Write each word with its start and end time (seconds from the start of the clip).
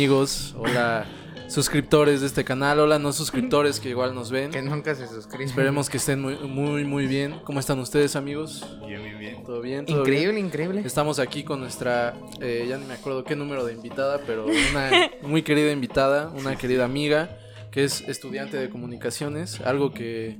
amigos, 0.00 0.54
hola 0.56 1.04
suscriptores 1.46 2.22
de 2.22 2.26
este 2.28 2.42
canal, 2.42 2.78
hola 2.80 2.98
no 2.98 3.12
suscriptores 3.12 3.80
que 3.80 3.90
igual 3.90 4.14
nos 4.14 4.30
ven. 4.30 4.50
Que 4.50 4.62
nunca 4.62 4.94
se 4.94 5.06
suscriben. 5.06 5.46
Esperemos 5.48 5.90
que 5.90 5.98
estén 5.98 6.22
muy, 6.22 6.36
muy, 6.36 6.84
muy 6.86 7.06
bien. 7.06 7.38
¿Cómo 7.44 7.60
están 7.60 7.78
ustedes 7.80 8.16
amigos? 8.16 8.64
Bien, 8.86 9.02
bien, 9.04 9.18
bien. 9.18 9.44
¿Todo 9.44 9.60
bien? 9.60 9.84
¿Todo 9.84 9.98
Increíble, 9.98 10.32
bien? 10.36 10.46
increíble. 10.46 10.82
Estamos 10.86 11.18
aquí 11.18 11.44
con 11.44 11.60
nuestra, 11.60 12.14
eh, 12.40 12.64
ya 12.66 12.78
ni 12.78 12.86
me 12.86 12.94
acuerdo 12.94 13.24
qué 13.24 13.36
número 13.36 13.66
de 13.66 13.74
invitada, 13.74 14.22
pero 14.26 14.46
una 14.46 14.90
muy 15.20 15.42
querida 15.42 15.70
invitada, 15.70 16.30
una 16.30 16.56
querida 16.56 16.86
amiga, 16.86 17.36
que 17.70 17.84
es 17.84 18.00
estudiante 18.08 18.56
de 18.56 18.70
comunicaciones, 18.70 19.60
algo 19.60 19.92
que 19.92 20.38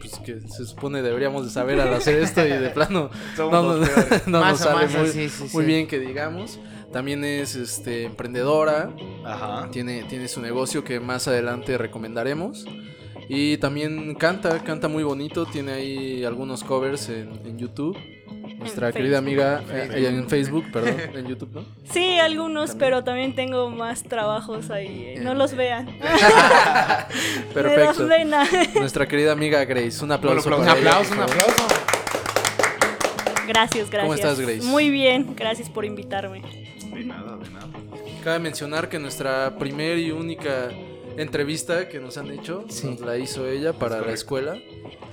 pues 0.00 0.18
que 0.18 0.40
se 0.40 0.66
supone 0.66 1.00
deberíamos 1.00 1.44
de 1.46 1.50
saber 1.50 1.80
al 1.80 1.94
hacer 1.94 2.18
esto 2.20 2.44
y 2.44 2.50
de 2.50 2.70
plano 2.70 3.08
Somos 3.36 3.52
no, 3.52 3.76
no- 3.78 3.86
no 4.26 4.40
nos 4.50 4.58
sale 4.58 4.86
más, 4.86 4.94
muy, 4.98 5.08
sí, 5.08 5.28
sí, 5.30 5.42
muy 5.54 5.62
sí. 5.62 5.66
bien 5.66 5.86
que 5.86 5.98
digamos. 5.98 6.58
También 6.92 7.24
es 7.24 7.54
este 7.56 8.04
emprendedora, 8.04 8.90
Ajá. 9.24 9.68
tiene, 9.70 10.04
tiene 10.04 10.28
su 10.28 10.40
negocio 10.40 10.84
que 10.84 11.00
más 11.00 11.26
adelante 11.28 11.78
recomendaremos. 11.78 12.66
Y 13.28 13.56
también 13.58 14.14
canta, 14.16 14.62
canta 14.62 14.88
muy 14.88 15.02
bonito, 15.04 15.46
tiene 15.46 15.72
ahí 15.72 16.24
algunos 16.24 16.62
covers 16.64 17.08
en, 17.08 17.30
en 17.46 17.58
YouTube. 17.58 17.96
Nuestra 18.58 18.88
En 18.88 18.94
querida 18.94 19.20
Facebook. 19.22 19.42
amiga 19.42 19.62
eh, 19.72 20.06
en 20.08 20.28
Facebook, 20.28 20.64
perdón, 20.72 20.94
en 21.16 21.26
YouTube, 21.26 21.50
¿no? 21.52 21.64
Sí, 21.90 22.18
algunos, 22.18 22.74
pero 22.76 23.02
también 23.02 23.34
tengo 23.34 23.70
más 23.70 24.02
trabajos 24.02 24.70
ahí. 24.70 25.14
eh, 25.16 25.20
No 25.20 25.34
los 25.34 25.54
vean. 25.54 25.86
Perfecto. 27.54 28.08
Nuestra 28.78 29.06
querida 29.06 29.32
amiga 29.32 29.64
Grace, 29.64 30.04
un 30.04 30.12
aplauso. 30.12 30.48
Un 30.48 30.54
Un 30.54 30.60
para 30.66 30.78
ella, 30.78 30.90
aplauso, 30.90 31.14
un 31.14 31.20
aplauso. 31.20 31.66
Gracias, 33.48 33.90
gracias. 33.90 34.02
¿Cómo 34.02 34.14
estás, 34.14 34.38
Grace? 34.40 34.62
Muy 34.62 34.90
bien, 34.90 35.34
gracias 35.36 35.68
por 35.68 35.84
invitarme. 35.84 36.42
De 37.02 37.08
nada, 37.08 37.36
de 37.36 37.50
nada. 37.50 37.68
Cabe 38.22 38.38
mencionar 38.38 38.88
que 38.88 38.98
nuestra 39.00 39.58
primer 39.58 39.98
y 39.98 40.12
única 40.12 40.70
entrevista 41.16 41.88
que 41.88 41.98
nos 41.98 42.16
han 42.16 42.30
hecho 42.30 42.64
Sí. 42.68 42.86
nos 42.86 43.00
la 43.00 43.18
hizo 43.18 43.46
ella 43.48 43.72
para 43.72 44.00
la 44.00 44.12
escuela. 44.12 44.56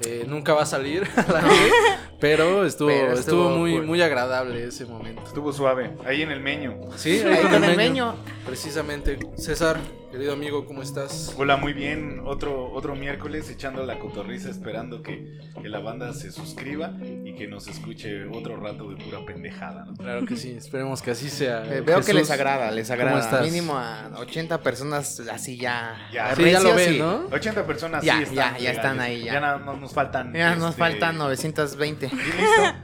Eh, 0.06 0.26
nunca 0.28 0.54
va 0.54 0.64
a 0.64 0.66
salir 0.66 1.04
a 1.16 1.32
la 1.32 1.42
red, 1.42 1.72
pero 2.20 2.66
estuvo, 2.66 2.88
Pero 2.88 3.14
estuvo, 3.14 3.20
estuvo 3.46 3.50
muy, 3.58 3.74
cool. 3.74 3.86
muy 3.86 4.02
agradable 4.02 4.64
ese 4.66 4.86
momento. 4.86 5.22
Estuvo 5.26 5.52
suave. 5.52 5.92
Ahí 6.06 6.22
en 6.22 6.32
el 6.32 6.40
meño. 6.40 6.78
Sí, 6.96 7.20
Ahí 7.20 7.42
con 7.44 7.64
el 7.64 7.76
meño. 7.76 8.14
meño. 8.14 8.16
Precisamente. 8.46 9.20
César, 9.38 9.78
querido 10.12 10.34
amigo, 10.34 10.66
¿cómo 10.66 10.82
estás? 10.82 11.36
Hola, 11.38 11.58
muy 11.58 11.74
bien. 11.74 12.22
Otro, 12.26 12.72
otro 12.72 12.96
miércoles 12.96 13.50
echando 13.50 13.86
la 13.86 14.00
cotorriza, 14.00 14.50
esperando 14.50 15.04
que, 15.04 15.38
que 15.62 15.70
la 15.70 15.80
banda 15.80 16.14
se 16.14 16.32
suscriba 16.32 16.94
y 17.24 17.36
que 17.36 17.48
nos 17.48 17.68
escuche 17.68 18.26
otro 18.26 18.58
rato 18.58 18.90
de 18.90 18.96
pura 19.04 19.20
pendejada. 19.26 19.86
¿no? 19.86 19.94
Claro 19.96 20.26
que 20.26 20.36
sí, 20.36 20.52
esperemos 20.58 21.02
que 21.02 21.12
así 21.12 21.30
sea. 21.30 21.64
Eh, 21.74 21.82
veo 21.82 22.02
que 22.02 22.14
les 22.14 22.32
agrada, 22.32 22.72
les 22.72 22.90
agrada. 22.90 23.20
estás? 23.20 23.44
Mínimo 23.46 23.78
a 23.78 24.10
80 24.18 24.62
personas 24.64 25.20
así 25.32 25.58
ya. 25.58 26.10
Ya. 26.12 26.36
Sí, 26.36 26.50
ya 26.50 26.60
lo 26.60 26.74
ven, 26.74 26.94
sí. 26.94 27.00
¿no? 27.00 27.26
80 27.32 27.66
personas 27.68 28.04
Ya, 28.04 28.18
sí 28.18 28.24
están. 28.24 28.36
ya, 28.56 28.58
ya 28.60 28.72
están 28.72 29.00
ahí, 29.00 29.24
ya. 29.26 29.40
nada 29.40 29.58
más 29.60 29.69
nos 29.78 29.94
faltan. 29.94 30.34
Ya 30.34 30.56
nos 30.56 30.72
este, 30.72 30.80
faltan 30.80 31.18
920. 31.18 32.06
¿Y 32.06 32.10
listo? 32.10 32.28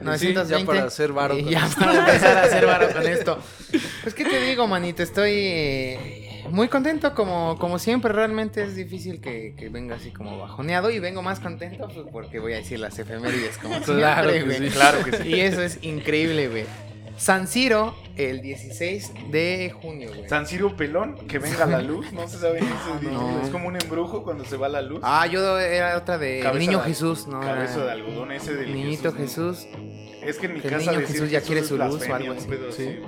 920. 0.02 0.58
ya 0.60 0.66
para 0.66 0.84
hacer 0.84 1.12
varo 1.12 1.38
Y 1.38 1.44
ya 1.50 1.66
esto. 1.66 1.80
para 1.84 1.98
empezar 1.98 2.36
a 2.38 2.42
hacer 2.42 2.66
varo 2.66 2.88
con 2.92 3.06
esto. 3.06 3.38
Pues, 4.02 4.14
¿qué 4.14 4.24
te 4.24 4.40
digo, 4.40 4.66
manito? 4.66 5.02
Estoy 5.02 5.32
eh, 5.32 6.44
muy 6.50 6.68
contento, 6.68 7.14
como, 7.14 7.58
como 7.58 7.78
siempre. 7.78 8.12
Realmente 8.12 8.62
es 8.62 8.76
difícil 8.76 9.20
que, 9.20 9.54
que 9.58 9.68
venga 9.68 9.96
así 9.96 10.10
como 10.10 10.38
bajoneado. 10.38 10.90
Y 10.90 10.98
vengo 10.98 11.22
más 11.22 11.40
contento 11.40 11.88
pues, 11.92 12.06
porque 12.12 12.38
voy 12.38 12.52
a 12.54 12.56
decir 12.56 12.78
las 12.80 12.98
efemérides, 12.98 13.58
como 13.58 13.80
Claro 13.82 14.30
siempre, 14.30 14.54
que 14.54 14.58
güey. 14.58 14.70
sí. 14.70 14.76
Claro 14.76 15.04
que 15.04 15.12
sí. 15.16 15.28
Y 15.28 15.40
eso 15.40 15.62
es 15.62 15.78
increíble, 15.82 16.48
güey. 16.48 16.64
San 17.16 17.48
Siro, 17.48 17.94
el 18.16 18.42
16 18.42 19.12
de 19.30 19.72
junio, 19.80 20.10
güey. 20.14 20.28
San 20.28 20.46
Ciro 20.46 20.76
Pelón, 20.76 21.16
que 21.26 21.38
venga 21.38 21.64
la 21.66 21.80
luz. 21.80 22.12
No 22.12 22.28
se 22.28 22.38
sabe 22.38 22.58
ese 22.58 22.66
día. 23.00 23.10
no. 23.12 23.40
Es 23.42 23.48
como 23.50 23.68
un 23.68 23.76
embrujo 23.80 24.22
cuando 24.22 24.44
se 24.44 24.56
va 24.56 24.68
la 24.68 24.82
luz. 24.82 25.00
Ah, 25.02 25.26
yo 25.26 25.58
era 25.58 25.96
otra 25.96 26.18
de 26.18 26.40
Cabeza 26.42 26.58
Niño 26.60 26.78
de- 26.80 26.84
Jesús, 26.88 27.26
¿no? 27.26 27.40
Cabeza 27.40 27.84
de 27.84 27.90
algodón 27.92 28.32
ese 28.32 28.54
del 28.54 28.74
Niñito 28.74 29.12
Jesús. 29.12 29.66
Jesús. 29.70 30.22
Es 30.22 30.36
que 30.38 30.46
en 30.46 30.54
mi 30.54 30.60
Que 30.60 30.68
el 30.68 30.74
casa 30.74 30.92
niño 30.92 31.06
Jesús 31.06 31.30
ya 31.30 31.40
quiere 31.40 31.62
su 31.64 31.76
luz 31.78 32.02
o 32.08 32.14
algo 32.14 32.32
así. 32.34 32.46
pedo 32.48 32.70
Sí. 32.72 32.98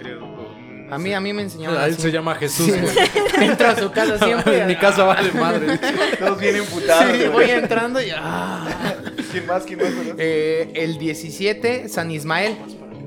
Creo. 0.00 0.20
no 0.20 0.94
A 0.94 0.98
mí, 0.98 1.12
a 1.14 1.20
mí 1.20 1.32
me 1.32 1.42
enseñaron 1.42 1.76
A 1.78 1.86
él 1.86 1.92
así. 1.92 2.02
se 2.02 2.10
llama 2.12 2.34
Jesús. 2.36 2.66
Sí. 2.66 2.72
güey. 2.80 2.94
Entro 3.50 3.68
a 3.68 3.76
su 3.76 3.90
casa 3.92 4.18
siempre. 4.24 4.60
en 4.62 4.66
mi 4.68 4.76
casa 4.76 5.04
vale 5.04 5.30
madre. 5.32 5.78
Todos 6.18 6.40
bien 6.40 6.56
emputados. 6.56 7.16
Sí, 7.16 7.26
voy 7.28 7.50
entrando 7.50 8.00
y... 8.02 8.10
ah. 8.16 8.94
¿Quién 9.30 9.46
más? 9.46 9.64
¿Quién 9.64 9.78
más? 9.80 9.88
Eh, 10.18 10.70
el 10.74 10.98
17, 10.98 11.88
San 11.88 12.10
Ismael. 12.10 12.56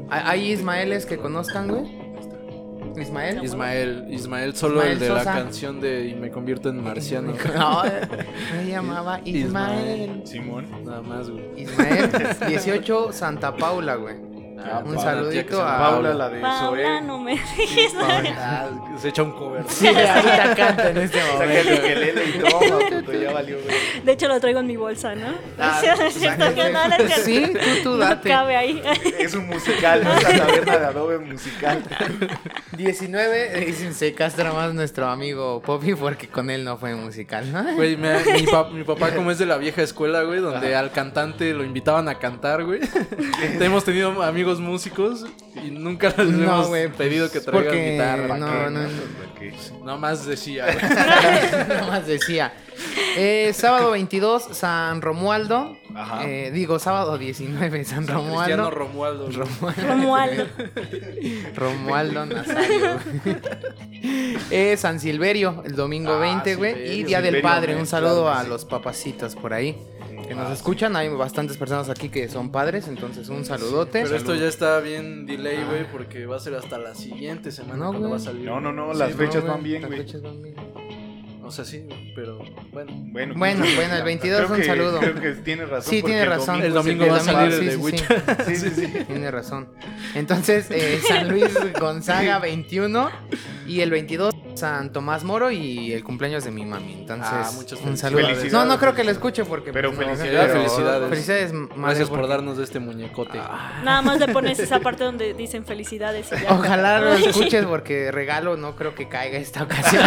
¿Hay 0.09 0.51
Ismaeles 0.51 1.05
que 1.05 1.17
conozcan, 1.17 1.67
güey? 1.67 2.05
Ismael. 2.97 3.43
Ismael, 3.43 4.07
Ismael, 4.09 4.55
solo 4.55 4.75
Ismael 4.75 4.93
el 4.93 4.99
de 4.99 5.09
la 5.09 5.23
canción 5.23 5.81
de 5.81 6.07
Y 6.07 6.15
me 6.15 6.31
convierto 6.31 6.69
en 6.69 6.81
marciano. 6.81 7.33
No, 7.55 7.83
me 8.55 8.67
llamaba 8.67 9.19
Ismael. 9.25 10.09
Ismael. 10.11 10.21
Simón. 10.27 10.67
Nada 10.85 11.01
más, 11.01 11.29
güey. 11.29 11.43
Ismael. 11.57 12.09
18, 12.47 13.11
Santa 13.11 13.55
Paula, 13.55 13.95
güey. 13.95 14.15
Ah, 14.63 14.81
Un 14.85 14.97
saludito 14.99 15.61
a- 15.61 15.77
Paula, 15.77 16.13
la 16.13 16.29
de 16.29 16.39
Paula, 16.39 17.01
no 17.01 17.19
me 17.19 17.31
digas. 17.33 17.93
Ah, 18.37 18.67
se 18.99 19.09
echa 19.09 19.23
un 19.23 19.31
cover. 19.31 19.63
Sí, 19.67 19.87
ahorita 19.87 20.55
canta 20.55 20.89
en 20.89 20.97
este 20.97 21.19
Saca 21.37 21.43
el 21.43 21.65
momento. 21.65 21.83
ukelele 21.83 22.25
y 22.25 22.39
toma, 22.39 22.79
puto, 22.89 23.13
ya 23.13 23.31
valió, 23.33 23.57
güey. 23.61 23.75
De 24.03 24.11
hecho, 24.11 24.27
lo 24.27 24.39
traigo 24.39 24.59
en 24.61 24.67
mi 24.67 24.75
bolsa, 24.77 25.15
¿no? 25.15 25.27
Ah, 25.59 25.81
es 26.07 26.13
cierto 26.13 26.45
que 26.55 26.69
no, 26.71 26.87
no 26.87 26.95
es 26.95 27.13
cierto. 27.23 27.59
Sí, 27.59 27.81
tú, 27.83 27.83
tú 27.83 27.89
No 27.91 28.05
date. 28.05 28.29
cabe 28.29 28.55
ahí. 28.55 28.81
Es 29.19 29.33
un 29.33 29.47
musical, 29.47 30.03
¿no? 30.03 30.13
Es 30.13 30.23
la 30.23 30.37
taberna 30.45 30.77
de 30.77 30.85
Adobe 30.85 31.17
musical. 31.19 31.83
19, 32.77 33.65
dicen, 33.65 33.93
se 33.93 34.13
castra 34.13 34.51
más 34.53 34.73
nuestro 34.73 35.07
amigo 35.07 35.61
Poppy 35.61 35.95
porque 35.95 36.27
con 36.27 36.49
él 36.49 36.63
no 36.63 36.77
fue 36.77 36.95
musical, 36.95 37.51
¿no? 37.51 37.63
Güey, 37.75 37.97
me- 37.97 38.19
mi, 38.23 38.45
mi 38.73 38.83
papá 38.83 39.11
como 39.15 39.31
es 39.31 39.37
de 39.39 39.45
la 39.45 39.57
vieja 39.57 39.81
escuela, 39.81 40.23
güey, 40.23 40.39
donde 40.39 40.75
al 40.75 40.91
cantante 40.91 41.53
lo 41.53 41.63
invitaban 41.63 42.07
a 42.09 42.15
cantar, 42.19 42.63
güey. 42.63 42.81
hemos 43.59 43.83
tenido 43.83 44.21
amigos 44.23 44.44
músicos 44.59 45.25
y 45.63 45.71
nunca 45.71 46.13
les 46.17 46.27
No, 46.29 46.43
hemos 46.43 46.67
güey, 46.67 46.89
pedido 46.89 47.27
que 47.31 47.41
pues, 47.41 47.45
traigan 47.45 47.65
porque 47.65 47.91
guitarra. 47.91 48.37
no, 48.37 48.47
¿qué? 48.47 48.53
no, 48.53 48.69
no. 49.79 49.85
Nada 49.85 49.97
más 49.97 50.25
decía. 50.25 50.65
Nada 51.67 51.87
más 51.87 52.07
decía. 52.07 52.53
Eh, 53.17 53.51
sábado 53.53 53.91
22, 53.91 54.47
San 54.51 55.01
Romualdo. 55.01 55.77
Ajá. 55.95 56.27
Eh, 56.27 56.51
digo, 56.51 56.77
sábado 56.77 57.17
19, 57.17 57.85
San 57.85 58.05
Cristiano 58.05 58.69
Romualdo. 58.69 58.69
Romualdo. 58.69 59.29
Romualdo. 59.31 59.87
Romualdo. 59.87 60.45
Romualdo 61.55 62.25
Nazario. 62.25 62.99
eh, 64.51 64.75
San 64.77 64.99
Silverio, 64.99 65.63
el 65.65 65.75
domingo 65.75 66.11
Ah, 66.13 66.19
20, 66.19 66.55
güey. 66.55 66.73
Y 66.73 66.75
Silverio. 66.77 67.07
Día 67.07 67.21
del 67.21 67.41
Padre. 67.41 67.75
Un 67.75 67.85
saludo 67.87 68.23
claro 68.23 68.39
a 68.39 68.43
sí. 68.43 68.49
los 68.49 68.65
papacitos 68.65 69.35
por 69.35 69.53
ahí 69.53 69.77
que 70.27 70.35
nos 70.35 70.49
Ah, 70.49 70.53
escuchan. 70.53 70.95
Hay 70.95 71.07
bastantes 71.09 71.55
personas 71.57 71.89
aquí 71.89 72.09
que 72.09 72.27
son 72.29 72.51
padres, 72.51 72.87
entonces 72.87 73.29
un 73.29 73.45
saludote. 73.45 74.03
Pero 74.03 74.15
esto 74.15 74.35
ya 74.35 74.47
está 74.47 74.79
bien 74.79 75.25
delay, 75.25 75.63
güey, 75.63 75.89
porque 75.91 76.25
va 76.25 76.37
a 76.37 76.39
ser 76.39 76.55
hasta 76.55 76.77
la 76.77 76.93
siguiente 76.95 77.51
semana 77.51 77.77
No, 77.77 77.85
cuando 77.91 78.07
güey. 78.09 78.11
va 78.11 78.17
a 78.17 78.19
salir. 78.19 78.45
No, 78.45 78.59
no, 78.59 78.71
no, 78.73 78.93
las 78.93 79.13
fechas 79.13 79.45
van 79.45 79.63
bien, 79.63 79.81
las 79.83 79.91
güey. 79.91 80.03
fechas 80.03 80.21
van 80.21 80.41
bien. 80.41 80.55
O 81.45 81.51
sea, 81.51 81.63
sí, 81.63 81.87
pero 82.15 82.39
bueno. 82.71 82.91
Bueno, 83.11 83.33
Bueno, 83.37 83.61
pues, 83.63 83.75
bueno, 83.75 83.95
el 83.95 84.03
22 84.03 84.37
creo 84.41 84.51
un 84.51 84.57
que- 84.57 84.63
saludo. 84.65 84.99
Creo 84.99 85.15
que 85.21 85.31
tiene 85.41 85.65
razón. 85.65 85.89
Sí, 85.93 86.01
tiene 86.01 86.25
razón. 86.25 86.61
El 86.61 86.73
domingo 86.73 87.05
va 87.07 87.15
a 87.15 87.19
el 87.19 87.23
salir 87.25 87.39
más- 87.39 87.53
el 87.53 87.59
sí, 87.59 87.65
de 87.65 87.71
sí, 87.71 87.77
Witcher. 87.77 88.23
Sí, 88.47 88.55
sí, 88.55 88.69
sí. 88.71 88.87
Tiene 89.07 89.31
razón. 89.31 89.69
Entonces, 90.15 90.67
eh, 90.71 90.99
San 91.07 91.29
Luis 91.29 91.53
Gonzaga 91.79 92.39
21 92.39 93.09
y 93.67 93.81
el 93.81 93.91
22 93.91 94.33
San 94.55 94.91
Tomás 94.93 95.23
Moro 95.25 95.51
y 95.51 95.91
el 95.93 96.03
cumpleaños 96.03 96.43
de 96.45 96.51
mi 96.51 96.65
mami. 96.65 96.93
Entonces, 96.93 97.27
Ah, 97.29 97.49
un 97.51 97.57
felicidades. 97.65 97.99
saludo. 97.99 98.21
Felicidades. 98.21 98.53
No, 98.53 98.65
no 98.65 98.79
creo 98.79 98.95
que 98.95 99.03
lo 99.03 99.11
escuche 99.11 99.43
porque 99.45 99.71
Pero 99.73 99.93
pues, 99.93 100.07
felicidades. 100.07 100.51
Felicidades. 100.51 101.09
Felicidades, 101.09 101.53
madre, 101.53 101.73
Gracias 101.77 102.09
por 102.09 102.19
porque- 102.19 102.31
darnos 102.31 102.57
de 102.57 102.63
este 102.63 102.79
muñecote. 102.79 103.37
Nada 103.37 104.01
más 104.01 104.19
le 104.19 104.29
pones 104.29 104.57
esa 104.59 104.79
parte 104.81 105.03
donde 105.03 105.33
dicen 105.33 105.65
felicidades 105.65 106.27
y 106.31 106.41
ya. 106.41 106.53
Ojalá 106.53 106.99
lo 107.01 107.13
escuches 107.15 107.65
porque 107.65 108.11
regalo 108.11 108.55
no 108.55 108.75
creo 108.75 108.95
que 108.95 109.07
caiga 109.09 109.37
esta 109.37 109.63
ocasión. 109.63 110.03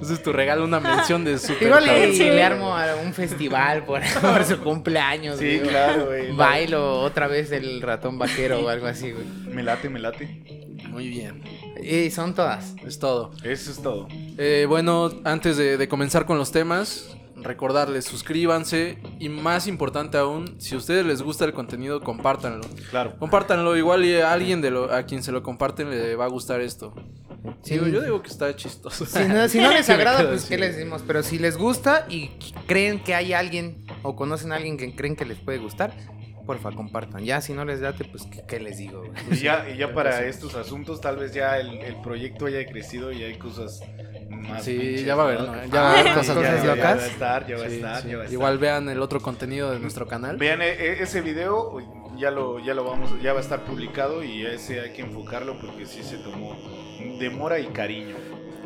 Ese 0.00 0.14
es 0.14 0.22
tu 0.22 0.32
regalo, 0.32 0.64
una 0.64 0.80
mención 0.80 1.24
de 1.24 1.38
super 1.38 1.62
Igual 1.68 1.84
y 2.10 2.16
Sí. 2.16 2.24
le 2.24 2.42
armo 2.42 2.74
a 2.76 2.96
un 2.96 3.12
festival 3.12 3.84
por, 3.84 4.00
por 4.20 4.44
su 4.44 4.58
cumpleaños. 4.60 5.38
Sí, 5.38 5.58
güey. 5.58 5.68
claro, 5.68 6.06
güey. 6.06 6.32
Bailo 6.32 7.00
otra 7.00 7.26
vez 7.26 7.52
el 7.52 7.82
ratón 7.82 8.18
vaquero 8.18 8.60
o 8.60 8.68
algo 8.68 8.86
así, 8.86 9.12
güey. 9.12 9.26
Me 9.54 9.62
late, 9.62 9.88
me 9.90 9.98
late. 10.00 10.42
Muy 10.88 11.08
bien, 11.08 11.42
Y 11.82 12.10
son 12.10 12.34
todas. 12.34 12.74
es 12.84 12.98
todo. 12.98 13.30
Eso 13.44 13.70
es 13.70 13.80
todo. 13.82 14.08
Eh, 14.38 14.66
bueno, 14.68 15.10
antes 15.24 15.56
de, 15.56 15.76
de 15.76 15.88
comenzar 15.88 16.24
con 16.26 16.36
los 16.38 16.50
temas, 16.50 17.16
recordarles, 17.42 18.04
suscríbanse 18.04 18.98
y 19.18 19.28
más 19.28 19.66
importante 19.66 20.18
aún, 20.18 20.60
si 20.60 20.74
a 20.74 20.78
ustedes 20.78 21.04
les 21.06 21.22
gusta 21.22 21.44
el 21.44 21.52
contenido, 21.52 22.00
compártanlo. 22.00 22.66
Claro. 22.90 23.16
Compártanlo, 23.18 23.76
igual 23.76 24.04
y 24.04 24.16
a 24.16 24.32
alguien 24.32 24.60
de 24.60 24.70
lo, 24.70 24.92
a 24.92 25.04
quien 25.04 25.22
se 25.22 25.32
lo 25.32 25.42
comparten 25.42 25.90
le 25.90 26.16
va 26.16 26.24
a 26.26 26.28
gustar 26.28 26.60
esto. 26.60 26.94
Sí. 27.62 27.74
Digo, 27.74 27.86
yo 27.88 28.02
digo 28.02 28.22
que 28.22 28.28
está 28.28 28.54
chistoso. 28.54 29.06
Si 29.06 29.24
no, 29.26 29.48
si 29.48 29.60
no 29.60 29.70
les 29.70 29.88
agrada, 29.90 30.28
pues 30.28 30.44
qué 30.44 30.58
les 30.58 30.76
decimos. 30.76 31.02
Pero 31.06 31.22
si 31.22 31.38
les 31.38 31.56
gusta 31.56 32.06
y 32.08 32.28
creen 32.66 33.02
que 33.02 33.14
hay 33.14 33.32
alguien 33.32 33.84
o 34.02 34.16
conocen 34.16 34.52
a 34.52 34.56
alguien 34.56 34.76
que 34.76 34.94
creen 34.94 35.16
que 35.16 35.24
les 35.24 35.38
puede 35.38 35.58
gustar, 35.58 35.94
porfa, 36.46 36.72
compartan. 36.72 37.24
Ya, 37.24 37.40
si 37.40 37.52
no 37.52 37.64
les 37.64 37.80
date, 37.80 38.04
pues, 38.04 38.24
¿qué, 38.26 38.42
qué 38.46 38.60
les 38.60 38.78
digo? 38.78 39.00
güey? 39.00 39.12
Y 39.30 39.36
ya, 39.42 39.68
y 39.70 39.78
ya 39.78 39.94
para 39.94 40.26
estos 40.26 40.54
asuntos, 40.54 41.00
tal 41.00 41.16
vez 41.16 41.32
ya 41.32 41.58
el, 41.58 41.78
el 41.78 42.00
proyecto 42.02 42.46
haya 42.46 42.64
crecido 42.66 43.12
y 43.12 43.22
hay 43.22 43.38
cosas 43.38 43.80
más. 44.40 44.64
Sí, 44.64 44.76
pinches, 44.78 45.04
ya 45.04 45.14
va 45.14 45.22
a 45.22 45.26
haber, 45.26 45.40
¿no? 45.42 45.64
Ya 45.66 45.80
va 45.82 45.88
a 45.88 45.92
haber 45.92 46.08
Ah, 46.08 46.14
cosas 46.14 46.36
cosas 46.36 46.36
buenas. 46.36 46.64
ya, 46.64 46.74
locas. 46.76 46.98
va 46.98 47.02
a 47.02 47.06
estar, 47.06 47.46
ya 47.46 47.56
va 47.56 47.62
a 47.62 47.66
estar, 47.66 48.02
sí. 48.02 48.08
ya 48.08 48.16
va 48.16 48.22
a 48.22 48.24
estar. 48.24 48.32
Igual 48.32 48.58
vean 48.58 48.88
el 48.88 49.00
otro 49.02 49.20
contenido 49.20 49.70
de 49.70 49.78
nuestro 49.80 50.06
canal. 50.06 50.36
Vean 50.36 50.62
e- 50.62 50.68
e- 50.70 51.02
ese 51.02 51.20
video, 51.20 51.78
ya 52.18 52.30
lo, 52.30 52.58
ya 52.58 52.74
lo 52.74 52.84
vamos, 52.84 53.10
ya 53.22 53.32
va 53.32 53.38
a 53.38 53.42
estar 53.42 53.60
publicado 53.64 54.22
y 54.24 54.44
ese 54.46 54.80
hay 54.80 54.92
que 54.92 55.02
enfocarlo 55.02 55.58
porque 55.60 55.86
sí 55.86 56.02
se 56.02 56.16
tomó 56.18 56.56
demora 57.18 57.58
y 57.58 57.66
cariño. 57.66 58.16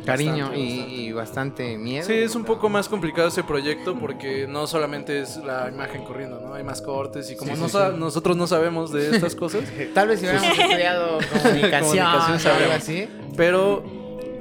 Cariño 0.05 0.49
Bastante, 0.49 0.59
y, 0.59 0.71
bastante. 0.77 0.93
y 1.01 1.11
bastante 1.13 1.77
miedo. 1.79 2.05
Sí, 2.05 2.13
es 2.13 2.35
un 2.35 2.45
poco 2.45 2.69
más 2.69 2.87
complicado 2.87 3.27
ese 3.29 3.43
proyecto 3.43 3.97
porque 3.97 4.45
no 4.47 4.67
solamente 4.67 5.19
es 5.21 5.37
la 5.37 5.67
imagen 5.67 6.03
corriendo, 6.03 6.39
¿no? 6.39 6.53
Hay 6.53 6.63
más 6.63 6.79
cortes 6.83 7.31
y 7.31 7.35
como 7.35 7.55
Sí, 7.55 7.59
no 7.59 7.65
sí, 7.67 7.71
sa- 7.73 7.91
sí. 7.91 7.97
nosotros 7.97 8.37
no 8.37 8.45
sabemos 8.45 8.91
de 8.91 9.15
estas 9.15 9.33
cosas, 9.33 9.63
Tal 9.95 10.09
vez 10.09 10.19
si 10.19 10.27
hubiéramos 10.27 10.59
estudiado 10.59 11.07
comunicación, 11.43 11.81
Comunicación 12.05 12.53
o 12.53 12.57
algo 12.59 12.73
así, 12.73 13.09
pero 13.35 13.83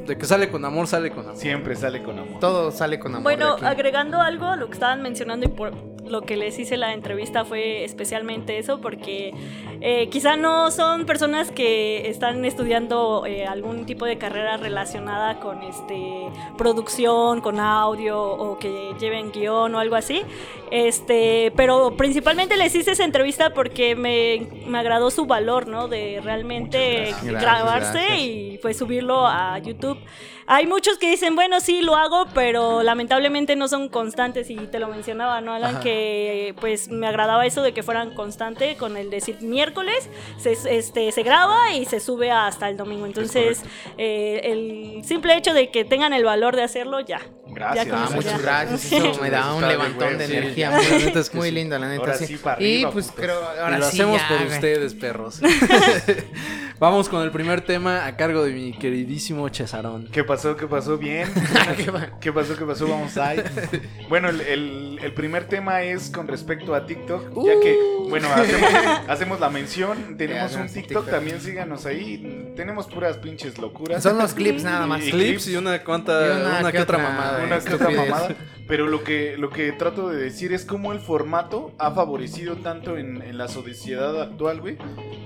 de 0.07 0.19
que 0.19 0.27
sale 0.27 0.51
con 0.51 0.65
amor, 0.65 0.87
sale 0.87 1.11
con 1.11 1.25
amor. 1.25 1.37
Siempre 1.37 1.77
sale 1.77 2.03
con 2.03 2.19
amor. 2.19 2.41
todo 2.41 2.71
sale 2.71 2.99
con 2.99 3.13
amor. 3.13 3.23
Bueno, 3.23 3.57
agregando 3.63 4.21
algo 4.21 4.47
a 4.47 4.57
lo 4.57 4.67
que 4.67 4.75
estaban 4.75 5.03
mencionando 5.03 5.47
y 5.47 5.49
por 5.49 5.73
lo 6.07 6.23
que 6.23 6.37
les 6.37 6.59
hice 6.59 6.77
la 6.77 6.93
entrevista 6.93 7.45
fue 7.45 7.85
especialmente 7.85 8.59
eso, 8.59 8.81
porque 8.81 9.33
eh, 9.81 10.09
quizá 10.11 10.37
no 10.37 10.71
son 10.71 11.07
personas 11.07 11.51
que 11.51 12.09
están 12.09 12.45
estudiando 12.45 13.25
eh, 13.27 13.47
algún 13.47 13.87
tipo 13.87 14.05
de 14.05 14.19
carrera 14.19 14.57
relacionada 14.57 15.41
con 15.41 15.63
este 15.63 16.29
producción, 16.57 17.41
con 17.41 17.59
audio 17.59 18.21
o 18.21 18.59
que 18.59 18.95
lleven 18.99 19.33
guion 19.33 19.75
o 19.75 19.79
algo 19.79 19.97
así. 19.97 20.23
Este, 20.71 21.53
pero 21.57 21.97
principalmente 21.97 22.57
les 22.57 22.75
hice 22.75 22.93
esa 22.93 23.05
entrevista 23.05 23.55
porque 23.55 23.95
me, 23.95 24.49
me 24.67 24.79
agradó 24.79 25.11
su 25.11 25.27
valor, 25.27 25.69
¿no? 25.69 25.89
De 25.89 26.21
realmente 26.23 27.07
gracias. 27.07 27.43
grabarse 27.43 27.99
Gracias, 27.99 28.21
y 28.21 28.59
pues 28.61 28.77
subirlo 28.77 29.27
a 29.27 29.59
YouTube. 29.59 29.94
YouTube 29.95 30.09
Hay 30.47 30.67
muchos 30.67 30.99
que 30.99 31.09
dicen, 31.11 31.35
bueno, 31.35 31.61
sí, 31.61 31.81
lo 31.81 31.97
hago, 31.97 32.27
pero 32.35 32.83
lamentablemente 32.83 33.57
no 33.57 33.69
son 33.69 33.89
constantes 33.89 34.51
y 34.51 34.57
te 34.57 34.79
lo 34.79 34.89
mencionaba, 34.89 35.41
¿no, 35.41 35.53
Alan? 35.55 35.77
Ajá. 35.77 35.81
Que 35.83 36.55
pues 36.61 36.89
me 36.89 37.07
agradaba 37.07 37.47
eso 37.47 37.63
de 37.63 37.73
que 37.73 37.83
fueran 37.83 38.15
constante 38.15 38.77
con 38.77 38.97
el 38.97 39.11
decir 39.11 39.39
miércoles, 39.41 40.09
se, 40.39 40.53
este, 40.53 41.13
se 41.13 41.23
graba 41.23 41.73
y 41.75 41.85
se 41.87 42.01
sube 42.01 42.31
hasta 42.31 42.69
el 42.69 42.77
domingo. 42.77 43.07
Entonces, 43.07 43.63
eh, 43.99 44.41
el 44.45 45.05
simple 45.05 45.37
hecho 45.37 45.55
de 45.55 45.71
que 45.71 45.85
tengan 45.85 46.13
el 46.13 46.25
valor 46.25 46.57
de 46.57 46.63
hacerlo, 46.63 47.01
ya. 47.01 47.21
Gracias. 47.47 47.87
Ya 47.87 48.05
Ah, 48.05 48.11
muchas 48.13 48.43
gracias. 48.43 48.81
Sí. 48.81 48.97
Eso 48.97 49.21
me 49.23 49.31
da 49.31 49.55
un 49.55 49.67
levantón 49.67 50.19
de 50.19 50.27
sí. 50.27 50.33
energía 50.37 50.71
La 50.71 50.79
muy, 50.79 51.05
neta 51.05 51.21
es 51.21 51.35
muy 51.35 51.49
sí. 51.49 51.55
lindo, 51.55 51.79
la 51.79 51.89
neta. 51.89 52.01
Ahora 52.01 52.15
sí. 52.15 52.27
sí, 52.27 52.37
para 52.37 52.61
y 52.63 52.85
pues 52.87 53.07
putos. 53.07 53.21
creo, 53.25 53.39
ahora 53.63 53.77
y 53.77 53.81
lo 53.81 53.87
sí 53.87 54.01
hacemos 54.01 54.21
ya, 54.21 54.29
por 54.29 54.39
güey. 54.39 54.51
ustedes, 54.53 54.95
perros. 54.95 55.41
Vamos 56.81 57.09
con 57.09 57.23
el 57.23 57.31
primer 57.31 57.61
tema 57.61 58.05
a 58.07 58.17
cargo 58.17 58.45
de 58.45 58.53
mi 58.53 58.73
queridísimo 58.73 59.49
Cesarón. 59.49 60.09
¿Qué 60.11 60.25
pasó? 60.35 60.57
¿Qué 60.57 60.67
pasó? 60.67 60.99
Bien. 61.05 61.29
Qué 61.77 61.91
va- 61.91 62.19
¿Qué 62.21 62.33
pasó? 62.33 62.57
¿Qué 62.57 62.65
pasó? 62.65 62.87
Vamos 62.89 63.17
ahí. 63.17 63.43
Bueno, 64.09 64.29
el, 64.29 64.41
el- 64.43 64.99
el 65.03 65.13
primer 65.13 65.45
tema 65.49 65.83
es 65.83 66.09
con 66.11 66.29
respecto 66.29 66.75
a 66.75 66.87
TikTok, 66.87 67.45
ya 67.45 67.61
que, 67.61 67.77
bueno, 68.09 68.29
hacemos, 68.33 68.71
hacemos 69.09 69.41
la 69.41 69.51
mención. 69.51 70.17
Tenemos 70.17 70.53
Ya, 70.53 70.61
un 70.63 70.67
TikTok, 70.67 70.83
TikTok. 70.87 71.11
también 71.11 71.41
síganos 71.41 71.85
ahí. 71.87 72.53
Tenemos 72.57 72.87
puras 72.87 73.17
pinches 73.19 73.59
locuras. 73.59 74.03
Son 74.03 74.17
los 74.19 74.33
clips 74.35 74.63
nada 74.65 74.87
más. 74.87 75.05
Y- 75.07 75.11
Clips 75.11 75.49
y 75.49 75.57
una 75.57 75.83
cuanta, 75.85 76.13
Y 76.27 76.41
una 76.41 76.61
una, 76.61 76.73
que 76.73 76.81
otra 76.81 76.99
otra- 76.99 77.09
mamada. 77.11 77.45
una 77.45 77.59
que 77.61 77.75
otra 77.75 77.91
mamada. 77.91 78.29
Pero 78.67 78.87
lo 78.87 79.05
que, 79.05 79.37
lo 79.37 79.51
que 79.51 79.73
trato 79.73 80.09
de 80.09 80.17
decir 80.23 80.53
es 80.55 80.65
cómo 80.65 80.93
el 80.93 81.01
formato 81.01 81.75
ha 81.79 81.91
favorecido 81.91 82.57
tanto 82.57 82.97
en, 82.97 83.21
en 83.21 83.37
la 83.37 83.49
sociedad 83.49 84.21
actual, 84.23 84.61
güey. 84.61 84.79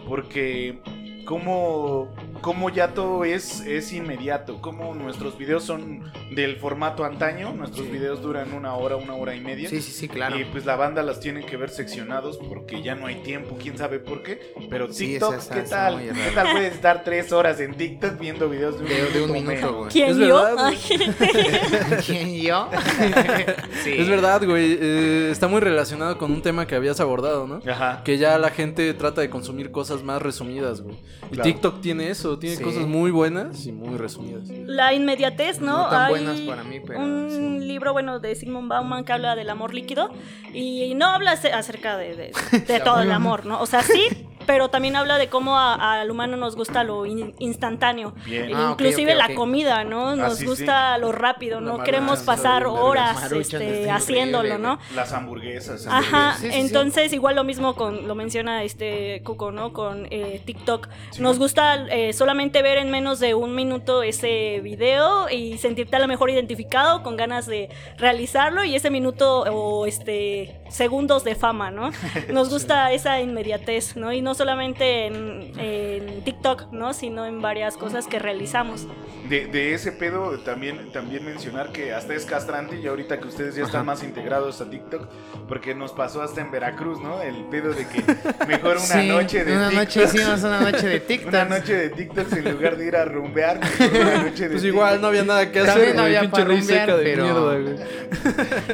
Porque 0.09 0.81
cómo, 1.29 2.09
cómo 2.41 2.71
ya 2.71 2.95
todo 2.95 3.23
es, 3.27 3.61
es 3.61 3.93
inmediato. 3.93 4.63
Cómo 4.63 4.95
nuestros 4.95 5.37
videos 5.37 5.63
son 5.63 6.11
del 6.35 6.57
formato 6.57 7.05
antaño. 7.05 7.53
Nuestros 7.53 7.85
Sí. 7.85 7.93
videos 7.93 8.23
duran 8.23 8.55
una 8.55 8.73
hora, 8.75 8.97
una 8.97 9.13
hora 9.15 9.35
y 9.37 9.41
media. 9.41 9.69
Sí, 9.69 9.83
sí, 9.83 9.93
sí, 9.93 10.09
claro. 10.09 10.39
Y 10.41 10.47
pues 10.47 10.65
la 10.65 10.77
banda 10.77 11.03
las 11.03 11.21
tiene 11.21 11.45
que 11.45 11.59
ver 11.59 11.69
seccionados 11.69 12.39
porque 12.39 12.83
ya 12.83 12.95
no 12.95 13.07
hay 13.07 13.17
tiempo, 13.17 13.59
quién 13.61 13.77
sabe 13.77 13.99
por 13.99 14.23
qué. 14.23 14.55
Pero 14.71 14.91
Sí, 14.91 15.07
TikTok, 15.09 15.35
esa- 15.35 15.53
esa 15.53 15.55
¿qué 15.55 15.69
tal? 15.69 15.99
¿Qué 16.01 16.31
tal 16.35 16.51
puedes 16.53 16.73
estar 16.75 17.05
tres 17.05 17.31
horas 17.31 17.61
en 17.61 17.75
TikTok 17.75 18.19
viendo 18.19 18.49
videos 18.49 18.77
de 18.79 18.85
un 18.85 18.89
De, 18.89 19.11
de 19.11 19.23
un 19.25 19.33
minuto 19.33 19.75
güey. 19.81 19.91
¿Quién 19.91 20.09
Es 20.09 20.17
yo? 20.17 20.27
verdad. 20.43 20.57
Ay. 20.59 20.79
¿Quién 22.07 22.35
yo? 22.41 22.71
sí. 23.85 23.93
Es 23.99 24.09
verdad, 24.09 24.43
güey. 24.47 24.79
eh, 24.81 25.29
está 25.31 25.47
muy 25.47 25.61
relacionado 25.61 26.17
con 26.17 26.31
un 26.33 26.41
tema 26.41 26.67
que 26.67 26.75
habías 26.75 27.01
abordado, 27.01 27.47
¿no? 27.47 27.61
Ajá. 27.71 28.03
Que 28.03 28.17
ya 28.17 28.39
la 28.39 28.49
gente 28.51 28.95
trata 28.95 29.21
de 29.21 29.29
consumir 29.29 29.71
cosas 29.71 30.03
más 30.03 30.23
resumidas, 30.23 30.81
güey. 30.81 30.97
Y 31.27 31.35
Claro. 31.35 31.43
TikTok 31.51 31.81
tiene 31.81 32.09
eso, 32.11 32.39
tiene 32.39 32.57
Sí. 32.57 32.63
cosas 32.63 32.87
muy 32.87 33.11
buenas 33.11 33.67
y 33.67 33.73
muy 33.73 33.97
resumidas. 33.99 34.49
La 34.49 34.95
inmediatez, 34.95 35.61
¿no? 35.61 35.85
No 35.85 35.89
tan 35.91 36.03
Hay 36.07 36.11
buenas 36.11 36.41
para 36.41 36.63
mí, 36.65 36.81
pero 36.85 37.01
un 37.01 37.59
sí. 37.61 37.67
libro, 37.67 37.93
bueno, 37.93 38.19
de 38.21 38.35
Sigmund 38.35 38.69
Bauman 38.69 39.05
que 39.05 39.13
habla 39.13 39.35
del 39.37 39.51
amor 39.51 39.75
líquido 39.75 40.11
y 40.55 40.95
no 40.95 41.07
habla 41.07 41.33
ace- 41.33 41.53
acerca 41.53 41.97
de, 41.99 42.15
de- 42.17 42.33
de 42.67 42.81
todo 42.81 43.03
el 43.03 43.13
amor, 43.13 43.45
¿no? 43.47 43.61
O 43.61 43.67
sea, 43.67 43.83
sí, 43.83 44.01
pero 44.49 44.71
también 44.71 44.97
habla 44.97 45.19
de 45.19 45.29
cómo 45.29 45.59
a- 45.59 46.01
al 46.01 46.11
humano 46.11 46.39
nos 46.39 46.57
gusta 46.57 46.83
lo 46.83 47.05
in- 47.05 47.35
instantáneo. 47.39 48.15
Bien. 48.25 48.49
E 48.49 48.55
Ah, 48.55 48.71
Inclusive 48.73 49.15
la 49.15 49.35
comida, 49.35 49.85
¿no? 49.85 50.17
Nos 50.17 50.39
sí, 50.39 50.47
gusta 50.47 50.97
lo 50.97 51.13
rápido, 51.13 51.61
La 51.61 51.67
no 51.73 51.85
queremos 51.85 52.21
pasar 52.21 52.65
horas 52.67 53.15
maruchan, 53.21 53.61
este, 53.61 53.91
haciéndolo, 53.91 54.57
¿no? 54.57 54.79
Las 54.95 55.13
hamburguesas. 55.13 55.87
Ajá, 55.87 56.35
Sí, 56.39 56.47
sí, 56.47 56.53
sí. 56.53 56.59
entonces 56.61 57.13
igual 57.13 57.37
lo 57.37 57.45
mismo 57.45 57.75
con, 57.75 58.09
lo 58.09 58.15
menciona 58.15 58.63
este 58.65 59.21
Cuco, 59.23 59.53
¿no? 59.53 59.75
Con 59.75 60.07
eh, 60.11 60.41
TikTok. 60.47 60.89
Nos 61.19 61.39
gusta 61.39 61.85
eh, 61.91 62.15
solamente 62.15 62.63
ver 62.63 62.79
en 62.79 62.91
menos 62.91 63.21
de 63.21 63.35
un 63.35 63.55
minuto 63.55 64.03
ese 64.03 64.61
video 64.63 65.29
y 65.29 65.59
sentirte 65.59 65.97
a 65.97 65.99
lo 65.99 66.09
mejor 66.09 66.31
identificado 66.31 67.03
con 67.03 67.19
ganas 67.19 67.47
de 67.47 67.69
realizarlo 67.99 68.65
y 68.65 68.75
ese 68.75 68.89
minuto 68.89 69.43
o 69.43 69.85
este 69.85 70.59
segundos 70.71 71.25
de 71.25 71.35
fama, 71.35 71.71
¿no? 71.71 71.91
Nos 72.33 72.51
gusta 72.51 72.93
esa 72.93 73.21
inmediatez, 73.21 73.97
¿no? 73.97 74.13
Y 74.13 74.23
no 74.23 74.35
solamente 74.35 75.07
en, 75.07 75.53
en 75.59 76.23
TikTok, 76.25 76.73
¿no? 76.73 76.93
Sino 76.95 77.27
en 77.27 77.41
varias 77.41 77.77
cosas 77.77 78.07
que 78.07 78.19
realizamos. 78.19 78.87
De, 79.29 79.47
de 79.47 79.75
ese 79.75 79.93
pedo 79.93 80.39
también, 80.41 80.91
también 80.91 81.23
mencionar 81.25 81.71
que 81.71 81.93
hasta 81.93 82.15
es 82.15 82.25
castrante 82.25 82.81
y 82.81 82.87
ahorita 82.87 83.21
que 83.21 83.29
ustedes 83.29 83.55
ya 83.57 83.65
están 83.65 83.81
Ajá. 83.83 83.85
más 83.85 84.03
integrados 84.03 84.61
a 84.63 84.71
TikTok, 84.71 85.07
porque 85.47 85.75
nos 85.75 85.93
pasó 85.93 86.23
hasta 86.23 86.41
en 86.41 86.51
Veracruz, 86.51 86.99
¿no? 87.01 87.21
El 87.21 87.45
pedo 87.51 87.73
de 87.75 87.87
que 87.87 88.03
mejor 88.47 88.77
una 88.79 88.81
Sí, 88.87 89.09
noche 89.09 89.45
de 89.45 89.53
Una 89.55 89.69
TikTok. 89.69 89.85
noche 89.87 90.05
hicimos 90.05 90.43
una 90.45 90.61
noche 90.61 90.87
de 90.89 91.01
TikTok. 91.09 91.29
Una 91.29 91.45
noche 91.45 91.75
de 91.75 91.89
TikToks 91.91 92.33
en 92.33 92.53
lugar 92.53 92.77
de 92.79 92.87
ir 92.87 92.97
a 92.97 93.05
rumbear. 93.05 93.61
mejor 93.61 94.01
una 94.01 94.23
noche 94.23 94.45
de 94.45 94.51
Pues 94.51 94.63
TikTok. 94.63 94.65
igual 94.65 95.01
no 95.03 95.07
había 95.09 95.25
nada 95.25 95.53
que 95.53 95.59
hacer, 95.61 95.75
También 95.75 95.97
no 95.97 96.03
había 96.05 96.31
para 96.31 96.45
rumbear, 96.45 96.97
de 96.97 97.03
pero- 97.05 97.25
mierda. 97.25 97.85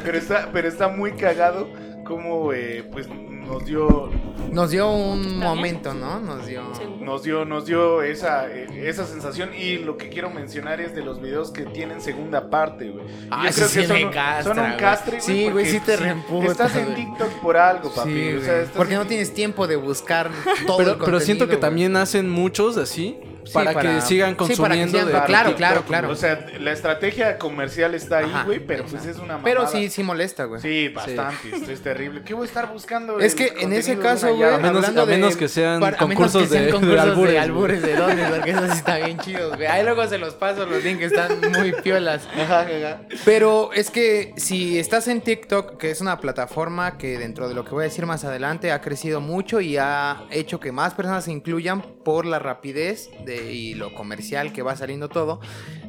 Pero 0.05 0.17
está, 0.17 0.49
pero 0.53 0.67
está 0.69 0.87
muy 0.87 1.11
cagado 1.13 1.67
como 2.05 2.53
eh, 2.53 2.87
pues 2.91 3.07
nos 3.09 3.65
dio 3.65 4.09
Nos 4.51 4.71
dio 4.71 4.89
un 4.91 5.21
bien? 5.21 5.39
momento, 5.39 5.93
¿no? 5.93 6.19
Nos 6.19 6.45
dio. 6.47 6.63
Nos 7.01 7.23
dio 7.23 7.43
nos 7.45 7.65
dio 7.65 8.01
esa 8.01 8.47
eh, 8.49 8.67
esa 8.87 9.05
sensación 9.05 9.49
y 9.53 9.77
lo 9.79 9.97
que 9.97 10.09
quiero 10.09 10.29
mencionar 10.29 10.79
es 10.81 10.95
de 10.95 11.03
los 11.03 11.21
videos 11.21 11.51
que 11.51 11.63
tienen 11.63 12.01
segunda 12.01 12.49
parte, 12.49 12.89
güey. 12.89 13.05
Ah, 13.29 13.47
yo 13.49 13.55
creo 13.55 13.67
sí 13.67 13.79
que 13.81 13.87
son, 13.87 13.97
me 13.97 14.05
un- 14.05 14.11
castra, 14.11 14.43
son 14.55 14.59
un 14.63 14.65
güey. 14.69 14.77
castre, 14.77 15.21
Sí, 15.21 15.49
güey, 15.49 15.65
sí 15.65 15.79
te 15.79 15.97
reemputa, 15.97 16.51
Estás 16.51 16.75
en 16.75 16.85
güey. 16.85 16.95
TikTok 16.95 17.29
por 17.41 17.57
algo, 17.57 17.93
papi. 17.93 18.09
Sí, 18.11 18.33
o 18.35 18.41
sea, 18.41 18.51
güey. 18.53 18.63
estás 18.63 18.77
Porque 18.77 18.93
en- 18.93 18.99
no 18.99 19.05
tienes 19.07 19.33
tiempo 19.33 19.67
de 19.67 19.75
buscar 19.75 20.29
todo 20.67 20.77
Pero, 20.77 20.91
el 20.93 20.97
pero 20.99 21.19
siento 21.19 21.45
que 21.47 21.53
güey. 21.55 21.61
también 21.61 21.95
hacen 21.97 22.29
muchos 22.29 22.77
así 22.77 23.17
Sí, 23.45 23.51
para, 23.53 23.73
que 23.75 24.01
sigan 24.01 24.31
sí, 24.31 24.35
para 24.35 24.75
que 24.75 24.81
consumiendo 24.81 25.11
claro, 25.25 25.49
TikTok, 25.49 25.57
claro, 25.57 25.83
claro. 25.83 26.09
O 26.09 26.15
sea, 26.15 26.45
la 26.59 26.71
estrategia 26.71 27.37
comercial 27.37 27.93
está 27.95 28.17
ahí, 28.19 28.31
güey, 28.45 28.59
pero 28.59 28.85
pues 28.85 29.05
es 29.05 29.17
una 29.17 29.37
mamada. 29.37 29.43
Pero 29.43 29.67
sí, 29.67 29.89
sí 29.89 30.03
molesta, 30.03 30.45
güey. 30.45 30.61
Sí, 30.61 30.89
bastante, 30.89 31.55
esto 31.55 31.71
es 31.71 31.81
terrible. 31.81 32.23
¿Qué 32.25 32.33
voy 32.33 32.43
a 32.43 32.47
estar 32.47 32.71
buscando? 32.71 33.19
Es 33.19 33.35
que 33.35 33.53
en 33.59 33.71
ese 33.73 33.97
caso, 33.99 34.35
güey? 34.35 34.49
A 34.49 34.57
menos- 34.57 34.77
hablando 34.77 35.01
a 35.03 35.05
menos 35.05 35.33
de- 35.33 35.39
que 35.39 35.47
sean 35.47 35.79
para- 35.79 35.97
concursos 35.97 36.43
que 36.43 36.47
sean 36.49 36.61
de- 36.61 36.65
de 36.67 36.71
concursos 36.73 36.99
albures, 36.99 37.31
de 37.33 37.39
albures 37.39 37.81
de 37.81 37.95
dónde, 37.95 38.23
porque 38.29 38.49
esos 38.51 38.71
sí 38.71 38.77
están 38.77 39.03
bien 39.05 39.19
chidos, 39.19 39.55
güey. 39.55 39.67
Ahí 39.67 39.83
luego 39.83 40.07
se 40.07 40.17
los 40.17 40.33
paso, 40.33 40.65
los 40.65 40.83
links 40.83 41.03
están 41.05 41.39
muy 41.51 41.71
piolas. 41.83 42.27
Ajá, 42.35 42.61
ajá. 42.61 43.01
Pero 43.23 43.71
es 43.73 43.89
que 43.91 44.33
si 44.37 44.79
estás 44.79 45.07
en 45.07 45.21
TikTok, 45.21 45.77
que 45.77 45.91
es 45.91 46.01
una 46.01 46.19
plataforma 46.19 46.97
que 46.97 47.17
dentro 47.17 47.47
de 47.47 47.53
lo 47.55 47.63
que 47.63 47.71
voy 47.71 47.81
a 47.83 47.87
decir 47.87 48.05
más 48.05 48.23
adelante 48.23 48.71
ha 48.71 48.81
crecido 48.81 49.21
mucho 49.21 49.61
y 49.61 49.77
ha 49.77 50.23
hecho 50.31 50.59
que 50.59 50.71
más 50.71 50.93
personas 50.93 51.25
se 51.25 51.31
incluyan 51.31 51.81
por 52.03 52.25
la 52.25 52.39
rapidez 52.39 53.09
de, 53.25 53.34
y 53.53 53.73
lo 53.73 53.93
comercial 53.93 54.53
que 54.53 54.61
va 54.61 54.75
saliendo 54.75 55.09
todo, 55.09 55.39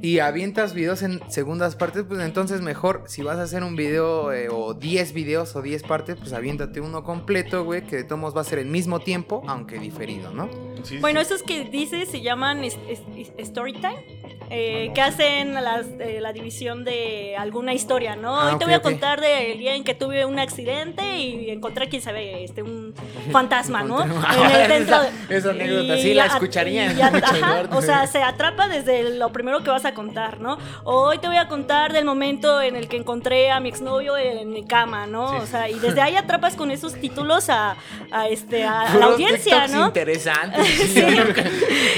y 0.02 0.18
avientas 0.18 0.74
videos 0.74 1.02
en 1.02 1.20
segundas 1.30 1.76
partes, 1.76 2.04
pues 2.06 2.20
entonces 2.20 2.60
mejor 2.60 3.04
si 3.06 3.22
vas 3.22 3.38
a 3.38 3.42
hacer 3.42 3.62
un 3.64 3.76
video 3.76 4.32
eh, 4.32 4.48
o 4.50 4.74
10 4.74 5.12
videos 5.12 5.54
o 5.56 5.62
10 5.62 5.82
partes, 5.84 6.16
pues 6.16 6.32
aviéntate 6.32 6.80
uno 6.80 7.02
completo, 7.04 7.64
güey, 7.64 7.82
que 7.86 7.96
de 7.96 8.04
todos 8.04 8.20
modos 8.20 8.36
va 8.36 8.40
a 8.42 8.44
ser 8.44 8.58
el 8.58 8.66
mismo 8.66 9.00
tiempo, 9.00 9.42
aunque 9.46 9.78
diferido, 9.78 10.32
¿no? 10.32 10.48
Sí, 10.82 10.98
Bueno, 10.98 11.20
sí. 11.20 11.26
esos 11.26 11.42
que 11.42 11.64
dices 11.64 12.08
se 12.10 12.20
llaman 12.20 12.64
es- 12.64 12.78
es- 12.88 13.00
es- 13.16 13.32
story 13.38 13.72
time. 13.74 14.04
eh, 14.48 14.92
que 14.94 15.00
hacen 15.00 15.54
las- 15.54 15.88
eh, 15.98 16.20
la 16.20 16.32
división 16.32 16.84
de 16.84 17.34
alguna 17.36 17.74
historia, 17.74 18.14
¿no? 18.14 18.36
Ah, 18.40 18.44
Hoy 18.52 18.58
te 18.58 18.64
ok, 18.64 18.64
voy 18.66 18.74
a 18.74 18.80
contar 18.80 19.20
del 19.20 19.58
día 19.58 19.74
en 19.74 19.82
que 19.82 19.92
tuve 19.92 20.24
un 20.24 20.38
accidente 20.38 21.18
y 21.18 21.50
encontré, 21.50 21.88
quién 21.88 22.00
sabe, 22.00 22.44
este, 22.44 22.62
un 22.62 22.94
fantasma, 23.32 23.82
¿no? 23.82 24.04
En 24.04 24.10
el 24.12 24.68
dentro 24.68 25.00
de- 25.02 25.36
Esa 25.36 25.50
anécdota, 25.50 25.96
sí 25.98 26.10
y 26.10 26.14
la 26.14 26.24
a- 26.24 26.26
escucharía. 26.28 26.92
y 26.92 27.00
a- 27.02 27.10
mucho, 27.10 27.26
ajá, 27.42 27.62
o 27.72 27.82
sea, 27.82 28.06
se 28.06 28.22
atrapa 28.22 28.68
desde 28.68 29.16
lo 29.16 29.30
primero 29.32 29.62
que 29.62 29.70
vas 29.70 29.84
a 29.84 29.94
contar, 29.94 30.40
¿no? 30.40 30.58
Hoy 30.84 31.18
te 31.18 31.26
voy 31.28 31.36
a 31.36 31.48
contar 31.48 31.92
del 31.92 32.04
momento 32.04 32.60
en 32.60 32.76
el 32.76 32.88
que 32.88 32.96
encontré 32.96 33.50
a 33.50 33.60
mi 33.60 33.68
exnovio 33.68 34.16
en 34.16 34.50
mi 34.50 34.64
cama, 34.66 35.06
¿no? 35.06 35.30
Sí. 35.30 35.36
O 35.42 35.46
sea, 35.46 35.68
y 35.68 35.78
desde 35.78 36.00
ahí 36.00 36.16
atrapas 36.16 36.54
con 36.56 36.70
esos 36.70 36.94
títulos 36.94 37.48
a, 37.50 37.76
a, 38.10 38.28
este, 38.28 38.64
a, 38.64 38.82
a 38.82 38.94
la 38.96 39.06
audiencia, 39.06 39.62
TikToks 39.62 39.72
¿no? 39.72 39.86
interesantes. 39.86 40.66
Sí. 40.76 40.96
Sí, 41.06 41.14
yo 41.16 41.24
nunca- 41.24 41.42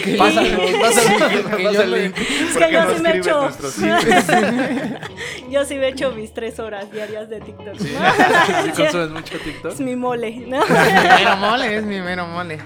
que- 0.04 0.16
Pásalo, 0.16 0.58
pásalo, 0.80 1.28
que 1.28 1.38
pásalo 1.64 1.72
yo 1.72 1.86
le-. 1.86 2.06
Es 2.06 2.12
¿Por 2.54 2.66
que 2.66 2.72
yo 2.72 2.94
sí 2.96 3.02
me 3.02 3.16
echo. 3.16 3.48
yo 5.50 5.64
sí 5.64 5.74
me 5.76 5.88
echo 5.88 6.10
mis 6.12 6.32
tres 6.32 6.58
horas 6.58 6.90
diarias 6.92 7.28
de 7.28 7.40
TikTok. 7.40 7.66
¿no? 7.66 7.74
¿Sí 7.78 8.70
consumes 8.82 9.10
mucho 9.10 9.38
TikTok. 9.38 9.72
es 9.72 9.80
mi 9.80 9.96
mole, 9.96 10.30
¿no? 10.46 10.58
mi 10.60 10.72
mero 11.18 11.36
mole, 11.36 11.76
es 11.76 11.84
mi 11.84 12.00
mero 12.00 12.26
mole. 12.26 12.58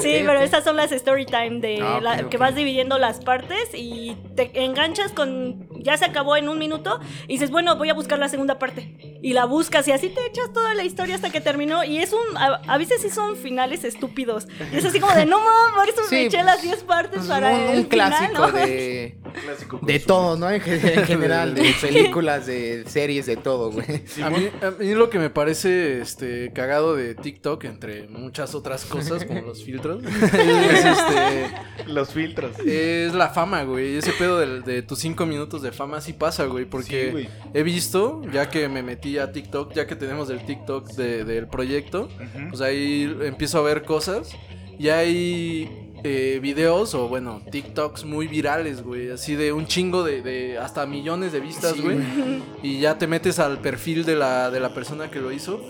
Sí, 0.00 0.22
pero 0.26 0.40
ok. 0.40 0.44
esas 0.46 0.64
son 0.64 0.76
las 0.76 0.90
story 0.92 1.24
time 1.24 1.60
de 1.60 1.80
Ah, 1.80 2.00
la- 2.04 2.28
que 2.28 2.36
vas 2.36 2.54
dividiendo 2.54 2.98
las 2.98 3.18
partes 3.20 3.70
y 3.74 4.16
te 4.36 4.50
enganchas 4.64 5.10
con 5.12 5.68
ya 5.82 5.96
se 5.98 6.04
acabó 6.06 6.36
en 6.36 6.48
un 6.48 6.58
minuto 6.58 6.98
y 7.28 7.32
dices, 7.34 7.50
bueno, 7.50 7.76
voy 7.76 7.90
a 7.90 7.94
buscar 7.94 8.18
la 8.18 8.28
segunda 8.28 8.58
parte. 8.58 9.18
Y 9.22 9.32
la 9.32 9.44
buscas 9.46 9.86
y 9.88 9.92
así 9.92 10.08
te 10.08 10.20
echas 10.26 10.52
toda 10.52 10.72
la 10.74 10.84
historia 10.84 11.14
hasta 11.14 11.30
que 11.30 11.40
terminó 11.40 11.82
y 11.84 11.98
es 11.98 12.12
un 12.12 12.36
a, 12.36 12.60
a 12.66 12.78
veces 12.78 13.02
sí 13.02 13.10
son 13.10 13.36
finales 13.36 13.84
estúpidos. 13.84 14.46
Y 14.72 14.76
es 14.76 14.84
así 14.84 15.00
como 15.00 15.14
de, 15.14 15.26
no 15.26 15.38
mames, 15.38 15.74
por 15.74 15.88
eso 15.88 16.02
Sí, 16.08 16.14
me 16.14 16.22
eché 16.26 16.36
pues, 16.38 16.46
las 16.46 16.62
10 16.62 16.82
partes 16.84 17.16
Pues, 17.16 17.26
para 17.28 17.50
un, 17.50 17.60
el 17.60 17.78
un 17.80 17.86
final, 17.88 18.10
clásico 18.10 18.46
¿no? 18.46 18.52
de, 18.52 19.18
Clásico 19.42 19.78
de 19.82 19.92
consumo. 20.00 20.06
todo, 20.06 20.36
¿no? 20.38 20.50
En, 20.50 20.60
gen- 20.60 20.88
en 20.98 21.04
general, 21.06 21.54
de 21.54 21.74
películas, 21.80 22.46
de 22.46 22.84
series, 22.86 23.26
de 23.26 23.36
todo, 23.36 23.70
güey. 23.72 24.04
A 24.22 24.30
mí, 24.30 24.48
a 24.62 24.70
mí 24.70 24.94
lo 24.94 25.10
que 25.10 25.18
me 25.18 25.30
parece 25.30 26.00
este 26.00 26.52
cagado 26.52 26.94
de 26.94 27.14
TikTok, 27.14 27.64
entre 27.64 28.08
muchas 28.08 28.54
otras 28.54 28.84
cosas, 28.84 29.24
como 29.24 29.40
los 29.42 29.64
filtros, 29.64 30.02
es 30.04 30.84
este 30.84 31.46
Los 31.94 32.10
filtros. 32.12 32.58
es 32.66 33.14
la 33.14 33.28
fama, 33.28 33.62
güey. 33.64 33.96
Ese 33.96 34.12
pedo 34.12 34.38
de, 34.38 34.82
tus 34.82 34.98
cinco 34.98 35.26
minutos 35.26 35.62
de 35.62 35.72
fama 35.72 36.00
sí 36.00 36.12
pasa, 36.12 36.46
güey. 36.46 36.64
Porque 36.64 37.06
Sí, 37.06 37.10
güey. 37.12 37.28
he 37.54 37.62
visto, 37.62 38.22
ya 38.32 38.50
que 38.50 38.68
me 38.68 38.82
metí 38.82 39.18
a 39.18 39.32
TikTok, 39.32 39.72
ya 39.74 39.86
que 39.86 39.96
tenemos 39.96 40.28
el 40.30 40.44
TikTok 40.44 40.88
de- 40.94 41.24
del 41.24 41.46
proyecto, 41.46 42.08
Ujú. 42.16 42.48
pues 42.50 42.60
ahí 42.60 43.14
empiezo 43.22 43.58
a 43.58 43.62
ver 43.62 43.84
cosas. 43.84 44.32
Y 44.78 44.88
hay 44.88 45.80
eh, 46.06 46.38
videos 46.42 46.94
o, 46.94 47.08
bueno, 47.08 47.40
TikToks 47.50 48.04
muy 48.04 48.26
virales, 48.26 48.82
güey. 48.82 49.10
Así 49.10 49.36
de 49.36 49.52
un 49.54 49.66
chingo 49.66 50.02
de, 50.02 50.20
de 50.20 50.58
hasta 50.58 50.84
millones 50.84 51.32
de 51.32 51.40
vistas, 51.40 51.74
Sí, 51.76 51.80
güey. 51.82 51.98
Y 52.62 52.80
ya 52.80 52.98
te 52.98 53.06
metes 53.06 53.38
al 53.38 53.58
perfil 53.60 54.04
de 54.04 54.16
la, 54.16 54.50
de 54.50 54.60
la 54.60 54.74
persona 54.74 55.10
que 55.10 55.20
lo 55.20 55.32
hizo. 55.32 55.60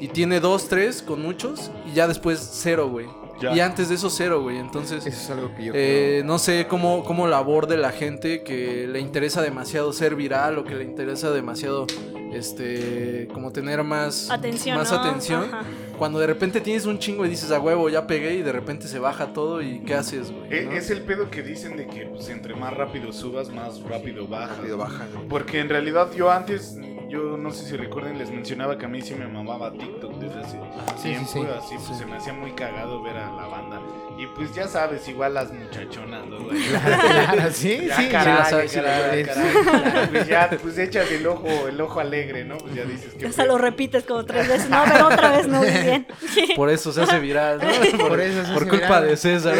Y 0.00 0.08
tiene 0.08 0.40
dos, 0.40 0.68
tres 0.68 1.00
con 1.02 1.22
muchos. 1.22 1.70
Y 1.88 1.94
ya 1.94 2.08
después 2.08 2.40
cero, 2.54 2.88
güey. 2.88 3.06
Ya. 3.40 3.54
Y 3.54 3.60
antes 3.60 3.88
de 3.88 3.96
eso 3.96 4.10
cero, 4.10 4.42
güey. 4.42 4.58
Entonces... 4.58 5.04
Eso 5.06 5.20
es 5.20 5.30
algo 5.30 5.54
que 5.54 5.64
yo 5.64 5.72
Eh, 5.74 6.22
no 6.24 6.38
sé 6.38 6.66
cómo, 6.68 7.02
cómo 7.04 7.26
la 7.26 7.38
aborde 7.38 7.76
la 7.76 7.90
gente 7.90 8.42
que 8.42 8.86
le 8.86 9.00
interesa 9.00 9.42
demasiado 9.42 9.92
ser 9.92 10.14
viral 10.14 10.58
o 10.58 10.64
que 10.64 10.74
le 10.74 10.84
interesa 10.84 11.30
demasiado 11.30 11.86
este 12.32 13.28
como 13.32 13.52
tener 13.52 13.82
más 13.84 14.30
Atención, 14.30 14.76
más 14.76 14.90
¿no? 14.92 14.98
atención 14.98 15.44
Ajá. 15.44 15.62
cuando 15.98 16.18
de 16.18 16.26
repente 16.26 16.60
tienes 16.60 16.84
un 16.86 16.98
chingo 16.98 17.24
y 17.24 17.28
dices 17.28 17.50
a 17.52 17.60
huevo 17.60 17.88
ya 17.88 18.06
pegué 18.06 18.34
y 18.34 18.42
de 18.42 18.50
repente 18.52 18.88
se 18.88 18.98
baja 18.98 19.32
todo 19.32 19.62
y 19.62 19.80
qué 19.80 19.94
haces 19.94 20.32
güey 20.32 20.52
E- 20.52 20.64
¿no? 20.66 20.72
Es 20.72 20.90
el 20.90 21.02
pedo 21.02 21.30
que 21.30 21.42
dicen 21.42 21.76
de 21.76 21.86
que 21.86 22.06
pues, 22.06 22.28
entre 22.30 22.54
más 22.56 22.74
rápido 22.74 23.12
subas, 23.12 23.50
más 23.50 23.80
rápido 23.82 24.26
bajas. 24.26 24.56
rápido 24.58 24.78
baja. 24.78 25.06
Porque 25.28 25.60
en 25.60 25.68
realidad 25.68 26.08
yo 26.16 26.30
antes, 26.30 26.76
yo 27.14 27.36
no 27.36 27.52
sé 27.52 27.64
si 27.64 27.76
recuerden, 27.76 28.18
les 28.18 28.30
mencionaba 28.30 28.76
que 28.76 28.86
a 28.86 28.88
mí 28.88 29.00
sí 29.00 29.14
me 29.14 29.28
mamaba 29.28 29.72
TikTok 29.72 30.14
desde 30.14 30.40
hace 30.40 30.58
sí, 30.96 31.08
tiempo. 31.10 31.30
sí, 31.32 31.40
así 31.56 31.74
pues 31.86 31.98
se 31.98 32.06
me 32.06 32.16
hacía 32.16 32.32
muy 32.32 32.50
cagado 32.52 33.00
ver 33.02 33.16
a 33.16 33.30
la 33.30 33.46
banda. 33.46 33.80
Y 34.16 34.26
pues 34.28 34.54
ya 34.54 34.68
sabes, 34.68 35.08
igual 35.08 35.34
las 35.34 35.52
muchachonas, 35.52 36.24
¿no? 36.26 36.38
sí, 37.52 37.86
Ya, 37.88 37.96
sí. 37.96 38.08
caray, 38.08 38.68
sí, 38.68 38.78
caray, 38.80 39.24
sí, 39.24 39.30
caray. 39.30 40.06
Pues 40.10 40.28
ya, 40.28 40.50
pues 40.62 40.78
echas 40.78 41.10
el 41.10 41.26
ojo, 41.26 41.48
el 41.68 41.80
ojo 41.80 41.98
alegre, 41.98 42.44
¿no? 42.44 42.56
Pues 42.58 42.74
ya 42.74 42.84
dices 42.84 43.14
que. 43.14 43.26
Hasta 43.26 43.44
lo 43.44 43.58
repites 43.58 44.04
como 44.04 44.24
tres 44.24 44.46
veces. 44.46 44.70
No, 44.70 44.82
pero 44.90 45.08
otra 45.08 45.32
vez 45.32 45.48
no, 45.48 45.58
muy 45.58 45.66
bien. 45.70 46.06
por 46.56 46.70
eso 46.70 46.92
se 46.92 47.02
hace 47.02 47.18
viral 47.18 47.58
¿no? 47.58 47.98
por, 47.98 48.08
Por 48.10 48.20
eso 48.20 48.44
se 48.46 48.52
por 48.52 48.68
culpa 48.68 49.00
viral. 49.00 49.08
de 49.08 49.16
César 49.16 49.54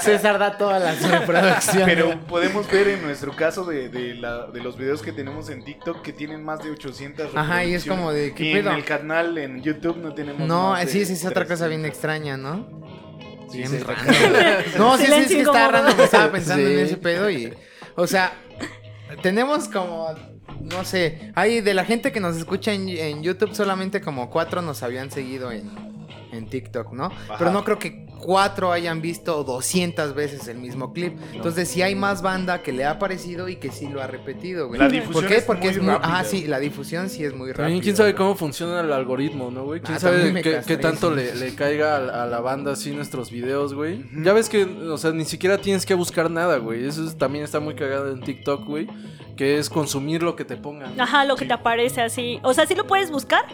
César 0.00 0.38
da 0.38 0.56
todas 0.58 0.82
las 0.82 1.08
reproducciones. 1.10 1.86
Pero 1.86 2.18
podemos 2.26 2.68
ver 2.70 2.88
en 2.88 3.02
nuestro 3.02 3.34
caso 3.36 3.64
de, 3.64 3.88
de, 3.88 4.14
la, 4.14 4.46
de 4.46 4.60
los 4.60 4.76
videos 4.76 5.02
que 5.02 5.12
tenemos 5.12 5.48
en 5.50 5.64
TikTok 5.64 6.02
que 6.02 6.12
tienen 6.12 6.44
más 6.44 6.62
de 6.62 6.70
800 6.70 7.36
Ajá, 7.36 7.64
y 7.64 7.74
es 7.74 7.84
como 7.84 8.12
de, 8.12 8.34
¿qué 8.34 8.50
Y 8.50 8.54
pedo? 8.54 8.70
en 8.70 8.76
el 8.76 8.84
canal 8.84 9.38
en 9.38 9.62
YouTube 9.62 9.96
no 9.98 10.12
tenemos 10.14 10.46
No, 10.46 10.70
más 10.70 10.86
de 10.86 10.92
sí, 10.92 11.04
sí, 11.04 11.12
es 11.14 11.24
otra 11.24 11.44
cosa 11.44 11.66
300. 11.66 11.68
bien 11.68 11.84
extraña, 11.86 12.36
¿no? 12.36 12.66
Bien 13.52 13.68
sí. 13.70 13.78
No, 14.78 14.96
sí, 14.96 15.04
sí, 15.04 15.10
Silencio 15.10 15.28
sí, 15.36 15.38
está 15.42 15.50
incómodo. 15.66 15.70
random. 15.72 16.00
Estaba 16.00 16.32
pensando 16.32 16.66
Sí. 16.66 16.72
en 16.72 16.78
ese 16.80 16.96
pedo 16.96 17.30
y. 17.30 17.52
O 17.96 18.06
sea, 18.06 18.32
tenemos 19.22 19.68
como. 19.68 20.08
No 20.60 20.84
sé, 20.84 21.32
hay 21.34 21.60
de 21.60 21.72
la 21.74 21.84
gente 21.84 22.10
que 22.12 22.20
nos 22.20 22.36
escucha 22.36 22.72
en, 22.72 22.88
en 22.88 23.22
YouTube, 23.22 23.54
solamente 23.54 24.00
como 24.00 24.28
cuatro 24.30 24.60
nos 24.60 24.82
habían 24.82 25.10
seguido 25.10 25.52
en, 25.52 25.70
en 26.32 26.48
TikTok, 26.48 26.92
¿no? 26.92 27.10
Pero 27.38 27.50
no 27.52 27.64
creo 27.64 27.78
que 27.78 28.06
cuatro 28.18 28.72
hayan 28.72 29.00
visto 29.00 29.44
200 29.44 30.14
veces 30.14 30.48
el 30.48 30.58
mismo 30.58 30.92
clip. 30.92 31.18
Entonces, 31.32 31.68
sí 31.68 31.82
hay 31.82 31.94
más 31.94 32.22
banda 32.22 32.62
que 32.62 32.72
le 32.72 32.84
ha 32.84 32.90
aparecido 32.92 33.48
y 33.48 33.56
que 33.56 33.70
sí 33.70 33.88
lo 33.88 34.02
ha 34.02 34.06
repetido, 34.06 34.68
güey. 34.68 34.78
La 34.80 34.88
difusión 34.88 35.12
¿Por 35.22 35.26
qué? 35.26 35.36
es 35.38 35.44
Porque 35.44 35.62
muy 35.68 35.70
es 35.70 35.82
muy. 35.82 35.92
rápida. 35.94 36.18
Ah, 36.18 36.24
sí, 36.24 36.46
la 36.46 36.58
difusión 36.58 37.08
sí 37.08 37.24
es 37.24 37.34
muy 37.34 37.48
rápida. 37.50 37.64
También 37.64 37.82
quién 37.82 37.96
sabe 37.96 38.14
cómo 38.14 38.34
funciona 38.34 38.80
el 38.80 38.92
algoritmo, 38.92 39.50
¿no, 39.50 39.64
güey? 39.64 39.80
¿Quién 39.80 39.96
Ah, 39.96 40.00
sabe 40.00 40.42
qué, 40.42 40.76
tanto 40.76 41.10
le, 41.10 41.34
le 41.34 41.54
caiga 41.54 41.96
a, 41.96 42.24
a 42.24 42.26
la 42.26 42.40
banda 42.40 42.72
así 42.72 42.90
nuestros 42.90 43.30
videos, 43.30 43.74
güey? 43.74 44.04
Ya 44.22 44.32
ves 44.32 44.48
que, 44.48 44.64
o 44.64 44.98
sea, 44.98 45.12
ni 45.12 45.24
siquiera 45.24 45.58
tienes 45.58 45.86
que 45.86 45.94
buscar 45.94 46.30
nada, 46.30 46.58
güey. 46.58 46.86
Eso 46.86 47.04
es- 47.06 47.16
también 47.16 47.44
está 47.44 47.60
muy 47.60 47.74
cagado 47.74 48.10
en 48.10 48.20
TikTok, 48.20 48.64
güey. 48.66 48.86
Que 49.36 49.58
es 49.58 49.70
consumir 49.70 50.20
lo 50.24 50.34
que 50.34 50.44
te 50.44 50.56
pongan. 50.56 51.00
Ajá, 51.00 51.24
lo 51.24 51.36
que 51.36 51.44
te 51.44 51.52
aparece 51.52 52.00
así. 52.00 52.40
O 52.42 52.52
sea, 52.54 52.66
sí 52.66 52.74
lo 52.74 52.88
puedes 52.88 53.12
buscar, 53.12 53.44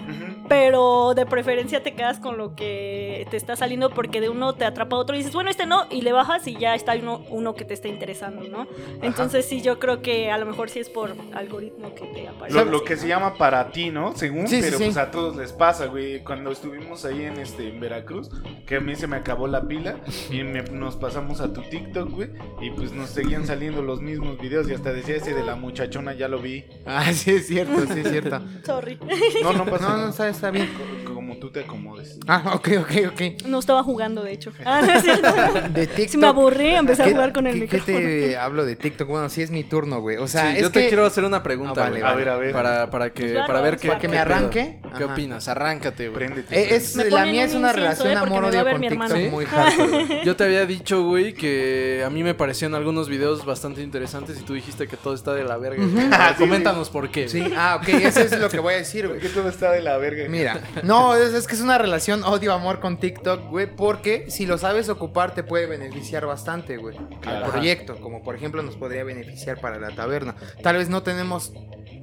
pero 0.49 1.13
de 1.15 1.27
preferencia 1.27 1.83
te 1.83 1.95
quedas 1.95 2.19
con 2.21 2.37
lo 2.39 2.55
que 2.55 3.27
te 3.31 3.37
está 3.37 3.55
saliendo 3.57 3.91
porque 3.91 4.21
de 4.21 4.29
uno 4.29 4.54
te 4.57 4.65
atrapa 4.65 4.97
otro 4.97 5.15
y 5.15 5.19
dices, 5.19 5.33
bueno, 5.35 5.51
este 5.51 5.67
no, 5.67 5.87
y 5.91 6.03
le 6.03 6.13
bajas 6.13 6.47
y 6.47 6.57
ya 6.57 6.75
está 6.75 6.95
uno, 6.95 7.25
uno 7.31 7.55
que 7.55 7.65
te 7.65 7.75
está 7.75 7.89
interesando, 7.89 8.43
¿no? 8.49 8.67
Entonces 9.03 9.45
sí, 9.47 9.61
yo 9.63 9.79
creo 9.79 10.03
que 10.03 10.31
a 10.31 10.39
lo 10.39 10.47
mejor 10.47 10.71
sí 10.71 10.79
es 10.79 10.89
por 10.89 11.15
algoritmo 11.35 11.95
que 11.95 12.07
te 12.07 12.29
aparece. 12.29 12.57
Lo, 12.59 12.65
lo 12.65 12.85
que 12.85 12.97
se 12.97 13.09
llama 13.09 13.35
para 13.37 13.71
ti, 13.71 13.91
¿no? 13.91 14.17
Según, 14.17 14.49
Sí, 14.49 14.59
pero 14.63 14.79
sí. 14.79 14.85
pues 14.85 14.97
a 14.97 15.11
todos 15.11 15.37
les 15.37 15.53
pasa, 15.53 15.87
güey. 15.87 16.23
Cuando 16.25 16.51
estuvimos 16.51 17.05
ahí 17.05 17.25
en 17.25 17.39
este 17.39 17.69
en 17.69 17.81
Veracruz, 17.81 18.31
que 18.67 18.77
a 18.77 18.81
mí 18.81 18.95
se 18.97 19.07
me 19.07 19.17
acabó 19.17 19.47
la 19.47 19.63
pila 19.67 19.97
y 20.31 20.43
me- 20.43 20.63
nos 20.63 20.97
pasamos 20.97 21.41
a 21.41 21.53
tu 21.53 21.63
TikTok, 21.63 22.11
güey, 22.11 22.31
y 22.61 22.71
pues 22.71 22.93
nos 22.93 23.11
seguían 23.11 23.47
saliendo 23.47 23.83
los 23.83 24.01
mismos 24.01 24.39
videos 24.39 24.69
y 24.69 24.75
hasta 24.75 24.93
decía 24.93 25.17
ese 25.17 25.35
de 25.35 25.43
la 25.43 25.55
muchachona 25.57 26.15
ya 26.15 26.29
lo 26.29 26.39
vi. 26.39 26.65
Ah, 26.87 27.05
sí, 27.13 27.33
es 27.33 27.47
cierto, 27.47 27.81
sí, 27.93 28.01
es 28.01 28.11
cierto. 28.11 28.41
Sorry. 28.65 28.99
No, 29.43 29.53
no 29.53 29.65
pasa 29.67 29.89
No, 29.89 29.97
no, 29.99 30.09
está, 30.11 30.29
está 30.29 30.51
bien. 30.51 30.69
Co- 31.07 31.15
Como 31.35 31.47
tú 31.47 31.51
te 31.51 31.61
acomodes. 31.61 32.19
Ah, 32.27 32.53
ok, 32.55 32.69
ok, 32.81 32.93
ok. 33.13 33.47
No 33.47 33.59
estaba 33.59 33.83
jugando, 33.83 34.23
de 34.23 34.33
hecho. 34.33 34.53
Ah, 34.65 34.81
no 34.83 34.93
es 34.93 35.03
cierto. 35.03 35.29
De 35.71 35.87
TikTok. 35.87 36.09
Si 36.09 36.17
me 36.19 36.27
aburrí, 36.27 36.69
empecé 36.71 37.03
a 37.03 37.05
¿Qué- 37.07 37.13
jugar 37.13 37.33
con 37.33 37.47
el 37.47 37.55
qué- 37.55 37.69
¿Qué 37.69 37.77
micrófono. 37.79 37.99
te 37.99 38.37
hablo 38.37 38.65
de 38.65 38.77
TikTok? 38.77 39.09
Bueno, 39.09 39.29
sí 39.29 39.43
es 39.43 39.51
mi 39.51 39.65
turno, 39.65 40.01
güey. 40.01 40.17
O 40.17 40.27
sea, 40.27 40.51
Sí, 40.51 40.57
es 40.57 40.63
yo 40.63 40.73
que... 40.73 40.81
te 40.81 40.89
quiero 40.89 41.05
hacer 41.07 41.25
una 41.25 41.43
pregunta, 41.43 41.81
Ah, 41.83 41.85
vale, 41.91 42.01
güey. 42.01 42.13
A 42.13 42.15
ver, 42.15 42.29
a 42.29 42.37
ver. 42.37 42.53
Para, 42.53 42.91
para 42.91 43.11
que, 43.13 43.33
Claro, 43.33 43.47
para 43.47 43.61
ver 43.61 43.77
qué. 43.77 43.89
¿Para 43.89 44.01
que 44.01 44.09
me 44.09 44.15
qué 44.15 44.19
arranque? 44.21 44.79
¿Qué 44.97 45.05
opinas? 45.05 45.49
Arráncate, 45.49 46.09
güey. 46.09 46.15
Préndete. 46.27 46.59
Eh, 46.59 46.77
es, 46.77 46.97
Me 46.97 47.05
la 47.11 47.25
mía 47.27 47.43
un 47.45 47.49
es 47.51 47.55
una 47.55 47.73
relación 47.73 48.09
¿eh? 48.13 48.17
Amor-odio 48.17 48.65
con 48.71 48.81
TikTok 48.81 49.31
muy 49.31 49.45
hardcore. 49.47 50.23
Yo 50.25 50.37
te 50.37 50.45
había 50.45 50.65
dicho, 50.67 51.03
güey, 51.05 51.35
que 51.35 52.03
a 52.07 52.11
mí 52.11 52.23
me 52.23 52.35
parecían 52.35 52.75
algunos 52.75 53.09
videos 53.09 53.45
bastante 53.45 53.83
interesantes 53.83 54.39
y 54.41 54.45
tú 54.45 54.55
dijiste 54.55 54.87
que 54.89 54.97
todo 54.97 55.15
está 55.15 55.35
de 55.35 55.45
la 55.45 55.57
verga. 55.57 55.85
Ah, 56.13 56.35
Coméntanos 56.39 56.91
por 56.91 57.11
qué. 57.11 57.29
Sí, 57.29 57.45
ah, 57.57 57.79
ok, 57.81 57.89
eso 57.89 58.21
es 58.21 58.39
lo 58.39 58.49
que 58.49 58.59
voy 58.59 58.75
a 58.75 58.77
decir, 58.79 59.03
¿Por 59.07 59.17
güey. 59.19 59.21
qué 59.21 59.29
todo 59.29 59.49
está 59.49 59.73
de 59.73 59.83
la 59.83 59.97
verga? 59.99 60.25
Mira, 60.29 60.61
no, 60.83 61.15
es, 61.27 61.35
es 61.35 61.47
que 61.47 61.55
es 61.55 61.61
una 61.61 61.79
relación 61.79 62.23
odio-amor 62.25 62.81
con 62.81 62.99
TikTok, 62.99 63.49
güey, 63.51 63.67
porque 63.75 64.31
si 64.31 64.47
lo 64.47 64.59
sabes 64.59 64.89
ocupar 64.89 65.35
te 65.35 65.43
puede 65.43 65.67
beneficiar 65.67 66.27
bastante, 66.27 66.77
güey, 66.77 66.97
Claro. 67.21 67.47
al 67.47 67.51
proyecto, 67.51 67.97
como 68.01 68.23
por 68.23 68.35
ejemplo 68.35 68.63
nos 68.63 68.77
podría 68.77 69.05
beneficiar 69.05 69.61
para 69.61 69.79
la 69.79 69.91
taberna. 69.91 70.35
Tal 70.63 70.77
vez 70.77 70.89
no 70.89 71.03
tenemos, 71.03 71.53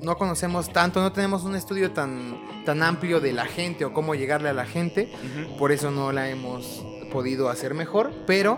no 0.01 0.16
conocemos 0.18 0.72
tanto, 0.74 1.01
no 1.01 1.12
tenemos 1.12 1.44
un 1.44 1.56
estudio 1.56 1.92
tan, 1.92 2.63
tan 2.66 2.84
amplio 2.84 3.20
de 3.20 3.34
la 3.34 3.46
gente 3.46 3.86
o 3.86 3.94
cómo 3.94 4.16
llegarle 4.16 4.50
a 4.50 4.54
la 4.54 4.66
gente, 4.66 5.12
por 5.58 5.72
eso 5.72 5.92
no 5.92 6.12
la 6.12 6.30
hemos 6.30 6.86
podido 7.12 7.50
hacer 7.50 7.74
mejor, 7.74 8.12
pero 8.25 8.58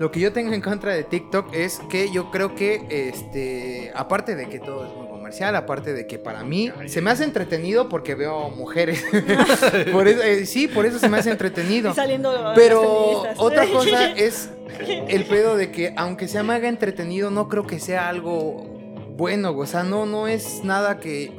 lo 0.00 0.10
que 0.10 0.18
yo 0.20 0.32
tengo 0.32 0.52
en 0.52 0.60
contra 0.60 0.92
de 0.92 1.04
TikTok 1.04 1.54
es 1.54 1.80
que 1.88 2.10
yo 2.10 2.30
creo 2.32 2.54
que, 2.56 2.84
este, 2.90 3.92
aparte 3.94 4.34
de 4.34 4.48
que 4.48 4.58
todo 4.58 4.86
es 4.86 4.92
muy 4.94 5.06
comercial, 5.34 5.56
aparte 5.56 5.92
de 5.92 6.06
que 6.06 6.18
para 6.18 6.44
mí 6.44 6.70
se 6.86 7.00
me 7.00 7.10
hace 7.10 7.24
entretenido 7.24 7.88
porque 7.88 8.14
veo 8.14 8.50
mujeres. 8.50 9.04
por 9.92 10.06
eso, 10.06 10.22
eh, 10.22 10.46
sí, 10.46 10.68
por 10.68 10.86
eso 10.86 10.98
se 10.98 11.08
me 11.08 11.18
hace 11.18 11.30
entretenido. 11.30 11.90
Y 11.90 11.94
saliendo 11.94 12.52
Pero 12.54 13.24
otra 13.36 13.66
cosa 13.66 14.10
es 14.16 14.50
el 14.78 15.24
pedo 15.24 15.56
de 15.56 15.70
que 15.72 15.92
aunque 15.96 16.28
sea 16.28 16.42
me 16.42 16.54
haga 16.54 16.68
entretenido, 16.68 17.30
no 17.30 17.48
creo 17.48 17.66
que 17.66 17.80
sea 17.80 18.08
algo 18.08 18.64
bueno, 19.16 19.56
o 19.56 19.66
sea, 19.66 19.82
no, 19.82 20.06
no 20.06 20.28
es 20.28 20.62
nada 20.64 20.98
que 20.98 21.32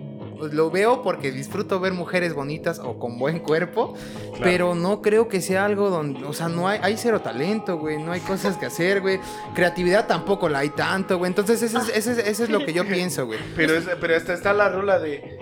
lo 0.51 0.69
veo 0.71 1.01
porque 1.01 1.31
disfruto 1.31 1.79
ver 1.79 1.93
mujeres 1.93 2.33
bonitas 2.33 2.79
o 2.79 2.99
con 2.99 3.17
buen 3.17 3.39
cuerpo, 3.39 3.93
pero 4.41 4.75
no 4.75 5.01
creo 5.01 5.27
que 5.27 5.41
sea 5.41 5.65
algo 5.65 5.89
donde, 5.89 6.23
o 6.25 6.33
sea, 6.33 6.49
no 6.49 6.67
hay, 6.67 6.79
hay 6.81 6.97
cero 6.97 7.21
talento, 7.21 7.77
güey, 7.77 7.97
no 8.01 8.11
hay 8.11 8.19
cosas 8.21 8.57
que 8.57 8.65
hacer, 8.65 9.01
güey, 9.01 9.19
creatividad 9.53 10.07
tampoco 10.07 10.49
la 10.49 10.59
hay 10.59 10.69
tanto, 10.69 11.17
güey, 11.17 11.29
entonces 11.29 11.61
eso 11.61 11.79
es, 11.79 11.89
eso 11.89 12.11
es, 12.11 12.17
eso 12.19 12.43
es 12.43 12.49
lo 12.49 12.65
que 12.65 12.73
yo 12.73 12.85
pienso, 12.85 13.25
güey. 13.25 13.39
Pero, 13.55 13.75
es- 13.77 13.87
pero 14.01 14.15
hasta 14.15 14.33
está 14.33 14.53
la 14.53 14.69
rola 14.69 14.99
de. 14.99 15.39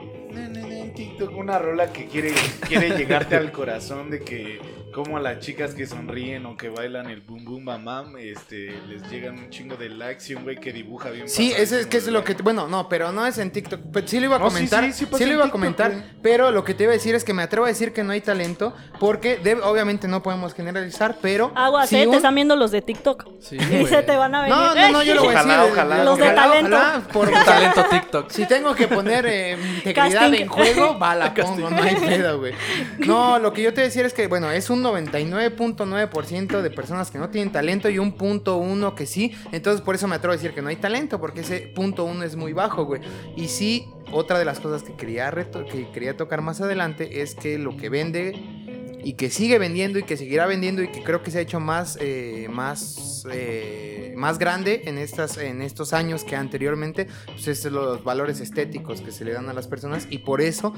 TikTok, 0.96 1.36
una 1.36 1.58
rola 1.58 1.92
que 1.92 2.06
quiere, 2.06 2.34
quiere 2.68 2.96
llegarte 2.96 3.36
al 3.36 3.52
corazón 3.52 4.12
de 4.12 4.20
que 4.20 4.60
como 4.94 5.18
a 5.18 5.20
las 5.20 5.40
chicas 5.40 5.74
que 5.74 5.86
sonríen 5.86 6.46
o 6.46 6.56
que 6.56 6.70
bailan 6.70 7.10
el 7.10 7.22
boom 7.22 7.44
boom 7.44 7.66
bam 7.66 7.84
bam, 7.86 8.18
este, 8.18 8.74
les 8.88 9.02
llegan 9.10 9.38
un 9.38 9.50
chingo 9.50 9.76
de 9.76 9.90
likes 9.90 10.26
y 10.32 10.36
un 10.36 10.44
güey 10.44 10.58
que 10.58 10.72
dibuja 10.72 11.10
bien. 11.10 11.28
Sí, 11.28 11.52
eso 11.58 11.78
es 11.78 11.88
que 11.88 11.98
es 11.98 12.08
lo 12.08 12.24
que. 12.24 12.34
Bueno, 12.36 12.68
no, 12.68 12.88
pero 12.88 13.12
no 13.12 13.26
es 13.26 13.38
en 13.38 13.52
TikTok. 13.52 13.82
Pero 13.92 14.08
sí 14.08 14.20
lo 14.20 14.28
iba 14.28 14.36
a 14.36 14.40
No, 14.40 14.46
sí, 14.50 14.54
comentar. 14.54 14.84
sí, 14.86 14.92
Sí, 14.94 15.00
sí 15.00 15.06
pasa 15.08 15.26
lo 15.26 15.32
iba 15.34 15.42
a 15.42 15.46
TikTok, 15.48 15.52
comentar. 15.52 15.94
Pero 16.22 16.52
lo 16.52 16.64
que 16.64 16.74
te 16.74 16.84
iba 16.84 16.92
a 16.92 16.94
decir 16.94 17.16
es 17.16 17.24
que 17.24 17.34
me 17.34 17.44
atrevo 17.44 17.66
a 17.66 17.70
decir 17.70 17.92
que 17.94 18.04
no 18.04 18.12
hay 18.14 18.22
talento. 18.22 18.74
Porque 19.00 19.40
debe- 19.44 19.62
obviamente 19.64 20.08
no 20.08 20.22
podemos 20.24 20.54
generalizar, 20.54 21.18
pero. 21.22 21.52
Aguas, 21.56 21.90
si 21.90 21.98
eh, 21.98 22.08
te 22.08 22.16
están 22.16 22.36
viendo 22.36 22.56
los 22.56 22.72
de 22.72 22.82
TikTok. 22.82 23.28
Sí, 23.42 23.58
y 23.82 23.86
se 23.88 24.04
te 24.04 24.16
van 24.16 24.36
a 24.36 24.42
venir. 24.44 24.56
No, 24.56 24.76
no, 24.76 24.92
no, 24.92 25.04
yo 25.04 25.16
lo 25.16 25.24
voy 25.24 25.34
a 25.36 25.38
decir. 25.44 25.60
ojalá. 25.72 26.04
Los 26.04 26.18
de 26.18 26.24
ojalá, 26.24 26.42
talento. 26.44 26.76
ojalá, 26.78 27.08
por 27.12 27.28
Un 27.30 27.44
talento 27.44 27.86
TikTok. 27.90 28.30
Si 28.30 28.46
tengo 28.48 28.76
que 28.76 28.88
poner 28.88 29.26
eh, 29.26 29.58
integridad 29.78 30.12
Casting. 30.22 30.42
en 30.44 30.48
juego, 30.50 31.00
va, 31.00 31.16
la 31.16 31.34
pongo, 31.34 31.70
no 31.70 31.82
hay 31.82 31.96
pedo, 31.96 32.40
güey. 32.40 32.54
No, 33.00 33.40
lo 33.40 33.52
que 33.54 33.64
yo 33.64 33.70
te 33.74 33.82
voy 33.82 33.84
a 33.84 33.88
decir 33.88 34.06
es 34.06 34.14
que, 34.14 34.28
bueno, 34.28 34.52
es 34.52 34.70
un 34.70 34.83
99.9% 34.84 36.62
de 36.62 36.70
personas 36.70 37.10
que 37.10 37.18
no 37.18 37.30
tienen 37.30 37.52
talento 37.52 37.90
y 37.90 38.00
un 38.00 38.14
punto 38.14 38.58
uno 38.58 38.96
que 38.96 39.06
sí. 39.06 39.34
Entonces, 39.52 39.82
por 39.82 39.96
eso 39.96 40.08
me 40.08 40.16
atrevo 40.16 40.34
a 40.34 40.36
decir 40.36 40.54
que 40.54 40.62
no 40.62 40.70
hay 40.70 40.76
talento, 40.76 41.20
porque 41.20 41.42
ese 41.42 41.72
punto 41.74 42.06
uno 42.06 42.24
es 42.24 42.36
muy 42.36 42.54
bajo, 42.54 42.86
güey. 42.86 43.02
Y 43.36 43.48
sí, 43.48 43.88
otra 44.12 44.38
de 44.40 44.46
las 44.46 44.60
cosas 44.60 44.84
que 44.84 44.94
quería, 44.96 45.32
que 45.32 45.90
quería 45.92 46.18
tocar 46.18 46.42
más 46.42 46.62
adelante 46.62 47.22
es 47.22 47.36
que 47.36 47.58
lo 47.58 47.78
que 47.78 47.90
vende 47.90 48.64
y 49.04 49.14
que 49.14 49.30
sigue 49.30 49.60
vendiendo 49.60 50.00
y 50.00 50.04
que 50.04 50.18
seguirá 50.18 50.46
vendiendo 50.46 50.82
y 50.82 50.88
que 50.88 51.04
creo 51.04 51.22
que 51.22 51.32
se 51.32 51.40
ha 51.40 51.42
hecho 51.42 51.60
más 51.60 51.98
eh, 52.00 52.48
más 52.50 53.26
eh, 53.32 54.14
más 54.16 54.40
grande 54.40 54.84
en 54.86 54.98
estas 54.98 55.38
en 55.38 55.62
estos 55.62 55.94
años 55.94 56.24
que 56.24 56.36
anteriormente 56.36 57.08
pues 57.26 57.48
es 57.48 57.66
los 57.66 58.04
valores 58.04 58.40
estéticos 58.40 59.02
que 59.02 59.12
se 59.12 59.26
le 59.26 59.34
dan 59.34 59.50
a 59.50 59.54
las 59.54 59.68
personas 59.68 60.08
y 60.10 60.20
por 60.20 60.42
eso 60.42 60.74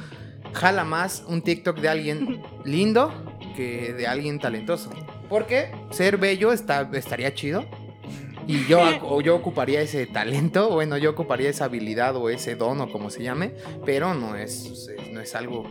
jala 0.54 0.84
más 0.84 1.24
un 1.28 1.42
TikTok 1.42 1.80
de 1.80 1.90
alguien 1.90 2.42
lindo 2.64 3.35
que 3.56 3.94
de 3.94 4.08
alguien 4.08 4.40
talentoso. 4.40 4.90
Porque 5.30 5.72
ser 5.92 6.18
bello 6.18 6.52
está 6.52 6.90
estaría 6.94 7.34
chido 7.34 7.66
y 8.48 8.66
yo, 8.68 8.82
o 9.04 9.22
yo 9.22 9.36
ocuparía 9.36 9.82
ese 9.82 10.06
talento, 10.08 10.70
bueno, 10.70 10.98
yo 10.98 11.12
ocuparía 11.12 11.50
esa 11.50 11.66
habilidad 11.66 12.16
o 12.16 12.30
ese 12.30 12.56
don 12.56 12.80
o 12.82 12.90
como 12.92 13.10
se 13.10 13.24
llame, 13.24 13.54
pero 13.86 14.14
no 14.14 14.36
es, 14.36 14.90
no 15.12 15.22
es 15.22 15.34
algo, 15.36 15.66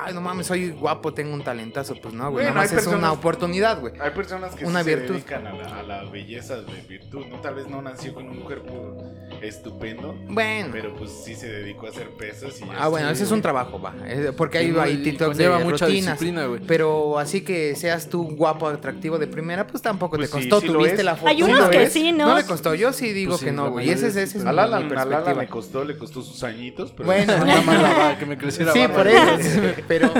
ay, 0.00 0.14
no 0.14 0.20
mames, 0.20 0.46
soy 0.46 0.70
guapo, 0.70 1.12
tengo 1.14 1.34
un 1.34 1.42
talentazo, 1.42 1.94
pues 1.96 2.14
no, 2.14 2.24
güey, 2.30 2.44
Bueno, 2.44 2.50
nada 2.50 2.62
más 2.62 2.72
hay 2.72 2.78
es 2.78 2.86
una 2.86 3.12
oportunidad, 3.12 3.80
güey. 3.80 3.94
Hay 4.00 4.10
personas 4.10 4.54
que 4.54 4.64
Una 4.64 4.80
sí 4.82 4.90
se 4.90 4.96
virtud. 4.96 5.14
dedican 5.14 5.46
a 5.46 5.52
la, 5.54 5.78
a 5.78 5.82
la 5.82 6.04
belleza 6.04 6.60
de 6.60 6.80
virtud, 6.88 7.26
¿no? 7.26 7.40
Tal 7.40 7.54
vez 7.54 7.66
no 7.68 7.80
nació 7.82 8.14
con 8.14 8.28
un 8.28 8.40
cuerpo 8.40 9.02
estupendo, 9.40 10.14
Bueno. 10.28 10.68
pero 10.72 10.94
pues 10.94 11.10
sí 11.24 11.34
se 11.34 11.48
dedicó 11.48 11.86
a 11.86 11.90
hacer 11.90 12.08
pesas 12.10 12.60
y 12.60 12.64
Ah, 12.78 12.88
bueno, 12.88 13.10
ese 13.10 13.24
es 13.24 13.30
un 13.30 13.42
trabajo, 13.42 13.80
va. 13.80 13.94
eh, 14.06 14.32
Porque 14.36 14.58
hay, 14.58 14.66
Y 14.70 14.78
hay 14.78 14.94
muy- 14.94 15.02
TikToks 15.02 15.36
de 15.36 15.48
mucha 15.50 15.86
rutinas. 15.86 15.90
disciplina, 16.20 16.46
güey. 16.46 16.60
Pero 16.66 17.18
así 17.18 17.40
que 17.42 17.74
seas 17.74 18.08
tú 18.08 18.22
guapo, 18.36 18.68
atractivo 18.68 19.18
de 19.18 19.26
primera, 19.26 19.66
pues 19.66 19.82
tampoco 19.82 20.16
Pues 20.16 20.30
te 20.30 20.40
sí, 20.42 20.48
costó. 20.48 20.60
sí 20.60 20.66
lo 20.72 20.78
Tuviste 20.78 21.02
la 21.02 21.12
Hay 21.12 21.18
fortuna. 21.40 21.44
unos 21.46 21.60
¿no? 21.64 21.70
que 21.70 21.90
sí, 21.90 22.11
¿no? 22.12 22.28
No 22.28 22.36
le 22.36 22.44
costó, 22.44 22.74
yo 22.74 22.92
sí 22.92 23.12
digo 23.12 23.30
Pues 23.32 23.40
sí, 23.40 23.46
que 23.46 23.52
no, 23.52 23.70
güey. 23.70 23.86
Y 23.86 23.90
ese, 23.90 24.02
mayoría 24.06 24.22
ese 24.24 24.38
es 24.38 24.44
A 24.44 24.52
Lala, 24.52 24.80
mi 24.80 24.84
a 24.86 24.88
Lala 24.88 25.04
perspectiva. 25.06 25.42
le 25.42 25.48
costó, 25.48 25.84
le 25.84 25.96
costó 25.98 26.22
sus 26.22 26.42
añitos, 26.44 26.92
pero 26.92 27.06
Bueno, 27.06 27.36
Nada 27.44 27.62
más 27.62 27.82
la 27.82 28.18
que 28.18 28.26
me 28.26 28.36
creciera 28.38 28.72
Sí, 28.72 28.80
barba. 28.80 28.94
por 28.96 29.06
eso. 29.08 29.60
pero 29.88 30.12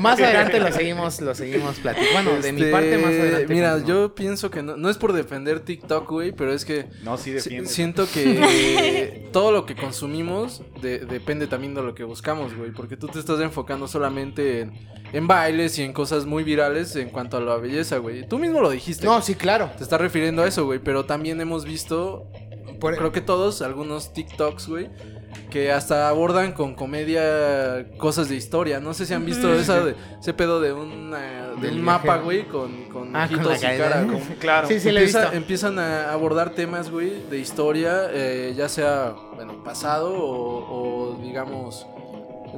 más 0.00 0.18
adelante 0.20 0.58
lo 0.60 0.72
seguimos, 0.72 1.20
lo 1.20 1.34
seguimos 1.34 1.76
platicando. 1.78 2.30
Bueno, 2.30 2.42
de 2.42 2.52
mi 2.52 2.60
Este, 2.62 2.72
parte 2.72 2.98
más 2.98 3.06
adelante. 3.10 3.54
Mira, 3.54 3.70
cuando- 3.72 3.88
yo 3.88 4.14
pienso 4.14 4.50
que 4.50 4.62
no, 4.62 4.76
no 4.76 4.88
es 4.90 4.96
por 4.96 5.12
defender 5.12 5.60
TikTok, 5.60 6.08
güey, 6.10 6.32
pero 6.32 6.52
es 6.52 6.64
que 6.64 6.86
no, 7.02 7.16
sí 7.16 7.30
defiende. 7.30 7.68
siento 7.68 8.06
que 8.12 9.28
todo 9.32 9.52
lo 9.52 9.66
que 9.66 9.74
consumimos 9.74 10.62
de- 10.80 11.00
depende 11.00 11.46
también 11.46 11.74
de 11.74 11.82
lo 11.82 11.94
que 11.94 12.04
buscamos, 12.04 12.54
güey, 12.56 12.70
porque 12.72 12.96
tú 12.96 13.08
te 13.08 13.18
estás 13.18 13.40
enfocando 13.40 13.86
solamente 13.88 14.60
en, 14.62 14.72
en 15.12 15.26
bailes 15.26 15.78
y 15.78 15.82
en 15.82 15.92
cosas 15.92 16.26
muy 16.26 16.42
virales 16.44 16.96
en 16.96 17.08
cuanto 17.10 17.36
a 17.36 17.40
la 17.40 17.56
belleza, 17.56 17.98
güey. 17.98 18.26
Tú 18.26 18.38
mismo 18.38 18.60
lo 18.60 18.70
dijiste. 18.70 19.06
No, 19.06 19.20
sí, 19.22 19.34
claro. 19.34 19.70
Te 19.76 19.82
estás 19.84 20.00
refiriendo 20.00 20.42
a 20.42 20.48
eso, 20.48 20.64
güey, 20.64 20.78
pero 20.80 21.04
también 21.04 21.40
hemos 21.40 21.64
visto, 21.64 22.26
Por- 22.80 22.96
creo 22.96 23.12
que 23.12 23.20
todos, 23.20 23.62
algunos 23.62 24.12
TikToks, 24.12 24.68
güey, 24.68 24.90
que 25.50 25.70
hasta 25.72 26.08
abordan 26.08 26.52
con 26.52 26.74
comedia 26.74 27.86
cosas 27.96 28.28
de 28.28 28.34
historia. 28.36 28.80
No 28.80 28.92
sé 28.94 29.06
si 29.06 29.14
han 29.14 29.24
visto 29.24 29.52
esa 29.54 29.84
de, 29.84 29.94
ese 30.20 30.32
pedo 30.34 30.60
de, 30.60 30.68
de 30.74 31.60
Del 31.60 31.74
un 31.78 31.82
mapa, 31.82 32.16
güey, 32.18 32.44
con, 32.48 32.84
con 32.88 33.14
Ah, 33.14 33.26
con 33.28 33.36
ojitos 33.38 33.52
la 33.52 33.56
y 33.58 33.60
caída. 33.60 33.88
cara. 33.90 34.06
Como- 34.06 34.20
claro. 34.40 34.66
Sí, 34.68 34.80
sí, 34.80 34.90
lo 34.90 34.98
he 34.98 35.02
Empieza- 35.02 35.20
visto. 35.22 35.36
empiezan 35.36 35.78
a 35.78 36.12
abordar 36.12 36.50
temas, 36.50 36.90
güey, 36.90 37.22
de 37.30 37.38
historia, 37.38 38.08
eh, 38.12 38.52
ya 38.56 38.68
sea, 38.68 39.14
bueno, 39.36 39.62
pasado 39.62 40.12
o, 40.12 41.12
o, 41.14 41.18
digamos, 41.22 41.86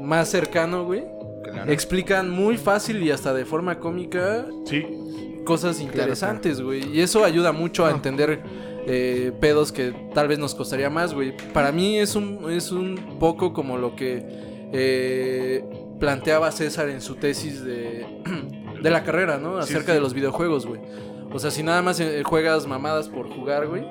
más 0.00 0.28
cercano, 0.30 0.84
güey. 0.84 1.04
Claro. 1.52 1.70
Explican 1.72 2.30
muy 2.30 2.56
fácil 2.56 3.02
y 3.02 3.10
hasta 3.10 3.32
de 3.34 3.44
forma 3.44 3.78
cómica 3.78 4.46
Sí, 4.64 4.84
cosas 5.44 5.80
interesantes, 5.80 6.60
güey. 6.60 6.88
Y 6.96 7.00
eso 7.00 7.24
ayuda 7.24 7.52
mucho 7.52 7.86
a 7.86 7.90
entender 7.90 8.40
eh, 8.88 9.32
pedos 9.40 9.72
que 9.72 9.92
tal 10.14 10.28
vez 10.28 10.38
nos 10.38 10.54
costaría 10.54 10.90
más, 10.90 11.14
güey. 11.14 11.34
Para 11.52 11.72
mí 11.72 11.98
es 11.98 12.14
un, 12.16 12.50
es 12.50 12.70
un 12.72 13.16
poco 13.18 13.52
como 13.52 13.76
lo 13.78 13.94
que 13.96 14.24
eh, 14.72 15.64
planteaba 16.00 16.50
César 16.52 16.88
en 16.88 17.00
su 17.00 17.14
tesis 17.16 17.64
de, 17.64 18.06
de 18.82 18.90
la 18.90 19.02
carrera, 19.02 19.38
¿no? 19.38 19.58
Acerca 19.58 19.88
sí. 19.88 19.92
de 19.92 20.00
los 20.00 20.14
videojuegos, 20.14 20.66
güey. 20.66 20.80
O 21.32 21.38
sea, 21.38 21.50
si 21.50 21.62
nada 21.62 21.82
más 21.82 21.98
eh, 22.00 22.22
juegas 22.24 22.66
mamadas 22.66 23.08
por 23.08 23.28
jugar, 23.28 23.66
güey, 23.66 23.84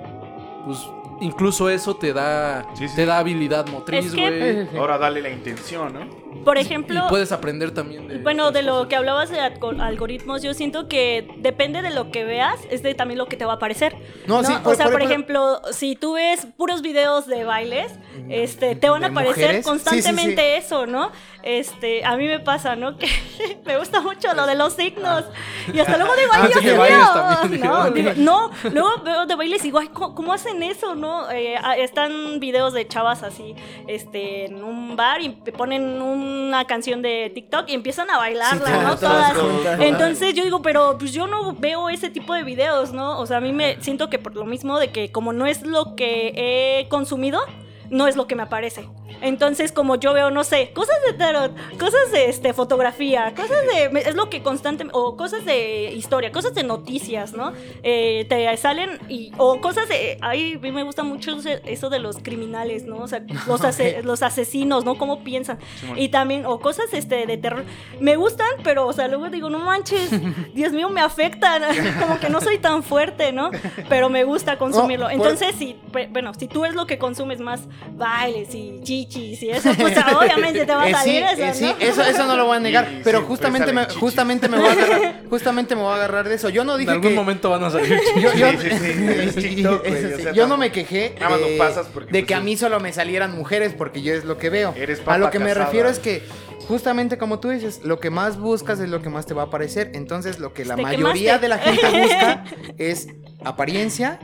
pues 0.65 0.79
incluso 1.21 1.69
eso 1.69 1.95
te 1.95 2.13
da, 2.13 2.65
Sí, 2.75 2.87
sí. 2.87 2.95
te 2.95 3.05
da 3.05 3.19
habilidad 3.19 3.67
motriz, 3.67 4.05
Es 4.07 4.13
que- 4.13 4.65
güey. 4.71 4.77
Ahora 4.79 4.97
dale 4.97 5.21
la 5.21 5.29
intención, 5.29 5.93
¿no? 5.93 6.24
Por 6.43 6.57
Y 6.57 6.61
ejemplo, 6.61 7.05
puedes 7.09 7.31
aprender 7.31 7.71
también 7.71 8.07
de 8.07 8.17
bueno, 8.19 8.51
de 8.51 8.61
lo 8.61 8.87
que 8.87 8.95
hablabas 8.95 9.29
de 9.29 9.39
algo- 9.39 9.81
algoritmos, 9.81 10.41
yo 10.41 10.53
siento 10.53 10.87
que 10.87 11.27
depende 11.37 11.81
de 11.81 11.89
lo 11.91 12.11
que 12.11 12.23
veas, 12.23 12.59
es 12.69 12.83
de 12.83 12.93
también 12.93 13.17
lo 13.17 13.27
que 13.27 13.37
te 13.37 13.45
va 13.45 13.53
a 13.53 13.55
aparecer. 13.55 13.95
No, 14.27 14.41
¿no? 14.41 14.47
sí, 14.47 14.53
o 14.63 14.75
sea, 14.75 14.89
por, 14.89 15.01
ejemplo, 15.01 15.61
si 15.71 15.95
tú 15.95 16.13
ves 16.13 16.47
puros 16.57 16.81
videos 16.81 17.25
de 17.27 17.43
bailes, 17.43 17.91
este, 18.29 18.75
te 18.75 18.89
van 18.89 19.03
a 19.03 19.07
¿De 19.09 19.11
aparecer 19.13 19.43
mujeres? 19.45 19.65
constantemente 19.65 20.57
eso, 20.57 20.85
¿no? 20.85 21.11
Este, 21.43 22.03
a 22.03 22.15
mí 22.17 22.25
me 22.27 22.39
pasa, 22.39 22.75
¿no? 22.75 22.97
Que 22.97 23.07
me 23.65 23.77
gusta 23.77 24.01
mucho 24.01 24.33
lo 24.33 24.45
de 24.47 24.55
los 24.55 24.73
signos. 24.73 25.25
Y 25.73 25.79
hasta 25.79 25.97
luego 25.97 26.13
Ah, 26.31 26.49
sí, 26.53 26.59
que 26.65 26.73
bailes 26.73 27.13
también, 27.13 27.51
dije, 27.51 27.65
No, 27.65 27.91
digo, 27.91 28.11
no, 28.17 28.51
luego 28.71 28.89
veo 29.03 29.25
de 29.25 29.35
bailes 29.35 29.61
y 29.61 29.65
digo, 29.65 29.79
ay, 29.79 29.89
¿cómo, 29.89 30.33
hacen 30.33 30.63
eso, 30.63 30.95
no? 30.95 31.29
Eh, 31.31 31.55
ah, 31.61 31.77
están 31.77 32.39
videos 32.39 32.73
de 32.73 32.87
chavas 32.87 33.23
así, 33.23 33.55
este, 33.87 34.45
en 34.45 34.63
un 34.63 34.95
bar 34.95 35.21
y 35.21 35.29
te 35.29 35.51
ponen 35.51 36.01
una 36.25 36.65
canción 36.65 37.01
de 37.01 37.31
TikTok 37.33 37.69
y 37.69 37.73
empiezan 37.73 38.09
a 38.09 38.17
bailarla, 38.17 38.65
Sí, 38.65 38.71
¿no? 38.83 38.95
todas 38.97 39.33
Todas. 39.33 39.79
Entonces 39.79 40.33
yo 40.33 40.43
digo, 40.43 40.61
pero 40.61 40.97
pues 40.97 41.13
yo 41.13 41.27
no 41.27 41.53
veo 41.53 41.89
ese 41.89 42.09
tipo 42.09 42.33
de 42.33 42.43
videos, 42.43 42.93
¿no? 42.93 43.19
O 43.19 43.25
sea, 43.25 43.38
a 43.38 43.41
mí 43.41 43.51
me 43.53 43.81
siento 43.81 44.09
que 44.09 44.19
por 44.19 44.35
lo 44.35 44.45
mismo 44.45 44.79
de 44.79 44.89
que 44.91 45.11
como 45.11 45.33
no 45.33 45.45
es 45.45 45.63
lo 45.65 45.95
que 45.95 46.33
he 46.81 46.88
consumido, 46.89 47.41
no 47.89 48.07
es 48.07 48.15
lo 48.15 48.27
que 48.27 48.35
me 48.35 48.43
aparece. 48.43 48.87
Entonces, 49.21 49.71
como 49.71 49.95
yo 49.95 50.13
veo, 50.13 50.29
no 50.29 50.43
sé, 50.43 50.71
cosas 50.73 50.97
de 51.07 51.13
tarot, 51.13 51.51
cosas 51.79 52.11
de 52.11 52.29
este, 52.29 52.53
fotografía, 52.53 53.33
cosas 53.35 53.57
de. 53.91 53.99
Es 54.01 54.15
lo 54.15 54.29
que 54.29 54.43
constante. 54.43 54.85
O 54.91 55.15
cosas 55.15 55.45
de 55.45 55.93
historia, 55.93 56.31
cosas 56.31 56.53
de 56.53 56.63
noticias, 56.63 57.33
¿no? 57.33 57.53
Eh, 57.83 58.25
te 58.29 58.55
salen. 58.57 58.99
y 59.09 59.31
O 59.37 59.61
cosas 59.61 59.87
de. 59.87 60.17
Ay, 60.21 60.55
a 60.55 60.59
mí 60.59 60.71
me 60.71 60.83
gusta 60.83 61.03
mucho 61.03 61.37
eso 61.65 61.89
de 61.89 61.99
los 61.99 62.17
criminales, 62.17 62.83
¿no? 62.85 62.97
O 62.97 63.07
sea, 63.07 63.23
los, 63.47 63.63
ase- 63.63 64.01
los 64.03 64.21
asesinos, 64.21 64.83
¿no? 64.85 64.97
¿Cómo 64.97 65.23
piensan? 65.23 65.59
Y 65.95 66.09
también, 66.09 66.45
o 66.45 66.59
cosas 66.59 66.87
este, 66.93 67.25
de 67.25 67.37
terror. 67.37 67.63
Me 67.99 68.17
gustan, 68.17 68.47
pero, 68.63 68.85
o 68.85 68.93
sea, 68.93 69.07
luego 69.07 69.29
digo, 69.29 69.49
no 69.49 69.59
manches, 69.59 70.09
Dios 70.53 70.73
mío, 70.73 70.89
me 70.89 71.01
afectan. 71.01 71.63
Como 72.01 72.19
que 72.19 72.29
no 72.29 72.41
soy 72.41 72.57
tan 72.57 72.83
fuerte, 72.83 73.31
¿no? 73.31 73.49
Pero 73.87 74.09
me 74.09 74.23
gusta 74.25 74.57
consumirlo. 74.57 75.05
por- 75.05 75.13
Entonces, 75.13 75.55
si, 75.57 75.77
bueno, 76.11 76.33
si 76.33 76.47
tú 76.47 76.65
es 76.65 76.75
lo 76.75 76.85
que 76.85 76.97
consumes 76.97 77.39
más 77.39 77.61
bailes 77.97 78.53
y 78.53 78.81
chichis 78.83 79.41
y 79.43 79.49
eso, 79.51 79.69
pues 79.79 79.95
obviamente 80.15 80.65
te 80.65 80.75
va 80.75 80.83
a 80.83 80.89
Eh, 80.89 80.93
sí, 80.93 80.99
salir 80.99 81.23
eso, 81.23 81.41
eh, 81.41 81.47
¿no? 81.47 81.53
sí, 81.53 81.75
eso, 81.79 82.01
eso 82.03 82.25
no 82.25 82.35
lo 82.35 82.45
voy 82.45 82.57
a 82.57 82.59
negar, 82.59 82.89
pero 83.03 83.21
justamente 83.23 83.71
me, 83.71 83.83
chichis. 83.85 83.97
justamente 83.99 84.49
me 84.49 84.57
voy 84.57 84.67
a 84.67 84.71
agarrar, 84.73 85.23
justamente 85.29 85.75
me 85.75 85.81
voy 85.81 85.91
a 85.91 85.95
agarrar 85.95 86.27
de 86.27 86.35
eso. 86.35 86.49
Yo 86.49 86.63
no 86.65 86.73
En 86.73 86.79
dije 86.79 86.91
algún 86.91 87.09
que 87.11 87.15
momento 87.15 87.49
van 87.49 87.63
a 87.63 87.69
salir. 87.69 87.97
yo, 88.21 88.33
yo- 88.33 88.51
Sí, 88.51 88.57
sí, 88.69 88.69
sí, 88.69 89.07
es 89.09 89.35
TikTok, 89.35 89.88
güey, 89.88 89.93
Eso 90.03 90.07
o 90.13 90.17
sí. 90.17 90.23
sea, 90.23 90.31
Yo 90.33 90.47
no 90.47 90.57
me 90.57 90.71
quejé 90.71 91.15
nada 91.19 91.29
más 91.31 91.39
lo 91.41 91.47
de, 91.47 91.57
pasas 91.57 91.88
porque, 91.93 92.11
de 92.11 92.19
pues, 92.19 92.27
que 92.27 92.35
a 92.35 92.39
mí 92.41 92.57
solo 92.57 92.79
me 92.79 92.91
salieran 92.91 93.35
mujeres 93.35 93.73
porque 93.77 94.01
yo 94.01 94.13
es 94.13 94.25
lo 94.25 94.38
que 94.38 94.49
veo. 94.49 94.73
Eres 94.75 95.01
a 95.05 95.17
lo 95.17 95.29
que 95.29 95.39
me 95.39 95.53
refiero 95.53 95.88
es 95.89 95.99
que 95.99 96.23
justamente 96.67 97.17
como 97.17 97.39
tú 97.39 97.49
dices, 97.49 97.81
lo 97.83 97.99
que 97.99 98.09
más 98.09 98.38
buscas 98.39 98.79
es 98.79 98.89
lo 98.89 99.01
que 99.01 99.09
más 99.09 99.25
te 99.25 99.33
va 99.33 99.43
a 99.43 99.45
aparecer. 99.45 99.91
Entonces 99.93 100.39
lo 100.39 100.53
que 100.53 100.65
la 100.65 100.75
Te 100.75 100.81
mayoría 100.81 101.39
quemaste. 101.39 101.39
de 101.39 101.47
la 101.49 101.57
gente 101.59 102.01
busca 102.01 102.43
es 102.77 103.07
apariencia 103.43 104.19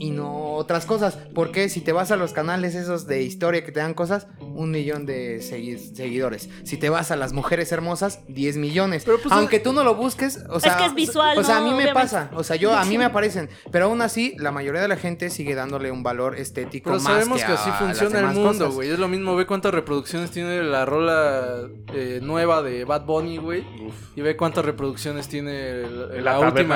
y 0.00 0.10
no 0.10 0.54
otras 0.54 0.84
cosas. 0.86 1.16
Porque 1.34 1.68
si 1.68 1.80
te 1.80 1.92
vas 1.92 2.10
a 2.10 2.16
los 2.16 2.32
canales 2.32 2.74
esos 2.74 3.06
de 3.06 3.22
historia 3.22 3.64
que 3.64 3.70
te 3.70 3.78
dan 3.80 3.94
cosas, 3.94 4.26
un 4.40 4.72
millón 4.72 5.06
de 5.06 5.38
segui- 5.40 5.94
seguidores. 5.94 6.48
Si 6.64 6.76
te 6.76 6.88
vas 6.90 7.10
a 7.12 7.16
las 7.16 7.32
mujeres 7.32 7.70
hermosas, 7.70 8.20
10 8.26 8.56
millones. 8.56 9.04
Pero, 9.04 9.18
pues, 9.20 9.32
Aunque 9.32 9.60
tú 9.60 9.72
no 9.72 9.84
lo 9.84 9.94
busques, 9.94 10.40
o 10.48 10.58
sea, 10.58 10.76
que 10.76 10.86
es 10.86 10.94
visual, 10.94 11.38
O 11.38 11.44
sea, 11.44 11.58
a 11.58 11.60
¿no? 11.60 11.66
mí 11.66 11.70
me 11.70 11.76
Obviamente. 11.84 12.00
pasa, 12.00 12.30
o 12.34 12.42
sea, 12.42 12.56
yo 12.56 12.74
a 12.74 12.84
mí 12.84 12.98
me 12.98 13.04
aparecen, 13.04 13.48
pero 13.70 13.84
aún 13.86 14.02
así 14.02 14.34
la 14.38 14.50
mayoría 14.50 14.80
de 14.80 14.88
la 14.88 14.96
gente 14.96 15.30
sigue 15.30 15.54
dándole 15.54 15.90
un 15.92 16.02
valor 16.02 16.36
estético 16.36 16.90
Pero 16.90 17.02
más 17.02 17.12
sabemos 17.12 17.38
que, 17.40 17.46
que, 17.46 17.52
así 17.52 17.68
a 17.68 17.72
las 17.72 17.78
funciona 17.78 18.18
el 18.20 18.36
mundo, 18.36 18.72
güey. 18.72 18.90
Es 18.90 18.98
lo 18.98 19.06
mismo, 19.08 19.36
ve 19.36 19.46
cuántas 19.46 19.72
reproducciones 19.74 20.30
tiene 20.30 20.62
la 20.62 20.84
rola 20.86 21.58
eh, 21.94 22.20
nueva 22.22 22.62
de 22.62 22.84
Bad 22.84 23.04
Bunny, 23.04 23.36
güey. 23.36 23.60
Uf. 23.86 23.94
Y 24.16 24.22
ve 24.22 24.36
cuántas 24.36 24.64
reproducciones 24.64 25.28
tiene 25.28 25.82
el- 25.82 26.24
La 26.24 26.38
la, 26.38 26.40
taberna 26.40 26.48
última. 26.48 26.74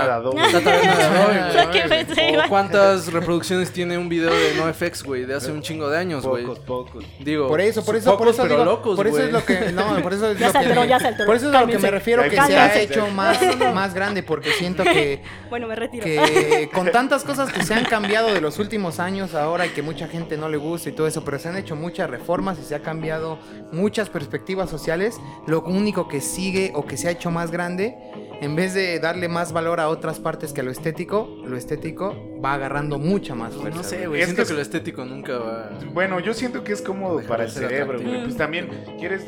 La 0.53 0.61
taberna 0.61 0.97
de 0.97 1.05
Adobe, 1.05 2.45
O 2.45 2.49
cuántas 2.49 3.13
reproducciones 3.15 3.71
tiene 3.73 3.97
un 3.97 4.09
video 4.09 4.31
de 4.31 4.55
NoFX, 4.57 5.03
güey, 5.05 5.25
de 5.25 5.35
hace 5.35 5.51
un 5.51 5.63
chingo 5.63 5.89
de 5.89 5.97
años, 5.99 6.27
güey. 6.27 6.45
Pocos, 6.45 6.59
pocos. 6.61 7.05
Digo, 7.21 7.49
Por 7.49 7.61
eso, 7.61 7.85
por 7.85 7.97
eso, 7.97 8.11
por 8.11 8.19
pocos, 8.19 8.35
eso 8.35 8.43
pero 8.43 8.55
digo, 8.57 8.65
locos, 8.67 8.97
por 8.97 9.07
eso 9.07 9.17
güey. 9.17 9.27
es 9.29 9.33
lo 9.33 9.45
que 9.45 9.73
no, 9.73 9.97
por 10.03 10.13
eso 10.13 10.31
es 10.31 10.39
Ya 10.39 10.49
lo 10.49 10.53
se 10.53 10.59
que 10.59 10.89
ya 10.89 11.01
se 11.01 11.07
alteró. 11.09 11.27
Por 11.27 11.37
eso 11.37 11.49
es 11.49 11.55
a 11.55 11.61
lo 11.63 11.67
que 11.69 11.79
me 11.79 11.91
refiero 11.91 12.23
que 12.25 12.31
se 12.31 12.41
ha 12.57 12.81
hecho 12.81 13.07
más 13.09 13.39
más 13.75 13.95
grande 13.95 14.23
porque 14.23 14.51
siento 14.53 14.83
que 14.85 15.23
Bueno, 15.49 15.67
me 15.69 15.77
retiro. 15.77 16.05
que 16.05 16.69
con 16.75 16.91
tantas 16.91 17.25
cosas 17.25 17.53
que 17.53 17.63
se 17.63 17.75
han 17.75 17.85
cambiado 17.85 18.33
de 18.35 18.41
los 18.41 18.59
últimos 18.59 18.99
años 18.99 19.35
ahora 19.35 19.67
y 19.67 19.71
que 19.71 19.83
mucha 19.83 20.09
gente 20.09 20.37
no 20.37 20.49
le 20.49 20.57
gusta 20.57 20.89
y 20.89 20.93
todo 20.93 21.07
eso, 21.07 21.25
pero 21.25 21.39
se 21.39 21.49
han 21.49 21.57
hecho 21.57 21.77
muchas 21.77 22.11
reformas 22.11 22.59
y 22.59 22.65
se 22.65 22.75
ha 22.75 22.81
cambiado 22.81 23.39
muchas 23.73 24.11
perspectivas 24.11 24.69
sociales, 24.69 25.17
lo 25.47 25.63
único 25.63 26.09
que 26.09 26.21
sigue 26.21 26.73
o 26.75 26.85
que 26.87 26.97
se 26.97 27.09
ha 27.09 27.11
hecho 27.13 27.31
más 27.31 27.51
grande, 27.51 27.97
en 28.41 28.57
vez 28.57 28.75
de 28.75 28.99
darle 29.01 29.29
más 29.29 29.53
valor 29.53 29.81
a 29.81 29.89
otras 29.89 30.21
partes 30.21 30.53
que 30.53 30.61
a 30.61 30.65
lo 30.65 30.71
estético, 30.71 31.29
lo 31.47 31.57
estético 31.57 32.15
va 32.45 32.55
agarrando 32.55 32.99
mucha 32.99 33.35
más 33.35 33.55
fuerza. 33.55 33.79
No 33.79 33.83
sé, 33.85 33.97
güey. 33.97 34.07
güey. 34.09 34.21
Es 34.21 34.27
Siento 34.27 34.43
que- 34.43 34.49
que 34.49 34.55
lo 34.55 34.61
estético 34.61 35.05
nunca 35.05 35.39
va. 35.39 35.71
Bueno, 35.93 36.21
yo 36.21 36.35
siento 36.35 36.63
que 36.65 36.73
es 36.73 36.83
cómodo 36.83 37.23
para 37.27 37.45
el 37.45 37.51
cerebro, 37.51 38.01
güey. 38.01 38.23
Pues 38.25 38.37
también 38.37 38.69
quieres, 38.99 39.25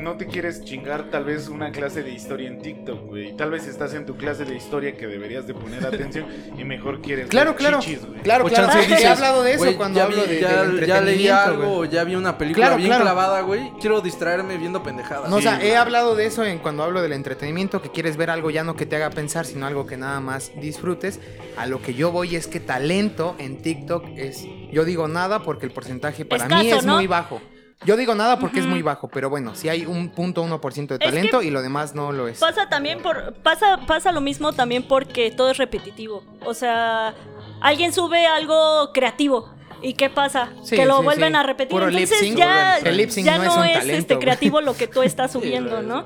no 0.00 0.16
te 0.16 0.26
quieres 0.26 0.64
chingar 0.64 1.10
tal 1.10 1.24
vez 1.24 1.48
una 1.48 1.70
clase 1.72 2.02
de 2.02 2.10
historia 2.10 2.48
en 2.48 2.60
TikTok, 2.60 3.06
güey. 3.06 3.36
Tal 3.36 3.50
vez 3.50 3.66
estás 3.66 3.94
en 3.94 4.06
tu 4.06 4.16
clase 4.16 4.44
de 4.44 4.54
historia 4.56 4.96
que 4.96 5.06
deberías 5.06 5.46
de 5.46 5.54
poner 5.54 5.84
atención 5.86 6.26
y 6.58 6.64
mejor 6.64 7.00
quieres 7.00 7.28
Claro, 7.28 7.50
ver 7.50 7.58
claro. 7.58 7.78
chichis, 7.80 8.04
güey. 8.06 8.20
Claro, 8.22 8.46
O 8.46 8.48
claro. 8.48 8.66
chance 8.72 8.96
sí, 8.96 9.02
he 9.02 9.06
hablado 9.06 9.42
de 9.42 9.54
eso 9.54 9.76
cuando 9.76 9.98
ya 9.98 10.04
hablo 10.04 10.22
vi- 10.24 10.28
de, 10.34 10.40
ya, 10.40 10.86
ya 10.86 11.00
leí 11.00 11.28
algo, 11.28 11.76
güey. 11.76 11.90
ya 11.90 12.04
vi 12.04 12.14
una 12.16 12.36
película 12.38 12.66
Claro, 12.66 12.76
bien 12.78 12.88
claro. 12.88 13.04
clavada, 13.04 13.40
güey. 13.42 13.72
Quiero 13.80 14.00
distraerme 14.00 14.56
viendo 14.56 14.82
pendejadas. 14.82 15.28
No, 15.30 15.36
o 15.36 15.38
Sí, 15.38 15.44
sea, 15.44 15.56
güey. 15.56 15.68
he 15.68 15.76
hablado 15.76 16.14
de 16.16 16.26
eso 16.26 16.44
en 16.44 16.58
cuando 16.58 16.82
hablo 16.82 17.02
del 17.02 17.12
entretenimiento, 17.12 17.80
que 17.82 17.90
quieres 17.90 18.16
ver 18.16 18.30
algo 18.30 18.50
ya 18.50 18.64
no 18.64 18.76
que 18.76 18.86
te 18.86 18.96
haga 18.96 19.10
pensar, 19.10 19.46
sino 19.46 19.66
algo 19.66 19.86
que 19.86 19.96
nada 19.96 20.20
más 20.20 20.52
disfrutes. 20.60 21.20
A 21.56 21.66
lo 21.66 21.82
que 21.82 21.94
yo 21.94 22.10
voy 22.10 22.36
es 22.36 22.46
que 22.46 22.60
talento 22.60 23.34
en 23.38 23.58
TikTok 23.62 24.04
es, 24.16 24.44
yo 24.72 24.84
digo 24.84 25.08
nada 25.08 25.42
porque 25.42 25.66
el 25.66 25.72
porcentaje 25.72 26.24
para 26.24 26.46
mí 26.48 26.54
Escaso, 26.68 26.78
es 26.80 26.84
¿no? 26.86 26.96
muy 26.96 27.06
bajo. 27.06 27.40
Yo 27.86 27.96
digo 27.96 28.14
nada 28.14 28.38
porque 28.38 28.60
es 28.60 28.66
muy 28.66 28.82
bajo, 28.82 29.08
pero 29.08 29.30
bueno, 29.30 29.54
si 29.54 29.70
hay 29.70 29.86
un 29.86 30.10
punto 30.10 30.42
uno 30.42 30.60
por 30.60 30.74
ciento 30.74 30.98
de 30.98 31.04
Es 31.04 31.10
talento 31.10 31.42
y 31.42 31.50
lo 31.50 31.62
demás 31.62 31.94
no 31.94 32.12
lo 32.12 32.28
es. 32.28 32.38
Pasa 32.38 32.68
también 32.68 33.00
por 33.00 33.32
pasa 33.42 33.80
pasa 33.86 34.12
lo 34.12 34.20
mismo 34.20 34.52
también 34.52 34.82
porque 34.82 35.30
todo 35.30 35.50
es 35.50 35.56
repetitivo. 35.56 36.22
O 36.44 36.52
sea, 36.52 37.14
alguien 37.60 37.92
sube 37.92 38.26
algo 38.26 38.92
creativo. 38.92 39.48
¿Y 39.82 39.94
qué 39.94 40.10
pasa? 40.10 40.50
Sí, 40.62 40.76
que 40.76 40.84
lo 40.84 40.98
sí, 40.98 41.04
vuelven 41.04 41.32
sí. 41.32 41.38
a 41.38 41.42
repetir. 41.42 41.70
Puro 41.70 41.88
Entonces 41.88 42.34
ya, 42.36 42.76
El 42.76 42.98
lip 42.98 43.08
sync 43.08 43.24
ya 43.24 43.38
no 43.38 43.44
no, 43.44 43.50
es 43.50 43.56
un 43.56 43.64
es 43.64 43.72
talento, 43.78 43.98
este 43.98 44.18
creativo 44.18 44.60
lo 44.60 44.74
que 44.74 44.86
tú 44.86 45.02
estás 45.02 45.32
subiendo. 45.32 45.80
¿no? 45.80 46.04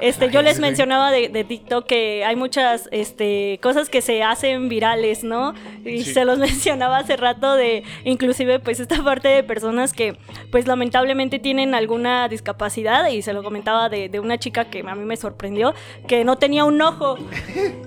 Este, 0.00 0.30
yo 0.30 0.40
Ay, 0.40 0.46
les 0.46 0.58
mencionaba 0.58 1.10
de, 1.10 1.28
de 1.28 1.44
TikTok 1.44 1.86
que 1.86 2.24
hay 2.24 2.36
muchas 2.36 2.88
este, 2.92 3.58
cosas 3.62 3.88
que 3.88 4.02
se 4.02 4.22
hacen 4.22 4.68
virales, 4.68 5.22
¿no? 5.24 5.54
Y 5.84 6.02
Sí. 6.02 6.12
se 6.14 6.24
los 6.24 6.38
mencionaba 6.40 6.98
hace 6.98 7.16
rato 7.16 7.54
de, 7.54 7.82
inclusive, 8.04 8.58
pues 8.58 8.80
esta 8.80 9.02
parte 9.04 9.28
de 9.28 9.42
personas 9.44 9.92
que, 9.92 10.16
pues 10.50 10.66
lamentablemente 10.66 11.38
tienen 11.38 11.74
alguna 11.74 12.28
discapacidad 12.28 13.08
y 13.08 13.22
se 13.22 13.32
lo 13.32 13.42
comentaba 13.42 13.88
de, 13.88 14.08
de 14.08 14.20
una 14.20 14.38
chica 14.38 14.64
que 14.66 14.80
a 14.86 14.94
mí 14.94 15.04
me 15.04 15.16
sorprendió, 15.16 15.74
que 16.08 16.24
no 16.24 16.36
tenía 16.36 16.64
un 16.64 16.80
ojo. 16.82 17.16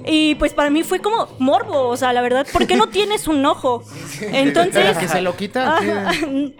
Y 0.05 0.35
pues 0.35 0.53
para 0.53 0.69
mí 0.69 0.83
fue 0.83 0.99
como 0.99 1.27
morbo, 1.39 1.87
o 1.89 1.97
sea, 1.97 2.13
la 2.13 2.21
verdad, 2.21 2.47
¿por 2.51 2.65
qué 2.67 2.75
no 2.75 2.87
tienes 2.89 3.27
un 3.27 3.45
ojo? 3.45 3.83
Entonces... 4.31 4.97
que 4.97 5.07
se 5.07 5.21
lo 5.21 5.35
quita. 5.35 5.79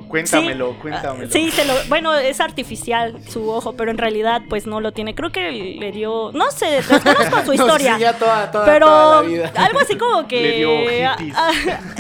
Cuéntamelo, 0.08 0.72
Sí. 0.74 0.78
cuéntamelo. 0.82 1.32
Sí, 1.32 1.52
se 1.52 1.66
lo, 1.66 1.74
bueno, 1.88 2.14
es 2.16 2.40
artificial 2.40 3.18
su 3.28 3.50
ojo, 3.50 3.74
pero 3.74 3.92
en 3.92 3.98
realidad 3.98 4.42
pues 4.50 4.68
no 4.68 4.82
lo 4.82 4.92
tiene. 4.92 5.16
Creo 5.16 5.29
que 5.32 5.52
le 5.52 5.92
dio, 5.92 6.32
no 6.34 6.52
sé, 6.52 6.66
desconozco 6.68 7.40
su 7.46 7.54
No, 7.54 7.54
historia. 7.54 7.96
sí, 7.96 8.02
ya 8.02 8.14
toda, 8.18 8.52
toda, 8.52 8.66
pero 8.66 8.86
toda 8.88 9.22
la 9.22 9.28
vida. 9.28 9.52
algo 9.56 9.80
así 9.80 9.98
como 9.98 10.28
que 10.28 10.42
Le 10.42 10.52
dio 10.58 10.74
ojitis. 11.12 11.34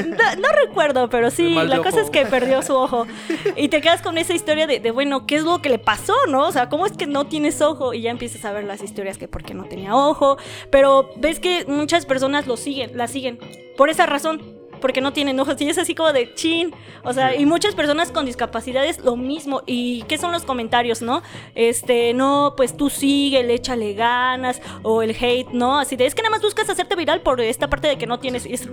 no, 0.07 0.41
no 0.41 0.47
recuerdo, 0.65 1.09
pero 1.09 1.31
sí, 1.31 1.53
la 1.55 1.77
cosa 1.77 1.89
ojo. 1.97 1.99
es 2.01 2.09
que 2.09 2.25
perdió 2.25 2.61
su 2.61 2.75
ojo 2.75 3.07
y 3.55 3.67
te 3.69 3.81
quedas 3.81 4.01
con 4.01 4.17
esa 4.17 4.33
historia 4.33 4.67
de, 4.67 4.79
de, 4.79 4.91
bueno, 4.91 5.25
¿qué 5.25 5.35
es 5.35 5.43
lo 5.43 5.61
que 5.61 5.69
le 5.69 5.79
pasó, 5.79 6.15
no? 6.27 6.47
O 6.47 6.51
sea, 6.51 6.69
¿cómo 6.69 6.85
es 6.85 6.93
que 6.93 7.07
no 7.07 7.25
tienes 7.27 7.61
ojo? 7.61 7.93
Y 7.93 8.01
ya 8.01 8.11
empiezas 8.11 8.43
a 8.45 8.51
ver 8.51 8.63
las 8.65 8.81
historias 8.81 9.17
que 9.17 9.27
porque 9.27 9.53
no 9.53 9.65
tenía 9.65 9.95
ojo, 9.95 10.37
pero 10.71 11.09
ves 11.17 11.39
que 11.39 11.65
muchas 11.67 12.05
personas 12.05 12.47
lo 12.47 12.57
siguen, 12.57 12.91
la 12.97 13.07
siguen 13.07 13.39
por 13.77 13.89
esa 13.89 14.05
razón. 14.05 14.58
Porque 14.79 15.01
no 15.01 15.13
tienen 15.13 15.39
ojos 15.39 15.55
y 15.59 15.69
es 15.69 15.77
así 15.77 15.95
como 15.95 16.13
de 16.13 16.33
chin. 16.33 16.73
O 17.03 17.13
sea, 17.13 17.35
y 17.35 17.45
muchas 17.45 17.75
personas 17.75 18.11
con 18.11 18.25
discapacidades 18.25 18.99
lo 18.99 19.15
mismo. 19.15 19.61
¿Y 19.65 20.03
qué 20.03 20.17
son 20.17 20.31
los 20.31 20.43
comentarios, 20.43 21.01
no? 21.01 21.21
Este, 21.55 22.13
no, 22.13 22.53
pues 22.57 22.75
tú 22.77 22.89
sigue, 22.89 23.43
le 23.43 23.55
échale 23.55 23.93
ganas. 23.93 24.61
O 24.83 25.01
el 25.01 25.11
hate, 25.19 25.49
¿no? 25.51 25.79
Así 25.79 25.95
de, 25.95 26.05
es 26.05 26.15
que 26.15 26.21
nada 26.21 26.31
más 26.31 26.41
buscas 26.41 26.69
hacerte 26.69 26.95
viral 26.95 27.21
por 27.21 27.39
esta 27.41 27.69
parte 27.69 27.87
de 27.87 27.97
que 27.97 28.07
no 28.07 28.19
tienes. 28.19 28.45
y 28.45 28.53
es- 28.53 28.69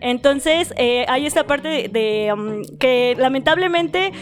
Entonces, 0.00 0.72
eh, 0.76 1.04
hay 1.08 1.26
esta 1.26 1.46
parte 1.46 1.68
de, 1.68 1.88
de, 1.88 2.32
um, 2.32 2.62
que 2.78 3.14
lamentablemente 3.18 4.12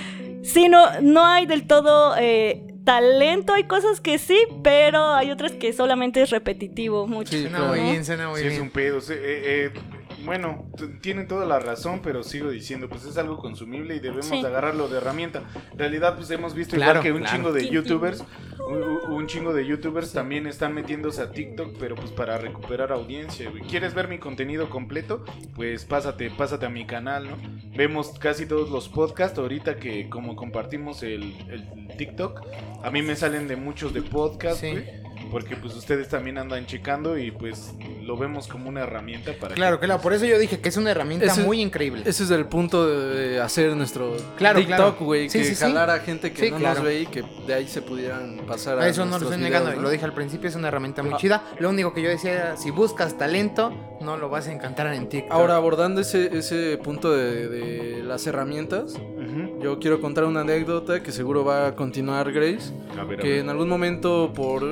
sí, 0.42 0.68
no, 0.68 1.00
no 1.00 1.24
hay 1.26 1.46
del 1.46 1.66
todo 1.66 2.14
eh, 2.18 2.62
talento. 2.84 3.54
Hay 3.54 3.64
cosas 3.64 4.00
que 4.00 4.18
sí, 4.18 4.38
pero 4.62 5.14
hay 5.14 5.30
otras 5.30 5.52
que 5.52 5.72
solamente 5.72 6.22
es 6.22 6.30
repetitivo. 6.30 7.06
Mucho. 7.06 7.32
Sí, 7.32 7.46
claro. 7.46 7.68
muy 7.68 7.80
bien, 7.80 8.02
muy 8.30 8.40
Sí, 8.40 8.46
es 8.46 8.60
un 8.60 8.70
pedo. 8.70 9.00
sí, 9.00 9.14
eh, 9.14 9.72
eh, 9.74 9.80
bueno, 10.24 10.66
tienen 11.00 11.28
toda 11.28 11.46
la 11.46 11.58
razón, 11.58 12.00
pero 12.02 12.22
sigo 12.22 12.50
diciendo, 12.50 12.88
pues 12.88 13.04
es 13.04 13.16
algo 13.18 13.36
consumible 13.38 13.96
y 13.96 14.00
debemos 14.00 14.26
Sí. 14.26 14.40
de 14.40 14.46
agarrarlo 14.48 14.88
de 14.88 14.98
herramienta. 14.98 15.42
En 15.72 15.78
realidad, 15.78 16.16
pues 16.16 16.30
hemos 16.30 16.54
visto 16.54 16.76
Claro, 16.76 17.00
igual 17.00 17.02
que 17.02 17.12
un 17.12 17.18
claro. 17.18 17.36
chingo 17.36 17.52
de 17.52 17.68
youtubers, 17.68 18.24
un, 18.68 19.12
un 19.12 19.26
chingo 19.26 19.52
de 19.52 19.66
youtubers 19.66 20.12
también 20.12 20.46
están 20.46 20.74
metiéndose 20.74 21.22
a 21.22 21.30
TikTok, 21.30 21.76
pero 21.78 21.94
pues 21.94 22.10
para 22.10 22.38
recuperar 22.38 22.92
audiencia. 22.92 23.50
güey. 23.50 23.62
¿Quieres 23.64 23.94
ver 23.94 24.08
mi 24.08 24.18
contenido 24.18 24.70
completo? 24.70 25.24
Pues 25.54 25.84
pásate, 25.84 26.30
pásate 26.30 26.66
a 26.66 26.70
mi 26.70 26.86
canal, 26.86 27.28
¿no? 27.30 27.36
Vemos 27.76 28.18
casi 28.18 28.46
todos 28.46 28.70
los 28.70 28.88
podcasts 28.88 29.38
ahorita 29.38 29.76
que 29.76 30.08
como 30.08 30.36
compartimos 30.36 31.02
el, 31.02 31.34
el 31.50 31.96
TikTok, 31.96 32.40
a 32.82 32.90
mí 32.90 33.02
me 33.02 33.16
salen 33.16 33.48
de 33.48 33.56
muchos 33.56 33.92
de 33.92 34.02
podcast, 34.02 34.60
Sí. 34.60 34.70
güey. 34.70 35.03
Porque 35.34 35.56
pues 35.56 35.74
ustedes 35.74 36.08
también 36.08 36.38
andan 36.38 36.64
checando 36.64 37.18
y 37.18 37.32
pues 37.32 37.74
lo 38.04 38.16
vemos 38.16 38.46
como 38.46 38.68
una 38.68 38.82
herramienta 38.82 39.32
para 39.40 39.56
Claro, 39.56 39.80
que, 39.80 39.86
claro, 39.86 40.00
por 40.00 40.12
eso 40.12 40.26
yo 40.26 40.38
dije 40.38 40.60
que 40.60 40.68
es 40.68 40.76
una 40.76 40.92
herramienta 40.92 41.26
Ese- 41.26 41.42
muy 41.42 41.60
increíble. 41.60 42.02
Ese 42.06 42.22
es 42.22 42.30
el 42.30 42.46
punto 42.46 42.86
de 42.86 43.40
hacer 43.40 43.74
nuestro 43.74 44.16
Claro, 44.36 44.60
TikTok, 44.60 44.76
claro. 44.76 44.96
güey. 45.00 45.28
Sí, 45.28 45.38
que 45.40 45.44
sí, 45.44 45.54
sí. 45.56 45.60
jalar 45.60 45.90
a 45.90 45.98
gente 45.98 46.32
que 46.32 46.44
Sí, 46.44 46.50
no 46.52 46.58
claro. 46.58 46.76
nos 46.76 46.84
ve 46.84 47.00
y 47.00 47.06
que 47.06 47.24
de 47.48 47.52
ahí 47.54 47.66
se 47.66 47.82
pudieran 47.82 48.42
pasar 48.46 48.78
a 48.78 48.82
A 48.84 48.88
eso 48.88 49.04
no 49.04 49.10
lo 49.18 49.24
estoy 49.24 49.38
videos, 49.38 49.42
negando, 49.52 49.74
¿no? 49.74 49.82
lo 49.82 49.90
dije 49.90 50.04
al 50.04 50.12
principio, 50.14 50.48
es 50.48 50.54
una 50.54 50.68
herramienta 50.68 51.02
muy 51.02 51.14
Ah. 51.14 51.16
chida. 51.18 51.42
Lo 51.58 51.70
único 51.70 51.92
que 51.92 52.00
yo 52.02 52.10
decía 52.10 52.32
era, 52.32 52.56
si 52.56 52.70
buscas 52.70 53.18
talento, 53.18 53.72
no 54.02 54.16
lo 54.16 54.28
vas 54.28 54.46
a 54.46 54.52
encontrar 54.52 54.94
en 54.94 55.08
TikTok. 55.08 55.32
Ahora, 55.32 55.56
abordando 55.56 56.00
ese, 56.00 56.38
ese 56.38 56.78
punto 56.78 57.10
de, 57.10 57.48
de 57.48 58.02
las 58.04 58.24
herramientas, 58.28 58.94
Ujú. 58.94 59.60
yo 59.60 59.80
quiero 59.80 60.00
contar 60.00 60.26
una 60.26 60.42
anécdota 60.42 61.02
que 61.02 61.10
seguro 61.10 61.44
va 61.44 61.66
a 61.68 61.74
continuar 61.74 62.30
Grace. 62.30 62.72
A 62.96 63.02
ver, 63.02 63.18
a 63.18 63.22
Que 63.22 63.28
ver. 63.30 63.38
en 63.40 63.48
algún 63.48 63.68
momento, 63.68 64.32
por 64.32 64.62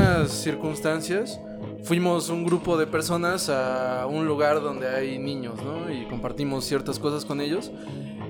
algunas 0.00 0.30
circunstancias, 0.30 1.40
fuimos 1.84 2.28
un 2.28 2.44
grupo 2.44 2.76
de 2.76 2.86
personas 2.86 3.48
a 3.48 4.06
un 4.06 4.26
lugar 4.26 4.60
donde 4.62 4.88
hay 4.88 5.18
niños, 5.18 5.56
¿no? 5.62 5.92
Y 5.92 6.06
compartimos 6.06 6.64
ciertas 6.64 6.98
cosas 6.98 7.24
con 7.24 7.40
ellos. 7.40 7.70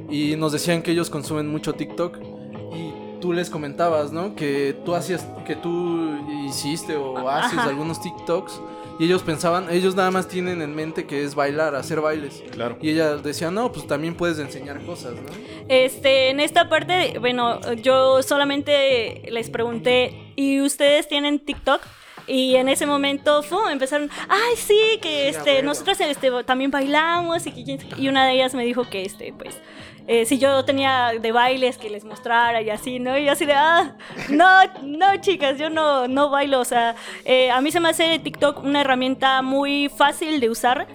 Y 0.09 0.37
nos 0.37 0.53
decían 0.53 0.83
que 0.83 0.91
ellos 0.91 1.11
consumen 1.11 1.49
mucho 1.49 1.73
TikTok. 1.73 2.19
Y 2.75 3.21
tú 3.21 3.33
les 3.33 3.51
comentabas, 3.51 4.13
¿no? 4.13 4.35
Que 4.35 4.77
tú 4.85 4.95
hacías, 4.95 5.27
que 5.47 5.57
tú 5.57 6.19
hiciste 6.47 6.97
o 6.97 7.29
haces 7.29 7.59
Ajá. 7.59 7.69
algunos 7.69 8.01
TikToks 8.01 8.61
y 9.01 9.05
ellos 9.05 9.23
pensaban, 9.23 9.71
ellos 9.71 9.95
nada 9.95 10.11
más 10.11 10.29
tienen 10.29 10.61
en 10.61 10.75
mente 10.75 11.07
que 11.07 11.25
es 11.25 11.35
bailar, 11.35 11.75
hacer 11.75 12.03
bailes. 12.03 12.45
Claro. 12.51 12.77
Y 12.83 12.91
ella 12.91 13.17
decía, 13.17 13.51
no, 13.51 13.73
pues 13.73 13.87
también 13.87 14.15
puedes 14.15 14.39
enseñar 14.39 14.79
cosas, 14.85 15.15
¿no? 15.15 15.31
Este, 15.69 16.29
en 16.29 16.39
esta 16.39 16.69
parte, 16.69 17.19
bueno, 17.19 17.61
yo 17.77 18.23
solamente 18.23 19.23
les 19.31 19.49
pregunté, 19.49 20.30
¿y 20.41 20.61
ustedes 20.63 21.07
tienen 21.07 21.39
TikTok? 21.39 21.83
Y 22.27 22.57
en 22.57 22.69
ese 22.69 22.87
momento 22.87 23.43
fu, 23.43 23.59
empezaron, 23.69 24.09
ay 24.29 24.57
sí, 24.57 24.99
que 25.03 25.29
este, 25.29 25.63
nosotros 25.63 26.01
este, 26.01 26.31
también 26.45 26.71
bailamos 26.71 27.47
y, 27.47 27.53
que 27.53 27.65
quién 27.65 27.81
sabe 27.81 27.95
qué". 27.97 28.03
y 28.03 28.09
una 28.09 28.25
de 28.25 28.35
ellas 28.35 28.55
me 28.55 28.65
dijo 28.65 28.89
que 28.89 29.05
este, 29.05 29.35
pues, 29.37 29.61
eh, 30.13 30.27
si 30.27 30.39
yo 30.39 30.65
tenía 30.65 31.13
de 31.21 31.31
bailes 31.31 31.79
que 31.79 31.89
les 31.89 32.05
mostrara 32.05 32.61
y 32.63 32.69
así, 32.69 32.99
¿no? 32.99 33.17
Y 33.17 33.27
yo 33.27 33.31
así 33.31 33.47
de, 33.47 33.53
ah, 33.53 33.95
no, 34.29 34.47
no 34.83 35.07
chicas, 35.21 35.57
yo 35.57 35.71
no, 35.71 36.09
no 36.09 36.31
bailo, 36.31 36.59
o 36.59 36.65
sea, 36.65 36.97
eh, 37.25 37.49
a 37.53 37.61
mí 37.61 37.71
se 37.71 37.79
me 37.79 37.91
hace 37.91 38.19
TikTok 38.19 38.65
una 38.65 38.81
herramienta 38.81 39.41
muy 39.41 39.89
fácil 39.89 40.41
de 40.41 40.51
usar, 40.51 40.89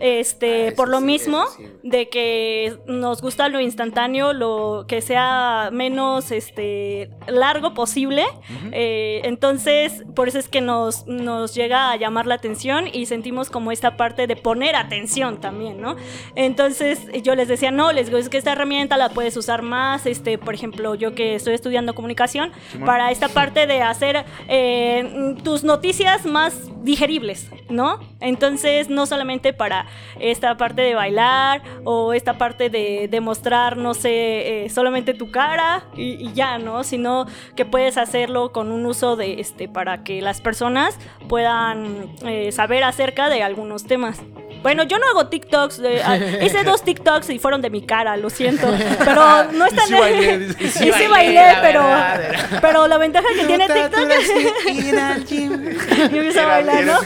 este, 0.00 0.68
Ah, 0.68 0.72
por 0.76 0.90
lo 0.90 0.98
sí, 0.98 1.04
mismo 1.04 1.46
sí. 1.46 1.64
de 1.82 2.10
que 2.10 2.76
nos 2.86 3.22
gusta 3.22 3.48
lo 3.48 3.58
instantáneo, 3.58 4.34
lo 4.34 4.84
que 4.86 5.00
sea 5.00 5.70
menos 5.72 6.30
este 6.30 7.08
largo 7.26 7.72
posible. 7.72 8.26
Eh, 8.72 9.22
entonces, 9.24 10.04
por 10.14 10.28
eso 10.28 10.38
es 10.38 10.48
que 10.48 10.60
nos, 10.60 11.06
nos 11.06 11.54
llega 11.54 11.90
a 11.90 11.96
llamar 11.96 12.26
la 12.26 12.34
atención 12.34 12.86
y 12.92 13.06
sentimos 13.06 13.48
como 13.48 13.72
esta 13.72 13.96
parte 13.96 14.26
de 14.26 14.36
poner 14.36 14.76
atención 14.76 15.40
también, 15.40 15.80
¿no? 15.80 15.96
Entonces, 16.34 17.00
yo 17.22 17.34
les 17.34 17.48
decía, 17.48 17.70
no, 17.70 17.92
les 17.92 18.06
digo, 18.08 18.18
es 18.18 18.28
que 18.28 18.36
esta 18.36 18.57
herramienta 18.58 18.96
la 18.96 19.08
puedes 19.08 19.36
usar 19.36 19.62
más, 19.62 20.04
este, 20.06 20.36
por 20.38 20.54
ejemplo, 20.54 20.94
yo 20.94 21.14
que 21.14 21.34
estoy 21.34 21.54
estudiando 21.54 21.94
comunicación, 21.94 22.52
Simón. 22.72 22.86
para 22.86 23.10
esta 23.10 23.28
parte 23.28 23.66
de 23.66 23.82
hacer 23.82 24.24
eh, 24.48 25.34
tus 25.42 25.64
noticias 25.64 26.26
más 26.26 26.54
digeribles, 26.84 27.50
¿no? 27.68 28.00
Entonces, 28.20 28.88
no 28.88 29.06
solamente 29.06 29.52
para 29.52 29.86
esta 30.20 30.56
parte 30.56 30.82
de 30.82 30.94
bailar 30.94 31.62
o 31.84 32.12
esta 32.12 32.38
parte 32.38 32.70
de, 32.70 33.08
de 33.08 33.20
mostrar, 33.20 33.76
no 33.76 33.94
sé, 33.94 34.64
eh, 34.64 34.70
solamente 34.70 35.14
tu 35.14 35.30
cara 35.30 35.84
y, 35.96 36.12
y 36.28 36.32
ya, 36.34 36.58
¿no? 36.58 36.84
Sino 36.84 37.26
que 37.56 37.64
puedes 37.64 37.96
hacerlo 37.98 38.52
con 38.52 38.72
un 38.72 38.86
uso 38.86 39.16
de 39.16 39.40
este 39.40 39.68
para 39.68 40.02
que 40.04 40.22
las 40.22 40.40
personas 40.40 40.98
puedan 41.28 42.08
eh, 42.24 42.52
saber 42.52 42.84
acerca 42.84 43.28
de 43.28 43.42
algunos 43.42 43.84
temas. 43.84 44.20
Bueno, 44.62 44.82
yo 44.82 44.98
no 44.98 45.06
hago 45.06 45.28
TikToks, 45.28 45.78
de- 45.80 46.02
ah, 46.02 46.16
hice 46.42 46.64
dos 46.64 46.82
TikToks 46.82 47.30
y 47.30 47.38
fueron 47.38 47.62
de 47.62 47.70
mi 47.70 47.82
cara, 47.82 48.16
lo 48.16 48.28
siento, 48.38 48.66
pero 48.98 49.52
no 49.52 49.66
Y 49.66 49.68
están 49.68 49.86
sí 49.88 49.94
bailé, 49.94 50.46
y 50.60 50.68
sí, 50.68 51.06
bailé, 51.10 51.42
pero, 51.60 51.80
verdad. 51.82 52.58
pero 52.62 52.86
la 52.88 52.96
ventaja 52.98 53.26
que 53.34 53.46
tiene 53.46 53.66
TikTok 53.68 54.72
ir 54.72 54.98
al 54.98 55.24
gym. 55.26 55.52
empiezo 56.00 56.40
a 56.40 56.46
bailar, 56.46 56.84
¿no? 56.86 57.00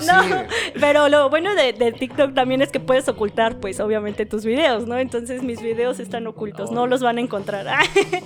sí, 0.00 0.08
pero 0.80 1.08
lo 1.08 1.28
bueno 1.28 1.54
de, 1.54 1.72
de 1.72 1.92
TikTok 1.92 2.34
también 2.34 2.62
es 2.62 2.70
que 2.70 2.80
puedes 2.80 3.08
ocultar, 3.08 3.56
pues, 3.58 3.80
obviamente 3.80 4.26
tus 4.26 4.44
videos, 4.44 4.86
¿no? 4.86 4.96
Entonces 4.98 5.42
mis 5.42 5.60
videos 5.60 5.98
están 6.00 6.26
ocultos, 6.26 6.70
no 6.70 6.86
los 6.86 7.02
van 7.02 7.18
a 7.18 7.20
encontrar. 7.20 7.66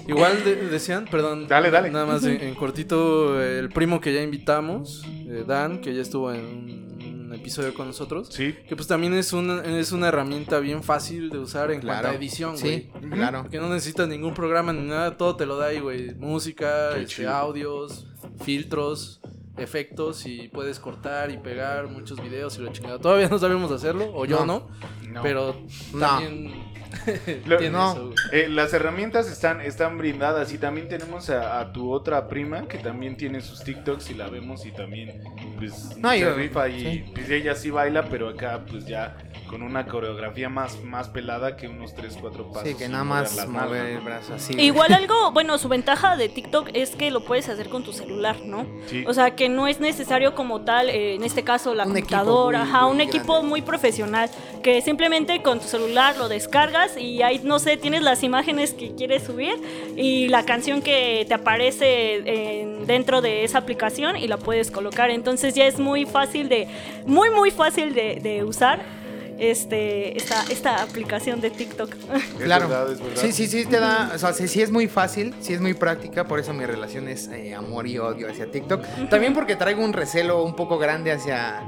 Igual 0.06 0.44
de- 0.44 0.56
decían, 0.56 1.06
perdón. 1.11 1.48
Dale, 1.48 1.70
dale. 1.70 1.90
Nada 1.90 2.06
más 2.06 2.24
en, 2.24 2.40
en 2.40 2.54
cortito, 2.54 3.40
el 3.42 3.70
primo 3.70 4.00
que 4.00 4.12
ya 4.12 4.20
invitamos, 4.22 5.04
eh, 5.26 5.44
Dan, 5.46 5.80
que 5.80 5.94
ya 5.94 6.02
estuvo 6.02 6.33
en 6.33 7.19
un, 7.31 7.40
episodio 7.40 7.75
con 7.75 7.87
nosotros. 7.87 8.29
Sí. 8.31 8.55
Que 8.69 8.77
pues 8.77 8.88
también 8.88 9.14
es 9.14 9.33
una, 9.33 9.62
es 9.64 9.93
una 9.93 10.09
herramienta 10.09 10.59
bien 10.59 10.83
fácil 10.83 11.31
de 11.31 11.38
usar 11.38 11.71
en 11.71 11.81
cuanto 11.81 12.09
a 12.09 12.14
edición, 12.14 12.57
güey. 12.59 12.90
Sí, 12.90 12.90
claro. 13.11 13.43
Porque 13.43 13.59
no 13.59 13.69
necesitas 13.69 14.09
ningún 14.09 14.35
programa 14.35 14.73
ni 14.73 14.87
nada, 14.87 15.16
todo 15.16 15.37
te 15.37 15.47
lo 15.47 15.57
da 15.57 15.66
ahí, 15.66 15.81
güey. 15.81 16.14
Música, 16.14 16.97
este, 16.97 17.27
audios, 17.27 18.07
filtros, 18.43 19.19
efectos 19.61 20.27
y 20.27 20.49
puedes 20.49 20.79
cortar 20.81 21.31
y 21.31 21.37
pegar 21.38 21.87
muchos 21.88 22.20
videos 22.23 22.59
y 22.59 22.62
lo 22.62 22.73
chingado. 22.73 22.99
Todavía 22.99 23.29
no 23.29 23.38
sabemos 23.38 23.70
hacerlo, 23.70 24.11
o 24.14 24.25
yo 24.25 24.44
No. 24.44 24.68
no, 25.05 25.11
No. 25.12 25.23
pero 25.23 25.57
No. 25.92 26.01
también 26.01 26.70
Lo- 27.46 27.61
no. 27.70 28.11
Eh, 28.33 28.49
las 28.49 28.73
herramientas 28.75 29.31
están, 29.31 29.61
están 29.61 29.96
brindadas 29.96 30.53
y 30.53 30.59
también 30.59 30.88
tenemos 30.88 31.31
a, 31.31 31.61
a 31.61 31.73
tu 31.73 31.92
otra 31.92 32.27
prima 32.27 32.66
que 32.66 32.79
también 32.79 33.16
tiene 33.16 33.40
sus 33.40 33.62
TikToks 33.62 34.11
y 34.11 34.14
la 34.14 34.29
vemos 34.29 34.66
y 34.66 34.73
también 34.73 35.23
pues 35.57 35.96
No, 35.99 36.11
se 36.11 36.18
yo- 36.20 36.35
rifa 36.35 36.68
y 36.68 36.81
sí. 36.81 37.05
pues, 37.14 37.31
ella 37.31 37.55
sí 37.55 37.70
baila 37.70 38.09
pero 38.09 38.29
acá 38.29 38.64
pues 38.68 38.87
ya 38.87 39.16
con 39.51 39.63
una 39.63 39.85
coreografía 39.87 40.49
más, 40.49 40.81
más 40.85 41.09
pelada 41.09 41.57
que 41.57 41.67
unos 41.67 41.93
3, 41.95 42.17
4 42.21 42.53
pasos. 42.53 42.69
Sí, 42.69 42.75
que 42.77 42.89
nada 42.89 43.03
más 43.03 43.35
las 43.35 43.49
mover 43.49 43.85
el 43.87 43.99
brazo 43.99 44.35
así. 44.35 44.55
Igual 44.57 44.93
algo, 44.93 45.33
bueno, 45.33 45.59
su 45.59 45.69
ventaja 45.69 46.17
de 46.17 46.29
TikTok 46.29 46.69
es 46.73 46.91
que 46.95 47.11
lo 47.11 47.25
puedes 47.25 47.49
hacer 47.49 47.69
con 47.69 47.83
tu 47.83 47.93
celular, 47.93 48.37
¿no? 48.45 48.65
Sí. 48.87 49.03
O 49.09 49.13
sea, 49.13 49.35
que 49.35 49.49
no 49.49 49.67
es 49.67 49.81
necesario 49.81 50.37
como 50.37 50.61
tal, 50.61 50.89
eh, 50.89 51.17
en 51.17 51.25
este 51.25 51.43
caso 51.43 51.75
la 51.75 51.83
Un 51.85 51.97
equipo 51.97 52.17
computadora, 52.17 52.61
muy- 52.61 52.69
ajá, 52.69 52.83
muy 52.83 52.91
un 52.93 52.97
grande. 52.99 53.17
equipo 53.17 53.43
muy 53.43 53.63
profesional, 53.63 54.31
que 54.63 54.81
simplemente 54.83 55.43
con 55.43 55.59
tu 55.59 55.67
celular 55.67 56.17
lo 56.17 56.29
descargas 56.29 56.97
y 56.97 57.23
ahí, 57.23 57.41
no 57.43 57.59
sé, 57.59 57.77
tienes 57.77 58.03
las 58.03 58.23
imágenes 58.23 58.73
que 58.73 58.95
quieres 58.95 59.25
subir 59.25 59.55
y 59.97 60.29
la 60.29 60.45
canción 60.45 60.81
que 60.81 61.25
te 61.27 61.35
aparece 61.35 62.61
en- 62.61 62.87
dentro 62.87 63.21
de 63.21 63.43
esa 63.45 63.59
aplicación 63.59 64.17
y 64.17 64.29
la 64.29 64.37
puedes 64.37 64.71
colocar. 64.71 65.11
Entonces 65.11 65.55
ya 65.55 65.67
es 65.67 65.79
muy 65.81 66.07
fácil 66.07 66.49
de, 66.49 66.69
muy, 67.05 67.31
muy 67.31 67.51
fácil 67.51 67.95
de, 67.95 68.21
de 68.23 68.45
usar 68.45 69.00
este, 69.40 70.16
esta, 70.16 70.44
esta 70.50 70.83
aplicación 70.83 71.40
de 71.40 71.50
TikTok. 71.50 71.90
Es 72.14 72.44
Claro. 72.44 72.68
verdad, 72.68 72.92
es 72.92 73.00
verdad. 73.00 73.16
Sí, 73.22 73.33
sí, 73.33 73.46
sí, 73.46 73.64
te 73.66 73.81
da. 73.81 74.12
O 74.14 74.18
sea, 74.18 74.33
sí, 74.33 74.46
sí 74.48 74.62
es 74.62 74.70
muy 74.70 74.87
fácil, 74.87 75.35
sí 75.40 75.53
es 75.55 75.61
muy 75.61 75.74
práctica, 75.74 76.26
por 76.29 76.38
eso 76.38 76.53
mi 76.53 76.64
relación 76.66 77.09
es 77.09 77.29
eh, 77.29 77.55
amor 77.55 77.87
y 77.87 77.98
odio 77.98 78.29
hacia 78.31 78.50
TikTok. 78.50 78.85
También 79.09 79.33
porque 79.35 79.57
traigo 79.57 79.83
un 79.85 79.92
recelo 79.92 80.42
un 80.44 80.55
poco 80.55 80.79
grande 80.79 81.11
hacia, 81.12 81.61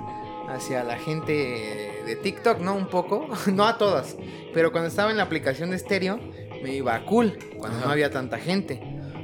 hacia 0.48 0.84
la 0.84 0.98
gente 0.98 1.32
de 2.06 2.16
TikTok, 2.22 2.58
¿no? 2.60 2.74
Un 2.74 2.86
poco, 2.88 3.28
no 3.52 3.66
a 3.66 3.78
todas, 3.78 4.16
pero 4.54 4.70
cuando 4.72 4.88
estaba 4.88 5.10
en 5.10 5.16
la 5.16 5.22
aplicación 5.24 5.70
de 5.70 5.76
estéreo 5.76 6.18
me 6.62 6.74
iba 6.74 7.04
cool, 7.06 7.38
cuando 7.58 7.80
no 7.80 7.90
había 7.90 8.10
tanta 8.10 8.38
gente. 8.38 8.80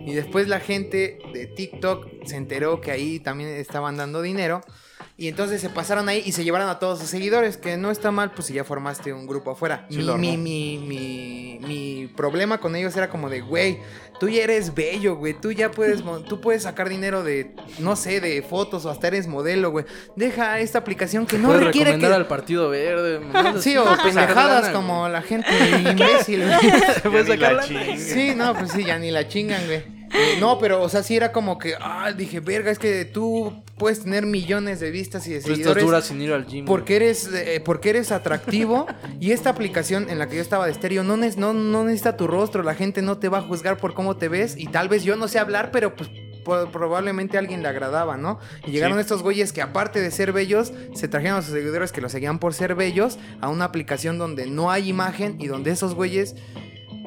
Y 0.06 0.14
después 0.14 0.48
la 0.48 0.58
gente 0.58 1.18
de 1.34 1.46
TikTok 1.46 2.24
se 2.24 2.36
enteró 2.36 2.80
que 2.80 2.90
ahí 2.90 3.20
también 3.20 3.50
estaban 3.50 3.96
dando 3.98 4.22
dinero. 4.22 4.62
Y 5.20 5.26
entonces 5.26 5.60
se 5.60 5.68
pasaron 5.68 6.08
ahí 6.08 6.22
y 6.24 6.30
se 6.30 6.44
llevaron 6.44 6.68
a 6.68 6.78
todos 6.78 7.00
sus 7.00 7.08
seguidores, 7.08 7.56
que 7.56 7.76
no 7.76 7.90
está 7.90 8.12
mal, 8.12 8.30
pues 8.30 8.46
si 8.46 8.54
ya 8.54 8.62
formaste 8.62 9.12
un 9.12 9.26
grupo 9.26 9.50
afuera. 9.50 9.84
Sí, 9.90 9.96
mi, 9.96 10.36
mi, 10.36 10.36
mi, 10.36 10.78
mi, 10.78 11.58
mi 11.66 12.06
problema 12.06 12.58
con 12.58 12.76
ellos 12.76 12.96
era 12.96 13.10
como 13.10 13.28
de, 13.28 13.40
güey, 13.40 13.80
tú 14.20 14.28
ya 14.28 14.44
eres 14.44 14.76
bello, 14.76 15.16
güey, 15.16 15.34
tú 15.34 15.50
ya 15.50 15.72
puedes, 15.72 16.04
tú 16.28 16.40
puedes 16.40 16.62
sacar 16.62 16.88
dinero 16.88 17.24
de, 17.24 17.56
no 17.80 17.96
sé, 17.96 18.20
de 18.20 18.42
fotos 18.42 18.84
o 18.84 18.90
hasta 18.90 19.08
eres 19.08 19.26
modelo, 19.26 19.72
güey. 19.72 19.86
Deja 20.14 20.60
esta 20.60 20.78
aplicación 20.78 21.26
que 21.26 21.36
no 21.36 21.52
requiere 21.52 21.90
que... 21.90 21.96
recomendar 21.96 22.12
al 22.12 22.28
Partido 22.28 22.68
Verde. 22.70 23.20
Sí, 23.58 23.76
o 23.76 23.84
pendejadas 24.00 24.68
como 24.68 25.08
la 25.08 25.22
gente 25.22 25.48
imbécil, 25.80 26.44
güey. 26.44 27.26
Chinga. 27.66 27.96
Sí, 27.96 28.34
no, 28.36 28.54
pues 28.54 28.70
sí, 28.70 28.84
ya 28.84 28.96
ni 29.00 29.10
la 29.10 29.26
chingan, 29.26 29.66
güey. 29.66 29.97
Eh, 30.12 30.36
no, 30.40 30.58
pero, 30.58 30.82
o 30.82 30.88
sea, 30.88 31.02
sí 31.02 31.16
era 31.16 31.32
como 31.32 31.58
que, 31.58 31.74
ah, 31.80 32.12
dije, 32.16 32.40
verga, 32.40 32.70
es 32.70 32.78
que 32.78 33.04
tú 33.04 33.62
puedes 33.76 34.02
tener 34.02 34.26
millones 34.26 34.80
de 34.80 34.90
vistas 34.90 35.26
y 35.26 35.30
de 35.30 35.36
Tú 35.36 35.40
estás 35.52 35.56
seguidores. 35.56 35.84
dura 35.84 36.02
sin 36.02 36.20
ir 36.22 36.32
al 36.32 36.46
gym. 36.46 36.64
Porque 36.64 36.96
eres, 36.96 37.28
eh, 37.32 37.60
porque 37.64 37.90
eres 37.90 38.10
atractivo 38.12 38.86
y 39.20 39.32
esta 39.32 39.50
aplicación 39.50 40.08
en 40.10 40.18
la 40.18 40.28
que 40.28 40.36
yo 40.36 40.42
estaba 40.42 40.66
de 40.66 40.72
estéreo 40.72 41.04
no, 41.04 41.16
nes- 41.16 41.36
no, 41.36 41.52
no 41.52 41.84
necesita 41.84 42.16
tu 42.16 42.26
rostro, 42.26 42.62
la 42.62 42.74
gente 42.74 43.02
no 43.02 43.18
te 43.18 43.28
va 43.28 43.38
a 43.38 43.42
juzgar 43.42 43.76
por 43.76 43.94
cómo 43.94 44.16
te 44.16 44.28
ves 44.28 44.56
y 44.56 44.66
tal 44.66 44.88
vez 44.88 45.04
yo 45.04 45.16
no 45.16 45.28
sé 45.28 45.38
hablar, 45.38 45.70
pero 45.70 45.94
pues 45.94 46.10
po- 46.44 46.70
probablemente 46.72 47.36
a 47.36 47.40
alguien 47.40 47.62
le 47.62 47.68
agradaba, 47.68 48.16
¿no? 48.16 48.38
Y 48.66 48.70
llegaron 48.72 48.96
Sí. 48.98 49.02
estos 49.02 49.22
güeyes 49.22 49.52
que 49.52 49.60
aparte 49.62 50.00
de 50.00 50.10
ser 50.10 50.32
bellos, 50.32 50.72
se 50.94 51.06
trajeron 51.08 51.38
a 51.38 51.42
sus 51.42 51.52
seguidores 51.52 51.92
que 51.92 52.00
los 52.00 52.10
seguían 52.12 52.38
por 52.38 52.54
ser 52.54 52.74
bellos 52.74 53.18
a 53.40 53.48
una 53.48 53.66
aplicación 53.66 54.18
donde 54.18 54.46
no 54.46 54.70
hay 54.70 54.88
imagen 54.88 55.36
y 55.40 55.46
donde 55.48 55.70
esos 55.70 55.94
güeyes 55.94 56.34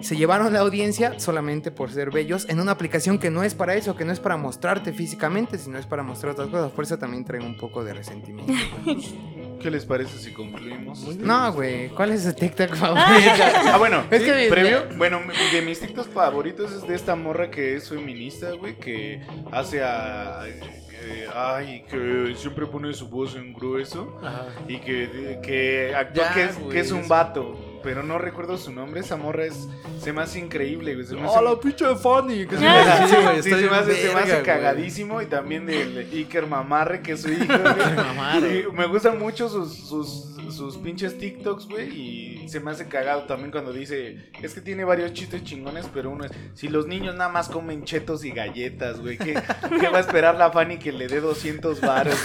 se 0.02 0.16
llevaron 0.18 0.52
la 0.54 0.60
audiencia 0.60 1.20
solamente 1.20 1.72
por 1.72 1.92
ser 1.92 2.12
bellos 2.12 2.48
en 2.50 2.60
una 2.60 2.72
aplicación 2.72 3.20
que 3.20 3.30
no 3.30 3.44
es 3.44 3.54
para 3.56 3.76
eso, 3.76 3.96
que 3.96 4.06
no 4.06 4.12
es 4.12 4.20
para 4.20 4.38
mostrarte 4.38 4.94
físicamente, 4.94 5.58
sino 5.58 5.78
es 5.78 5.86
para 5.86 6.04
mostrar 6.04 6.34
otras 6.34 6.48
cosas. 6.50 6.72
Por 6.72 6.84
eso 6.84 6.98
también 6.98 7.24
traigo 7.26 7.46
un 7.46 7.58
poco 7.58 7.84
de 7.84 7.94
resentimiento. 7.94 8.54
¿Qué 9.62 9.70
les 9.70 9.86
parece 9.86 10.18
si 10.18 10.34
concluimos? 10.34 11.16
No, 11.18 11.54
güey, 11.54 11.90
¿cuál 11.90 12.12
es 12.12 12.24
su 12.24 12.34
TikTok 12.34 12.74
favorito? 12.76 13.44
Ah, 13.72 13.78
bueno, 13.78 14.04
Es 14.12 14.24
que- 14.24 14.48
previo, 14.50 14.86
bueno, 14.98 15.20
de 15.52 15.62
mis 15.62 15.80
TikToks 15.80 16.10
favoritos 16.10 16.72
es 16.72 16.88
de 16.88 16.96
esta 16.96 17.16
morra 17.16 17.52
que 17.52 17.76
es 17.76 17.88
feminista, 17.90 18.52
güey, 18.54 18.78
que 18.78 19.22
hace 19.52 19.84
a... 19.84 20.48
eh, 20.48 21.28
ay, 21.36 21.84
que 21.90 22.34
siempre 22.38 22.66
pone 22.66 22.92
su 22.94 23.08
voz 23.08 23.36
en 23.36 23.54
grueso 23.54 24.18
Ajá. 24.24 24.48
y 24.68 24.78
que, 24.80 25.40
que 25.44 25.94
actúa 25.96 26.24
Ya, 26.30 26.34
que, 26.34 26.44
es, 26.46 26.56
que 26.58 26.80
es 26.80 26.92
un 26.92 27.08
vato, 27.08 27.56
pero 27.84 28.04
no 28.04 28.18
recuerdo 28.18 28.58
su 28.58 28.72
nombre, 28.72 29.02
esa 29.02 29.16
morra 29.18 29.46
es, 29.46 29.68
se 30.02 30.14
me 30.14 30.22
hace 30.22 30.40
increíble, 30.40 30.94
güey, 30.96 31.06
se 31.06 31.16
me 31.16 31.22
hace... 31.24 31.38
¡Oh, 31.38 31.42
la 31.42 31.60
pinche 31.60 31.86
de 31.86 31.96
Fanny! 31.96 32.46
Que 32.48 32.58
se 32.58 32.68
Ah, 32.68 33.08
sí, 33.10 33.16
güey, 33.22 33.42
Sí, 33.44 33.50
está 33.50 33.60
se 33.62 33.70
me 33.70 33.76
hace, 33.78 33.96
se 33.96 34.14
me 34.16 34.20
hace 34.22 34.32
güey. 34.34 34.44
cagadísimo 34.44 35.22
y 35.22 35.26
también 35.26 35.66
del 35.66 35.98
Iker 36.12 36.48
Mamarre, 36.48 37.02
que 37.02 37.14
es 37.14 37.22
su 37.22 37.32
hijo. 37.32 37.46
güey. 37.46 37.96
Mamarre. 37.96 38.66
Y 38.70 38.72
me 38.76 38.86
gustan 38.88 39.20
mucho 39.20 39.50
sus, 39.50 39.74
sus, 39.76 40.36
sus 40.56 40.78
pinches 40.78 41.18
TikToks, 41.18 41.68
güey, 41.68 41.90
y 41.90 42.50
se 42.50 42.60
me 42.60 42.72
hace 42.72 42.88
cagado 42.88 43.24
también 43.24 43.52
cuando 43.52 43.72
dice, 43.72 44.30
es 44.42 44.54
que 44.54 44.62
tiene 44.62 44.84
varios 44.84 45.14
chistes 45.14 45.44
chingones, 45.44 45.88
pero 45.94 46.10
uno 46.10 46.26
es, 46.26 46.32
si 46.54 46.68
los 46.68 46.88
niños 46.88 47.16
nada 47.16 47.30
más 47.30 47.48
comen 47.50 47.84
chetos 47.86 48.26
y 48.26 48.32
galletas, 48.32 49.00
güey, 49.00 49.18
¿qué, 49.18 49.34
qué 49.80 49.88
va 49.88 49.98
a 50.00 50.02
esperar 50.02 50.36
la 50.36 50.52
Fanny 50.52 50.78
que 50.78 50.92
le 50.92 51.08
dé 51.08 51.22
200 51.22 51.80
baros? 51.82 52.16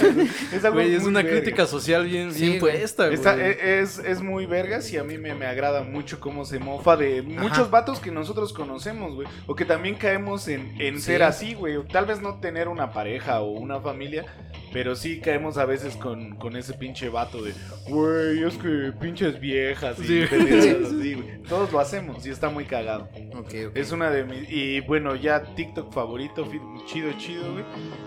Es, 0.51 0.63
algo 0.65 0.75
Güey, 0.77 0.93
es 0.95 1.01
muy 1.01 1.09
una 1.11 1.21
verga. 1.23 1.39
crítica 1.39 1.65
social 1.65 2.05
bien, 2.05 2.33
Sí, 2.33 2.41
bien 2.47 2.59
güey. 2.59 2.73
puesta, 2.77 3.05
güey. 3.05 3.15
Está- 3.15 3.37
e- 3.37 3.79
es, 3.79 3.99
es 3.99 4.21
muy 4.21 4.45
vergas 4.45 4.91
y 4.91 4.97
a 4.97 5.03
mí 5.03 5.17
me, 5.17 5.33
me 5.33 5.45
agrada 5.47 5.83
mucho 5.83 6.19
cómo 6.19 6.45
se 6.45 6.59
mofa 6.59 6.95
de 6.97 7.21
muchos 7.21 7.59
Ajá. 7.59 7.69
vatos 7.69 7.99
que 7.99 8.11
nosotros 8.11 8.53
conocemos, 8.53 9.15
güey. 9.15 9.27
O 9.47 9.55
que 9.55 9.65
también 9.65 9.95
caemos 9.95 10.47
en, 10.47 10.79
en 10.79 10.95
Sí. 10.97 11.01
ser 11.01 11.23
así, 11.23 11.53
güey. 11.53 11.77
O 11.77 11.83
Tal 11.83 12.05
vez 12.05 12.21
no 12.21 12.39
tener 12.39 12.67
una 12.67 12.91
pareja 12.91 13.41
o 13.41 13.51
una 13.51 13.79
familia, 13.79 14.25
pero 14.73 14.95
sí 14.95 15.19
caemos 15.19 15.57
a 15.57 15.65
veces 15.65 15.95
con, 15.95 16.35
con 16.35 16.55
ese 16.55 16.73
pinche 16.73 17.09
vato 17.09 17.41
de, 17.41 17.53
güey, 17.87 18.43
es 18.43 18.55
que 18.55 18.91
pinches 18.99 19.39
viejas 19.39 19.97
y 19.99 20.03
Sí. 20.05 20.25
pendejadas 20.29 20.93
así, 20.93 21.13
güey. 21.13 21.37
Todos 21.47 21.71
lo 21.71 21.79
hacemos 21.79 22.25
y 22.25 22.29
está 22.29 22.49
muy 22.49 22.65
cagado. 22.65 23.07
Ok, 23.35 23.53
ok. 23.69 23.75
Es 23.75 23.91
una 23.91 24.09
de 24.09 24.23
mis... 24.25 24.49
Y 24.49 24.81
bueno, 24.81 25.15
ya 25.15 25.41
TikTok 25.55 25.93
favorito, 25.93 26.45
chido, 26.85 27.11
chido, 27.17 27.51
güey. 27.53 27.63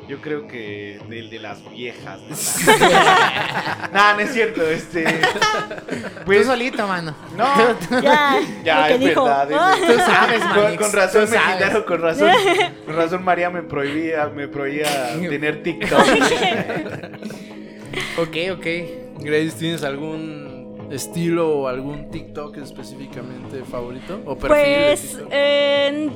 Yo 0.09 0.21
creo 0.21 0.47
que 0.47 0.97
el 0.97 1.31
de 1.31 1.39
las 1.39 1.59
viejas. 1.71 2.21
¿no? 2.67 2.77
nah, 3.93 4.13
no 4.15 4.21
es 4.21 4.33
cierto, 4.33 4.63
este... 4.69 5.05
Tú 5.05 6.25
Pues, 6.27 6.47
solito, 6.47 6.87
mano. 6.87 7.15
no, 7.37 7.47
Ya, 8.03 8.39
ya 8.65 8.91
es 8.91 9.01
dijo. 9.01 9.25
verdad. 9.25 9.51
Es- 9.51 9.87
Tú 9.87 9.99
sabes, 10.05 10.41
con, 10.41 10.63
Manix, 10.65 10.83
con 10.83 10.93
razón 10.93 11.25
tú 11.25 11.31
me 11.31 11.37
sabes. 11.39 11.57
quitaron, 11.57 11.83
con 11.85 12.03
razón. 12.03 12.31
Con 12.87 12.97
razón 12.97 13.25
María 13.25 13.51
me 13.51 13.63
prohibía, 13.63 14.27
me 14.29 14.49
prohibía 14.49 15.13
tener 15.29 15.63
TikTok. 15.63 16.01
Ok, 18.19 18.37
ok. 18.53 18.67
Grace, 19.21 19.53
¿tienes 19.59 19.83
algún 19.85 20.89
estilo 20.91 21.49
o 21.61 21.69
algún 21.69 22.11
TikTok 22.11 22.57
específicamente 22.59 23.63
favorito? 23.71 24.21
¿O 24.27 24.37
perfil 24.37 24.49
Pues, 24.49 25.19
eh, 25.31 26.11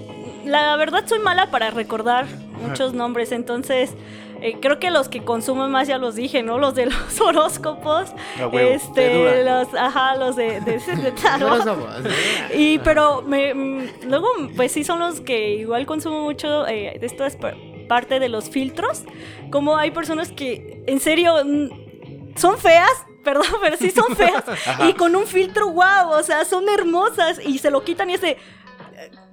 la 0.44 0.76
verdad 0.76 1.04
soy 1.06 1.18
mala 1.18 1.50
para 1.50 1.70
recordar 1.70 2.26
muchos 2.62 2.92
nombres, 2.94 3.32
entonces 3.32 3.92
eh, 4.40 4.56
creo 4.60 4.78
que 4.78 4.90
los 4.90 5.08
que 5.08 5.22
consumo 5.24 5.68
más 5.68 5.88
ya 5.88 5.98
los 5.98 6.14
dije, 6.16 6.42
¿no? 6.42 6.58
Los 6.58 6.74
de 6.74 6.86
los 6.86 7.20
horóscopos, 7.20 8.10
huevo. 8.52 8.58
Este, 8.58 9.44
los, 9.44 9.68
ajá, 9.74 10.16
los 10.16 10.36
de, 10.36 10.60
de, 10.60 10.78
de 10.78 11.12
tarot. 11.22 11.66
Y 12.54 12.78
pero 12.78 13.22
me, 13.22 13.54
mm, 13.54 13.88
luego 14.08 14.28
pues 14.56 14.72
sí 14.72 14.84
son 14.84 14.98
los 14.98 15.20
que 15.20 15.54
igual 15.56 15.86
consumo 15.86 16.22
mucho 16.22 16.66
eh, 16.66 16.96
de 17.00 17.06
esta 17.06 17.26
es 17.26 17.36
pa- 17.36 17.54
parte 17.88 18.20
de 18.20 18.28
los 18.28 18.50
filtros. 18.50 19.04
Como 19.50 19.76
hay 19.76 19.90
personas 19.90 20.32
que 20.32 20.82
en 20.86 21.00
serio 21.00 21.36
son 22.36 22.58
feas, 22.58 22.90
perdón, 23.24 23.46
pero 23.62 23.76
sí 23.76 23.90
son 23.90 24.14
feas 24.16 24.44
y 24.88 24.92
con 24.94 25.16
un 25.16 25.26
filtro 25.26 25.68
guau, 25.68 26.10
o 26.10 26.22
sea, 26.22 26.44
son 26.44 26.68
hermosas 26.68 27.40
y 27.44 27.58
se 27.58 27.70
lo 27.70 27.82
quitan 27.84 28.10
y 28.10 28.14
es 28.14 28.20
de 28.20 28.36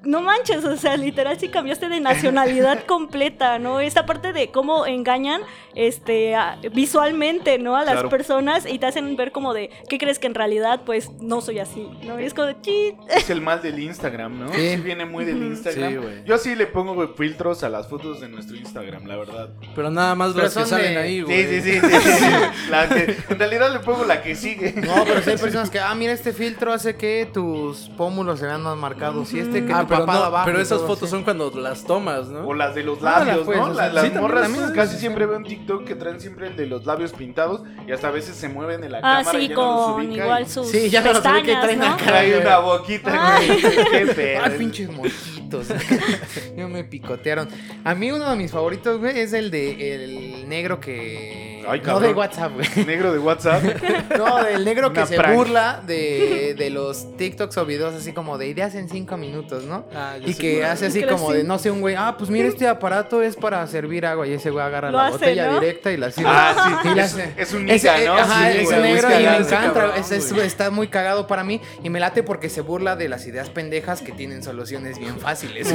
no 0.03 0.21
manches, 0.21 0.63
o 0.65 0.75
sea, 0.77 0.97
literal 0.97 1.39
sí 1.39 1.49
cambiaste 1.49 1.87
de 1.89 1.99
nacionalidad 1.99 2.83
completa, 2.87 3.59
¿no? 3.59 3.79
Esta 3.79 4.05
parte 4.05 4.33
de 4.33 4.49
cómo 4.51 4.85
engañan 4.85 5.41
este 5.75 6.35
a- 6.35 6.57
visualmente, 6.73 7.57
¿no? 7.59 7.75
A 7.75 7.81
las 7.85 7.93
Claro. 7.93 8.09
personas 8.09 8.65
y 8.65 8.79
te 8.79 8.85
hacen 8.87 9.15
ver 9.15 9.31
como 9.31 9.53
de, 9.53 9.69
¿qué 9.89 9.97
crees 9.97 10.19
que 10.19 10.27
en 10.27 10.35
realidad 10.35 10.81
pues 10.85 11.11
no 11.21 11.41
soy 11.41 11.59
así? 11.59 11.87
¿No? 12.03 12.19
Y 12.19 12.25
es 12.25 12.33
como 12.33 12.47
de, 12.47 12.59
"Chit". 12.61 12.95
Es 13.09 13.29
el 13.29 13.41
mal 13.41 13.61
del 13.61 13.79
Instagram, 13.79 14.39
¿no? 14.39 14.53
Sí. 14.53 14.71
Sí, 14.75 14.77
viene 14.81 15.05
muy 15.05 15.23
del 15.25 15.41
Instagram. 15.43 15.89
Sí, 15.91 15.97
güey. 15.97 16.23
Yo 16.25 16.37
sí 16.37 16.55
le 16.55 16.67
pongo 16.67 16.93
güey, 16.95 17.09
filtros 17.15 17.63
a 17.63 17.69
las 17.69 17.87
fotos 17.87 18.19
de 18.21 18.27
nuestro 18.29 18.55
Instagram, 18.57 19.05
la 19.05 19.15
verdad. 19.17 19.49
Pero 19.75 19.89
nada 19.91 20.15
más 20.15 20.31
Pero 20.33 20.43
las 20.45 20.53
que 20.55 20.65
salen 20.65 20.93
de- 20.95 20.99
ahí, 20.99 21.21
güey. 21.21 21.45
Sí, 21.45 21.61
sí, 21.61 21.79
sí, 21.79 21.87
sí, 21.87 22.11
sí. 22.11 22.25
La 22.69 22.89
que- 22.89 23.15
en 23.29 23.39
realidad 23.39 23.71
le 23.73 23.79
pongo 23.79 24.03
la 24.05 24.21
que 24.21 24.35
sigue. 24.35 24.73
No, 24.75 25.03
pero 25.05 25.21
si 25.21 25.29
hay 25.31 25.37
personas 25.37 25.69
que, 25.69 25.79
ah, 25.79 25.93
mira, 25.95 26.11
este 26.13 26.33
filtro 26.33 26.73
hace 26.73 26.95
que 26.95 27.29
tus 27.31 27.89
pómulos 27.97 28.39
se 28.39 28.45
vean 28.45 28.61
más 28.63 28.77
marcados. 28.77 29.33
Y 29.33 29.39
este 29.39 29.65
que 29.65 29.71
Ah, 29.73 29.85
pero, 29.97 30.05
no, 30.05 30.11
abajo. 30.25 30.49
esas 30.51 30.77
todo 30.79 30.87
fotos 30.87 31.09
son 31.09 31.23
cuando 31.23 31.51
las 31.55 31.83
tomas, 31.83 32.27
¿no? 32.27 32.47
O 32.47 32.53
las 32.53 32.73
de 32.75 32.83
los 32.83 32.99
Ah, 33.03 33.23
labios, 33.25 33.45
pues, 33.45 33.57
¿no? 33.57 33.65
o 33.65 33.67
La- 33.69 33.75
sea, 33.75 33.93
las 33.93 34.03
sí, 34.05 34.11
morras 34.11 34.41
también, 34.43 34.71
casi 34.73 34.93
sí, 34.93 34.99
siempre 34.99 35.25
veo 35.25 35.37
en 35.37 35.43
TikTok 35.43 35.83
que 35.85 35.95
traen 35.95 36.19
siempre 36.19 36.47
el 36.47 36.55
de 36.55 36.65
los 36.65 36.85
labios 36.85 37.11
pintados 37.13 37.61
y 37.87 37.91
hasta 37.91 38.07
a 38.07 38.11
veces 38.11 38.35
se 38.35 38.49
mueven 38.49 38.83
en 38.83 38.91
la 38.91 38.99
Ah, 39.03 39.21
cámara 39.23 39.39
y 39.39 39.49
no 39.49 39.55
los 39.55 39.85
con 39.95 40.05
ubica 40.05 40.23
igual 40.23 40.43
y 40.43 40.45
sus 40.49 40.67
Sí, 40.69 40.89
ya 40.89 41.01
no 41.01 41.13
los 41.13 41.19
ubica 41.23 41.37
y 41.39 41.41
pestañas, 41.41 41.63
traen 41.63 41.79
¿no? 41.79 41.85
acá. 41.87 42.05
trae 42.05 42.39
una 42.39 42.57
boquita, 42.59 43.35
Ay. 43.37 43.47
güey. 43.47 43.61
Qué 43.91 44.05
pedo. 44.13 44.41
Ay, 44.43 44.51
pinches 44.57 44.89
mojitos. 44.91 45.67
ya 46.57 46.67
me 46.67 46.83
picotearon. 46.83 47.49
A 47.83 47.93
mí 47.95 48.11
uno 48.11 48.29
de 48.29 48.35
mis 48.37 48.51
favoritos, 48.51 48.99
güey, 48.99 49.19
es 49.19 49.33
el 49.33 49.51
de 49.51 49.95
el 49.95 50.49
negro 50.49 50.79
que... 50.79 51.50
Ay, 51.67 51.81
no 51.85 51.99
de 51.99 52.13
WhatsApp, 52.13 52.53
güey. 52.53 52.85
Negro 52.85 53.11
de 53.13 53.19
WhatsApp. 53.19 53.63
No, 54.17 54.43
del 54.43 54.65
negro 54.65 54.91
que 54.93 54.99
Una 54.99 55.07
se 55.07 55.15
prank. 55.15 55.35
burla 55.35 55.81
de, 55.85 56.53
de 56.57 56.69
los 56.69 57.15
TikToks 57.17 57.57
o 57.57 57.65
videos 57.65 57.93
así 57.95 58.11
como 58.13 58.37
de 58.37 58.47
ideas 58.47 58.75
en 58.75 58.89
cinco 58.89 59.17
minutos, 59.17 59.63
¿no? 59.63 59.85
Ah, 59.95 60.15
Y 60.23 60.33
que 60.35 60.63
hace 60.65 60.87
así 60.87 61.03
como 61.03 61.31
de, 61.33 61.43
no 61.43 61.57
sé, 61.57 61.71
un 61.71 61.81
güey, 61.81 61.95
ah, 61.97 62.15
pues 62.17 62.29
mira, 62.29 62.47
este 62.47 62.67
aparato 62.67 63.21
es 63.21 63.35
para 63.35 63.65
servir 63.67 64.05
agua. 64.05 64.27
Y 64.27 64.33
ese 64.33 64.49
güey 64.51 64.63
agarra 64.63 64.91
la 64.91 65.05
hace, 65.07 65.13
botella 65.13 65.47
¿no? 65.51 65.59
directa 65.59 65.91
y 65.91 65.97
la 65.97 66.11
sirve. 66.11 66.29
Ah, 66.31 66.79
sí. 66.83 66.89
Y 66.89 66.95
la 66.95 67.05
Es, 67.05 67.13
hace. 67.13 67.33
es 67.37 67.53
un 67.53 67.69
Ese, 67.69 67.87
ninja, 67.87 68.01
eh, 68.01 68.05
¿no? 68.07 68.13
Ajá, 68.15 68.51
Sí, 68.51 68.57
es 68.59 68.65
güey, 68.65 68.81
negro 68.81 69.09
y 69.09 69.13
me 69.13 69.37
encanta. 69.37 69.73
cabrón, 69.73 69.91
es- 69.97 70.11
es- 70.11 70.33
güey. 70.33 70.45
está 70.45 70.69
muy 70.69 70.87
cagado 70.87 71.27
para 71.27 71.43
mí 71.43 71.61
y 71.83 71.89
me 71.89 71.99
late 71.99 72.23
porque 72.23 72.49
se 72.49 72.61
burla 72.61 72.95
de 72.95 73.07
las 73.09 73.25
ideas 73.27 73.49
pendejas 73.49 74.01
que 74.01 74.11
tienen 74.11 74.43
soluciones 74.43 74.99
bien 74.99 75.17
fáciles. 75.19 75.73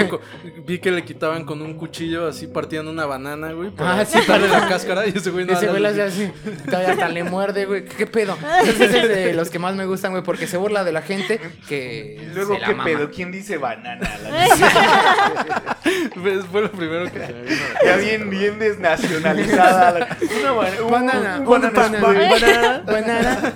Vi 0.65 0.79
que 0.79 0.91
le 0.91 1.05
quitaban 1.05 1.45
con 1.45 1.63
un 1.63 1.75
cuchillo 1.75 2.27
así 2.29 2.47
partían 2.47 2.87
una 2.89 3.07
banana, 3.07 3.53
güey, 3.53 3.71
para 3.71 4.01
Ah, 4.01 4.05
sí. 4.05 4.19
quitarle 4.21 4.49
la 4.49 4.69
cáscara 4.69 5.07
y 5.07 5.11
ese 5.17 5.31
güey 5.31 5.45
no 5.45 5.53
Ese 5.55 5.67
güey 5.81 5.97
lo 5.97 6.05
hace. 6.05 6.33
Todavía 6.67 6.91
hasta 6.93 7.09
le 7.09 7.25
muerde, 7.25 7.65
güey. 7.67 7.85
¿Qué, 7.85 8.07
pedo? 8.07 8.37
Entonces 8.61 8.95
es 8.95 9.09
de 9.09 9.33
los 9.35 9.51
que 9.51 9.59
más 9.59 9.75
me 9.75 9.87
gustan, 9.87 10.11
güey, 10.13 10.23
porque 10.23 10.47
se 10.47 10.57
burla 10.57 10.85
de 10.85 10.93
la 10.93 11.03
gente 11.03 11.41
que. 11.69 12.29
Luego, 12.35 12.55
se 12.55 12.61
la 12.61 12.67
¿qué 12.67 12.73
mama. 12.75 12.85
pedo? 12.85 13.11
¿Quién 13.11 13.31
dice 13.33 13.59
banana? 13.59 14.09
La- 14.23 15.75
Pues, 16.15 16.45
Fue 16.47 16.63
lo 16.63 16.73
primero 16.73 17.05
que 17.13 17.19
se 17.27 17.33
me 17.33 17.43
vino. 17.43 17.57
ya 17.85 17.97
bien, 17.97 18.31
bien 18.31 18.59
desnacionalizada. 18.59 20.17
Una 20.41 20.53
ba- 20.53 20.69
un- 20.85 20.91
Banana, 20.91 21.37
un 21.37 21.43
un 21.43 21.49
banana 21.51 21.71
banana, 21.71 21.99
spam. 21.99 22.15
banana, 22.31 22.83
banana. 22.87 23.55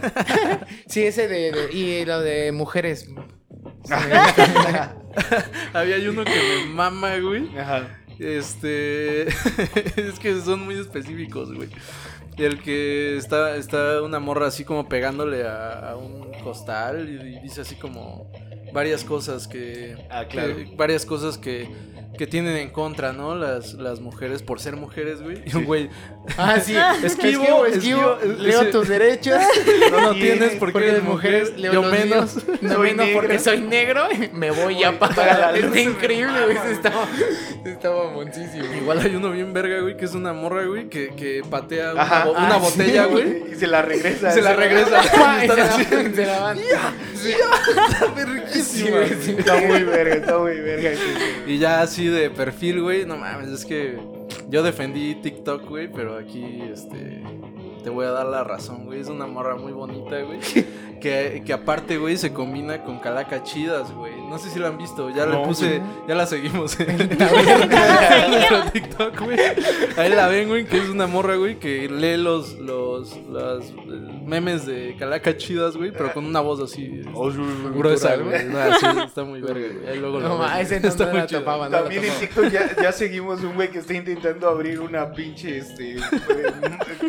Sí, 0.87 1.05
ese 1.05 1.27
de, 1.29 1.51
de- 1.53 1.73
Y 1.73 2.05
lo 2.05 2.21
de 2.21 2.53
mujeres. 2.53 3.09
Había 5.73 5.97
uno 6.11 6.25
que 6.25 6.31
me 6.31 6.67
mama, 6.73 7.17
güey. 7.19 7.49
Ajá. 7.59 7.83
Este. 8.19 9.23
es 9.29 10.19
que 10.21 10.41
son 10.45 10.65
muy 10.65 10.79
específicos, 10.79 11.53
güey. 11.55 11.69
El 12.45 12.63
que 12.63 13.17
está, 13.17 13.57
está 13.57 14.03
una 14.03 14.19
morra 14.19 14.47
así 14.47 14.65
como 14.65 14.89
pegándole 14.89 15.47
a, 15.47 15.91
a 15.91 15.97
un 15.97 16.31
costal 16.43 17.09
y, 17.09 17.37
y 17.37 17.41
dice 17.41 17.61
así 17.61 17.77
como 17.77 18.31
varias 18.73 19.05
cosas 19.05 19.47
que. 19.47 19.97
Ah, 20.11 20.25
claro. 20.29 20.57
que- 20.57 20.75
varias 20.77 21.05
cosas 21.05 21.37
que, 21.37 21.69
que 22.21 22.27
tienen 22.27 22.55
en 22.59 22.69
contra, 22.69 23.15
¿no? 23.15 23.35
Las, 23.35 23.73
las 23.73 24.01
mujeres 24.01 24.43
por 24.43 24.61
ser 24.61 24.77
mujeres, 24.77 25.23
güey. 25.23 25.43
Y 25.47 25.57
un 25.57 25.65
güey. 25.71 25.89
Ah, 26.37 26.61
sí. 26.61 26.77
Esquivo, 27.03 27.65
Esquivo, 27.65 27.67
esquivo. 27.67 28.17
esquivo, 28.21 28.43
Leo 28.43 28.67
tus 28.71 28.89
derechos. 28.89 29.41
No, 29.91 30.13
tienes 30.13 30.57
porque 30.57 30.87
eres 30.87 31.03
mujer. 31.03 31.55
leo 31.57 31.73
Yo 31.73 31.83
menos. 31.85 32.35
míos. 32.45 32.45
No 32.61 32.75
Soy 32.75 32.89
menos 32.91 33.09
porque 33.15 33.29
negro. 33.29 33.43
soy 33.45 33.61
negro. 33.63 34.09
Me 34.35 34.51
voy 34.51 34.75
Voy 34.75 34.85
a 34.85 34.99
para 34.99 35.17
la 35.17 35.17
pagar. 35.17 35.51
luz, 35.55 35.65
Está 35.65 35.75
me 35.75 35.83
increíble, 35.83 36.45
güey. 36.45 36.57
Estaba, 36.73 37.07
estaba 37.65 38.11
moncísimo. 38.13 38.65
Igual 38.83 38.99
hay 38.99 39.17
uno 39.17 39.31
bien 39.31 39.55
verga, 39.55 39.81
güey, 39.81 39.97
que 39.97 40.05
es 40.05 40.13
una 40.13 40.35
morra, 40.35 40.67
güey, 40.67 40.91
que, 40.91 41.15
que 41.17 41.43
patea 41.49 41.95
una, 41.95 42.03
Ajá. 42.03 42.25
bo- 42.27 42.33
una 42.33 42.55
Ah, 42.57 42.59
botella, 42.59 43.05
sí. 43.07 43.11
güey. 43.13 43.53
Y 43.53 43.55
se 43.55 43.67
la 43.67 43.81
regresa. 43.81 44.31
Se 44.31 44.43
la 44.43 44.53
regresa. 44.55 45.01
Ah, 45.15 45.39
y 45.43 45.47
se 45.49 45.53
Están 45.53 45.59
la- 45.59 45.65
así. 45.75 46.15
se 46.15 46.27
la 46.27 46.41
van. 46.41 46.59
Sí, 48.53 48.89
güey, 48.91 49.09
sí. 49.23 49.35
Está 49.39 49.57
muy 49.57 49.83
verga, 49.85 50.15
está 50.17 50.39
muy 50.39 50.61
verga. 50.61 50.91
sí, 50.93 50.99
sí. 51.47 51.53
Y 51.53 51.59
ya 51.59 51.81
así 51.83 52.07
de 52.11 52.31
perfil, 52.31 52.83
güey, 52.83 53.07
no 53.07 53.17
mames, 53.17 53.49
es 53.49 53.65
que 53.65 53.99
yo 54.49 54.63
defendí 54.63 55.15
TikTok, 55.17 55.69
güey, 55.69 55.91
pero 55.91 56.17
aquí, 56.17 56.63
este, 56.73 57.23
te 57.83 57.91
voy 57.91 58.07
a 58.07 58.11
dar 58.11 58.27
la 58.27 58.45
razón, 58.45 58.87
güey, 58.87 59.01
es 59.01 59.09
una 59.09 59.27
morra 59.27 59.57
muy 59.57 59.73
bonita, 59.73 60.21
güey, 60.21 60.41
que, 61.01 61.43
que 61.45 61.53
aparte, 61.53 61.99
güey, 61.99 62.17
se 62.17 62.33
combina 62.33 62.83
con 62.83 62.99
calacas 62.99 63.45
chidas, 63.45 63.93
güey, 63.93 64.20
no 64.31 64.39
sé 64.39 64.49
si 64.51 64.59
la 64.59 64.69
han 64.69 64.79
visto, 64.79 65.11
ya 65.11 65.27
le 65.27 65.33
No, 65.33 65.43
puse, 65.43 65.83
ya 66.09 66.15
la 66.15 66.25
seguimos 66.27 66.79
en 66.81 67.19
La 67.19 68.29
nuestro 68.29 68.63
TikTok, 68.73 69.21
güey, 69.21 69.39
ahí 69.97 70.09
la 70.11 70.29
ven, 70.29 70.49
güey, 70.49 70.65
que 70.65 70.79
es 70.79 70.89
una 70.89 71.07
morra, 71.07 71.35
güey, 71.37 71.59
que 71.59 71.89
lee 71.89 72.17
los, 72.17 72.55
los, 72.59 73.17
las 73.29 73.65
eh, 73.71 74.23
memes 74.25 74.65
de 74.67 74.95
calacas 74.99 75.37
chidas, 75.37 75.77
güey, 75.77 75.91
pero 75.93 76.13
con 76.13 76.25
una 76.25 76.41
voz 76.41 76.61
así, 76.61 77.03
Oh, 77.13 77.31
sí, 77.31 77.39
sí, 77.39 77.43
sí, 77.45 77.69
gruesa, 77.77 78.17
güey, 78.17 78.45
no, 78.47 78.59
sí, 78.79 78.87
está 79.05 79.25
muy 79.25 79.41
verga, 79.41 79.67
güey, 79.75 79.89
ahí 79.89 79.99
luego 79.99 80.21
lo 80.21 80.29
No, 80.29 80.39
ma, 80.39 80.61
ese 80.61 80.81
no, 80.81 80.89
Está 80.89 81.07
no 81.07 81.11
muy 81.11 81.21
la 81.21 81.27
topaba, 81.27 81.69
no 81.69 81.79
También 81.79 82.05
en. 82.05 82.13
TikTok 82.21 82.49
ya, 82.51 82.77
ya 82.83 82.93
seguimos 82.93 83.43
un 83.43 83.55
güey 83.55 83.71
que 83.71 83.81
está 83.81 83.95
intentando 83.95 84.49
abrir 84.49 84.81
una 84.81 85.11
pinche, 85.13 85.59
este, 85.59 85.97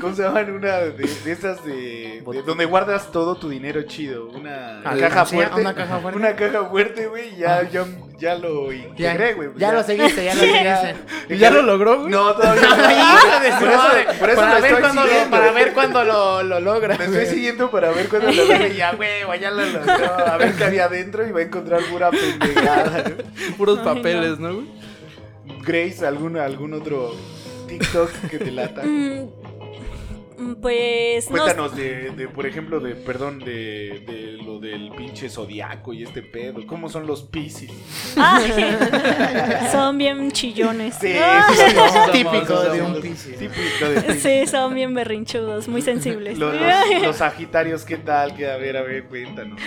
¿cómo 0.02 0.16
se 0.16 0.24
llaman? 0.24 0.52
una 0.52 0.78
de, 0.80 0.92
de 0.92 1.32
esas 1.32 1.64
de, 1.64 2.24
de 2.26 2.42
donde 2.44 2.66
guardas 2.66 3.12
todo 3.12 3.36
tu 3.36 3.50
dinero 3.50 3.84
chido. 3.84 4.28
Una 4.30 4.80
Ah, 4.84 4.96
caja 5.00 5.26
sí, 5.26 5.36
fuerte. 5.36 5.62
una 5.62 5.74
caja 5.76 6.00
fuerte. 6.00 6.20
Una 6.20 6.36
caja 6.36 6.66
fuerte, 6.66 7.08
güey. 7.12 7.36
Ya, 7.38 7.58
Ah. 7.60 7.64
ya, 7.72 7.86
ya 8.18 8.36
lo 8.36 8.72
integré, 8.74 9.34
güey. 9.36 9.50
ya 9.58 9.72
lo 9.72 9.84
seguiste, 9.84 10.26
ya 10.26 10.34
lo 10.34 10.42
seguiste. 10.42 10.96
¿Y 11.30 11.38
ya 11.38 11.52
lo 11.52 11.62
logró, 11.62 12.00
güey? 12.00 12.12
No, 12.12 12.34
todavía 12.34 12.62
no. 12.70 13.60
Por 13.60 13.70
eso- 13.70 14.20
por 14.20 14.30
eso 14.30 14.36
para, 14.42 14.56
lo 14.56 14.62
ver 14.62 14.66
estoy 14.72 14.82
cuándo 14.82 15.04
lo, 15.06 15.30
para 15.30 15.52
ver 15.52 15.74
cuándo 15.74 16.04
lo, 16.04 16.44
lo 16.44 16.60
logra. 16.60 16.98
Me 16.98 17.06
estoy 17.06 17.26
siguiendo 17.28 17.70
para 17.70 17.92
ver 17.92 18.10
cuándo 18.10 18.32
lo 18.32 18.44
logre. 18.46 18.76
Ya, 18.76 18.94
güey, 18.96 19.10
ya 19.40 19.52
lo 19.52 19.64
logró. 19.66 20.26
A 20.28 20.38
ver 20.38 20.54
qué 20.56 20.64
había 20.64 20.86
adentro 20.86 21.28
y 21.28 21.32
va 21.32 21.40
a 21.40 21.44
encontrar 21.44 21.82
pura 21.92 22.10
pendejada. 22.12 23.04
¿no? 23.10 23.56
Puros 23.58 23.80
Ay, 23.80 23.86
papeles, 23.86 24.40
¿no, 24.40 24.56
güey? 24.56 24.68
Grace, 25.64 26.06
¿algún, 26.06 26.38
algún 26.38 26.74
otro 26.74 27.16
TikTok 27.68 28.12
que 28.30 28.40
te 28.40 28.52
lata? 28.52 28.82
Mm, 30.42 30.56
Pues 30.56 31.30
no 31.30 31.38
Cuéntanos 31.38 31.76
de, 31.76 32.12
de, 32.12 32.28
por 32.28 32.46
ejemplo, 32.46 32.80
de, 32.80 32.96
perdón, 32.96 33.40
de, 33.40 34.04
de 34.08 34.32
lo 34.44 34.60
del 34.60 34.92
pinche 34.98 35.30
zodiaco 35.30 35.94
y 35.94 36.04
este 36.04 36.22
pedo. 36.22 36.66
¿Cómo 36.68 36.90
son 36.90 37.06
los 37.08 37.24
piscis? 37.24 37.72
Son 39.72 39.98
bien 39.98 40.32
chillones. 40.32 40.96
Sí, 41.00 41.08
sí, 41.10 41.14
sí, 41.14 41.64
sí, 41.70 41.76
somos, 41.76 42.12
Típico 42.12 42.62
de 42.64 42.82
un 42.82 43.02
Piscis. 43.02 43.38
Típico 43.38 43.90
de 43.90 44.02
Piscis. 44.02 44.24
Sí, 44.24 44.48
son 44.48 44.74
bien 44.76 44.94
berrinchudos, 44.94 45.68
muy 45.68 45.82
sensibles. 45.82 46.38
Los, 46.38 46.54
los- 46.54 47.02
los 47.04 47.16
sagitarios, 47.18 47.84
¿qué 47.86 47.98
tal? 47.98 48.36
Que 48.36 48.50
a 48.50 48.58
ver, 48.58 48.78
a 48.78 48.82
ver, 48.82 49.06
cuéntanos. 49.06 49.60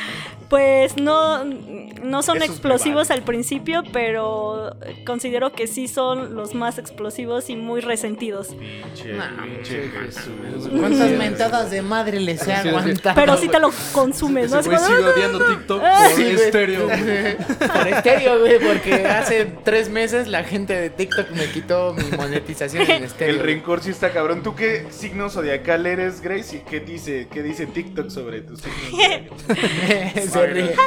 Pues 0.48 0.96
no, 0.98 1.44
no 1.44 2.22
son 2.22 2.42
explosivos 2.42 3.10
al 3.10 3.22
principio, 3.22 3.82
pero 3.92 4.76
considero 5.06 5.52
que 5.52 5.66
sí 5.66 5.88
son 5.88 6.34
los 6.34 6.54
más 6.54 6.78
explosivos 6.78 7.48
y 7.50 7.56
muy 7.56 7.80
resentidos. 7.80 8.48
Pinche, 8.48 9.14
Nah, 9.14 9.42
pinche 9.42 9.88
Jesús. 9.88 10.63
¿Cuántas 10.68 11.08
Sí, 11.10 11.16
mentadas 11.16 11.70
de 11.70 11.82
madre 11.82 12.20
les 12.20 12.42
he 12.42 12.44
Sí, 12.44 12.50
sí. 12.62 12.68
aguantado? 12.68 13.14
Pero 13.14 13.36
sí 13.36 13.48
te 13.48 13.58
lo 13.58 13.70
consumes, 13.92 14.50
¿no? 14.50 14.60
Ese 14.60 14.70
Es 14.74 14.80
güey 14.80 14.96
sigue 14.98 15.08
odiando 15.08 15.44
TikTok 15.44 15.82
Ah, 15.84 16.08
por 16.12 16.20
estéreo. 16.22 16.88
Por 17.74 17.88
estéreo, 17.88 18.40
güey, 18.40 18.58
porque 18.58 19.06
hace 19.06 19.46
tres 19.64 19.88
meses 19.88 20.26
la 20.28 20.44
gente 20.44 20.74
de 20.74 20.90
TikTok 20.90 21.30
me 21.30 21.46
quitó 21.50 21.94
mi 21.94 22.16
monetización 22.16 22.90
en 22.90 23.04
estéreo. 23.04 23.34
El 23.36 23.40
rencor 23.42 23.82
sí 23.82 23.90
está 23.90 24.10
cabrón. 24.10 24.42
¿Tú 24.42 24.54
qué 24.54 24.86
signo 24.90 25.30
zodiacal 25.30 25.86
eres, 25.86 26.20
Grace? 26.20 26.56
¿Y 26.56 26.60
qué 26.68 26.80
dice, 26.80 27.28
qué 27.32 27.42
dice 27.42 27.66
TikTok 27.66 28.10
sobre 28.10 28.40
tus 28.42 28.60
signos? 28.60 29.42
Ríe. 30.52 30.74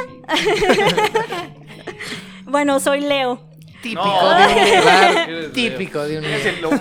Bueno, 2.46 2.80
soy 2.80 3.00
Leo. 3.02 3.46
Típico 3.82 4.02
No. 4.04 4.34
de 4.38 4.46
un 4.46 4.82
Claro 4.82 5.26
que 5.26 5.32
eres 5.32 5.52
Típico 5.52 6.02
de 6.02 6.18
un 6.18 6.24
Es 6.24 6.46
el 6.46 6.60
güey. 6.60 6.78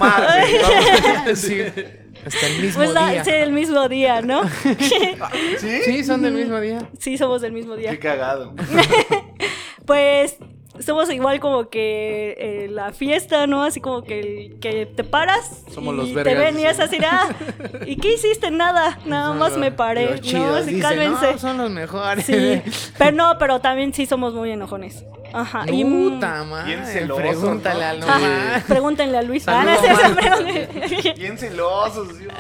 Vamos. 0.62 1.40
Sí. 1.40 1.62
Hasta 2.28 2.48
el 2.48 2.62
mismo 2.62 2.76
Pues 2.84 2.94
la- 2.94 3.12
día. 3.12 3.24
sí, 3.24 3.32
el 3.32 3.52
mismo 3.52 3.88
día, 3.90 4.22
¿no? 4.22 4.42
¿Sí? 5.60 5.82
Sí, 5.86 6.04
son 6.04 6.22
del 6.22 6.34
mismo 6.34 6.60
día. 6.60 6.90
Sí, 7.00 7.18
somos 7.18 7.42
del 7.42 7.54
mismo 7.54 7.76
día. 7.76 7.92
Qué 7.92 8.00
cagado. 8.00 8.54
Pues 9.86 10.38
somos 10.80 11.10
igual 11.12 11.40
como 11.40 11.70
que 11.70 12.36
eh, 12.38 12.68
la 12.70 12.92
fiesta, 12.94 13.48
¿no? 13.48 13.64
Así 13.64 13.80
como 13.82 14.04
que, 14.04 14.20
el- 14.20 14.60
que 14.60 14.86
te 14.86 15.04
paras 15.04 15.64
Somos 15.74 15.94
y 15.94 16.14
los 16.14 16.24
te 16.24 16.36
ven 16.36 16.60
y 16.60 16.66
es 16.66 16.78
sí. 16.78 16.84
así, 16.84 16.98
ah, 17.04 17.30
¿y 17.86 17.96
qué 17.98 18.14
hiciste? 18.14 18.52
Nada, 18.52 19.00
nada 19.06 19.34
más 19.34 19.58
me 19.58 19.72
paré, 19.72 20.12
los 20.12 20.22
chidos, 20.22 20.42
¿no? 20.44 20.56
Así, 20.56 20.76
dicen, 20.76 20.82
cálmense. 20.82 21.32
"No, 21.34 21.38
son 21.40 21.58
los 21.58 21.72
mejores. 21.72 22.26
Sí, 22.26 22.62
pero 22.98 23.12
no, 23.12 23.38
pero 23.38 23.60
también 23.60 23.94
sí 23.94 24.06
somos 24.06 24.34
muy 24.34 24.52
enojones. 24.52 25.04
Ajá. 25.34 25.66
y, 25.70 25.84
mm, 25.84 26.14
Puta 26.14 26.44
madre. 26.46 26.80
Pregúntale 27.16 27.80
¿no? 27.82 27.86
al 27.86 28.00
Lomar. 28.00 28.64
pregúntenle 28.66 29.18
a 29.18 29.22
Luis. 29.24 29.44
Ah, 29.48 29.66
no. 29.66 31.14
Bien 31.18 31.38
celosos, 31.38 32.18
Dios, 32.18 32.34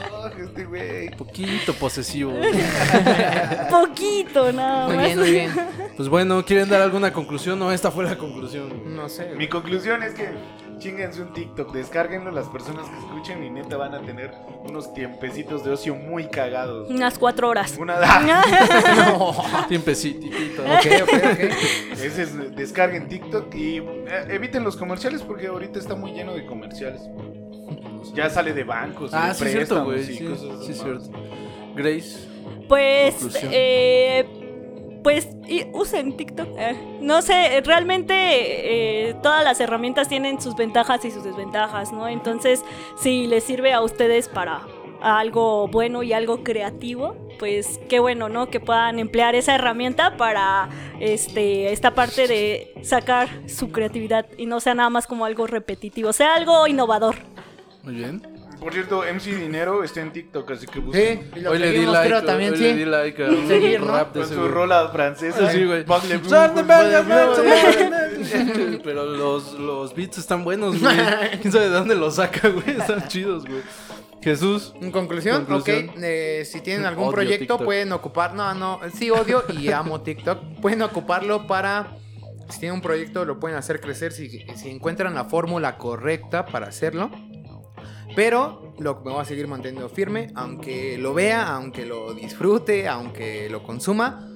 este 0.43 0.65
güey. 0.65 1.09
Poquito 1.11 1.73
posesivo. 1.73 2.33
Poquito, 3.69 4.51
nada 4.51 4.87
Muy 4.87 4.97
bien, 4.97 5.19
muy 5.19 5.31
bien. 5.31 5.51
Pues 5.95 6.09
bueno, 6.09 6.43
¿quieren 6.45 6.69
dar 6.69 6.81
alguna 6.81 7.11
conclusión? 7.11 7.59
No, 7.59 7.71
esta 7.71 7.91
fue 7.91 8.03
la 8.05 8.17
conclusión. 8.17 8.95
No 8.95 9.09
sé. 9.09 9.33
Mi 9.35 9.47
conclusión 9.47 10.03
es 10.03 10.13
que 10.13 10.29
chinguense 10.79 11.21
un 11.21 11.33
TikTok, 11.33 11.73
descárguenlo 11.73 12.31
las 12.31 12.47
personas 12.47 12.87
que 12.87 12.97
escuchen 12.97 13.43
y 13.43 13.49
neta 13.49 13.77
van 13.77 13.93
a 13.93 14.01
tener 14.01 14.31
unos 14.63 14.93
tiempecitos 14.93 15.63
de 15.63 15.71
ocio 15.71 15.95
muy 15.95 16.27
cagados. 16.27 16.89
Unas 16.89 17.17
cuatro 17.17 17.49
horas. 17.49 17.75
Una 17.77 17.95
ah, 18.01 19.65
Tiempecito. 19.67 20.27
Ok, 20.61 20.85
ok, 21.03 21.13
ok. 21.13 21.39
ese 22.03 22.21
es 22.23 22.55
descarguen 22.55 23.07
TikTok 23.07 23.53
y 23.55 23.77
eh, 23.77 24.25
eviten 24.29 24.63
los 24.63 24.75
comerciales 24.75 25.21
porque 25.21 25.47
ahorita 25.47 25.79
está 25.79 25.95
muy 25.95 26.11
lleno 26.11 26.33
de 26.33 26.45
comerciales. 26.45 27.01
Ya 28.17 28.29
sale 28.29 28.53
de 28.53 28.63
bancos, 28.63 29.13
Ah, 29.13 29.29
de 29.29 29.33
sí, 29.35 29.45
es 29.45 29.51
cierto, 29.51 29.85
güey. 29.85 30.03
Sí, 30.03 30.17
sí, 30.65 30.73
cierto. 30.73 31.09
Grace. 31.75 32.27
Pues, 32.67 33.15
eh, 33.43 34.25
pues 35.03 35.27
y 35.47 35.65
usen 35.73 36.17
TikTok. 36.17 36.47
eh. 36.57 36.97
No 36.99 37.21
sé, 37.21 37.61
realmente 37.63 38.13
eh, 39.09 39.15
todas 39.23 39.43
las 39.43 39.59
herramientas 39.61 40.09
tienen 40.09 40.41
sus 40.41 40.55
ventajas 40.55 41.05
y 41.05 41.11
sus 41.11 41.23
desventajas, 41.23 41.93
¿no? 41.93 42.07
Entonces, 42.07 42.63
si 42.97 43.27
les 43.27 43.43
sirve 43.43 43.71
a 43.73 43.81
ustedes 43.81 44.27
para 44.27 44.61
algo 44.99 45.67
bueno 45.67 46.01
y 46.01 46.11
algo 46.11 46.43
creativo, 46.43 47.15
pues 47.37 47.79
qué 47.87 47.99
bueno, 47.99 48.29
¿no? 48.29 48.49
Que 48.49 48.59
puedan 48.59 48.97
emplear 48.97 49.35
esa 49.35 49.53
herramienta 49.53 50.17
para 50.17 50.69
este 50.99 51.71
esta 51.71 51.93
parte 51.93 52.27
de 52.27 52.73
sacar 52.81 53.29
su 53.47 53.71
creatividad 53.71 54.25
y 54.37 54.47
no 54.47 54.59
sea 54.59 54.73
nada 54.73 54.89
más 54.89 55.05
como 55.05 55.23
algo 55.25 55.45
repetitivo, 55.45 56.11
sea 56.13 56.33
algo 56.33 56.65
innovador. 56.65 57.15
Muy 57.87 57.95
bien. 57.95 58.21
Por 58.59 58.73
cierto, 58.73 59.03
MC 59.03 59.35
Dinero 59.35 59.83
está 59.83 60.01
en 60.01 60.11
TikTok, 60.11 60.51
así 60.51 60.65
que 60.65 60.73
Sí, 60.73 60.79
busquen. 60.81 61.31
lo 61.43 61.51
Hoy 61.51 61.59
le 61.59 61.71
di 61.71 61.85
like. 61.85 62.07
creo, 62.09 62.23
también, 62.25 62.51
hoy 62.53 62.57
sí. 62.57 62.63
le 62.63 62.73
di 62.75 62.85
like 62.85 63.23
a 63.23 63.29
un 63.29 63.47
Seguir, 63.47 63.79
¿no? 63.81 63.95
rap 63.95 64.13
de 64.13 64.19
Con 64.21 64.29
su 64.29 64.47
rola 64.47 64.89
francesa. 64.89 65.51
Sí, 65.51 65.63
güey. 65.63 65.85
Pero 68.83 69.05
los, 69.05 69.53
los 69.59 69.95
beats 69.95 70.17
están 70.17 70.43
buenos, 70.43 70.81
güey. 70.81 70.95
¿Quién 71.41 71.51
sabe 71.53 71.65
de 71.65 71.71
dónde 71.71 71.95
los 71.95 72.15
saca, 72.15 72.49
güey? 72.49 72.71
Están 72.77 73.07
chidos, 73.07 73.45
güey. 73.45 73.61
Jesús. 74.21 74.73
En 74.81 74.91
conclusión, 74.91 75.45
Conclusión. 75.45 75.89
ok, 75.89 75.95
eh, 76.01 76.43
si 76.45 76.59
tienen 76.61 76.85
algún 76.85 77.05
Odio 77.05 77.13
proyecto 77.13 77.39
TikTok. 77.53 77.63
pueden 77.63 77.91
ocupar, 77.93 78.33
no, 78.33 78.53
no, 78.55 78.79
sí 78.93 79.09
odio 79.11 79.43
y 79.57 79.69
amo 79.71 80.01
TikTok, 80.01 80.59
pueden 80.59 80.81
ocuparlo 80.81 81.45
para, 81.47 81.95
si 82.49 82.59
tienen 82.59 82.75
un 82.75 82.81
proyecto 82.81 83.23
lo 83.23 83.39
pueden 83.39 83.57
hacer 83.57 83.79
crecer 83.79 84.11
si, 84.11 84.27
si 84.55 84.69
encuentran 84.71 85.13
la 85.13 85.25
fórmula 85.25 85.77
correcta 85.77 86.45
para 86.47 86.67
hacerlo, 86.67 87.11
pero 88.17 88.73
lo 88.79 88.95
me 89.05 89.11
voy 89.11 89.21
a 89.21 89.25
seguir 89.25 89.47
manteniendo 89.47 89.87
firme, 89.89 90.31
aunque 90.33 90.97
lo 90.97 91.13
vea, 91.13 91.53
aunque 91.53 91.85
lo 91.85 92.15
disfrute, 92.15 92.87
aunque 92.87 93.47
lo 93.47 93.61
consuma, 93.61 94.27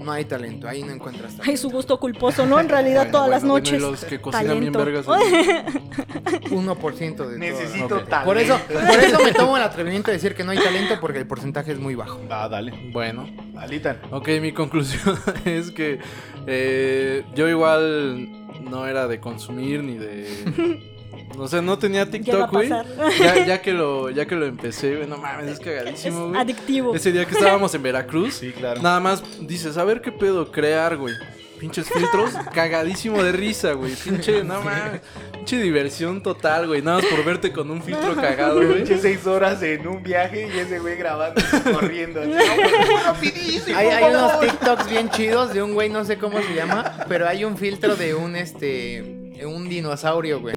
no 0.00 0.10
hay 0.10 0.24
talento, 0.24 0.66
ahí 0.66 0.82
no 0.82 0.90
encuentras 0.90 1.34
Ay, 1.34 1.38
talento. 1.38 1.60
su 1.62 1.70
gusto 1.70 2.00
culposo, 2.00 2.44
¿no? 2.44 2.58
En 2.58 2.68
realidad 2.68 3.02
Bueno, 3.04 3.12
todas 3.12 3.30
las 3.30 3.42
Bueno, 3.42 3.54
noches. 3.54 3.80
los 3.80 4.04
que 4.04 4.20
cocinan 4.20 4.58
bien 4.58 4.72
talento. 4.72 4.84
vergas. 4.84 5.06
güey. 5.06 5.20
1% 6.50 6.98
de 6.98 7.12
todo. 7.14 7.30
Necesito 7.38 7.96
Ok. 7.98 8.08
talento. 8.08 8.24
Por 8.24 8.38
eso, 8.38 8.58
por 8.66 8.98
eso 9.00 9.18
me 9.24 9.32
tomo 9.32 9.56
el 9.56 9.62
atrevimiento 9.62 10.10
de 10.10 10.16
decir 10.16 10.34
que 10.34 10.42
no 10.42 10.50
hay 10.50 10.58
talento 10.58 10.96
porque 11.00 11.18
el 11.18 11.26
porcentaje 11.28 11.70
es 11.70 11.78
muy 11.78 11.94
bajo. 11.94 12.18
Va, 12.28 12.48
dale. 12.48 12.90
Bueno. 12.92 13.28
Alitan. 13.56 14.00
Ok, 14.10 14.28
mi 14.40 14.50
conclusión 14.52 15.16
es 15.44 15.70
que 15.70 16.00
eh, 16.48 17.24
yo 17.36 17.48
igual 17.48 18.28
no 18.68 18.86
era 18.88 19.06
de 19.06 19.20
consumir 19.20 19.84
ni 19.84 19.98
de... 19.98 20.89
No 21.36 21.48
sé, 21.48 21.62
no 21.62 21.78
tenía 21.78 22.08
TikTok, 22.10 22.50
güey. 22.50 22.68
Ya, 22.68 23.46
ya 23.46 23.62
que 23.62 23.72
lo, 23.72 24.10
ya 24.10 24.26
que 24.26 24.34
lo 24.36 24.46
empecé, 24.46 24.96
güey, 24.96 25.08
no 25.08 25.16
mames, 25.16 25.46
es 25.52 25.60
cagadísimo, 25.60 26.28
güey. 26.28 26.40
adictivo. 26.40 26.94
Ese 26.94 27.12
día 27.12 27.24
que 27.24 27.34
estábamos 27.34 27.74
en 27.74 27.82
Veracruz, 27.82 28.34
Sí, 28.34 28.52
claro. 28.52 28.82
nada 28.82 29.00
más 29.00 29.22
dices, 29.40 29.76
a 29.76 29.84
ver 29.84 30.00
qué 30.00 30.12
pedo 30.12 30.50
crear, 30.52 30.96
güey. 30.96 31.14
Pinches 31.58 31.88
filtros, 31.90 32.30
cagadísimo 32.54 33.22
de 33.22 33.32
risa, 33.32 33.72
güey. 33.72 33.94
Pinche, 33.94 34.42
no 34.44 34.62
mames. 34.62 35.02
Pinche 35.32 35.60
diversión 35.60 36.22
total, 36.22 36.66
güey. 36.66 36.80
Nada 36.80 36.98
más 37.02 37.06
por 37.06 37.22
verte 37.22 37.52
con 37.52 37.70
un 37.70 37.82
filtro 37.82 38.14
cagado, 38.14 38.56
güey. 38.56 38.76
Pinche 38.76 38.96
seis 38.98 39.26
horas 39.26 39.62
en 39.62 39.86
un 39.86 40.02
viaje 40.02 40.48
y 40.54 40.58
ese 40.58 40.78
güey 40.78 40.96
grabando, 40.96 41.40
corriendo. 41.72 42.20
así, 42.22 42.30
"No, 42.30 43.04
rapidísimo, 43.04 43.76
Hay, 43.76 43.88
hay 43.88 44.04
unos 44.14 44.32
favor". 44.32 44.46
TikToks 44.46 44.88
bien 44.90 45.10
chidos 45.10 45.52
de 45.52 45.62
un 45.62 45.74
güey, 45.74 45.90
no 45.90 46.02
sé 46.06 46.16
cómo 46.16 46.40
se 46.40 46.54
llama, 46.54 47.04
pero 47.08 47.28
hay 47.28 47.44
un 47.44 47.58
filtro 47.58 47.94
de 47.94 48.14
un 48.14 48.36
este 48.36 49.36
un 49.44 49.68
dinosaurio, 49.68 50.40
güey. 50.40 50.54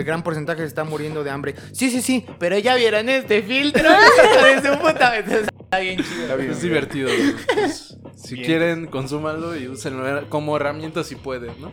El 0.00 0.06
gran 0.06 0.22
porcentaje 0.22 0.62
se 0.62 0.66
está 0.66 0.84
muriendo 0.84 1.22
de 1.22 1.30
hambre. 1.30 1.54
Sí, 1.72 1.90
sí, 1.90 2.00
sí, 2.00 2.24
pero 2.38 2.58
ya 2.58 2.74
vieron 2.74 3.08
este 3.10 3.42
filtro. 3.42 3.82
de 3.90 4.62
su 4.66 4.78
puta. 4.78 5.18
Está 5.18 5.78
bien 5.78 6.02
chido. 6.02 6.22
Está 6.22 6.36
bien, 6.36 6.50
Es 6.52 6.62
divertido. 6.62 7.10
Pues, 7.52 7.98
si 8.22 8.34
Bien. 8.34 8.46
quieren, 8.46 8.86
consúmanlo 8.86 9.56
y 9.56 9.66
úsenlo 9.66 10.28
como 10.28 10.56
herramienta 10.56 11.02
si 11.04 11.16
pueden, 11.16 11.52
¿no? 11.60 11.70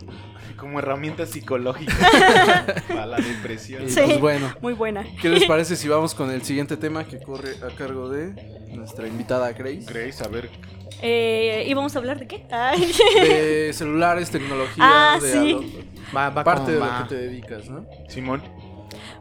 como 0.56 0.80
herramienta 0.80 1.24
psicológica 1.24 1.94
para 2.88 3.06
la 3.06 3.16
depresión. 3.18 3.88
Sí. 3.88 4.00
pues 4.04 4.20
bueno, 4.20 4.52
Muy 4.60 4.72
buena. 4.72 5.04
¿qué 5.22 5.28
les 5.28 5.44
parece 5.46 5.76
si 5.76 5.86
vamos 5.88 6.14
con 6.14 6.30
el 6.32 6.42
siguiente 6.42 6.76
tema 6.76 7.04
que 7.04 7.20
corre 7.20 7.52
a 7.64 7.68
cargo 7.76 8.08
de 8.08 8.32
nuestra 8.72 9.06
invitada 9.06 9.52
Grace? 9.52 9.84
Grace, 9.86 10.24
a 10.24 10.28
ver, 10.28 10.50
Eh, 11.00 11.64
¿Y 11.68 11.74
vamos 11.74 11.94
a 11.94 12.00
hablar 12.00 12.18
de 12.18 12.26
qué? 12.26 12.44
Ay. 12.50 12.92
De 13.20 13.70
celulares, 13.74 14.30
tecnología, 14.30 14.84
Ah, 14.84 15.18
de 15.22 15.30
sí. 15.32 15.78
Va, 16.16 16.30
va 16.30 16.42
parte 16.42 16.72
de 16.72 16.80
lo 16.80 16.86
que 16.86 17.08
te 17.08 17.14
dedicas, 17.14 17.68
¿no? 17.68 17.86
Simón. 18.08 18.42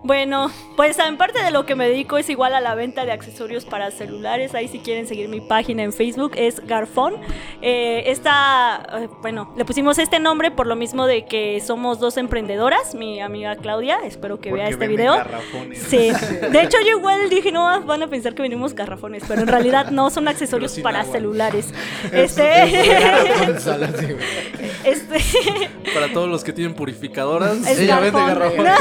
Bueno, 0.04 0.52
pues 0.76 0.98
en 1.00 1.18
parte 1.18 1.42
de 1.44 1.52
lo 1.52 1.66
que 1.66 1.76
me 1.76 1.88
dedico 1.88 2.18
es 2.18 2.30
igual 2.30 2.54
a 2.54 2.62
la 2.62 2.76
venta 2.76 3.06
de 3.06 3.12
accesorios 3.12 3.66
para 3.66 3.92
celulares. 3.92 4.56
Ahí 4.56 4.68
si 4.68 4.80
quieren 4.80 5.08
seguir 5.08 5.30
mi 5.30 5.42
página 5.42 5.84
en 5.84 5.94
Facebook 5.94 6.32
es 6.36 6.66
Garfón. 6.66 7.16
Eh, 7.62 8.04
esta, 8.08 8.86
eh, 8.94 9.10
bueno, 9.22 9.54
le 9.58 9.66
pusimos 9.66 9.98
este 9.98 10.20
nombre 10.20 10.52
por 10.52 10.68
lo 10.68 10.76
mismo 10.76 11.06
de 11.06 11.26
que 11.26 11.60
somos 11.62 12.00
dos 12.00 12.18
emprendedoras. 12.18 12.96
Mi 12.96 13.22
amiga 13.22 13.56
Claudia, 13.56 14.00
espero 14.04 14.40
que 14.40 14.52
vea 14.52 14.70
este 14.70 14.88
video. 14.88 15.16
garrafones. 15.16 15.80
Sí, 15.80 16.12
de 16.52 16.62
hecho 16.62 16.78
yo 16.86 16.98
igual 16.98 17.30
dije, 17.30 17.52
no, 17.52 17.82
van 17.84 18.04
a 18.04 18.08
pensar 18.08 18.36
que 18.36 18.42
venimos 18.42 18.74
garrafones, 18.74 19.24
pero 19.28 19.42
en 19.42 19.48
realidad 19.48 19.92
no, 19.92 20.10
son 20.10 20.28
accesorios 20.28 20.78
para 20.80 21.02
agua. 21.02 21.14
celulares. 21.14 21.74
Este, 22.12 22.64
este, 24.84 25.20
Para 25.94 26.12
todos 26.14 26.30
los 26.30 26.44
que 26.44 26.54
tienen 26.54 26.74
purificadoras, 26.74 27.66
Es 27.68 27.80
ella 27.80 28.00
vende 28.00 28.20
garrafones. 28.20 28.74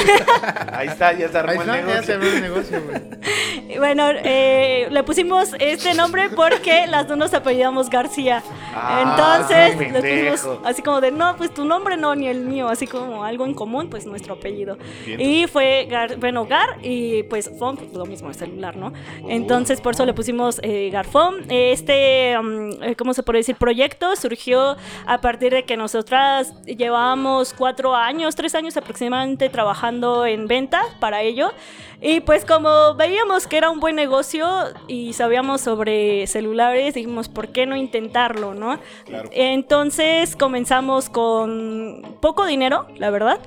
Ahí 0.87 0.93
está, 0.93 1.12
ya 1.12 1.28
se 1.28 1.39
Ahí 1.39 1.45
armó 1.49 1.62
el 1.62 1.68
está, 1.68 1.76
ya 1.76 1.87
negocio. 1.87 2.03
se 2.03 2.12
abrió 2.14 2.32
el 2.32 2.43
negocio, 2.43 2.82
güey. 2.84 3.03
Bueno, 3.78 4.09
eh, 4.22 4.87
le 4.91 5.03
pusimos 5.03 5.51
este 5.59 5.93
nombre 5.95 6.30
porque 6.30 6.87
las 6.87 7.09
dos 7.09 7.18
nos 7.18 7.34
apellidamos 7.34 7.91
García. 7.91 8.43
Ah, 8.74 9.03
Entonces, 9.03 9.76
qué 9.76 9.91
le 9.91 10.32
pusimos 10.32 10.61
así 10.64 10.82
como 10.82 11.01
de, 11.01 11.11
no, 11.11 11.37
pues 11.37 11.53
tu 11.53 11.64
nombre 11.64 11.97
no, 11.97 12.14
ni 12.14 12.28
el 12.28 12.41
mío, 12.41 12.68
así 12.68 12.87
como 12.87 13.24
algo 13.24 13.45
en 13.45 13.55
común, 13.55 13.91
pues 13.91 14.07
nuestro 14.07 14.34
apellido. 14.34 14.78
Bien. 15.05 15.20
Y 15.20 15.47
fue, 15.47 15.87
Gar, 15.91 16.16
bueno, 16.16 16.47
Gar 16.47 16.78
y 16.82 17.24
pues 17.24 17.51
Fon, 17.59 17.76
pues, 17.76 17.93
lo 17.93 18.07
mismo, 18.07 18.28
el 18.28 18.34
celular, 18.34 18.76
¿no? 18.76 18.93
Entonces, 19.28 19.80
por 19.80 19.95
eso 19.95 20.07
le 20.07 20.14
pusimos 20.14 20.61
eh, 20.62 20.89
Garfón. 20.91 21.45
Este, 21.49 22.37
um, 22.39 22.70
¿cómo 22.97 23.14
se 23.14 23.22
puede 23.22 23.41
decir? 23.41 23.57
Proyecto 23.57 24.14
surgió 24.16 24.76
a 25.07 25.20
partir 25.20 25.53
de 25.53 25.64
que 25.64 25.76
nosotras 25.76 26.55
llevábamos 26.64 27.53
cuatro 27.53 27.95
años, 27.95 28.37
tres 28.37 28.55
años 28.55 28.76
aproximadamente 28.76 29.49
trabajando 29.49 30.24
en 30.24 30.47
venta 30.47 30.76
para 31.01 31.22
ello. 31.22 31.53
Y 32.01 32.20
pues 32.20 32.45
como 32.45 32.95
veíamos 32.95 33.47
que 33.47 33.57
era 33.57 33.70
un 33.70 33.81
buen 33.81 33.97
negocio 33.97 34.47
y 34.87 35.14
sabíamos 35.14 35.61
sobre 35.61 36.27
celulares, 36.27 36.95
dijimos, 36.95 37.29
¿por 37.29 37.49
qué 37.49 37.66
no 37.66 37.77
intentarlo, 37.77 38.55
no? 38.55 38.79
Claro. 39.07 39.29
Entonces 39.33 40.37
comenzamos 40.37 41.09
con 41.09 42.16
poco 42.20 42.47
dinero, 42.47 42.87
la 42.97 43.11
verdad. 43.11 43.41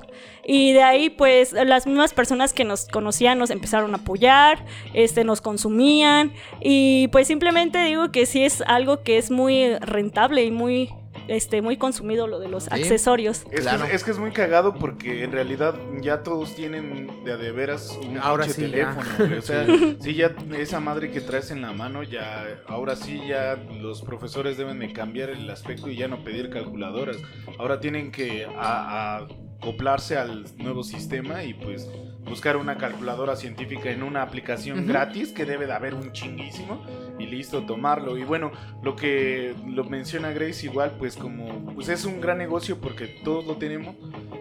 Y 0.44 0.72
de 0.72 0.82
ahí, 0.82 1.10
pues, 1.10 1.52
las 1.52 1.86
mismas 1.86 2.12
personas 2.12 2.52
que 2.52 2.64
nos 2.64 2.88
conocían 2.88 3.38
nos 3.38 3.50
empezaron 3.50 3.94
a 3.94 3.98
apoyar, 3.98 4.64
este, 4.94 5.22
nos 5.22 5.40
consumían. 5.40 6.32
Y 6.60 7.08
pues 7.08 7.28
simplemente 7.28 7.78
digo 7.84 8.10
que 8.10 8.26
sí 8.26 8.42
es 8.42 8.62
algo 8.66 9.02
que 9.02 9.18
es 9.18 9.30
muy 9.30 9.76
rentable 9.76 10.42
y 10.44 10.50
muy, 10.50 10.90
este, 11.28 11.62
muy 11.62 11.76
consumido 11.76 12.26
lo 12.26 12.38
de 12.40 12.48
los 12.48 12.70
accesorios. 12.70 13.44
Es, 13.50 13.60
Claro. 13.62 13.86
que, 13.86 13.94
es 13.94 14.04
que 14.04 14.10
es 14.10 14.18
muy 14.18 14.30
cagado 14.32 14.74
porque 14.74 15.24
en 15.24 15.32
realidad 15.32 15.74
ya 16.00 16.22
todos 16.22 16.54
tienen 16.54 17.24
de 17.24 17.32
a 17.32 17.36
de 17.36 17.52
veras 17.52 17.98
un 18.06 18.18
Ahora 18.18 18.46
sí, 18.48 18.62
teléfono. 18.62 19.06
O 19.38 19.42
sea, 19.42 19.66
sí, 20.00 20.14
ya 20.14 20.34
esa 20.56 20.80
madre 20.80 21.10
que 21.10 21.20
traes 21.20 21.50
en 21.50 21.62
la 21.62 21.72
mano, 21.72 22.02
ya 22.02 22.60
ahora 22.66 22.96
sí 22.96 23.20
ya 23.28 23.56
los 23.80 24.02
profesores 24.02 24.56
deben 24.56 24.78
de 24.78 24.92
cambiar 24.92 25.30
el 25.30 25.48
aspecto 25.50 25.88
y 25.88 25.96
ya 25.96 26.08
no 26.08 26.22
pedir 26.24 26.50
calculadoras. 26.50 27.16
Ahora 27.58 27.80
tienen 27.80 28.10
que 28.12 28.44
a- 28.46 29.18
a 29.18 29.26
acoplarse 29.60 30.16
al 30.16 30.46
nuevo 30.56 30.82
sistema 30.82 31.44
y 31.44 31.52
pues 31.52 31.86
buscar 32.24 32.56
una 32.56 32.78
calculadora 32.78 33.36
científica 33.36 33.90
en 33.90 34.02
una 34.02 34.22
aplicación 34.22 34.86
gratis 34.86 35.32
que 35.32 35.44
debe 35.44 35.66
de 35.66 35.72
haber 35.72 35.94
un 35.94 36.12
chinguísimo 36.12 36.82
y 37.18 37.26
listo, 37.26 37.64
tomarlo. 37.66 38.16
Y 38.16 38.24
bueno, 38.24 38.52
lo 38.82 38.96
que 38.96 39.54
lo 39.66 39.84
menciona 39.84 40.30
Grace 40.30 40.64
igual, 40.64 40.92
pues 40.98 41.16
como 41.16 41.74
pues 41.74 41.88
es 41.88 42.04
un 42.04 42.20
gran 42.20 42.38
negocio 42.38 42.80
porque 42.80 43.20
todos 43.22 43.46
lo 43.46 43.56
tenemos 43.56 43.94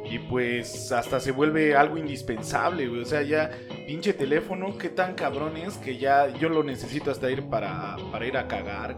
y 0.10 0.20
pues 0.20 0.92
hasta 0.92 1.20
se 1.20 1.32
vuelve 1.32 1.76
algo 1.76 1.98
indispensable, 1.98 2.88
güey. 2.88 3.02
O 3.02 3.06
sea, 3.06 3.22
ya 3.22 3.52
pinche 3.88 4.14
teléfono, 4.14 4.78
qué 4.78 4.90
tan 4.90 5.16
cabrón 5.16 5.58
es 5.58 5.78
que 5.78 5.98
ya 5.98 6.30
yo 6.38 6.48
lo 6.48 6.64
necesito 6.64 7.12
hasta 7.12 7.30
ir 7.30 7.44
para, 7.50 7.98
para 8.12 8.26
ir 8.26 8.38
a 8.38 8.48
cagar. 8.48 8.96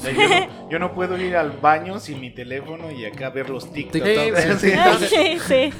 O 0.00 0.02
sea, 0.02 0.12
yo, 0.12 0.28
no, 0.28 0.70
yo 0.70 0.78
no 0.78 0.94
puedo 0.94 1.18
ir 1.18 1.36
al 1.36 1.50
baño 1.50 2.00
sin 2.00 2.20
mi 2.20 2.30
teléfono 2.30 2.90
y 2.90 3.04
acá 3.04 3.28
ver 3.28 3.50
los 3.50 3.70
TikTok. 3.70 4.02
TikTok, 4.02 4.58
sí, 4.58 4.70
Sí, 5.08 5.38
sí. 5.46 5.72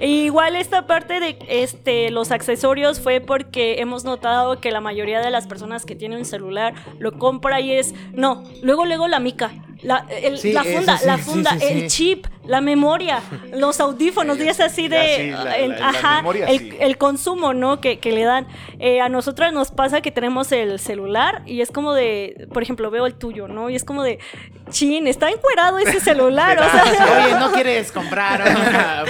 Igual 0.00 0.54
esta 0.54 0.86
parte 0.86 1.18
de 1.18 1.36
este 1.48 2.10
los 2.10 2.30
accesorios 2.30 3.00
fue 3.00 3.20
porque 3.20 3.80
hemos 3.80 4.04
notado 4.04 4.60
que 4.60 4.70
la 4.70 4.80
mayoría 4.80 5.20
de 5.20 5.30
las 5.30 5.46
personas 5.48 5.84
que 5.84 5.96
tienen 5.96 6.18
un 6.18 6.24
celular 6.24 6.74
lo 6.98 7.18
compra 7.18 7.60
y 7.60 7.72
es 7.72 7.94
no, 8.12 8.44
luego 8.62 8.86
luego 8.86 9.08
la 9.08 9.18
mica, 9.18 9.50
la, 9.82 10.06
el- 10.22 10.38
Sí, 10.38 10.52
la 10.52 10.64
funda, 10.64 10.98
sí, 10.98 11.06
la 11.06 11.18
funda, 11.18 11.58
sí, 11.58 11.66
el 11.68 11.90
sí. 11.90 11.96
chip, 12.14 12.26
la 12.46 12.60
memoria, 12.60 13.20
los 13.52 13.80
audífonos, 13.80 14.38
y 14.38 14.48
es 14.48 14.60
así 14.60 14.88
de 14.88 15.30
la- 15.32 15.88
ajá, 15.88 16.16
memoria, 16.16 16.46
el, 16.46 16.96
consumo, 16.98 17.54
¿no? 17.54 17.80
Que, 17.80 17.98
que 17.98 18.12
le 18.12 18.24
dan. 18.24 18.46
Eh, 18.78 19.00
a 19.00 19.08
nosotras 19.08 19.52
nos 19.52 19.70
pasa 19.70 20.00
que 20.00 20.10
tenemos 20.10 20.50
el 20.52 20.78
celular 20.78 21.42
y 21.46 21.60
es 21.60 21.70
como 21.70 21.94
de, 21.94 22.46
por 22.52 22.62
ejemplo, 22.62 22.90
veo 22.90 23.06
el 23.06 23.14
tuyo, 23.14 23.48
¿no? 23.48 23.70
Y 23.70 23.76
es 23.76 23.84
como 23.84 24.02
de, 24.02 24.18
chin, 24.70 25.06
está 25.06 25.30
encuerado 25.30 25.78
ese 25.78 26.00
celular, 26.00 26.58
o 26.58 26.62
sea, 26.70 27.24
Oye, 27.26 27.38
¿no 27.38 27.52
quieres 27.52 27.92
comprar? 27.92 28.42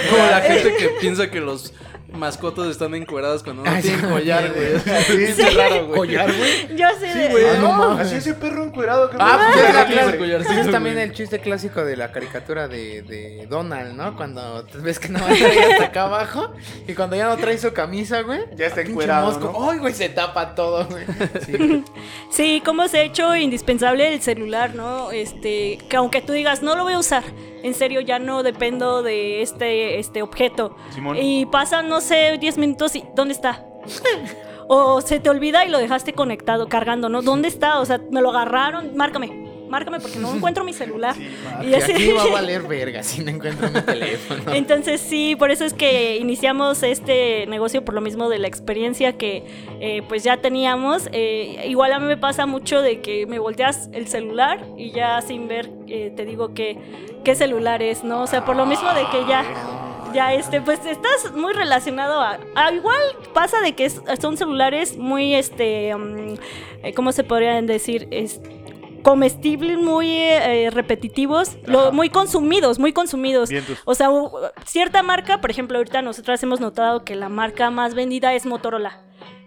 Como 0.09 0.25
la 0.29 0.41
gente 0.41 0.75
que 0.77 0.89
piensa 0.99 1.29
que 1.29 1.39
los 1.39 1.73
mascotas 2.11 2.67
están 2.67 2.93
encueradas 2.95 3.41
cuando 3.43 3.63
no 3.63 3.71
Ay, 3.71 3.81
tienen 3.81 4.01
sí, 4.01 4.07
collar, 4.07 4.53
güey. 4.53 4.79
Sí, 5.03 5.23
Es 5.41 5.55
raro, 5.55 5.87
güey. 5.87 5.97
¿Collar, 5.99 6.31
güey? 6.35 6.75
yo 6.77 6.87
así 6.87 7.07
de, 7.07 7.29
güey. 7.29 7.45
Ah, 7.45 7.53
no 7.59 7.61
"No". 7.61 7.77
mames. 7.89 8.07
Así 8.07 8.15
ese 8.17 8.33
perro 8.33 8.63
encuerado 8.63 9.09
que 9.09 9.17
Ah, 9.19 9.51
pues 9.53 9.65
es, 9.65 9.87
Sí, 9.87 10.09
el 10.13 10.17
collarcito, 10.17 10.61
es 10.61 10.71
también 10.71 10.97
el 10.99 11.13
chiste 11.13 11.39
clásico 11.39 11.83
de 11.85 11.95
la 11.97 12.11
caricatura 12.11 12.67
de, 12.67 13.01
de 13.03 13.47
Donald, 13.49 13.95
¿no? 13.95 14.15
Cuando 14.15 14.65
ves 14.81 14.99
que 14.99 15.09
no 15.09 15.19
trae 15.19 15.71
hasta 15.73 15.85
acá 15.85 16.03
abajo 16.03 16.51
y 16.87 16.93
cuando 16.93 17.15
ya 17.15 17.27
no 17.27 17.37
trae 17.37 17.57
su 17.57 17.71
camisa, 17.73 18.21
güey. 18.21 18.41
Ya 18.55 18.67
está 18.67 18.81
encuerado, 18.81 19.27
mosco. 19.31 19.51
¿no? 19.57 19.71
Ay, 19.71 19.79
güey, 19.79 19.93
se 19.93 20.09
tapa 20.09 20.53
todo, 20.55 20.85
güey. 20.87 21.05
Sí, 21.45 21.51
güey. 21.57 21.83
Sí, 22.31 22.61
cómo 22.65 22.87
se 22.87 22.99
ha 22.99 23.01
hecho 23.03 23.35
indispensable 23.35 24.13
el 24.13 24.21
celular, 24.21 24.75
¿no? 24.75 25.11
Este, 25.11 25.77
que 25.89 25.97
aunque 25.97 26.21
tú 26.21 26.33
digas, 26.33 26.61
no 26.61 26.75
lo 26.75 26.83
voy 26.83 26.93
a 26.93 26.99
usar, 26.99 27.23
en 27.63 27.73
serio 27.73 28.01
ya 28.01 28.19
no 28.19 28.43
dependo 28.43 29.03
de 29.03 29.41
este, 29.41 29.99
este 29.99 30.21
objeto. 30.21 30.75
Simón. 30.93 31.17
Y 31.19 31.45
pasan, 31.45 31.89
no 31.89 32.01
sé, 32.01 32.37
10 32.39 32.57
minutos 32.57 32.95
y 32.95 33.03
¿dónde 33.15 33.33
está? 33.33 33.65
o 34.67 35.01
se 35.01 35.19
te 35.19 35.29
olvida 35.29 35.65
y 35.65 35.69
lo 35.69 35.79
dejaste 35.79 36.13
conectado, 36.13 36.69
cargando, 36.69 37.09
¿no? 37.09 37.21
¿Dónde 37.21 37.47
está? 37.47 37.79
O 37.79 37.85
sea, 37.85 37.99
me 38.11 38.21
lo 38.21 38.29
agarraron, 38.29 38.95
márcame, 38.95 39.50
márcame 39.71 39.99
porque 39.99 40.19
no 40.19 40.35
encuentro 40.35 40.63
mi 40.63 40.73
celular. 40.73 41.15
Sí, 41.15 41.27
ma. 41.43 41.63
Y 41.63 41.69
Y 41.69 41.73
así- 41.75 41.91
aquí 41.93 42.11
va 42.11 42.23
a 42.23 42.27
valer 42.31 42.61
verga 42.63 43.01
si 43.01 43.23
no 43.23 43.31
encuentro 43.31 43.69
mi 43.71 43.81
teléfono. 43.81 44.53
Entonces 44.53 45.01
sí, 45.01 45.35
por 45.35 45.49
eso 45.49 45.65
es 45.65 45.73
que 45.73 46.17
iniciamos 46.17 46.83
este 46.83 47.45
negocio 47.47 47.83
por 47.83 47.95
lo 47.95 48.01
mismo 48.01 48.29
de 48.29 48.37
la 48.39 48.47
experiencia 48.47 49.13
que 49.17 49.43
eh, 49.79 50.03
pues 50.07 50.23
ya 50.23 50.37
teníamos. 50.37 51.09
Eh, 51.13 51.65
igual 51.67 51.93
a 51.93 51.99
mí 51.99 52.05
me 52.05 52.17
pasa 52.17 52.45
mucho 52.45 52.81
de 52.81 52.99
que 53.01 53.25
me 53.25 53.39
volteas 53.39 53.89
el 53.93 54.07
celular 54.07 54.59
y 54.77 54.91
ya 54.91 55.21
sin 55.21 55.47
ver 55.47 55.69
eh, 55.87 56.11
te 56.15 56.25
digo 56.25 56.53
que 56.53 56.77
qué 57.23 57.33
celular 57.35 57.81
es, 57.81 58.03
¿no? 58.03 58.21
O 58.23 58.27
sea, 58.27 58.43
por 58.45 58.55
lo 58.55 58.65
mismo 58.65 58.93
de 58.93 59.03
que 59.11 59.25
ya 59.27 59.45
ya 60.13 60.33
este 60.33 60.59
pues 60.59 60.85
estás 60.85 61.31
muy 61.33 61.53
relacionado 61.53 62.19
a, 62.19 62.37
a- 62.55 62.73
igual 62.73 62.99
pasa 63.33 63.61
de 63.61 63.71
que 63.75 63.85
es- 63.85 64.01
son 64.21 64.35
celulares 64.35 64.97
muy 64.97 65.33
este 65.35 65.95
mm, 65.95 66.33
cómo 66.95 67.13
se 67.13 67.23
podrían 67.23 67.65
decir 67.65 68.09
es 68.11 68.41
comestibles 69.01 69.77
muy 69.77 70.09
eh, 70.11 70.69
repetitivos 70.71 71.57
lo- 71.65 71.91
muy 71.91 72.09
consumidos 72.09 72.79
muy 72.79 72.93
consumidos 72.93 73.49
Vientos. 73.49 73.77
o 73.85 73.95
sea 73.95 74.09
cierta 74.65 75.03
marca 75.03 75.41
por 75.41 75.51
ejemplo 75.51 75.77
ahorita 75.77 76.01
nosotras 76.01 76.41
hemos 76.43 76.59
notado 76.59 77.03
que 77.03 77.15
la 77.15 77.29
marca 77.29 77.69
más 77.71 77.93
vendida 77.95 78.33
es 78.33 78.45
Motorola 78.45 79.01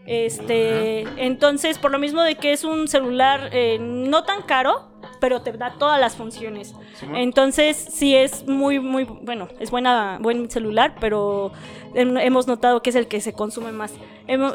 este 0.07 1.03
entonces 1.25 1.79
por 1.79 1.91
lo 1.91 1.99
mismo 1.99 2.23
de 2.23 2.35
que 2.37 2.53
es 2.53 2.65
un 2.65 2.89
celular 2.89 3.51
eh, 3.53 3.79
no 3.81 4.25
tan 4.25 4.43
caro 4.43 4.89
pero 5.21 5.41
te 5.43 5.53
da 5.53 5.75
todas 5.79 5.99
las 6.01 6.17
funciones 6.17 6.75
entonces 7.15 7.77
sí 7.77 8.15
es 8.15 8.47
muy, 8.47 8.79
muy, 8.79 9.05
bueno, 9.05 9.49
es 9.59 9.71
buena, 9.71 10.19
buen 10.21 10.51
celular, 10.51 10.95
pero 11.01 11.51
hem- 11.95 12.19
hemos 12.23 12.47
notado 12.47 12.83
que 12.83 12.91
es 12.91 12.97
el 12.97 13.09
que 13.09 13.21
se 13.21 13.33
consume 13.33 13.73
más. 13.73 13.93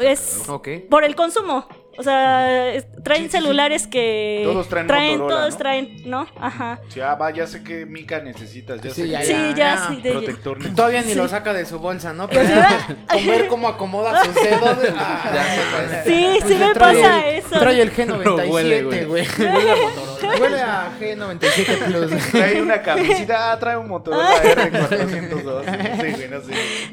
Es 0.01 0.47
Ok. 0.49 0.67
por 0.89 1.03
el 1.03 1.15
consumo. 1.15 1.65
O 1.99 2.03
sea, 2.03 2.71
traen 3.03 3.23
Sí, 3.23 3.29
sí, 3.29 3.29
sí. 3.29 3.29
celulares 3.29 3.85
que 3.85 4.39
Todos 4.45 4.69
traen 4.69 4.87
Motorola, 4.87 5.27
todos 5.27 5.51
¿no? 5.53 5.57
traen, 5.57 6.09
¿no? 6.09 6.27
Ajá. 6.39 6.79
Sí, 6.87 7.01
ah, 7.01 7.15
va, 7.15 7.29
ya 7.31 7.45
sé 7.45 7.61
que 7.61 7.85
Mica 7.85 8.21
necesitas. 8.21 8.79
Ya 8.79 8.91
Sí, 8.91 9.01
sé 9.01 9.09
ya, 9.09 9.19
que 9.19 9.25
Sí, 9.25 9.33
ya, 9.33 9.53
ya. 9.57 9.87
sí. 9.89 10.01
de- 10.01 10.11
protector 10.11 10.53
necesitas. 10.59 10.75
Todavía 10.77 11.01
ni 11.01 11.09
Sí. 11.11 11.15
lo 11.15 11.27
saca 11.27 11.51
de 11.51 11.65
su 11.65 11.77
bolsa, 11.79 12.13
¿no? 12.13 12.29
Pues, 12.29 12.49
Pero 12.49 12.63
con 13.09 13.27
ver 13.27 13.47
cómo 13.47 13.67
acomoda 13.67 14.23
sus 14.23 14.33
dedos. 14.33 14.77
ah, 14.97 15.31
Ya 15.35 15.43
sé, 15.43 15.61
pues, 15.75 16.03
Sí, 16.05 16.39
sí 16.47 16.53
me 16.55 16.73
trae 16.73 17.01
pasa 17.01 17.27
el- 17.27 17.35
eso. 17.35 17.59
Trae 17.59 17.81
el 17.81 17.91
Pero 17.91 18.35
huele, 18.47 18.83
G97, 18.83 18.85
güey. 18.85 19.05
güey. 19.05 19.25
Huele 19.55 19.71
a 19.71 19.75
Motorola. 19.75 20.08
Huele 20.39 20.61
a 20.61 20.91
G97 20.99 21.85
Plus. 21.85 22.11
Trae 22.31 22.61
una 22.61 22.81
camisita, 22.81 23.51
ah, 23.51 23.59
trae 23.59 23.77
un 23.77 23.87
Motorola 23.87 24.29
R402. 24.41 26.43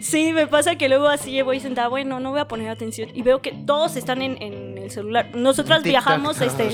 Sí, 0.00 0.32
me 0.32 0.46
pasa 0.46 0.76
que 0.76 0.88
luego 0.88 1.08
así 1.08 1.40
voy 1.42 1.60
sentada, 1.60 1.88
bueno, 1.88 2.20
no 2.20 2.30
voy 2.30 2.40
a 2.40 2.48
poner 2.48 2.70
atención. 2.70 3.10
Y 3.14 3.22
veo 3.22 3.42
que 3.42 3.52
todos 3.52 3.96
están 3.96 4.22
en, 4.22 4.40
en 4.42 4.78
el 4.78 4.90
celular. 4.90 5.30
Nosotras 5.34 5.82
TikTok, 5.82 5.90
viajamos, 5.90 6.40
este, 6.40 6.70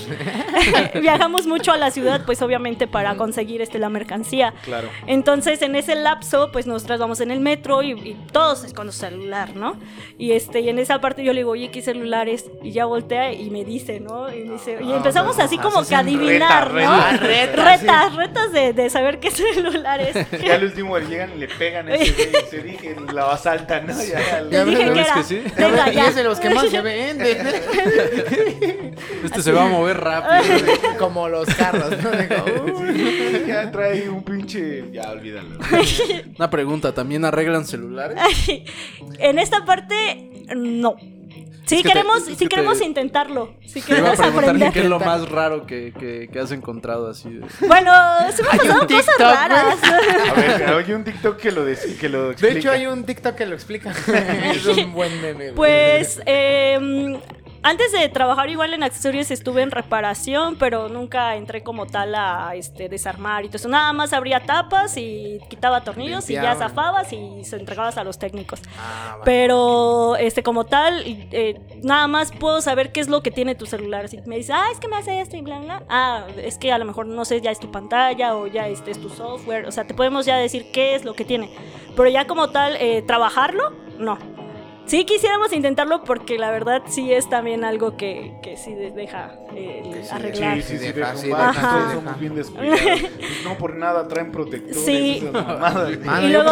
viajamos 1.01 1.47
mucho 1.47 1.73
a 1.73 1.77
la 1.77 1.91
ciudad, 1.91 2.25
pues 2.25 2.43
obviamente 2.43 2.87
para 2.87 3.17
conseguir 3.17 3.63
este, 3.63 3.79
la 3.79 3.89
mercancía. 3.89 4.55
Claro. 4.63 4.89
Entonces, 5.07 5.63
en 5.63 5.77
ese 5.77 5.95
lapso, 5.95 6.51
pues 6.53 6.67
nosotras 6.67 7.01
vamos 7.01 7.21
en 7.21 7.31
el 7.31 7.41
metro 7.41 7.83
y, 7.83 7.93
y 7.93 8.15
todos 8.33 8.65
es 8.65 8.73
con 8.73 8.91
su 8.93 8.99
celular, 8.99 9.57
¿no? 9.57 9.77
Y 10.19 10.33
este, 10.33 10.61
y 10.61 10.69
en 10.69 10.79
esa 10.79 11.01
parte 11.01 11.25
yo 11.25 11.33
le 11.33 11.41
digo, 11.41 11.51
oye, 11.51 11.71
¿qué 11.71 11.83
celulares? 11.83 12.47
Y 12.63 12.73
ya 12.73 12.85
voltea 12.85 13.33
y 13.33 13.51
me 13.51 13.65
dice, 13.65 14.01
¿no? 14.01 14.33
Y, 14.33 14.45
me 14.45 14.53
dice, 14.55 14.79
y 14.83 14.93
Ah, 14.93 14.97
empezamos 14.97 15.39
así 15.39 15.59
como 15.59 15.85
que 15.85 15.95
a 15.95 16.03
un 16.47 16.53
adivinar, 16.53 16.73
reta, 16.73 16.87
¿no? 16.87 17.27
reta, 17.27 17.27
reta, 17.27 17.65
retas, 17.65 18.15
retas 18.17 18.53
de, 18.53 18.73
de 18.73 18.91
saber 18.91 19.21
qué 19.21 19.31
celular 19.31 20.01
es. 20.01 20.15
Ya 20.43 20.55
al 20.55 20.65
último 20.65 20.99
llegan 20.99 21.33
y 21.37 21.39
le 21.39 21.49
pegan 21.49 21.89
a 21.89 21.95
ese 21.95 22.13
güey 22.13 22.45
se 22.51 22.63
dije, 22.63 22.97
la 23.13 23.33
asaltan, 23.33 23.87
¿no? 23.87 23.93
Ya, 24.03 24.41
Les 24.43 24.51
Ya 24.51 24.65
dije 24.65 24.85
ves, 24.85 24.89
que 24.89 24.91
¿ves 24.95 25.07
era. 25.07 25.15
que 25.15 25.25
sí? 25.25 25.43
Venga, 25.57 25.91
ya. 25.93 26.09
es 26.09 26.15
de 26.15 26.25
los 26.25 26.41
que 26.41 26.51
más 26.51 26.69
se 26.69 26.81
venden. 26.81 27.47
Este 29.25 29.43
se 29.43 29.53
va 29.53 29.65
a 29.65 29.69
mover 29.69 29.99
rápido. 30.01 30.63
Como 30.99 31.29
los 31.29 31.49
carros, 31.55 31.91
¿no? 32.03 32.11
Digo, 32.11 32.75
uy. 32.79 32.93
Sí, 32.95 33.45
ya 33.47 33.71
trae 33.71 34.09
un 34.09 34.23
pinche. 34.23 34.85
Ya, 34.93 35.11
olvídalo. 35.11 35.59
Una 36.39 36.51
pregunta, 36.51 36.93
¿también 36.93 37.25
arreglan 37.25 37.65
celulares? 37.67 38.19
En 39.19 39.39
esta 39.39 39.65
parte, 39.65 40.47
no. 40.57 40.97
Sí 41.65 41.77
Es 41.77 41.83
que 41.83 41.89
te- 41.89 41.95
queremos, 41.95 42.19
es 42.19 42.25
sí 42.25 42.37
que 42.37 42.49
queremos 42.49 42.79
te- 42.79 42.85
intentarlo. 42.85 43.55
Sí 43.65 43.81
Te 43.81 43.93
iba 43.99 44.09
a 44.11 44.13
queremos 44.17 44.21
aprender. 44.39 44.73
qué 44.73 44.81
es 44.81 44.87
lo 44.89 44.99
más 44.99 45.29
raro 45.29 45.65
que, 45.65 45.93
que, 45.99 46.29
que 46.31 46.41
has 46.41 46.51
encontrado 46.53 47.09
así. 47.09 47.31
de- 47.31 47.47
Bueno, 47.67 47.93
se 48.35 48.43
me 48.43 48.49
han 48.51 48.61
Hay 48.61 48.67
un 48.69 48.75
pasado 48.75 48.87
cosas 48.89 49.07
TikTok, 49.07 49.21
raras. 49.21 49.79
A 49.85 50.35
ver, 50.35 50.63
hay 50.87 50.93
un 50.93 51.05
TikTok 51.05 51.37
que 51.39 51.53
lo, 51.53 51.65
des- 51.65 51.99
que 52.01 52.09
lo 52.09 52.25
De 52.27 52.33
explica. 52.33 52.59
hecho, 52.59 52.71
hay 52.73 52.87
un 52.87 53.05
TikTok 53.05 53.37
que 53.37 53.47
lo 53.47 53.55
explica. 53.55 53.91
es 54.53 54.67
un 54.67 54.93
buen 54.93 55.13
meme. 55.23 55.53
güey. 55.53 55.55
Pues 55.55 56.21
eh, 56.27 57.19
antes 57.63 57.93
de 57.93 58.09
trabajar 58.09 58.51
igual 58.51 58.75
en 58.75 58.83
accesorios 58.83 59.31
estuve 59.31 59.63
en 59.63 59.71
reparación, 59.71 60.57
pero 60.59 60.89
nunca 60.89 61.37
entré 61.37 61.63
como 61.63 61.87
tal 61.87 62.15
a 62.15 62.55
este, 62.55 62.89
desarmar 62.89 63.45
y 63.45 63.49
todo 63.49 63.57
eso. 63.57 63.69
Nada 63.69 63.93
más 63.93 64.13
abría 64.13 64.41
tapas 64.41 64.97
y 64.97 65.39
quitaba 65.49 65.85
tornillos 65.85 66.29
y 66.31 66.35
ya 66.35 66.55
zafabas 66.57 67.13
y 67.13 67.45
se 67.45 67.57
entregabas 67.57 67.99
a 67.99 68.05
los 68.05 68.19
técnicos. 68.19 68.61
Ah. 68.79 69.19
Pero 69.25 70.17
este 70.17 70.43
como 70.43 70.65
tal, 70.65 71.03
eh, 71.07 71.61
nada 71.83 72.07
más 72.09 72.33
puedo 72.33 72.61
saber 72.61 72.93
qué 72.93 73.01
es 73.01 73.09
lo 73.09 73.23
que 73.23 73.31
tiene 73.31 73.55
tu 73.55 73.67
celular. 73.67 74.09
Si 74.09 74.21
me 74.23 74.37
dice, 74.37 74.53
ah, 74.53 74.67
es 74.73 74.81
que 74.81 74.89
me 74.89 74.97
hace 74.97 75.21
esto 75.21 75.37
y 75.37 75.43
bla, 75.43 75.59
bla. 75.59 75.83
Ah, 75.89 76.27
es 76.37 76.59
que 76.59 76.73
a 76.73 76.79
lo 76.79 76.85
mejor 76.85 77.07
no 77.07 77.25
sé, 77.25 77.41
ya 77.41 77.51
es 77.51 77.61
tu 77.61 77.71
pantalla 77.71 78.35
o 78.37 78.47
ya 78.47 78.69
este 78.69 78.91
es 78.91 79.01
tu 79.01 79.09
software. 79.09 79.67
O 79.67 79.73
sea, 79.73 79.85
te 79.85 79.95
podemos 79.95 80.27
ya 80.27 80.37
decir 80.37 80.71
qué 80.73 80.95
es 80.95 81.05
lo 81.05 81.15
que 81.15 81.25
tiene. 81.25 81.51
Pero 81.97 82.09
ya 82.09 82.27
como 82.27 82.51
tal, 82.51 82.77
eh, 82.77 83.03
trabajarlo, 83.03 83.73
no. 83.99 84.32
Sí 84.85 85.05
quisiéramos 85.05 85.53
intentarlo 85.53 86.03
porque 86.05 86.39
la 86.39 86.51
verdad 86.51 86.83
sí 86.87 87.13
es 87.13 87.29
también 87.29 87.65
algo 87.65 87.97
que, 87.97 88.35
que 88.43 88.57
sí 88.57 88.75
de- 88.75 88.91
deja 88.91 89.37
eh, 89.55 89.83
Que 89.93 90.03
sí, 90.03 90.09
arreglar. 90.11 90.57
Sí, 90.57 90.63
sí, 90.63 90.79
sí, 90.79 90.93
Deja, 90.93 91.13
de 91.13 91.19
sí, 91.19 91.29
deja, 91.29 91.53
sí, 91.89 91.95
somos 91.95 92.21
bien 92.21 92.35
descuidados. 92.35 92.81
Pues 92.81 93.45
no 93.45 93.57
por 93.59 93.77
nada 93.77 94.09
traen 94.09 94.33
protectores. 94.33 94.85
Sí. 94.85 95.23
esas 95.23 96.23
y 96.25 96.29
luego. 96.29 96.51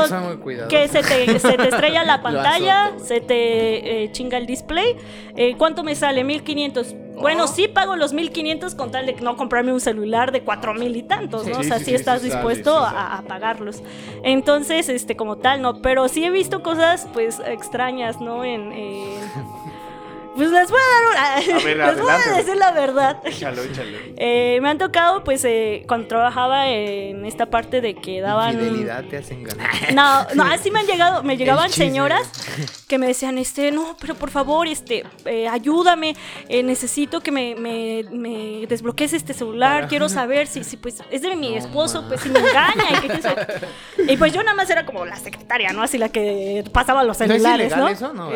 Que 0.68 0.88
se 0.88 1.02
te, 1.02 1.38
se 1.38 1.52
te 1.56 1.68
estrella 1.68 2.04
la 2.04 2.22
pantalla, 2.22 2.92
se 2.98 3.20
te 3.20 4.04
eh, 4.04 4.12
chinga 4.12 4.38
el 4.38 4.46
display. 4.46 4.96
Eh, 5.36 5.56
¿Cuánto 5.58 5.82
me 5.82 5.94
sale? 5.94 6.22
1500. 6.24 6.94
Bueno, 7.16 7.46
sí 7.48 7.68
pago 7.68 7.96
los 7.96 8.12
1500 8.12 8.74
con 8.74 8.90
tal 8.90 9.04
de 9.06 9.14
no 9.14 9.36
comprarme 9.36 9.72
un 9.72 9.80
celular 9.80 10.32
de 10.32 10.42
4000 10.42 10.96
y 10.96 11.02
tantos, 11.02 11.46
¿no? 11.46 11.54
Sí, 11.56 11.60
o 11.60 11.64
sea, 11.64 11.78
sí, 11.78 11.94
estás 11.94 12.22
dispuesto 12.22 12.76
a, 12.78 13.18
a 13.18 13.22
pagarlos. 13.22 13.82
Entonces, 14.22 14.88
este, 14.88 15.16
como 15.16 15.36
tal, 15.36 15.60
no. 15.60 15.82
Pero 15.82 16.08
sí 16.08 16.24
he 16.24 16.30
visto 16.30 16.62
cosas, 16.62 17.06
pues, 17.12 17.40
extrañas, 17.46 18.20
¿no? 18.20 18.44
En. 18.44 18.72
en- 18.72 19.20
Pues 20.36 20.50
les 20.50 20.70
voy 20.70 20.80
a 20.80 20.94
dar 20.94 21.10
una. 21.10 21.34
A 21.58 21.64
ver, 21.64 21.76
les 21.96 22.00
voy 22.00 22.10
a 22.12 22.36
decir 22.36 22.56
la 22.56 22.70
verdad. 22.72 23.18
Échalo, 23.24 23.62
échalo. 23.62 23.98
Eh, 24.16 24.58
me 24.62 24.68
han 24.68 24.78
tocado, 24.78 25.24
pues, 25.24 25.44
eh, 25.44 25.84
cuando 25.88 26.06
trabajaba 26.08 26.68
en 26.68 27.24
esta 27.26 27.46
parte 27.46 27.80
de 27.80 27.94
que 27.94 28.20
daban. 28.20 28.54
Infidelidad 28.54 29.04
te 29.04 29.18
hacen 29.18 29.42
ganar. 29.42 29.70
No, 29.94 30.26
no, 30.34 30.44
así 30.44 30.70
me 30.70 30.80
han 30.80 30.86
llegado, 30.86 31.22
me 31.22 31.36
llegaban 31.36 31.70
señoras 31.70 32.30
que 32.86 32.96
me 32.96 33.06
decían, 33.08 33.38
este, 33.38 33.72
no, 33.72 33.96
pero 34.00 34.14
por 34.14 34.30
favor, 34.30 34.66
este, 34.68 35.04
eh, 35.24 35.48
ayúdame, 35.48 36.14
eh, 36.48 36.62
necesito 36.62 37.20
que 37.20 37.32
me, 37.32 37.54
me, 37.56 38.04
me 38.10 38.66
desbloquees 38.68 39.12
este 39.12 39.34
celular, 39.34 39.88
quiero 39.88 40.08
saber 40.08 40.46
si, 40.46 40.62
si 40.64 40.76
pues 40.76 41.02
es 41.10 41.22
de 41.22 41.34
mi 41.34 41.50
No, 41.50 41.56
esposo, 41.56 42.04
pues 42.06 42.20
si 42.20 42.28
me 42.28 42.38
engaña 42.38 42.84
y 43.02 43.08
que 44.06 44.16
pues 44.18 44.32
yo 44.32 44.42
nada 44.42 44.54
más 44.54 44.70
era 44.70 44.86
como 44.86 45.04
la 45.04 45.16
secretaria, 45.16 45.72
¿no? 45.72 45.82
Así 45.82 45.98
la 45.98 46.08
que 46.08 46.64
pasaba 46.72 47.02
los 47.04 47.18
¿No 47.18 47.24
es 47.26 47.32
celulares, 47.32 47.66
ilegal 47.66 47.80
¿no? 47.80 47.88
eso? 47.88 48.12
No. 48.12 48.30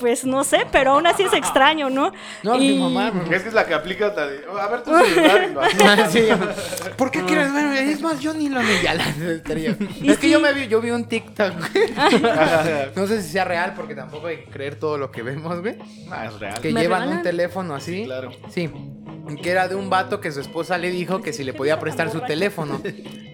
Pues 0.00 0.24
no 0.24 0.42
sé, 0.42 0.66
pero 0.72 0.92
aún 0.92 1.06
así 1.06 1.22
es 1.22 1.32
extraño, 1.32 1.90
¿no? 1.90 2.12
No, 2.42 2.56
y... 2.56 2.72
mi 2.72 2.78
mamá. 2.78 3.12
Es 3.30 3.42
que 3.42 3.48
es 3.48 3.54
la 3.54 3.66
que 3.66 3.74
aplica 3.74 4.06
hasta 4.08 4.26
de. 4.26 4.40
A 4.60 4.66
ver 4.68 4.82
tu 4.82 4.90
celular 4.96 5.48
y 5.48 5.52
lo 5.52 5.60
haces. 5.60 6.12
Sí. 6.12 6.28
¿Por 6.96 7.10
qué 7.10 7.24
quieres 7.24 7.52
ver? 7.52 7.76
Es 7.76 8.00
más, 8.00 8.20
yo 8.20 8.34
ni 8.34 8.48
lo 8.48 8.62
ni 8.62 8.82
ya 8.82 8.94
la 8.94 9.04
estaría. 9.08 9.70
Es 9.70 10.18
que 10.18 10.26
sí. 10.26 10.30
yo 10.30 10.40
me 10.40 10.52
vi, 10.52 10.66
yo 10.68 10.80
vi 10.80 10.90
un 10.90 11.04
TikTok. 11.04 11.52
No 12.96 13.06
sé 13.06 13.22
si 13.22 13.30
sea 13.30 13.44
real 13.44 13.74
porque 13.74 13.94
tampoco 13.94 14.26
hay 14.26 14.38
que 14.38 14.50
creer 14.50 14.76
todo 14.76 14.98
lo 14.98 15.10
que 15.10 15.22
vemos, 15.22 15.60
güey. 15.60 15.76
Ah, 16.10 16.26
es 16.26 16.38
real. 16.38 16.60
Que 16.60 16.72
¿Me 16.72 16.80
llevan 16.80 17.00
regalan? 17.00 17.18
un 17.18 17.22
teléfono 17.22 17.74
así. 17.74 18.04
Claro. 18.04 18.30
Sí. 18.50 18.70
Que 19.42 19.50
era 19.50 19.68
de 19.68 19.74
un 19.74 19.90
vato 19.90 20.20
que 20.20 20.32
su 20.32 20.40
esposa 20.40 20.76
le 20.78 20.90
dijo 20.90 21.20
que 21.20 21.32
si 21.32 21.44
le 21.44 21.52
podía 21.52 21.78
prestar 21.78 22.10
su 22.10 22.20
teléfono 22.20 22.80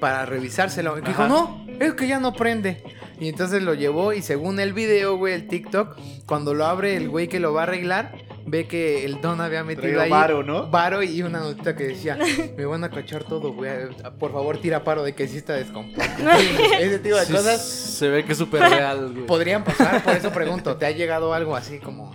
para 0.00 0.26
revisárselo. 0.26 0.98
Y 0.98 1.02
dijo, 1.02 1.26
no, 1.26 1.64
es 1.80 1.94
que 1.94 2.06
ya 2.06 2.18
no 2.20 2.32
prende. 2.34 2.82
Y 3.18 3.28
entonces 3.28 3.62
lo 3.62 3.74
llevó 3.74 4.12
y 4.12 4.22
según 4.22 4.60
el 4.60 4.72
video, 4.72 5.16
güey, 5.16 5.34
el 5.34 5.48
TikTok, 5.48 5.96
cuando 6.26 6.52
lo 6.52 6.66
abre 6.66 6.96
el 6.96 7.08
güey 7.08 7.28
que 7.28 7.40
lo 7.40 7.52
va 7.52 7.60
a 7.60 7.64
arreglar, 7.64 8.25
ve 8.46 8.66
que 8.66 9.04
el 9.04 9.20
don 9.20 9.40
había 9.40 9.64
metido 9.64 10.00
ahí 10.00 10.08
varo, 10.10 10.42
¿no? 10.42 10.68
varo 10.68 11.02
y 11.02 11.22
una 11.22 11.40
notita 11.40 11.74
que 11.76 11.84
decía, 11.84 12.16
me 12.56 12.64
van 12.64 12.84
a 12.84 12.90
cachar 12.90 13.24
todo, 13.24 13.52
güey. 13.52 13.70
Por 14.18 14.32
favor, 14.32 14.58
tira 14.58 14.84
paro 14.84 15.02
de 15.02 15.14
que 15.14 15.26
sí 15.28 15.38
está 15.38 15.54
descompuesto. 15.54 16.22
Ese 16.78 16.98
tipo 17.00 17.16
de 17.16 17.26
Sí, 17.26 17.32
cosas 17.32 17.62
Se 17.64 18.08
ve 18.08 18.24
que 18.24 18.32
es 18.32 18.38
súper 18.38 18.60
real, 18.62 19.12
güey. 19.12 19.26
podrían 19.26 19.64
pasar, 19.64 20.02
por 20.02 20.14
eso 20.14 20.30
pregunto, 20.30 20.76
¿te 20.76 20.86
ha 20.86 20.90
llegado 20.90 21.32
algo 21.34 21.56
así 21.56 21.78
como 21.78 22.12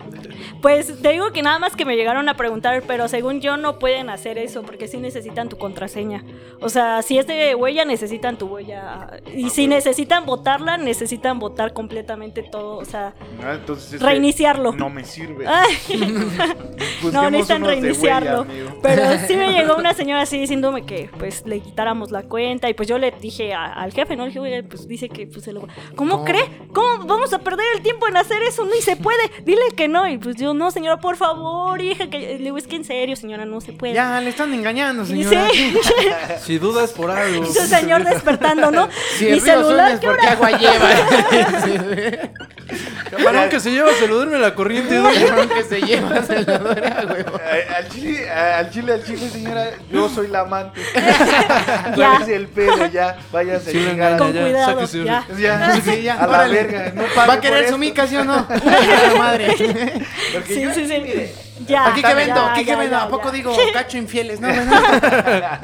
Pues 0.62 1.02
te 1.02 1.10
digo 1.10 1.32
que 1.32 1.42
nada 1.42 1.60
más 1.60 1.76
que 1.76 1.86
me 1.86 1.96
llegaron 1.96 2.30
a 2.30 2.36
preguntar, 2.36 2.84
pero 2.88 3.08
según 3.08 3.42
yo 3.42 3.58
no 3.58 3.80
pueden 3.80 4.10
hacer 4.10 4.38
eso 4.38 4.62
porque 4.64 4.88
sí 4.88 4.98
necesitan 4.98 5.50
tu 5.50 5.58
contraseña. 5.58 6.24
O 6.62 6.70
sea, 6.70 7.02
si 7.02 7.18
es 7.18 7.28
de 7.28 7.56
huella, 7.56 7.84
necesitan 7.86 8.38
tu 8.38 8.48
huella. 8.48 9.20
Y 9.36 9.50
si 9.50 9.68
necesitan 9.68 10.26
votarla, 10.26 10.78
necesitan 10.78 11.40
votar 11.40 11.74
completamente 11.74 12.44
todo. 12.44 12.78
O 12.78 12.86
sea, 12.86 13.14
Ah, 13.44 13.54
entonces 13.56 13.94
este 13.94 14.06
reiniciarlo. 14.06 14.72
No 14.74 14.90
me 14.90 15.04
sirve. 15.04 15.46
Ay, 15.48 15.74
no, 17.12 17.30
necesitan 17.30 17.64
reiniciarlo. 17.66 18.42
huella, 18.44 18.76
pero 18.82 19.04
sí 19.28 19.36
me 19.36 19.52
llegó 19.54 19.76
una 19.78 19.94
señora 19.94 20.22
así 20.22 20.40
diciéndome 20.40 20.86
que 20.86 21.10
pues 21.20 21.44
le 21.46 21.60
quitáramos 21.60 22.12
la 22.12 22.24
cuenta. 22.24 22.70
Y 22.70 22.74
pues 22.74 22.88
yo 22.90 22.98
le 22.98 23.12
dije 23.12 23.54
a- 23.54 23.74
al 23.74 23.92
jefe, 23.94 24.16
¿no? 24.16 24.24
Le 24.24 24.30
dije, 24.30 24.40
oye, 24.40 24.64
pues 24.64 24.88
dice 24.88 25.10
que 25.10 25.28
pues 25.28 25.44
se 25.46 25.52
lo. 25.54 25.68
¿Cómo 25.96 26.18
No. 26.18 26.26
cree? 26.26 26.44
¿Cómo 26.74 27.06
vamos 27.06 27.34
a 27.34 27.40
perder 27.40 27.66
el 27.76 27.82
tiempo 27.82 28.08
en 28.08 28.18
hacer 28.18 28.42
eso? 28.44 28.66
Ni 28.66 28.82
se 28.82 28.96
puede. 28.96 29.20
Dile 29.46 29.62
que 29.76 29.88
no. 29.88 30.08
Y 30.08 30.18
pues 30.18 30.36
yo, 30.38 30.54
no, 30.54 30.72
señora, 30.72 31.00
por 31.00 31.16
favor, 31.18 31.82
hija, 31.82 32.10
que 32.10 32.18
le 32.20 32.38
digo, 32.38 32.58
es 32.58 32.68
que 32.68 32.76
en 32.78 32.86
serio, 32.86 33.16
señora, 33.16 33.46
no 33.46 33.62
se 33.62 33.74
puede. 33.74 33.94
Ya, 33.94 34.20
le 34.22 34.30
están 34.30 34.54
engañando, 34.54 35.04
Y 35.04 35.06
señora. 35.24 35.48
sí, 35.54 35.76
Si 36.44 36.58
dudas 36.58 36.92
por 36.92 37.12
algo. 37.12 37.44
ese 37.44 37.68
señor 37.68 38.04
despertando, 38.04 38.72
¿no? 38.72 38.88
Si 39.18 39.26
Mi 39.26 39.40
celular, 39.40 40.00
¿qué 40.00 40.10
hora? 40.10 40.32
agua 40.32 40.52
lleva. 40.52 40.90
Camarón 43.10 43.50
que 43.50 43.60
se 43.60 43.72
lleva, 43.72 43.92
se 43.94 44.08
lo 44.08 44.16
duerme 44.16 44.40
la 44.40 44.56
corriente. 44.56 44.96
Cabrón 45.28 45.50
que 45.50 45.64
se 45.64 45.82
lleva, 45.82 46.11
güey. 46.12 47.22
Eh, 47.52 47.68
Al 47.76 47.90
chile, 47.90 48.30
al 48.30 48.70
chile, 48.72 48.94
al 48.94 49.04
chile, 49.04 49.30
señora, 49.30 49.66
yo 49.92 50.10
soy 50.10 50.28
la 50.28 50.42
amante. 50.42 50.82
Ya. 51.96 51.96
¿Cuál 51.96 52.22
es 52.24 52.28
el 52.30 52.48
pedo? 52.48 52.86
Ya, 52.88 53.18
váyase 53.32 53.72
Sí, 53.72 54.00
a 54.00 54.18
Con 54.18 54.34
ya, 54.34 54.42
cuidado, 54.42 54.72
sáquese 54.74 55.04
ya. 55.04 55.26
Ya, 55.38 55.82
Sí, 55.84 56.02
ya, 56.04 56.14
a 56.16 56.28
la 56.28 56.38
órale. 56.40 56.54
verga. 56.64 56.92
No 56.96 57.04
¿Va 57.28 57.34
a 57.34 57.42
querer 57.42 57.70
su 57.70 57.78
mica, 57.78 58.08
sí 58.08 58.16
o 58.18 58.24
no? 58.24 58.48
Madre. 59.18 59.56
Porque 60.34 60.54
Sí, 60.54 60.62
yo- 60.62 60.74
sí, 60.74 60.88
sí. 60.88 61.00
mire, 61.02 61.34
Ya. 61.68 61.88
Aquí 61.88 62.02
que 62.02 62.14
vendo, 62.14 62.42
aquí 62.42 62.66
que 62.66 62.76
vendo. 62.76 62.96
ya, 62.98 63.04
¿A 63.04 63.08
poco 63.10 63.26
ya. 63.26 63.32
digo 63.32 63.56
cacho 63.74 63.98
infieles? 63.98 64.40
No, 64.40 64.48
¿verdad? 64.48 65.62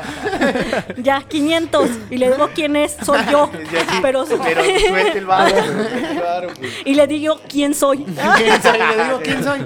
Ya, 0.98 1.22
500. 1.28 1.90
Y 2.10 2.18
le 2.18 2.32
digo 2.32 2.50
quién 2.54 2.76
es, 2.76 2.98
soy 3.04 3.20
yo. 3.32 3.50
sí, 3.70 3.78
Pero, 4.02 4.26
pero 4.26 4.26
suelte 4.26 5.18
el 5.18 5.26
varo, 5.26 5.50
suelte 5.50 6.12
el 6.12 6.20
varo, 6.22 6.50
pues. 6.58 6.72
Y 6.86 6.94
le 6.96 7.08
digo 7.08 7.40
quién 7.48 7.74
soy. 7.74 8.06
¿Quién 8.06 8.62
soy? 8.62 8.78
Le 8.80 9.04
digo 9.04 9.20
quién 9.24 9.44
soy. 9.44 9.66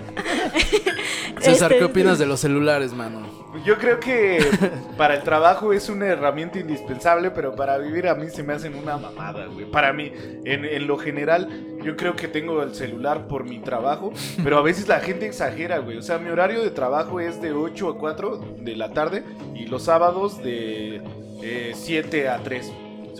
César, 1.40 1.72
Este, 1.72 1.80
¿qué 1.80 1.84
opinas 1.86 2.20
de 2.20 2.26
los 2.26 2.40
celulares, 2.40 2.94
mano? 2.94 3.41
Yo 3.66 3.78
creo 3.78 3.99
que 3.99 4.39
para 4.97 5.16
el 5.16 5.24
trabajo 5.24 5.74
es 5.74 5.89
una 5.89 6.08
herramienta 6.08 6.60
indispensable, 6.60 7.32
pero 7.32 7.56
para 7.56 7.78
vivir 7.78 8.08
a 8.08 8.16
mí 8.16 8.30
se 8.30 8.43
me 8.43 8.54
hacen 8.54 8.76
una 8.76 8.97
mamada, 8.97 9.45
güey. 9.47 9.70
Para 9.70 9.93
mí, 9.93 10.12
en, 10.45 10.66
en 10.66 10.88
lo 10.88 10.97
general, 10.97 11.49
yo 11.84 11.95
creo 11.95 12.16
que 12.16 12.28
tengo 12.28 12.62
el 12.64 12.74
celular 12.74 13.28
por 13.28 13.43
mi 13.43 13.60
trabajo, 13.60 14.14
pero 14.43 14.58
a 14.58 14.62
veces 14.62 14.88
la 14.88 14.99
gente 14.99 15.26
exagera, 15.26 15.80
güey. 15.80 15.97
O 15.97 16.02
sea, 16.02 16.18
mi 16.18 16.30
horario 16.30 16.62
de 16.62 16.72
trabajo 16.72 17.20
es 17.20 17.41
de 17.41 17.52
8 17.52 17.89
a 17.89 17.97
4 17.97 18.38
de 18.60 18.76
la 18.76 18.93
tarde 18.93 19.24
y 19.56 19.66
los 19.66 19.84
sábados 19.84 20.41
de 20.41 21.02
eh, 21.41 21.72
7 21.76 22.30
a 22.30 22.38
3. 22.39 22.72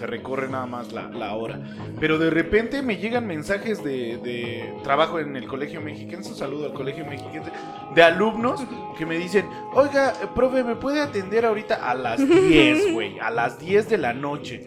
Se 0.01 0.07
recorre 0.07 0.49
nada 0.49 0.65
más 0.65 0.91
la, 0.93 1.09
la 1.09 1.35
hora. 1.35 1.59
Pero 1.99 2.17
de 2.17 2.31
repente 2.31 2.81
me 2.81 2.97
llegan 2.97 3.27
mensajes 3.27 3.83
de, 3.83 4.17
de 4.17 4.73
trabajo 4.83 5.19
en 5.19 5.35
el 5.35 5.45
Colegio 5.47 5.79
Mexiquense, 5.79 6.31
un 6.31 6.35
saludo 6.35 6.65
al 6.65 6.73
Colegio 6.73 7.05
Mexiquense, 7.05 7.51
de 7.93 8.01
alumnos 8.01 8.65
que 8.97 9.05
me 9.05 9.19
dicen, 9.19 9.45
oiga, 9.75 10.13
profe, 10.33 10.63
¿me 10.63 10.75
puede 10.75 11.01
atender 11.01 11.45
ahorita 11.45 11.87
a 11.87 11.93
las 11.93 12.17
10, 12.27 12.93
güey? 12.93 13.19
A 13.19 13.29
las 13.29 13.59
10 13.59 13.89
de 13.89 13.97
la 13.99 14.11
noche. 14.13 14.65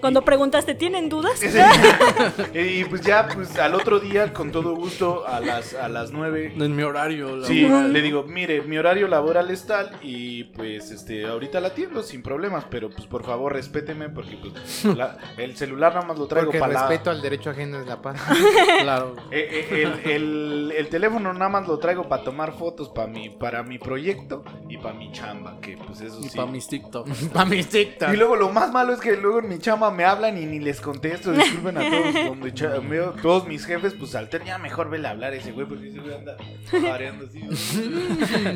Cuando 0.00 0.22
preguntaste, 0.22 0.74
¿tienen 0.74 1.08
dudas? 1.08 1.40
y 2.54 2.84
pues 2.84 3.00
ya, 3.02 3.26
pues 3.32 3.58
al 3.58 3.74
otro 3.74 4.00
día, 4.00 4.32
con 4.32 4.50
todo 4.52 4.74
gusto, 4.74 5.26
a 5.26 5.40
las, 5.40 5.74
a 5.74 5.88
las 5.88 6.10
9. 6.12 6.54
En 6.56 6.76
mi 6.76 6.82
horario. 6.82 7.44
Sí, 7.44 7.62
laboral. 7.62 7.92
le 7.92 8.02
digo, 8.02 8.22
mire, 8.24 8.62
mi 8.62 8.76
horario 8.76 9.08
laboral 9.08 9.50
es 9.50 9.66
tal 9.66 9.96
y 10.02 10.44
pues 10.44 10.90
este 10.90 11.26
ahorita 11.26 11.60
la 11.60 11.68
atiendo 11.68 12.02
sin 12.02 12.22
problemas, 12.22 12.64
pero 12.70 12.90
pues 12.90 13.06
por 13.06 13.24
favor 13.24 13.52
respéteme 13.52 14.08
porque 14.08 14.36
pues 14.36 14.84
la- 14.96 15.16
el 15.36 15.56
celular 15.56 15.94
nada 15.94 16.06
más 16.06 16.18
lo 16.18 16.26
traigo 16.26 16.46
Porque 16.48 16.58
para 16.60 16.72
la... 16.74 16.88
respeto 16.88 17.10
al 17.10 17.22
derecho 17.22 17.50
ajeno 17.50 17.80
es 17.80 17.86
la 17.86 18.00
paz. 18.02 18.20
Claro. 18.82 19.16
Eh, 19.30 19.66
eh, 19.70 19.82
el, 20.04 20.10
el- 20.10 20.72
el 20.76 20.88
teléfono 20.88 21.32
nada 21.32 21.48
más 21.48 21.66
lo 21.68 21.78
traigo 21.78 22.08
para 22.08 22.22
tomar 22.24 22.52
fotos 22.52 22.88
para 22.90 23.08
mi, 23.08 23.30
para 23.30 23.62
mi 23.62 23.78
proyecto 23.78 24.44
y 24.68 24.76
para 24.78 24.94
mi 24.94 25.10
chamba, 25.12 25.58
que 25.60 25.76
pues 25.76 26.00
eso 26.00 26.18
Y 26.20 26.28
sí. 26.28 26.36
para 26.36 26.50
mis 26.50 26.66
TikTok. 26.66 27.08
Pa' 27.32 27.44
mis 27.44 27.68
TikTok. 27.68 28.12
Y 28.12 28.16
luego 28.16 28.36
lo 28.36 28.50
más 28.50 28.72
malo 28.72 28.92
es 28.92 29.00
que 29.00 29.16
luego 29.16 29.38
en 29.40 29.48
mi 29.48 29.53
chamba 29.58 29.90
me 29.90 30.04
hablan 30.04 30.36
y 30.38 30.46
ni 30.46 30.58
les 30.60 30.80
contesto. 30.80 31.32
Disculpen 31.32 31.78
a 31.78 31.90
todos. 31.90 32.14
Donde 32.28 32.52
cha- 32.54 32.78
veo 32.78 33.10
todos 33.22 33.46
mis 33.46 33.64
jefes, 33.64 33.94
pues 33.98 34.14
alter, 34.14 34.44
ya 34.44 34.58
mejor 34.58 34.90
vele 34.90 35.08
a 35.08 35.12
hablar 35.12 35.32
a 35.32 35.36
ese 35.36 35.52
güey 35.52 35.66
porque 35.66 35.88
ese 35.88 35.98
güey 36.00 36.14
anda 36.14 36.36
mareando 36.82 37.26
así. 37.26 37.40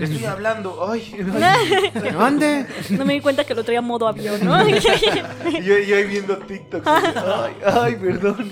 Estoy 0.02 0.24
hablando. 0.24 0.88
Ay, 0.90 1.14
ay. 1.42 1.92
¿Dónde? 2.12 2.66
No 2.90 3.04
me 3.04 3.14
di 3.14 3.20
cuenta 3.20 3.44
que 3.44 3.54
lo 3.54 3.64
traía 3.64 3.80
modo 3.82 4.06
avión, 4.08 4.44
¿no? 4.44 4.68
Y 4.68 4.72
yo, 4.80 5.78
yo 5.78 5.96
ahí 5.96 6.04
viendo 6.06 6.36
TikTok. 6.38 6.82
Ay, 6.86 7.52
ay, 7.64 7.96
perdón. 7.96 8.50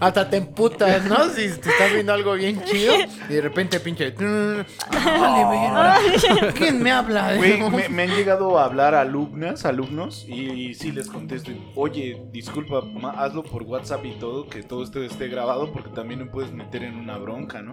Hasta 0.00 0.28
te 0.30 0.36
emputas, 0.38 1.04
¿no? 1.04 1.28
Si 1.30 1.48
te 1.48 1.70
estás 1.70 1.92
viendo 1.92 2.12
algo 2.12 2.34
bien 2.34 2.62
chido 2.64 2.94
y 3.28 3.34
de 3.34 3.40
repente 3.40 3.80
pinche. 3.80 4.10
Vale, 4.10 5.44
verga. 5.50 6.52
¿Quién 6.54 6.82
me 6.82 6.90
habla? 6.92 7.36
Güey, 7.36 7.58
me, 7.70 7.88
me 7.88 8.02
han 8.04 8.10
llegado 8.10 8.58
a 8.58 8.64
hablar 8.64 8.94
alumnas, 8.94 9.64
alumnos, 9.64 10.24
y, 10.28 10.50
y 10.70 10.74
sí 10.74 10.92
les 10.92 11.08
contesto. 11.08 11.50
Oye, 11.78 12.22
disculpa, 12.32 12.80
ma, 12.80 13.10
hazlo 13.10 13.42
por 13.42 13.62
WhatsApp 13.62 14.02
y 14.06 14.12
todo, 14.12 14.48
que 14.48 14.62
todo 14.62 14.82
esto 14.82 15.02
esté 15.02 15.28
grabado, 15.28 15.70
porque 15.72 15.90
también 15.90 16.20
me 16.20 16.26
puedes 16.26 16.50
meter 16.50 16.82
en 16.82 16.96
una 16.96 17.18
bronca, 17.18 17.60
¿no? 17.60 17.72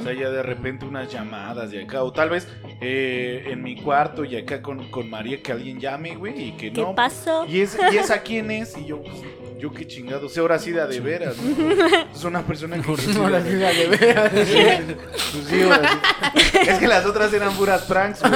O 0.00 0.02
sea, 0.02 0.14
ya 0.14 0.30
de 0.30 0.42
repente 0.42 0.86
unas 0.86 1.12
llamadas 1.12 1.70
y 1.72 1.78
acá, 1.78 2.02
o 2.02 2.12
tal 2.12 2.30
vez 2.30 2.48
eh, 2.80 3.44
en 3.48 3.62
mi 3.62 3.76
cuarto 3.76 4.24
y 4.24 4.36
acá 4.36 4.62
con, 4.62 4.90
con 4.90 5.10
María 5.10 5.42
que 5.42 5.52
alguien 5.52 5.78
llame, 5.78 6.16
güey, 6.16 6.48
y 6.48 6.52
que 6.52 6.72
¿Qué 6.72 6.80
no. 6.80 6.94
pasó? 6.94 7.44
¿Y, 7.46 7.60
es, 7.60 7.78
¿Y 7.92 7.98
esa 7.98 8.22
quién 8.22 8.50
es? 8.50 8.74
Y 8.78 8.86
yo, 8.86 9.02
pues, 9.02 9.16
yo 9.58 9.70
qué 9.70 9.86
chingado, 9.86 10.30
sé, 10.30 10.40
ahora 10.40 10.58
sí 10.58 10.70
de 10.70 10.80
a 10.80 10.86
de 10.86 11.00
veras, 11.00 11.36
¿no? 11.36 11.52
Es 12.14 12.24
una 12.24 12.40
persona 12.42 12.80
que... 12.80 12.88
Ahora 13.18 13.42
sí, 13.42 13.50
de 13.50 13.86
veras. 13.88 14.32
Pues 14.32 15.46
sí, 15.46 15.62
ahora 15.62 15.90
sí. 16.34 16.58
Es 16.68 16.78
que 16.78 16.88
las 16.88 17.04
otras 17.04 17.32
eran 17.34 17.52
puras 17.54 17.82
pranks. 17.82 18.20
güey. 18.20 18.32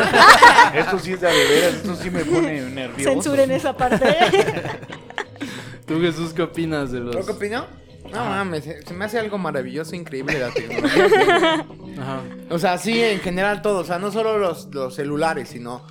Esto 0.74 0.98
sí 0.98 1.12
es 1.14 1.20
de 1.22 1.28
a 1.28 1.30
de 1.32 1.44
veras, 1.46 1.74
esto 1.74 1.96
sí 1.96 2.10
me 2.10 2.22
pone 2.24 2.60
nervioso. 2.60 3.10
Censuren 3.10 3.50
esa 3.50 3.74
parte. 3.74 4.04
¿Tú, 5.86 6.00
Jesús, 6.00 6.32
qué 6.32 6.42
opinas 6.42 6.90
de 6.90 7.00
los...? 7.00 7.14
¿Lo 7.14 7.24
que 7.24 7.32
opinó? 7.32 7.66
No 8.12 8.24
mames, 8.24 8.64
se 8.64 8.94
me 8.94 9.04
hace 9.04 9.18
algo 9.18 9.38
maravilloso, 9.38 9.94
increíble 9.94 10.38
la 10.38 10.50
tecnología. 10.54 11.66
Ajá. 12.00 12.22
O 12.50 12.58
sea, 12.58 12.78
sí, 12.78 13.02
en 13.02 13.20
general 13.20 13.62
todo. 13.62 13.80
O 13.80 13.84
sea, 13.84 13.98
no 13.98 14.10
solo 14.12 14.38
los, 14.38 14.72
los 14.74 14.94
celulares, 14.94 15.48
sino 15.48 15.86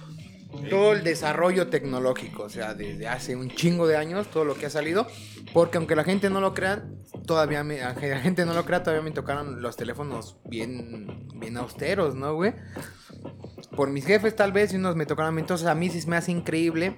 todo 0.70 0.94
el 0.94 1.04
desarrollo 1.04 1.68
tecnológico. 1.68 2.44
O 2.44 2.50
sea, 2.50 2.74
desde 2.74 3.08
hace 3.08 3.36
un 3.36 3.50
chingo 3.50 3.88
de 3.88 3.98
años, 3.98 4.28
todo 4.28 4.46
lo 4.46 4.56
que 4.56 4.66
ha 4.66 4.70
salido. 4.70 5.08
Porque 5.54 5.78
aunque 5.78 5.96
la 5.96 6.04
gente 6.04 6.30
no 6.30 6.42
lo 6.42 6.54
crea, 6.54 6.86
todavía 7.26 7.64
me, 7.64 7.84
aunque 7.84 8.10
la 8.10 8.20
gente 8.20 8.46
no 8.46 8.54
lo 8.54 8.66
crea, 8.66 8.84
todavía 8.84 9.04
me 9.04 9.12
tocaron 9.12 9.62
los 9.62 9.76
teléfonos 9.76 10.38
bien, 10.46 11.28
bien 11.36 11.58
austeros, 11.58 12.16
¿no, 12.16 12.34
güey? 12.34 12.54
Por 13.76 13.90
mis 13.90 14.06
jefes 14.06 14.36
tal 14.36 14.52
vez, 14.52 14.74
y 14.74 14.78
unos 14.78 14.96
me 14.96 15.06
tocaron 15.06 15.30
a 15.30 15.32
mí. 15.34 15.42
Entonces 15.42 15.68
a 15.68 15.76
mí 15.76 15.90
sí 15.90 16.08
me 16.08 16.18
hace 16.18 16.32
increíble 16.32 16.98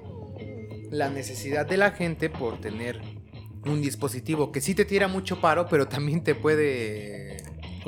la 0.91 1.09
necesidad 1.09 1.65
de 1.65 1.77
la 1.77 1.91
gente 1.91 2.29
por 2.29 2.59
tener 2.59 3.01
un 3.65 3.81
dispositivo 3.81 4.51
que 4.51 4.61
sí 4.61 4.75
te 4.75 4.85
tira 4.85 5.07
mucho 5.07 5.41
paro, 5.41 5.67
pero 5.69 5.87
también 5.87 6.23
te 6.23 6.35
puede 6.35 7.26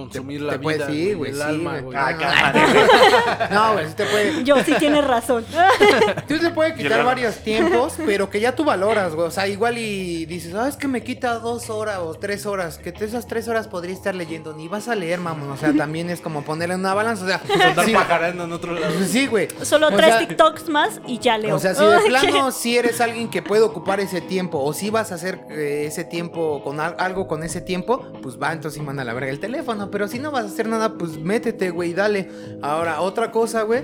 Consumir 0.03 0.39
te- 0.39 0.45
la 0.45 0.51
te 0.53 0.59
puede- 0.59 0.77
vida, 0.77 0.87
sí, 0.87 1.13
güey, 1.13 1.31
el 1.31 1.37
sí, 1.37 1.41
alma, 1.43 1.79
güey. 1.79 1.97
Ah, 1.97 2.17
Ah. 2.21 3.47
No, 3.51 3.73
güey, 3.73 3.87
sí 3.87 3.93
te 3.95 4.05
puede. 4.05 4.43
Yo 4.43 4.63
sí 4.63 4.73
tienes 4.79 5.05
razón. 5.05 5.45
Tú 6.27 6.37
te 6.39 6.49
puede 6.51 6.71
Y 6.71 6.73
quitar 6.83 7.03
varios 7.03 7.35
tiempos, 7.37 7.93
pero 8.05 8.29
que 8.29 8.39
ya 8.39 8.55
tú 8.55 8.63
valoras, 8.63 9.13
güey. 9.15 9.27
O 9.27 9.31
sea, 9.31 9.47
igual 9.47 9.77
y 9.77 10.25
dices, 10.25 10.53
ah, 10.55 10.67
es 10.67 10.75
que 10.75 10.87
me 10.87 11.03
quita 11.03 11.39
dos 11.39 11.69
horas 11.69 11.99
o 11.99 12.13
tres 12.15 12.45
horas. 12.45 12.77
Que 12.77 12.91
te- 12.91 13.05
esas 13.05 13.27
tres 13.27 13.47
horas 13.47 13.67
podría 13.67 13.93
estar 13.93 14.13
leyendo. 14.15 14.53
Ni 14.53 14.67
vas 14.67 14.87
a 14.87 14.95
leer, 14.95 15.19
mamón. 15.19 15.51
O 15.51 15.57
sea, 15.57 15.73
también 15.73 16.09
es 16.09 16.21
como 16.21 16.43
ponerle 16.43 16.75
una 16.75 16.93
balanza. 16.93 17.23
O 17.23 17.27
sea, 17.27 17.41
Andar 17.69 17.85
sí, 17.85 17.93
pajareando 17.93 18.43
en 18.43 18.51
otro 18.51 18.73
lado. 18.73 18.93
sí, 19.07 19.27
güey. 19.27 19.47
Solo 19.63 19.87
O 19.87 19.91
tres 19.91 20.05
sea, 20.07 20.19
TikToks 20.19 20.69
más 20.69 21.01
y 21.07 21.19
ya 21.19 21.37
leo. 21.37 21.55
O 21.55 21.59
sea, 21.59 21.73
si 21.75 21.83
de 21.85 21.99
plano 22.07 22.51
si 22.51 22.77
eres 22.77 23.01
alguien 23.01 23.29
que 23.29 23.41
puede 23.41 23.61
ocupar 23.63 23.99
ese 23.99 24.21
tiempo 24.21 24.59
o 24.59 24.73
si 24.73 24.89
vas 24.89 25.11
a 25.11 25.15
hacer 25.15 25.39
eh, 25.49 25.85
ese 25.87 26.03
tiempo 26.03 26.61
con 26.63 26.79
al- 26.79 26.95
algo 26.99 27.27
con 27.27 27.43
ese 27.43 27.61
tiempo, 27.61 28.05
pues 28.21 28.37
va, 28.41 28.51
entonces 28.53 28.79
sí 28.79 28.85
manda 28.85 29.01
a 29.01 29.05
la 29.05 29.13
verga 29.13 29.31
el 29.31 29.39
teléfono. 29.39 29.88
Pero 29.91 30.07
si 30.07 30.19
no 30.19 30.31
vas 30.31 30.43
a 30.45 30.47
hacer 30.47 30.67
nada, 30.67 30.97
pues 30.97 31.17
métete, 31.19 31.69
güey, 31.71 31.93
dale. 31.93 32.29
Ahora, 32.61 33.01
otra 33.01 33.31
cosa, 33.31 33.63
güey, 33.63 33.83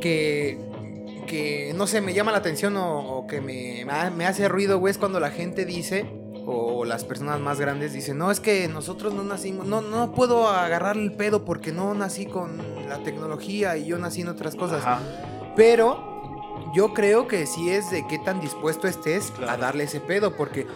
que, 0.00 0.58
que 1.26 1.72
no 1.76 1.86
sé, 1.86 2.00
me 2.00 2.14
llama 2.14 2.32
la 2.32 2.38
atención 2.38 2.76
o, 2.76 2.98
o 3.18 3.26
que 3.26 3.40
me, 3.40 3.84
me 3.84 3.92
ha- 3.92 4.10
me 4.10 4.26
hace 4.26 4.48
ruido, 4.48 4.78
güey, 4.78 4.90
es 4.90 4.98
cuando 4.98 5.20
la 5.20 5.30
gente 5.30 5.64
dice, 5.64 6.06
o 6.44 6.84
las 6.84 7.04
personas 7.04 7.38
más 7.40 7.60
grandes 7.60 7.92
dicen, 7.92 8.18
no, 8.18 8.30
es 8.30 8.40
que 8.40 8.66
nosotros 8.68 9.14
no 9.14 9.22
nacimos, 9.22 9.66
no, 9.66 9.80
no 9.80 10.12
puedo 10.12 10.48
agarrar 10.48 10.96
el 10.96 11.12
pedo 11.12 11.44
porque 11.44 11.70
no 11.72 11.94
nací 11.94 12.26
con 12.26 12.58
la 12.88 12.98
tecnología 13.04 13.76
y 13.76 13.86
yo 13.86 13.98
nací 13.98 14.22
en 14.22 14.28
otras 14.28 14.56
cosas. 14.56 14.80
Ajá. 14.84 15.00
Pero 15.54 16.10
yo 16.74 16.94
creo 16.94 17.28
que 17.28 17.46
sí 17.46 17.70
es 17.70 17.90
de 17.90 18.06
qué 18.08 18.18
tan 18.18 18.40
dispuesto 18.40 18.88
estés 18.88 19.32
a 19.46 19.56
darle 19.56 19.84
ese 19.84 20.00
pedo, 20.00 20.36
porque 20.36 20.66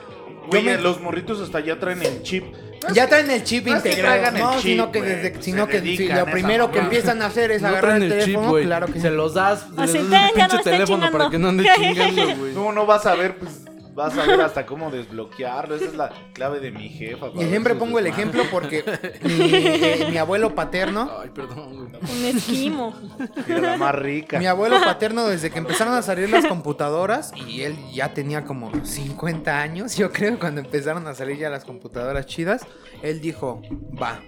Güey, 0.49 0.63
me- 0.65 0.79
los 0.79 1.01
morritos 1.01 1.41
hasta 1.41 1.61
ya 1.61 1.79
traen 1.79 2.03
el 2.03 2.23
chip. 2.23 2.45
ya 2.93 3.09
traen 3.09 3.31
el 3.31 3.43
chip 3.43 3.67
no 3.67 3.77
es 3.77 3.83
que 3.83 3.89
integrado, 3.91 4.37
el 4.37 4.43
no, 4.43 4.53
chip, 4.55 4.63
sino 4.63 4.93
que 4.93 5.03
desde, 5.03 5.31
pues 5.31 5.45
sino 5.45 5.67
que 5.67 5.81
si 5.81 6.09
lo 6.09 6.27
primero 6.27 6.71
que 6.71 6.79
empiezan 6.79 7.21
a 7.23 7.27
hacer 7.27 7.51
es 7.51 7.63
No 7.63 7.69
agarrar 7.69 7.97
traen 7.99 8.03
el 8.05 8.13
el 8.13 8.19
chip, 8.19 8.27
teléfono, 8.27 8.51
güey. 8.51 8.65
claro 8.65 8.87
que 8.87 9.01
Se 9.01 9.11
los 9.11 9.35
das, 9.35 9.71
les 9.71 9.79
Así, 9.79 9.93
das 9.99 10.05
el 10.05 10.11
ten, 10.11 10.21
ya 10.21 10.33
pinche 10.49 10.57
no 10.57 10.63
teléfono 10.63 10.87
chingando. 10.99 11.19
para 11.19 11.31
que 11.31 11.39
no 11.39 11.49
ande 11.49 11.65
chingando, 11.75 12.23
güey. 12.39 12.55
No, 12.55 12.73
no 12.73 12.87
vas 12.87 13.07
a 13.07 13.15
ver, 13.15 13.37
pues 13.39 13.51
vas 13.97 14.17
a 14.17 14.27
ver 14.27 14.41
hasta 14.43 14.67
cómo 14.67 14.91
desbloquearlo. 14.91 15.75
Esa 15.75 15.87
es 15.87 15.95
la 15.95 16.13
clave 16.35 16.61
de 16.61 16.71
mi 16.71 16.89
jefa. 16.91 17.29
Y 17.35 17.45
siempre 17.47 17.75
pongo 17.75 17.99
el 17.99 18.07
ejemplo 18.07 18.45
porque 18.51 18.85
mi, 19.25 19.51
eh, 19.53 20.07
mi 20.11 20.19
abuelo 20.19 20.55
paterno, 20.55 21.11
Ay, 21.21 21.31
perdón. 21.31 21.91
Un 22.01 22.25
esquimo. 22.25 22.95
Era 23.49 23.61
la 23.61 23.77
más 23.79 23.95
rica. 23.95 24.39
mi 24.39 24.47
abuelo 24.47 24.79
paterno 24.81 25.27
desde 25.27 25.51
que 25.51 25.59
empezaron 25.59 25.95
a 25.95 26.03
salir 26.03 26.29
las 26.31 26.47
computadoras 26.47 27.33
y 27.49 27.63
él 27.63 27.77
ya 27.93 28.13
tenía 28.13 28.45
como 28.45 28.71
50 28.85 29.61
años, 29.61 29.97
yo 29.97 30.13
creo, 30.13 30.39
cuando 30.39 30.61
empezaron 30.61 31.07
a 31.07 31.15
salir 31.15 31.39
ya 31.39 31.49
las 31.49 31.65
computadoras 31.65 32.27
chidas, 32.27 32.67
él 33.03 33.21
dijo, 33.21 33.63
va, 34.01 34.21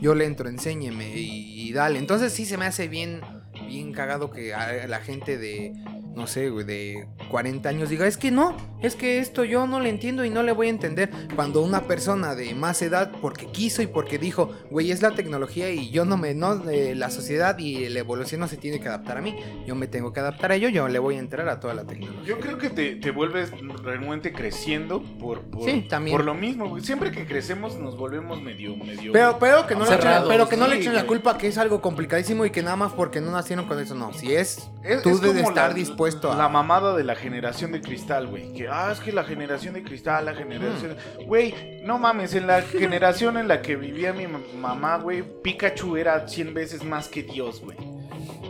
yo 0.00 0.14
le 0.14 0.24
entro, 0.24 0.48
enséñeme 0.48 1.16
y, 1.16 1.68
y 1.68 1.72
dale. 1.72 1.98
Entonces 1.98 2.32
sí 2.32 2.46
se 2.46 2.56
me 2.56 2.66
hace 2.66 2.86
bien, 2.86 3.22
bien 3.66 3.92
cagado 3.92 4.30
que 4.30 4.54
la 4.86 5.00
gente 5.00 5.36
de, 5.36 5.74
no 6.16 6.26
sé, 6.26 6.48
güey, 6.50 6.64
de 6.64 7.06
40 7.30 7.68
años 7.68 7.88
diga, 7.90 8.06
es 8.06 8.16
que 8.16 8.30
no, 8.30 8.56
es 8.82 8.96
que 8.96 9.18
esto 9.18 9.44
yo 9.44 9.66
no 9.66 9.80
le 9.80 9.90
entiendo 9.90 10.24
y 10.24 10.30
no 10.30 10.42
le 10.42 10.52
voy 10.52 10.68
a 10.68 10.70
entender. 10.70 11.10
Cuando 11.34 11.62
una 11.62 11.82
persona 11.82 12.34
de 12.34 12.54
más 12.54 12.80
edad, 12.82 13.12
porque 13.20 13.46
quiso 13.46 13.82
y 13.82 13.86
porque 13.86 14.18
dijo, 14.18 14.50
güey, 14.70 14.90
es 14.90 15.02
la 15.02 15.10
tecnología 15.12 15.70
y 15.70 15.90
yo 15.90 16.04
no 16.06 16.16
me, 16.16 16.32
no, 16.34 16.68
eh, 16.70 16.94
la 16.94 17.10
sociedad 17.10 17.58
y 17.58 17.88
la 17.90 18.00
evolución 18.00 18.40
no 18.40 18.48
se 18.48 18.56
tiene 18.56 18.80
que 18.80 18.88
adaptar 18.88 19.18
a 19.18 19.20
mí, 19.20 19.36
yo 19.66 19.74
me 19.74 19.86
tengo 19.88 20.12
que 20.14 20.20
adaptar 20.20 20.52
a 20.52 20.54
ello, 20.54 20.70
yo 20.70 20.88
le 20.88 20.98
voy 20.98 21.16
a 21.16 21.18
entrar 21.18 21.46
a 21.50 21.60
toda 21.60 21.74
la 21.74 21.84
tecnología. 21.84 22.22
Yo 22.26 22.40
creo 22.40 22.56
que 22.56 22.70
te, 22.70 22.96
te 22.96 23.10
vuelves 23.10 23.50
realmente 23.84 24.32
creciendo 24.32 25.02
por, 25.20 25.42
por, 25.42 25.64
Sí, 25.70 25.82
también. 25.86 26.16
por 26.16 26.24
lo 26.24 26.32
mismo. 26.32 26.68
güey. 26.70 26.82
Siempre 26.82 27.10
que 27.10 27.26
crecemos 27.26 27.76
nos 27.76 27.96
volvemos 27.98 28.40
medio, 28.40 28.74
medio. 28.76 29.12
Pero, 29.12 29.38
pero 29.38 29.66
que 29.66 29.74
no, 29.74 29.84
le 29.84 29.94
echen, 29.96 30.10
pero 30.28 30.48
que 30.48 30.56
no 30.56 30.64
sí, 30.64 30.70
le 30.70 30.76
echen 30.78 30.94
la 30.94 31.06
culpa 31.06 31.36
que 31.36 31.48
es 31.48 31.58
algo 31.58 31.82
complicadísimo 31.82 32.46
y 32.46 32.50
que 32.50 32.62
nada 32.62 32.76
más 32.76 32.92
porque 32.94 33.20
no 33.20 33.30
nacieron 33.32 33.66
con 33.66 33.78
eso, 33.80 33.94
no. 33.94 34.14
Si 34.14 34.34
es, 34.34 34.70
Es- 34.82 35.02
tú 35.02 35.10
es 35.10 35.20
debes 35.20 35.46
estar 35.46 35.68
la- 35.70 35.74
dispuesto 35.74 36.05
a... 36.06 36.36
La 36.36 36.48
mamada 36.48 36.96
de 36.96 37.04
la 37.04 37.14
generación 37.14 37.72
de 37.72 37.80
cristal, 37.80 38.26
güey. 38.26 38.52
Que, 38.52 38.68
ah, 38.68 38.90
es 38.92 39.00
que 39.00 39.12
la 39.12 39.24
generación 39.24 39.74
de 39.74 39.82
cristal, 39.82 40.24
la 40.26 40.34
generación. 40.34 40.96
Güey, 41.26 41.80
no 41.82 41.98
mames, 41.98 42.34
en 42.34 42.46
la 42.46 42.62
generación 42.62 43.36
en 43.36 43.48
la 43.48 43.62
que 43.62 43.76
vivía 43.76 44.12
mi 44.12 44.26
ma- 44.26 44.40
mamá, 44.58 44.96
güey, 44.98 45.22
Pikachu 45.42 45.96
era 45.96 46.28
100 46.28 46.54
veces 46.54 46.84
más 46.84 47.08
que 47.08 47.22
Dios, 47.22 47.60
güey. 47.60 47.76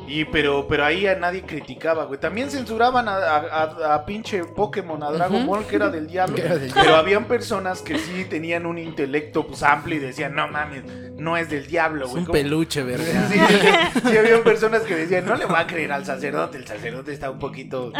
Y 0.07 0.25
pero, 0.27 0.67
pero 0.69 0.85
ahí 0.85 1.07
a 1.07 1.17
nadie 1.17 1.43
criticaba, 1.43 2.05
güey. 2.05 2.21
También 2.21 2.51
censuraban 2.51 3.09
a, 3.09 3.17
a- 3.17 3.63
a- 3.91 3.95
a 3.95 4.07
pinche 4.07 4.45
Pokémon, 4.45 5.03
a 5.03 5.11
Dragon. 5.11 5.47
Ball, 5.47 5.67
que 5.67 5.77
era 5.77 5.89
del 5.91 6.07
diablo. 6.09 6.35
Que 6.37 6.43
era 6.43 6.57
del 6.59 6.73
Pero 6.73 6.97
habían 6.97 7.25
personas 7.27 7.83
que 7.83 7.99
sí 7.99 8.25
tenían 8.29 8.67
un 8.67 8.79
intelecto 8.79 9.47
pues, 9.47 9.63
amplio 9.63 9.97
y 9.97 10.01
decían, 10.01 10.35
no 10.35 10.49
mames, 10.49 10.85
no 11.17 11.37
es 11.37 11.51
del 11.51 11.67
diablo, 11.67 12.05
Es 12.05 12.11
güey. 12.11 12.21
un 12.21 12.27
¿Cómo- 12.27 12.33
peluche, 12.33 12.83
verga. 12.83 13.05
Sí, 13.31 13.39
sí, 13.39 14.01
sí, 14.11 14.17
había 14.17 14.43
personas 14.45 14.83
que 14.83 14.95
decían, 14.95 15.25
no 15.27 15.35
le 15.37 15.47
va 15.47 15.61
a 15.61 15.67
creer 15.67 15.91
al 15.93 16.05
sacerdote, 16.07 16.59
el 16.59 16.67
sacerdote 16.67 17.13
está 17.13 17.31
un 17.31 17.39
poquito 17.39 17.93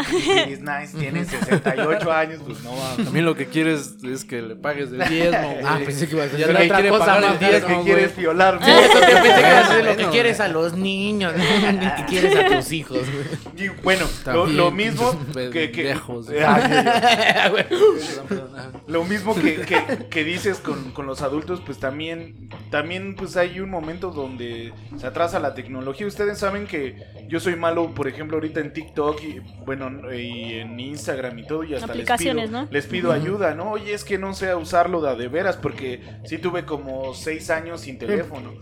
is 0.49 0.61
nice, 0.61 0.97
tiene 0.97 1.25
68 1.25 2.11
años, 2.11 2.41
pues 2.45 2.61
no 2.63 2.71
mames. 2.71 3.05
También 3.05 3.25
lo 3.25 3.35
que 3.35 3.47
quieres 3.47 3.95
es 4.03 4.23
que 4.23 4.41
le 4.41 4.55
pagues 4.55 4.91
el 4.91 4.99
diezmo, 5.09 5.51
güey. 5.53 5.65
Ah, 5.65 5.79
pensé 5.83 6.07
que 6.07 6.15
ibas 6.15 6.27
a 6.27 6.37
decir 6.37 6.45
otra 6.49 6.75
quiere 6.75 6.89
cosa 6.89 7.05
pagar 7.05 7.23
el 7.23 7.29
más. 7.29 7.39
Diez 7.39 7.51
diezmo, 7.51 7.67
que 7.67 7.73
güey. 7.75 7.85
quieres 7.85 8.15
violarme. 8.17 8.65
Sí, 8.65 8.71
eso 8.71 8.99
te 8.99 9.05
pensé 9.07 9.21
que 9.33 9.39
ibas 9.39 9.69
a 9.69 9.73
decir 9.75 9.85
lo 9.85 9.95
que 9.97 10.05
quieres 10.11 10.39
a 10.39 10.47
los 10.47 10.73
niños, 10.73 11.33
que 11.97 12.03
quieres 12.05 12.35
a 12.35 12.47
tus 12.57 12.71
hijos, 12.71 12.99
güey. 12.99 13.65
Y 13.65 13.69
bueno, 13.83 14.05
lo, 14.47 14.71
mismo 14.71 15.11
que, 15.33 15.71
que- 15.71 15.83
viejos. 15.83 16.27
Ah, 16.45 17.51
Lo 18.87 19.03
mismo 19.03 19.35
que, 19.35 19.61
que- 19.61 20.05
que 20.09 20.23
dices 20.23 20.59
con, 20.59 20.91
con 20.91 21.05
los 21.07 21.21
adultos, 21.21 21.61
pues 21.65 21.77
también, 21.79 22.49
también 22.71 23.15
pues 23.15 23.35
hay 23.35 23.59
un 23.59 23.69
momento 23.69 24.11
donde 24.11 24.73
se 24.97 25.05
atrasa 25.07 25.39
la 25.39 25.53
tecnología. 25.53 26.07
Ustedes 26.07 26.37
saben 26.37 26.67
que 26.67 26.95
yo 27.27 27.39
soy 27.39 27.55
malo, 27.55 27.93
por 27.93 28.07
ejemplo, 28.07 28.37
ahorita 28.37 28.59
en 28.61 28.71
TikTok 28.73 29.21
y 29.23 29.41
bueno, 29.65 30.13
y 30.13 30.53
en 30.53 30.79
Instagram 30.79 31.37
y 31.39 31.47
todo, 31.47 31.63
y 31.63 31.73
hasta 31.75 31.93
les 31.93 32.05
pido, 32.17 32.67
les 32.71 32.85
pido 32.85 33.11
ayuda, 33.11 33.55
¿no? 33.55 33.71
Oye, 33.71 33.93
es 33.93 34.03
que 34.03 34.17
no 34.17 34.33
sé 34.33 34.53
usarlo 34.55 35.01
de 35.01 35.17
de 35.17 35.27
veras, 35.29 35.57
porque 35.57 36.01
sí 36.25 36.37
tuve 36.37 36.65
como 36.65 37.13
seis 37.13 37.49
años 37.49 37.81
sin 37.81 37.97
teléfono. 37.97 38.53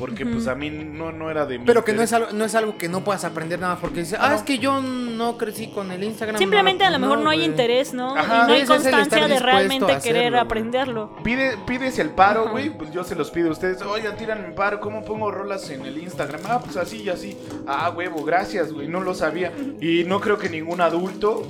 Porque 0.00 0.24
pues 0.24 0.48
a 0.48 0.54
mí 0.54 0.70
no, 0.70 1.12
no 1.12 1.30
era 1.30 1.44
de 1.44 1.58
mi 1.58 1.66
Pero 1.66 1.84
que 1.84 1.92
no 1.92 2.00
es, 2.00 2.12
algo, 2.14 2.32
no 2.32 2.46
es 2.46 2.54
algo 2.54 2.78
que 2.78 2.88
no 2.88 3.04
puedas 3.04 3.22
aprender 3.24 3.60
nada 3.60 3.76
porque 3.76 4.00
dices, 4.00 4.18
ah, 4.18 4.34
es 4.34 4.42
que 4.42 4.58
yo 4.58 4.80
no 4.80 5.36
crecí 5.36 5.68
con 5.68 5.92
el 5.92 6.02
Instagram. 6.02 6.38
Simplemente 6.38 6.84
no, 6.84 6.88
a 6.88 6.90
lo 6.92 6.98
mejor 6.98 7.18
no, 7.18 7.28
hay 7.28 7.44
interés, 7.44 7.92
¿no? 7.92 8.16
Ajá. 8.16 8.44
y 8.44 8.46
no 8.48 8.54
hay 8.54 8.64
constancia 8.64 9.28
de 9.28 9.38
realmente 9.38 9.92
hacerlo, 9.92 10.02
querer 10.02 10.36
aprenderlo. 10.36 11.16
Pide, 11.22 11.58
pides 11.66 11.98
el 11.98 12.08
paro, 12.10 12.48
güey, 12.48 12.70
pues 12.70 12.90
yo 12.92 13.04
se 13.04 13.14
los 13.14 13.30
pido 13.30 13.50
a 13.50 13.52
ustedes. 13.52 13.82
Oigan, 13.82 14.16
tíranme 14.16 14.48
el 14.48 14.54
paro, 14.54 14.80
¿cómo 14.80 15.04
pongo 15.04 15.30
rolas 15.30 15.68
en 15.68 15.84
el 15.84 15.98
Instagram? 15.98 16.40
Ah, 16.46 16.60
pues 16.64 16.78
así 16.78 17.02
y 17.02 17.10
así. 17.10 17.36
Ah, 17.66 17.92
huevo, 17.94 18.24
gracias, 18.24 18.72
güey, 18.72 18.88
no 18.88 19.02
lo 19.02 19.14
sabía. 19.14 19.52
Y 19.82 20.04
no 20.04 20.20
creo 20.20 20.38
que 20.38 20.48
ningún 20.48 20.80
adulto 20.80 21.42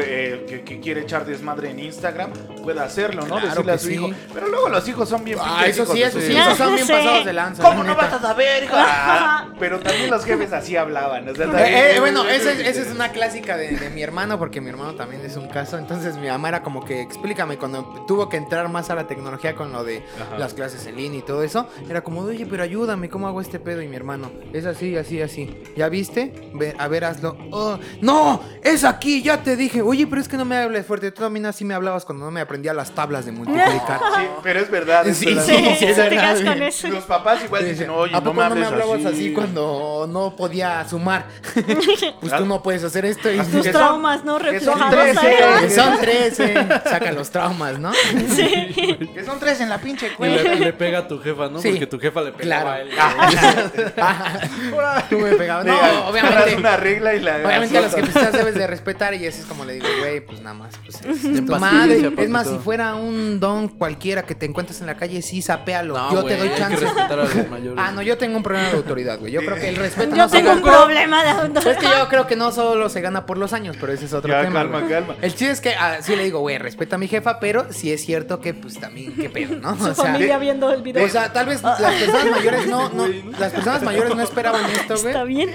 eh, 0.00 0.44
que, 0.48 0.62
que 0.62 0.80
quiere 0.80 1.02
echar 1.02 1.24
desmadre 1.26 1.70
en 1.70 1.78
Instagram 1.80 2.30
pueda 2.62 2.84
hacerlo, 2.84 3.22
¿no? 3.26 3.36
Claro 3.38 3.48
Decirle 3.48 3.72
a 3.72 3.78
su 3.78 3.86
sí. 3.88 3.94
hijo. 3.94 4.10
Pero 4.32 4.48
luego 4.48 4.68
los 4.68 4.88
hijos 4.88 5.08
son 5.08 5.24
bien 5.24 5.38
Ah, 5.40 5.60
pinches 5.64 5.78
eso 5.78 5.92
sí, 5.92 5.98
hijos 5.98 6.08
eso 6.10 6.18
de 6.18 6.24
sí, 6.26 6.30
su- 6.32 6.36
Ya 6.36 6.44
esos 6.46 6.58
son 6.58 6.74
bien 6.74 6.86
sé. 6.86 6.92
pasados 6.92 7.24
de 7.24 7.32
lanza. 7.32 7.62
¿Cómo 7.62 7.82
no 7.84 7.90
neta. 7.90 8.02
vas 8.02 8.12
a 8.14 8.20
saber, 8.20 8.64
hijo? 8.64 8.74
Ah, 8.76 9.48
pero 9.58 9.80
también 9.80 10.10
los 10.10 10.24
jefes 10.24 10.52
así 10.52 10.76
hablaban. 10.76 11.28
o 11.28 11.34
sea, 11.34 11.46
también- 11.46 11.66
Eh, 11.74 11.96
eh, 11.96 12.00
bueno, 12.00 12.24
esa 12.24 12.52
es, 12.52 12.60
esa 12.60 12.80
es 12.82 12.90
una 12.90 13.10
clásica 13.10 13.56
de, 13.56 13.76
de 13.76 13.90
mi 13.90 14.02
hermano, 14.02 14.38
porque 14.38 14.60
mi 14.60 14.70
hermano 14.70 14.94
también 14.94 15.22
es 15.24 15.36
un 15.36 15.48
caso. 15.48 15.76
Entonces 15.78 16.16
mi 16.16 16.28
mamá 16.28 16.48
era 16.48 16.62
como 16.62 16.84
que, 16.84 17.00
explícame, 17.02 17.58
cuando 17.58 18.04
tuvo 18.06 18.28
que 18.28 18.36
entrar 18.36 18.68
más 18.68 18.90
a 18.90 18.94
la 18.94 19.06
tecnología 19.06 19.54
con 19.54 19.72
lo 19.72 19.84
de 19.84 20.02
Ajá. 20.20 20.38
las 20.38 20.54
clases 20.54 20.86
en 20.86 20.96
línea 20.96 21.18
y 21.20 21.22
todo 21.22 21.42
eso, 21.42 21.68
era 21.88 22.02
como, 22.02 22.20
oye, 22.22 22.46
pero 22.46 22.62
ayúdame, 22.62 23.08
¿cómo 23.08 23.26
hago 23.28 23.40
este 23.40 23.58
pedo? 23.58 23.82
Y 23.82 23.88
mi 23.88 23.96
hermano, 23.96 24.30
es 24.52 24.64
así, 24.66 24.96
así, 24.96 25.20
así. 25.20 25.62
¿Ya 25.76 25.88
viste? 25.88 26.32
Ve, 26.54 26.74
a 26.78 26.88
ver, 26.88 27.04
hazlo. 27.04 27.36
Oh, 27.50 27.78
no, 28.00 28.40
es 28.62 28.84
aquí, 28.84 29.22
ya 29.22 29.42
te 29.42 29.56
dije. 29.56 29.73
Oye, 29.82 30.06
pero 30.06 30.20
es 30.20 30.28
que 30.28 30.36
no 30.36 30.44
me 30.44 30.56
hables 30.56 30.86
fuerte. 30.86 31.10
Tú 31.10 31.22
también 31.22 31.46
así 31.46 31.64
me 31.64 31.74
hablabas 31.74 32.04
cuando 32.04 32.24
no 32.24 32.30
me 32.30 32.40
aprendía 32.40 32.72
las 32.74 32.90
tablas 32.92 33.24
de 33.26 33.32
multiplicar. 33.32 34.00
Sí, 34.14 34.26
pero 34.42 34.60
es 34.60 34.70
verdad. 34.70 35.06
es 35.08 35.16
Sí, 35.18 35.26
verdad. 35.26 35.44
Sí, 35.44 35.54
sí, 35.56 35.76
sí, 35.78 35.84
es 35.86 35.96
te 35.96 36.02
verdad, 36.02 36.10
quedas 36.10 36.42
güey. 36.42 36.54
con 36.54 36.62
eso. 36.62 36.88
Los 36.88 37.04
papás 37.04 37.44
igual 37.44 37.62
Sí, 37.62 37.68
dicen, 37.70 37.90
oye, 37.90 38.12
¿A 38.14 38.18
no 38.20 38.24
poco 38.24 38.34
me 38.42 38.48
no 38.48 38.54
me 38.54 38.66
hablabas 38.66 39.04
así, 39.04 39.14
así 39.14 39.32
cuando 39.32 40.06
no 40.08 40.36
podía 40.36 40.86
sumar? 40.88 41.26
pues 42.20 42.36
tú 42.36 42.46
no 42.46 42.62
puedes 42.62 42.84
hacer 42.84 43.04
esto. 43.06 43.30
Y 43.30 43.38
Tus 43.38 43.46
que 43.48 43.72
son- 43.72 43.72
traumas, 43.72 44.24
¿no? 44.24 44.38
Reflejados 44.38 45.72
son 45.72 45.98
13. 45.98 46.54
Saca 46.84 47.12
los 47.12 47.30
traumas, 47.30 47.78
¿no? 47.78 47.92
Sí. 48.34 48.74
Que 49.14 49.24
son 49.24 49.38
tres 49.40 49.60
en 49.60 49.68
la 49.68 49.78
pinche 49.78 50.06
Y 50.08 50.10
cuenta. 50.10 50.42
le, 50.42 50.56
le 50.56 50.72
pega 50.72 51.00
a 51.00 51.08
tu 51.08 51.18
jefa, 51.20 51.48
¿no? 51.48 51.60
Sí. 51.60 51.70
Porque 51.70 51.86
tu 51.86 51.98
jefa 51.98 52.20
le 52.22 52.32
pegaba 52.32 52.44
Claro. 52.44 52.70
a 52.70 52.80
él. 52.80 52.90
Ah, 53.98 55.02
Tú 55.10 55.18
me 55.18 55.32
pegabas. 55.34 55.64
No, 55.66 56.08
obviamente. 56.08 56.56
una 56.56 56.76
regla 56.76 57.14
y 57.14 57.20
la 57.20 57.36
Obviamente 57.36 57.78
a 57.78 57.80
los 57.82 57.94
que 57.94 58.02
pues, 58.02 58.32
debes 58.32 58.54
de 58.54 58.66
respetar 58.66 59.14
y 59.14 59.26
eso 59.26 59.40
es 59.40 59.46
como 59.46 59.63
le 59.64 59.74
digo, 59.74 59.86
güey, 60.00 60.20
pues 60.24 60.40
nada 60.40 60.54
más, 60.54 60.74
pues 60.84 60.96
es 60.96 61.22
Ten 61.22 61.46
tu 61.46 61.52
paciencia, 61.52 62.10
madre. 62.10 62.24
Es 62.24 62.30
más, 62.30 62.48
si 62.48 62.56
fuera 62.58 62.94
un 62.94 63.40
don 63.40 63.68
cualquiera 63.68 64.22
que 64.24 64.34
te 64.34 64.46
encuentres 64.46 64.80
en 64.80 64.86
la 64.86 64.96
calle, 64.96 65.22
sí, 65.22 65.42
sapéalo. 65.42 65.94
No, 65.94 66.12
yo 66.12 66.24
te 66.24 66.36
doy 66.36 66.48
hay 66.48 66.58
chance. 66.58 66.76
que 66.78 66.84
respetar 66.84 67.12
a 67.18 67.24
los 67.24 67.34
mayores. 67.50 67.84
Ah, 67.84 67.92
no, 67.92 68.02
yo 68.02 68.18
tengo 68.18 68.36
un 68.36 68.42
problema 68.42 68.68
de 68.68 68.76
autoridad, 68.76 69.18
güey. 69.18 69.32
Yo 69.32 69.40
creo 69.40 69.56
que 69.56 69.68
el 69.68 69.76
respeto 69.76 70.10
Yo 70.10 70.16
no 70.16 70.28
tengo 70.28 70.52
un 70.52 70.62
problema 70.62 71.24
de 71.24 71.60
es 71.70 71.76
que 71.78 71.86
yo 71.86 72.08
creo 72.08 72.26
que 72.26 72.36
no 72.36 72.52
solo 72.52 72.88
se 72.88 73.00
gana 73.00 73.26
por 73.26 73.38
los 73.38 73.52
años, 73.52 73.76
pero 73.80 73.92
ese 73.92 74.04
es 74.06 74.12
otro 74.12 74.30
Ya, 74.32 74.42
tema. 74.42 74.60
calma, 74.60 74.88
calma. 74.88 75.16
El 75.20 75.30
chiste 75.30 75.50
es 75.50 75.60
que 75.60 75.74
ah, 75.74 75.98
sí 76.00 76.14
le 76.16 76.24
digo, 76.24 76.40
güey, 76.40 76.58
respeta 76.58 76.96
a 76.96 76.98
mi 76.98 77.08
jefa, 77.08 77.40
pero 77.40 77.66
sí 77.70 77.92
es 77.92 78.04
cierto 78.04 78.40
que 78.40 78.54
pues 78.54 78.78
también, 78.78 79.14
qué 79.14 79.28
pedo, 79.30 79.56
¿no? 79.56 79.76
Su 79.78 79.90
O 79.90 79.94
sea, 79.94 80.04
familia 80.12 80.38
viendo 80.38 80.72
el 80.72 80.82
video. 80.82 81.04
o 81.04 81.08
sea, 81.08 81.32
tal 81.32 81.46
vez 81.46 81.62
las 81.62 81.78
personas 81.94 82.30
mayores 82.30 82.66
no, 82.66 82.88
no, 82.90 83.06
las 83.38 83.52
personas 83.52 83.82
mayores 83.82 84.14
no 84.14 84.22
esperaban 84.22 84.64
esto, 84.70 84.94
güey. 84.96 85.06
Está 85.08 85.24
bien. 85.24 85.50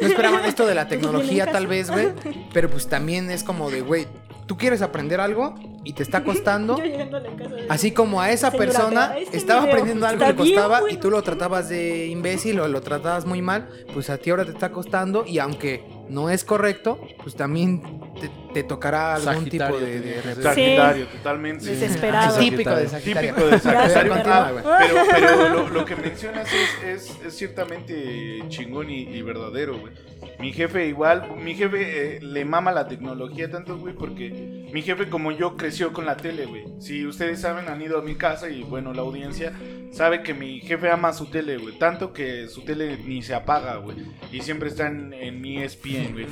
No 0.00 0.06
esperaban 0.06 0.44
esto 0.44 0.66
de 0.66 0.74
la 0.74 0.88
tecnología 0.88 1.46
tal 1.46 1.66
vez, 1.66 1.90
güey. 1.90 2.08
Pero 2.52 2.70
pues 2.70 2.88
también 2.88 3.30
es 3.30 3.42
como 3.44 3.53
de, 3.70 3.80
güey, 3.80 4.06
tú 4.46 4.56
quieres 4.56 4.82
aprender 4.82 5.20
algo 5.20 5.54
y 5.84 5.92
te 5.94 6.02
está 6.02 6.22
costando. 6.24 6.76
Yo 6.78 6.84
llegando 6.84 7.16
a 7.16 7.20
la 7.20 7.30
casa 7.36 7.54
de- 7.54 7.66
Así 7.68 7.92
como 7.92 8.20
a 8.20 8.30
esa 8.30 8.50
Señora, 8.50 8.66
persona 8.70 9.18
este 9.18 9.36
estaba 9.36 9.60
video. 9.62 9.72
aprendiendo 9.72 10.06
algo 10.06 10.26
que 10.26 10.34
costaba 10.34 10.80
y 10.90 10.96
tú 10.98 11.10
lo 11.10 11.22
tratabas 11.22 11.68
de 11.68 12.06
imbécil 12.08 12.60
o 12.60 12.68
lo 12.68 12.80
tratabas 12.82 13.24
muy 13.26 13.40
mal, 13.42 13.68
pues 13.94 14.10
a 14.10 14.18
ti 14.18 14.30
ahora 14.30 14.44
te 14.44 14.50
está 14.52 14.70
costando 14.70 15.24
y 15.26 15.38
aunque 15.38 15.84
no 16.10 16.28
es 16.30 16.44
correcto, 16.44 16.98
pues 17.22 17.34
también 17.36 17.82
te, 18.20 18.30
te 18.54 18.62
tocará 18.62 19.16
algún 19.16 19.44
tipo 19.50 19.78
de... 19.78 20.00
de. 20.00 20.42
Sagitario, 20.42 21.06
totalmente. 21.08 21.64
Desesperado. 21.66 22.38
Típico 22.38 22.70
de 22.76 22.88
Sagitario. 22.88 23.34
Típico 23.34 23.46
de 23.50 23.58
Sagitario. 23.58 24.12
Continúa, 24.12 24.46
Ah, 24.48 24.52
güey. 24.52 24.64
pero 24.78 25.04
pero 25.12 25.48
lo, 25.50 25.68
lo 25.68 25.84
que 25.84 25.96
mencionas 25.96 26.48
es, 26.52 26.88
es, 27.10 27.18
es 27.26 27.34
ciertamente 27.36 28.42
chingón 28.48 28.90
y, 28.90 29.02
y 29.02 29.22
verdadero, 29.22 29.78
güey. 29.78 29.92
Mi 30.40 30.52
jefe 30.52 30.86
igual, 30.88 31.36
mi 31.42 31.54
jefe 31.54 32.16
eh, 32.16 32.20
le 32.20 32.44
mama 32.44 32.72
la 32.72 32.88
tecnología 32.88 33.50
tanto, 33.50 33.78
güey, 33.78 33.94
porque 33.94 34.30
mi 34.72 34.82
jefe 34.82 35.08
como 35.08 35.30
yo 35.32 35.56
creció 35.56 35.92
con 35.92 36.06
la 36.06 36.16
tele, 36.16 36.46
güey. 36.46 36.64
Si 36.80 37.06
ustedes 37.06 37.40
saben, 37.40 37.68
han 37.68 37.80
ido 37.82 37.98
a 37.98 38.02
mi 38.02 38.14
casa 38.16 38.48
y 38.48 38.62
bueno, 38.62 38.92
la 38.92 39.02
audiencia 39.02 39.52
sabe 39.92 40.22
que 40.22 40.34
mi 40.34 40.60
jefe 40.60 40.90
ama 40.90 41.12
su 41.12 41.26
tele, 41.26 41.58
güey. 41.58 41.78
Tanto 41.78 42.12
que 42.12 42.48
su 42.48 42.62
tele 42.62 42.98
ni 43.04 43.22
se 43.22 43.34
apaga, 43.34 43.76
güey. 43.76 43.96
Y 44.32 44.40
siempre 44.40 44.68
está 44.70 44.88
en, 44.88 45.12
en 45.12 45.40
mi 45.40 45.62
ESPN, 45.62 46.12
güey. 46.12 46.26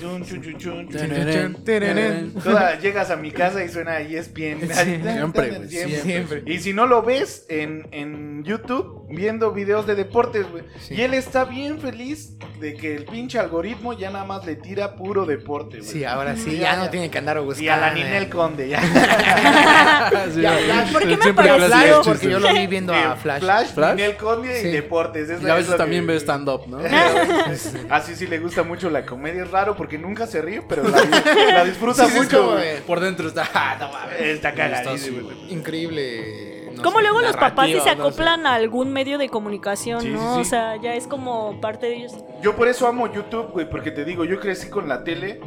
Toda- 2.45 2.79
llegas 2.79 3.11
a 3.11 3.17
mi 3.17 3.31
casa 3.31 3.65
y 3.65 3.69
suena 3.69 4.01
ESPN. 4.01 4.69
Siempre, 4.73 5.51
güey, 5.59 5.69
siempre. 5.69 6.43
Y 6.47 6.59
si 6.61 6.73
no 6.73 6.87
lo 6.87 7.03
ves 7.03 7.47
en, 7.49 7.89
en 7.93 8.45
YouTube, 8.45 9.07
viendo 9.11 9.53
videos 9.53 9.87
de 9.87 9.95
deportes, 9.95 10.51
güey. 10.51 10.65
Sí. 10.81 10.95
Y 10.95 11.03
él 11.03 11.15
está 11.15 11.45
bien 11.45 11.79
feliz 11.81 12.37
de 12.61 12.75
que 12.75 12.95
el 12.97 13.05
pinche 13.05 13.39
algoritmo 13.39 13.93
ya 13.93 14.11
nada 14.11 14.25
más 14.25 14.45
le 14.47 14.57
tira 14.57 14.95
puro 14.97 15.27
deporte, 15.27 15.79
güey. 15.79 15.89
Sí, 15.91 16.05
ahora 16.05 16.37
sí, 16.37 16.53
Ya, 16.57 16.63
ya 16.73 16.77
no 16.77 16.85
ya. 16.87 16.91
tiene 16.91 17.11
que 17.11 17.19
andar 17.19 17.41
buscando. 17.41 17.65
Y 17.65 17.69
a 17.69 17.77
la 17.77 17.93
Ninel 17.95 18.29
Conde, 18.29 18.69
ya. 18.69 18.81
Sí, 20.35 20.41
Ya. 20.41 20.53
Flash. 20.57 20.93
¿Por 20.93 21.01
qué 21.03 21.17
me 21.17 21.23
Siempre 21.23 21.49
pareció? 21.49 22.03
porque 22.05 22.31
yo 22.31 22.39
lo 22.39 22.53
vi 22.53 22.67
viendo 22.67 22.93
a 22.93 23.15
Eh, 23.15 23.17
Flash. 23.21 23.41
Flash, 23.41 23.67
¿Flash? 23.75 23.97
Ninel 23.97 24.17
Conde 24.17 24.59
y 24.59 24.63
Sí. 24.63 24.69
deportes. 24.69 25.29
es 25.31 25.43
Y 25.43 25.47
a 25.47 25.51
es 25.59 25.65
veces 25.67 25.77
también 25.77 26.07
que- 26.07 26.13
ve 26.13 26.17
stand-up, 26.21 26.63
¿no? 26.69 26.79
Así 27.91 28.15
sí 28.15 28.27
le 28.27 28.39
gusta 28.39 28.63
mucho 28.63 28.91
la 28.91 29.05
comedia. 29.07 29.43
Es 29.43 29.51
raro 29.51 29.77
porque 29.77 29.99
nunca 29.99 30.27
se 30.27 30.41
ríe, 30.43 30.63
pero 30.69 30.83
la, 30.89 30.99
la 31.53 31.65
disfruta 31.65 32.02
Sí, 32.07 32.13
sí, 32.13 32.19
mucho. 32.19 32.39
como 32.39 32.53
güey. 32.53 32.81
Por 32.83 33.01
dentro 33.01 33.29
está. 33.29 33.49
ah, 33.55 33.77
no 33.81 33.89
mames. 33.93 34.21
Está 34.21 34.53
cagadísimo, 34.55 35.19
Está 35.21 35.35
güey. 35.35 35.53
Increíble. 35.53 36.71
no 36.75 36.83
¿Cómo 36.83 36.97
sé, 36.99 37.03
luego 37.03 37.21
los 37.21 37.37
papás 37.37 37.67
sí 37.67 37.73
se 37.73 37.79
narrativa, 37.79 37.95
no 37.97 38.03
sé. 38.05 38.09
acoplan 38.23 38.47
a 38.47 38.55
algún 38.55 38.93
medio 38.93 39.19
de 39.19 39.29
comunicación, 39.29 40.01
Sí, 40.03 40.09
no? 40.11 40.35
sí. 40.37 40.41
O 40.41 40.45
sea, 40.45 40.77
ya 40.81 40.95
es 40.95 41.07
como 41.07 41.61
parte 41.61 41.87
de 41.87 41.97
ellos. 41.97 42.13
Yo 42.43 42.57
por 42.57 42.69
eso 42.69 42.87
amo 42.87 43.13
YouTube, 43.13 43.51
güey, 43.53 43.69
porque 43.69 43.91
te 43.91 44.05
digo, 44.05 44.25
yo 44.25 44.41
crecí 44.41 44.69
con 44.69 44.89
la 44.89 45.05
tele 45.05 45.41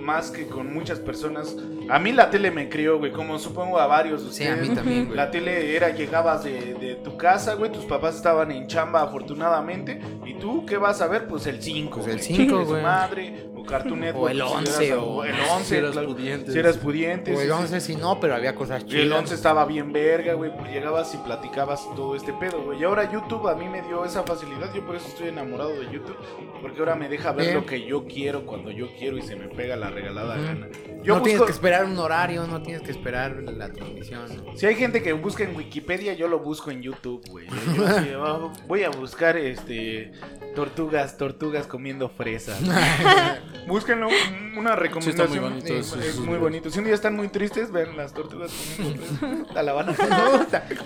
más 0.00 0.30
que 0.30 0.46
con 0.46 0.72
muchas 0.72 1.00
personas. 1.00 1.54
A 1.90 1.98
mí 1.98 2.12
la 2.12 2.30
tele 2.30 2.50
me 2.50 2.70
crió, 2.70 2.98
güey, 2.98 3.12
como 3.12 3.38
supongo 3.38 3.78
a 3.78 3.86
varios 3.86 4.24
de 4.24 4.32
Sí, 4.32 4.46
a 4.46 4.52
mí 4.54 4.60
ustedes. 4.62 4.74
también, 4.76 5.04
güey. 5.04 5.16
La 5.16 5.30
tele 5.30 5.76
era, 5.76 5.90
llegabas 5.90 6.44
de, 6.44 6.72
de 6.74 6.94
tu 6.94 7.18
casa, 7.18 7.54
güey, 7.54 7.70
tus 7.70 7.84
papás 7.84 8.16
estaban 8.16 8.50
en 8.50 8.66
chamba 8.68 9.02
afortunadamente, 9.02 10.00
y 10.24 10.32
tú, 10.34 10.64
¿qué 10.64 10.78
vas 10.78 11.02
a 11.02 11.08
ver? 11.08 11.26
Pues 11.26 11.46
el 11.46 11.60
5. 11.62 12.00
Pues 12.00 12.06
el 12.08 12.20
cinco, 12.22 12.64
güey. 12.64 12.82
madre, 12.82 13.47
o 13.60 13.64
Cartoon 13.64 14.00
Network. 14.00 14.30
el 14.32 14.36
si 14.38 14.42
11, 14.42 14.86
eras- 14.88 14.98
o- 15.02 15.24
el 15.24 15.34
Si 15.34 15.40
11, 15.50 15.78
eras 15.78 15.90
claro, 15.92 16.08
pudiente. 16.08 16.52
Si 16.52 16.58
eras 16.58 16.76
pudiente. 16.78 17.36
O 17.36 17.40
el 17.40 17.46
sí. 17.46 17.52
11 17.52 17.80
sí 17.80 17.96
no, 17.96 18.20
pero 18.20 18.34
había 18.34 18.54
cosas 18.54 18.82
Y 18.86 18.96
el 18.96 19.02
chidas. 19.04 19.18
11 19.20 19.34
estaba 19.34 19.64
bien 19.66 19.92
verga, 19.92 20.34
güey, 20.34 20.54
pues 20.56 20.70
llegabas 20.72 21.14
y 21.14 21.18
platicabas 21.18 21.82
todo 21.94 22.14
este 22.16 22.32
pedo, 22.34 22.62
güey. 22.62 22.80
Y 22.80 22.84
ahora 22.84 23.10
YouTube 23.10 23.48
a 23.48 23.54
mí 23.54 23.68
me 23.68 23.82
dio 23.82 24.04
esa 24.04 24.22
facilidad, 24.22 24.72
yo 24.74 24.84
por 24.86 24.96
eso 24.96 25.08
estoy 25.08 25.28
enamorado 25.28 25.70
de 25.70 25.84
YouTube, 25.92 26.16
porque 26.60 26.78
ahora 26.80 26.94
me 26.96 27.08
deja 27.08 27.32
ver 27.32 27.46
Bien. 27.46 27.54
lo 27.56 27.66
que 27.66 27.84
yo 27.86 28.04
quiero 28.06 28.44
cuando 28.46 28.70
yo 28.70 28.88
quiero 28.98 29.18
y 29.18 29.22
se 29.22 29.36
me 29.36 29.48
pega 29.48 29.76
la 29.76 29.90
regalada 29.90 30.36
gana. 30.36 30.68
Yo 31.02 31.16
no 31.16 31.22
tienes 31.22 31.38
busco, 31.40 31.46
que 31.46 31.52
esperar 31.52 31.84
un 31.84 31.96
horario, 31.98 32.46
no 32.46 32.60
tienes 32.62 32.82
que 32.82 32.90
esperar 32.90 33.36
la 33.44 33.70
transmisión. 33.72 34.24
¿no? 34.44 34.56
si 34.56 34.66
hay 34.66 34.74
gente 34.74 35.02
que 35.02 35.12
busca 35.12 35.44
en 35.44 35.54
Wikipedia, 35.56 36.12
yo 36.14 36.26
lo 36.28 36.40
busco 36.40 36.70
en 36.70 36.82
YouTube, 36.82 37.22
güey. 37.30 37.46
Yo 37.76 37.86
así, 37.86 38.08
"Oh, 38.16 38.52
voy 38.66 38.82
a 38.82 38.90
buscar 38.90 39.36
este 39.36 40.10
tortugas, 40.54 41.16
tortugas 41.16 41.66
comiendo 41.66 42.08
fresas. 42.08 42.60
Búsquenlo, 43.66 44.08
un- 44.08 44.58
una 44.58 44.74
recomendación. 44.76 45.42
bonito 45.42 45.74
es 45.74 45.92
muy 46.16 46.26
videos. 46.26 46.40
bonito. 46.40 46.70
Si 46.70 46.78
un 46.78 46.86
día 46.86 46.94
están 46.94 47.14
muy 47.14 47.28
tristes, 47.28 47.70
vean 47.70 47.96
las 47.96 48.12
tortugas 48.14 48.50
comiendo 48.76 49.46
la 49.62 49.72
van 49.72 49.90
a. 49.90 49.92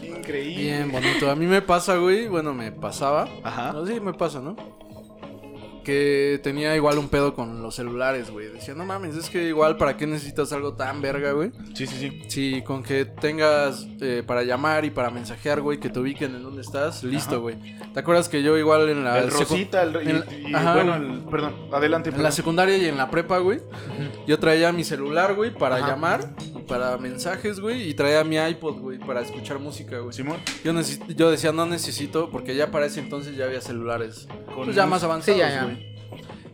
Increíble. 0.05 0.63
Bien 0.63 0.91
bonito. 0.91 1.31
A 1.31 1.37
mí 1.37 1.47
me 1.47 1.63
pasa, 1.63 1.97
güey. 1.97 2.27
Bueno, 2.29 2.53
me 2.55 2.73
pasaba. 2.73 3.29
Ajá. 3.45 3.73
No, 3.73 3.87
sí, 3.87 4.01
me 4.01 4.15
pasa, 4.15 4.41
¿no? 4.41 4.57
Que 5.83 6.41
tenía 6.43 6.77
igual 6.77 6.99
un 6.99 7.09
pedo 7.09 7.35
con 7.35 7.61
los 7.63 7.75
celulares, 7.75 8.31
güey. 8.31 8.49
Decía, 8.49 8.75
no 8.75 8.85
mames, 8.85 9.17
es 9.17 9.29
que 9.31 9.49
igual, 9.49 9.77
¿para 9.77 9.97
qué 9.97 10.07
necesitas 10.07 10.53
algo 10.53 10.75
tan 10.75 11.03
verga, 11.03 11.33
güey? 11.33 11.51
Sí, 11.75 11.87
sí, 11.87 11.97
sí. 11.99 12.23
Sí, 12.29 12.63
con 12.63 12.83
que 12.83 13.05
tengas 13.05 13.87
eh, 14.01 14.23
para 14.27 14.43
llamar 14.45 14.85
y 14.85 14.91
para 14.91 15.11
mensajear, 15.11 15.61
güey, 15.61 15.79
que 15.81 15.89
te 15.89 15.99
ubiquen 15.99 16.35
en 16.37 16.43
dónde 16.43 16.63
estás, 16.63 17.03
listo, 17.03 17.41
güey. 17.41 17.57
¿Te 17.93 18.01
acuerdas 18.01 18.29
que 18.29 18.43
yo 18.43 18.57
igual 18.57 18.89
en 18.89 19.05
la, 19.05 19.19
el 19.19 19.31
secu- 19.31 19.41
Rosita, 19.41 19.83
el, 19.83 19.95
y, 20.07 20.11
en 20.11 20.21
la- 20.21 20.27
y- 20.51 20.55
Ajá. 20.55 20.75
bueno, 20.75 20.95
el- 20.97 21.21
perdón, 21.31 21.55
adelante. 21.73 22.09
en 22.11 22.13
perdón. 22.15 22.25
la 22.25 22.33
secundaria 22.33 22.77
y 22.77 22.87
en 22.87 22.97
la 22.97 23.11
prepa, 23.11 23.39
güey, 23.39 23.61
yo 24.27 24.39
traía 24.39 24.73
mi 24.73 24.85
celular, 24.85 25.35
güey, 25.35 25.53
para 25.53 25.77
Ajá. 25.77 25.89
llamar, 25.89 26.31
y 26.57 26.63
para 26.63 26.97
mensajes, 26.99 27.61
güey, 27.61 27.89
y 27.89 27.95
traía 27.95 28.23
mi 28.25 28.37
iPod, 28.37 28.77
güey, 28.79 28.99
para 28.99 29.21
escuchar 29.21 29.59
música, 29.59 29.99
güey. 29.99 30.13
Simón, 30.15 30.39
Yo, 30.65 30.73
yo 31.09 31.31
decía, 31.31 31.53
no 31.53 31.67
necesito, 31.67 32.31
porque 32.31 32.55
ya 32.55 32.71
para 32.71 32.87
ese 32.87 33.01
entonces 33.01 33.37
ya 33.37 33.45
había 33.47 33.61
celulares. 33.61 34.27
con 34.55 34.65
Pues 34.65 34.77
ya 34.77 34.87
más 34.87 35.03
avanzados, 35.03 35.35
Sí, 35.35 35.41
ya, 35.41 35.49
ya. 35.51 35.72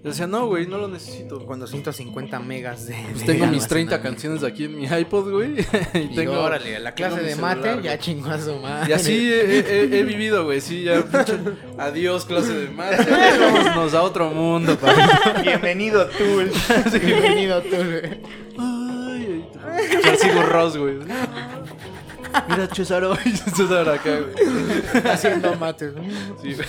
Yo 0.04 0.10
decía, 0.10 0.28
no, 0.28 0.46
güey, 0.46 0.66
no 0.68 0.78
lo 0.78 0.86
necesito. 0.86 1.44
Con 1.44 1.58
250 1.58 2.38
megas 2.38 2.86
de. 2.86 2.94
Pues 3.10 3.26
de 3.26 3.32
tengo 3.32 3.46
mis 3.48 3.66
30 3.66 3.96
almacenamiento. 3.96 4.02
canciones 4.02 4.44
aquí 4.44 4.64
en 4.66 4.76
mi 4.78 4.84
iPod, 4.86 5.30
güey. 5.32 5.60
y 5.94 5.98
Y 6.12 6.14
tengo. 6.14 6.38
órale, 6.40 6.78
la 6.78 6.94
clase 6.94 7.20
de 7.20 7.34
mate 7.34 7.62
celular, 7.62 7.82
ya 7.82 7.98
chingó 7.98 8.30
a 8.30 8.40
su 8.40 8.54
madre. 8.58 8.90
Y 8.90 8.92
así 8.92 9.32
he, 9.32 9.58
he- 9.58 9.98
he 9.98 10.02
vivido, 10.04 10.44
güey. 10.44 10.60
Sí, 10.60 10.84
ya. 10.84 11.02
Adiós, 11.78 12.24
clase 12.26 12.54
de 12.54 12.70
mate. 12.70 13.04
Vámonos 13.40 13.92
a 13.94 14.02
otro 14.02 14.30
mundo, 14.30 14.78
papi. 14.78 15.42
Bienvenido, 15.42 16.06
Tool. 16.06 16.48
Bienvenido 17.04 17.60
tú, 17.62 17.76
güey. 17.76 18.20
Ay, 18.56 19.44
ay. 19.64 20.16
Sigo 20.16 20.42
Ross, 20.42 20.76
güey. 20.76 20.94
Mira, 22.48 22.68
Cesaro. 22.72 23.16
César 23.16 23.88
acá, 23.88 24.10
güey. 24.20 25.04
Haciendo 25.10 25.56
mates. 25.56 25.92
Sí, 26.40 26.54
güey. 26.54 26.68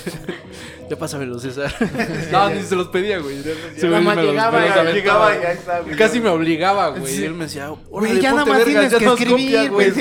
Ya 0.89 0.97
pásamelo, 0.97 1.37
César. 1.39 1.73
No, 2.31 2.49
ni 2.49 2.63
se 2.63 2.75
los 2.75 2.87
pedía, 2.87 3.19
güey. 3.19 3.37
Nada 3.81 4.01
más 4.01 4.15
los- 4.17 4.25
llegaba 4.25 4.83
los 4.83 4.93
Llegaba 4.93 5.35
y 5.35 5.45
ahí 5.45 5.53
está, 5.57 5.79
güey. 5.81 5.95
Casi 5.95 6.19
me 6.19 6.29
obligaba, 6.29 6.89
güey. 6.89 7.13
Sí. 7.13 7.21
Y 7.21 7.25
él 7.25 7.33
me 7.33 7.45
decía, 7.45 7.69
Güey, 7.89 8.19
ya 8.19 8.31
nada 8.31 8.45
más 8.45 8.63
tienes 8.63 8.91
ya 8.91 8.97
que 8.97 9.05
escribir, 9.05 9.69
güey. 9.71 9.91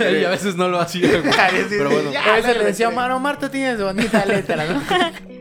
Y 0.00 0.24
a 0.24 0.30
veces 0.30 0.56
no 0.56 0.68
lo 0.68 0.80
hacía, 0.80 1.20
güey. 1.20 1.32
Pero 1.68 1.90
bueno. 1.90 2.10
A 2.18 2.36
veces 2.36 2.56
le 2.56 2.64
decía, 2.64 2.88
Omar, 2.88 3.38
tú 3.38 3.48
tienes 3.48 3.80
bonita 3.80 4.24
letra, 4.24 4.64
¿no? 4.66 4.82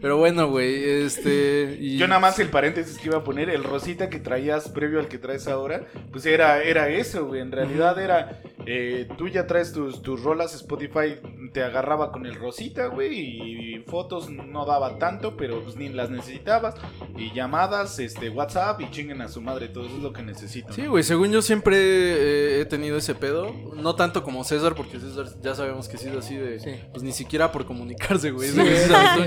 Pero 0.00 0.16
bueno, 0.16 0.48
güey, 0.48 0.82
este... 1.04 1.76
Y... 1.80 1.98
Yo 1.98 2.08
nada 2.08 2.20
más 2.20 2.38
el 2.38 2.48
paréntesis 2.48 2.98
que 2.98 3.08
iba 3.08 3.18
a 3.18 3.24
poner, 3.24 3.48
el 3.50 3.64
rosita 3.64 4.10
que 4.10 4.18
traías 4.18 4.68
previo 4.68 4.98
al 4.98 5.08
que 5.08 5.18
traes 5.18 5.46
ahora, 5.46 5.84
pues 6.10 6.26
era, 6.26 6.62
era 6.62 6.88
eso, 6.88 7.26
güey. 7.26 7.40
En 7.40 7.52
realidad 7.52 7.98
era, 8.00 8.42
eh, 8.66 9.08
tú 9.16 9.28
ya 9.28 9.46
traes 9.46 9.72
tus, 9.72 10.02
tus 10.02 10.22
rolas, 10.22 10.54
Spotify 10.54 11.16
te 11.52 11.62
agarraba 11.62 12.12
con 12.12 12.26
el 12.26 12.34
rosita, 12.34 12.86
güey, 12.86 13.18
y 13.18 13.78
fotos 13.86 14.30
no 14.30 14.64
daba 14.64 14.98
tanto, 14.98 15.36
pero 15.36 15.62
pues 15.62 15.76
ni 15.76 15.88
las 15.88 16.10
necesitabas. 16.10 16.74
Y 17.16 17.32
llamadas, 17.32 17.98
este, 17.98 18.30
WhatsApp 18.30 18.80
y 18.80 18.90
chinguen 18.90 19.20
a 19.20 19.28
su 19.28 19.40
madre, 19.40 19.68
todo 19.68 19.86
eso 19.86 19.96
es 19.96 20.02
lo 20.02 20.12
que 20.12 20.22
necesito. 20.22 20.72
Sí, 20.72 20.86
güey, 20.86 21.02
según 21.02 21.30
yo 21.30 21.42
siempre 21.42 21.76
eh, 21.76 22.60
he 22.60 22.64
tenido 22.64 22.96
ese 22.96 23.14
pedo. 23.14 23.54
No 23.74 23.94
tanto 23.94 24.22
como 24.22 24.44
César, 24.44 24.74
porque 24.74 24.98
César 24.98 25.26
ya 25.42 25.54
sabemos 25.54 25.88
que 25.88 25.96
sí 25.98 26.08
es 26.08 26.16
así 26.16 26.36
de... 26.36 26.60
Sí. 26.60 26.70
Pues 26.92 27.02
ni 27.02 27.12
siquiera 27.12 27.52
por 27.52 27.66
comunicarse, 27.66 28.30
güey. 28.30 28.50
Sí, 28.50 28.60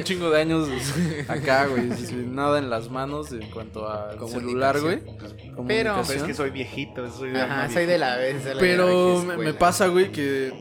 Chingo 0.05 0.29
de 0.29 0.39
años 0.41 0.69
acá, 1.27 1.67
güey. 1.67 1.91
sin 1.97 2.33
nada 2.33 2.59
en 2.59 2.69
las 2.69 2.89
manos 2.89 3.31
en 3.33 3.49
cuanto 3.51 3.87
a 3.89 4.11
celular, 4.27 4.79
güey. 4.79 5.01
Pero-. 5.67 5.95
Pues 5.95 6.09
es 6.11 6.23
que 6.23 6.33
soy 6.33 6.51
viejito, 6.51 7.09
soy 7.11 7.31
de 7.31 7.41
Ajá, 7.41 7.63
alma 7.63 7.73
soy 7.73 7.85
de 7.85 7.97
la 7.97 8.15
vez. 8.15 8.45
de 8.45 8.53
la 8.55 8.59
Pero 8.61 9.21
me, 9.23 9.53
pasa, 9.53 9.87
güey, 9.87 10.11
que 10.11 10.53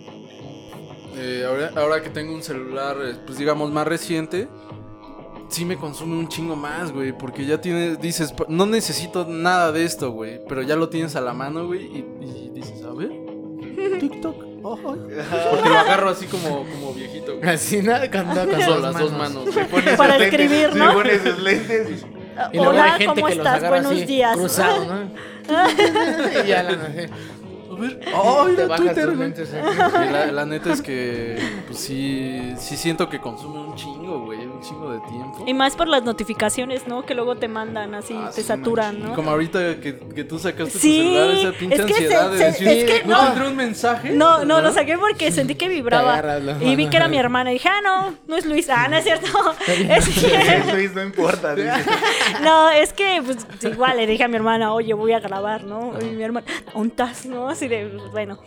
eh, 1.17 1.45
ahora, 1.49 1.71
ahora 1.77 2.03
que 2.03 2.11
tengo 2.11 2.35
un 2.35 2.43
celular, 2.43 2.97
eh, 3.05 3.15
pues 3.25 3.39
digamos, 3.39 3.71
más 3.71 3.87
reciente, 3.87 4.49
sí 5.49 5.65
me 5.65 5.77
consume 5.77 6.17
un 6.17 6.29
chingo 6.29 6.57
más, 6.57 6.91
güey, 6.91 7.17
porque 7.17 7.47
ya 7.47 7.61
tienes, 7.61 8.01
dices, 8.01 8.33
"Pa- 8.33 8.47
no 8.49 8.67
necesito 8.67 9.25
nada 9.29 9.71
de 9.71 9.85
esto, 9.85 10.11
güey, 10.11 10.41
pero 10.49 10.63
ya 10.63 10.75
lo 10.75 10.89
tienes 10.89 11.15
a 11.15 11.21
la 11.21 11.33
mano, 11.33 11.67
güey, 11.67 11.85
y, 11.85 11.99
y 12.25 12.51
dices, 12.53 12.83
a 12.83 12.93
ver, 12.93 13.11
TikTok, 14.01 14.37
Porque 15.51 15.69
lo 15.69 15.79
agarro 15.79 16.09
así 16.09 16.27
como, 16.27 16.65
como 16.65 16.95
viejito, 16.95 17.37
güey. 17.37 17.51
Así, 17.51 17.83
nada, 17.83 18.11
con, 18.11 18.25
con 18.25 18.83
las 18.83 18.99
dos 18.99 19.13
manos. 19.13 19.45
Pones 19.71 19.97
Para 19.97 20.17
lentes, 20.19 20.41
escribir, 20.41 20.75
¿no? 20.75 20.95
pones 20.95 21.23
sus 21.23 21.39
lentes 21.39 21.89
y- 22.53 22.57
luego 22.57 22.71
Hola, 22.71 22.85
hay 22.85 22.91
gente 22.93 23.07
¿cómo 23.07 23.27
que 23.27 23.33
estás? 23.35 23.69
Buenos 23.69 23.93
así, 23.93 24.05
días. 24.07 24.37
Cruzado, 24.37 24.85
¿no? 24.87 25.11
y 26.45 26.47
ya 26.49 26.63
la. 26.63 26.79
A 27.77 27.81
ver, 27.81 28.01
oh, 28.15 28.45
Te 28.47 28.51
mira 28.53 28.67
bajas 28.67 28.85
Twitter, 28.87 29.05
tus 29.07 29.17
güey. 29.17 29.19
lentes, 29.29 29.53
¿eh? 29.55 29.63
La, 30.13 30.27
la 30.33 30.47
neta 30.47 30.73
es 30.73 30.83
que, 30.83 31.39
pues 31.67 31.79
sí, 31.79 32.55
sí 32.59 32.77
siento 32.77 33.09
que 33.09 33.21
consume 33.21 33.59
un 33.61 33.75
chingo, 33.75 34.21
güey, 34.27 34.41
un 34.47 34.61
chingo 34.61 34.91
de 34.93 35.01
tiempo. 35.09 35.45
Y 35.47 35.55
más 35.55 35.77
por 35.77 35.89
las 35.89 36.03
notificaciones, 36.05 36.87
¿no? 36.87 37.05
Que 37.05 37.15
luego 37.15 37.37
te 37.37 37.49
mandan 37.49 37.95
así, 37.95 38.15
Ah, 38.17 38.31
te 38.35 38.43
sí, 38.43 38.47
saturan. 38.49 39.01
¿no? 39.03 39.15
Como 39.15 39.31
ahorita 39.31 39.81
que, 39.81 39.99
que 40.15 40.25
tú 40.25 40.39
sacaste 40.39 40.79
Sí, 40.79 40.99
tu 40.99 41.03
celular, 41.15 41.31
esa 41.31 41.53
pinche 41.59 41.77
es 41.77 41.83
que 41.87 41.95
se- 41.95 42.03
ansiedad 42.17 42.31
de 42.31 42.39
se- 42.39 42.45
decir, 42.45 42.69
es 42.69 42.85
que 43.03 43.09
¿no, 43.09 43.17
no. 43.23 43.29
tendré 43.29 43.49
un 43.49 43.57
mensaje? 43.57 44.11
No, 44.13 44.45
no, 44.45 44.61
lo 44.61 44.73
saqué 44.73 44.97
porque 44.99 45.31
sentí 45.33 45.55
que 45.55 45.69
vibraba. 45.69 46.23
Y 46.61 46.77
vi 46.77 46.89
que 46.89 46.97
era 46.97 47.09
mi 47.09 47.19
hermana. 47.19 47.51
Y 47.51 47.55
dije, 47.55 47.69
ah, 47.69 47.81
no, 47.83 48.15
no 48.27 48.37
es 48.37 48.47
Luis. 48.47 48.69
Ah, 48.71 48.89
no 48.89 48.97
es 48.97 49.05
cierto. 49.05 49.27
Es 49.67 50.09
que, 50.09 50.73
Luis, 50.73 50.95
no 50.95 51.03
importa. 51.03 51.55
dice. 51.55 51.71
no, 52.43 52.71
es 52.71 52.93
que 52.93 53.23
pues, 53.25 53.47
igual 53.73 53.97
le 53.97 54.07
dije 54.07 54.25
a 54.25 54.29
mi 54.29 54.37
hermana, 54.37 54.73
oye, 54.73 54.95
voy 54.95 55.13
a 55.13 55.21
grabar, 55.21 55.65
¿no? 55.65 55.93
Y 56.01 56.05
mi 56.07 56.23
hermana, 56.23 56.47
¿ontas? 56.75 57.27
¿No? 57.27 57.49
Así 57.49 57.64
de, 57.69 57.87
pues, 57.87 58.11
bueno. 58.13 58.39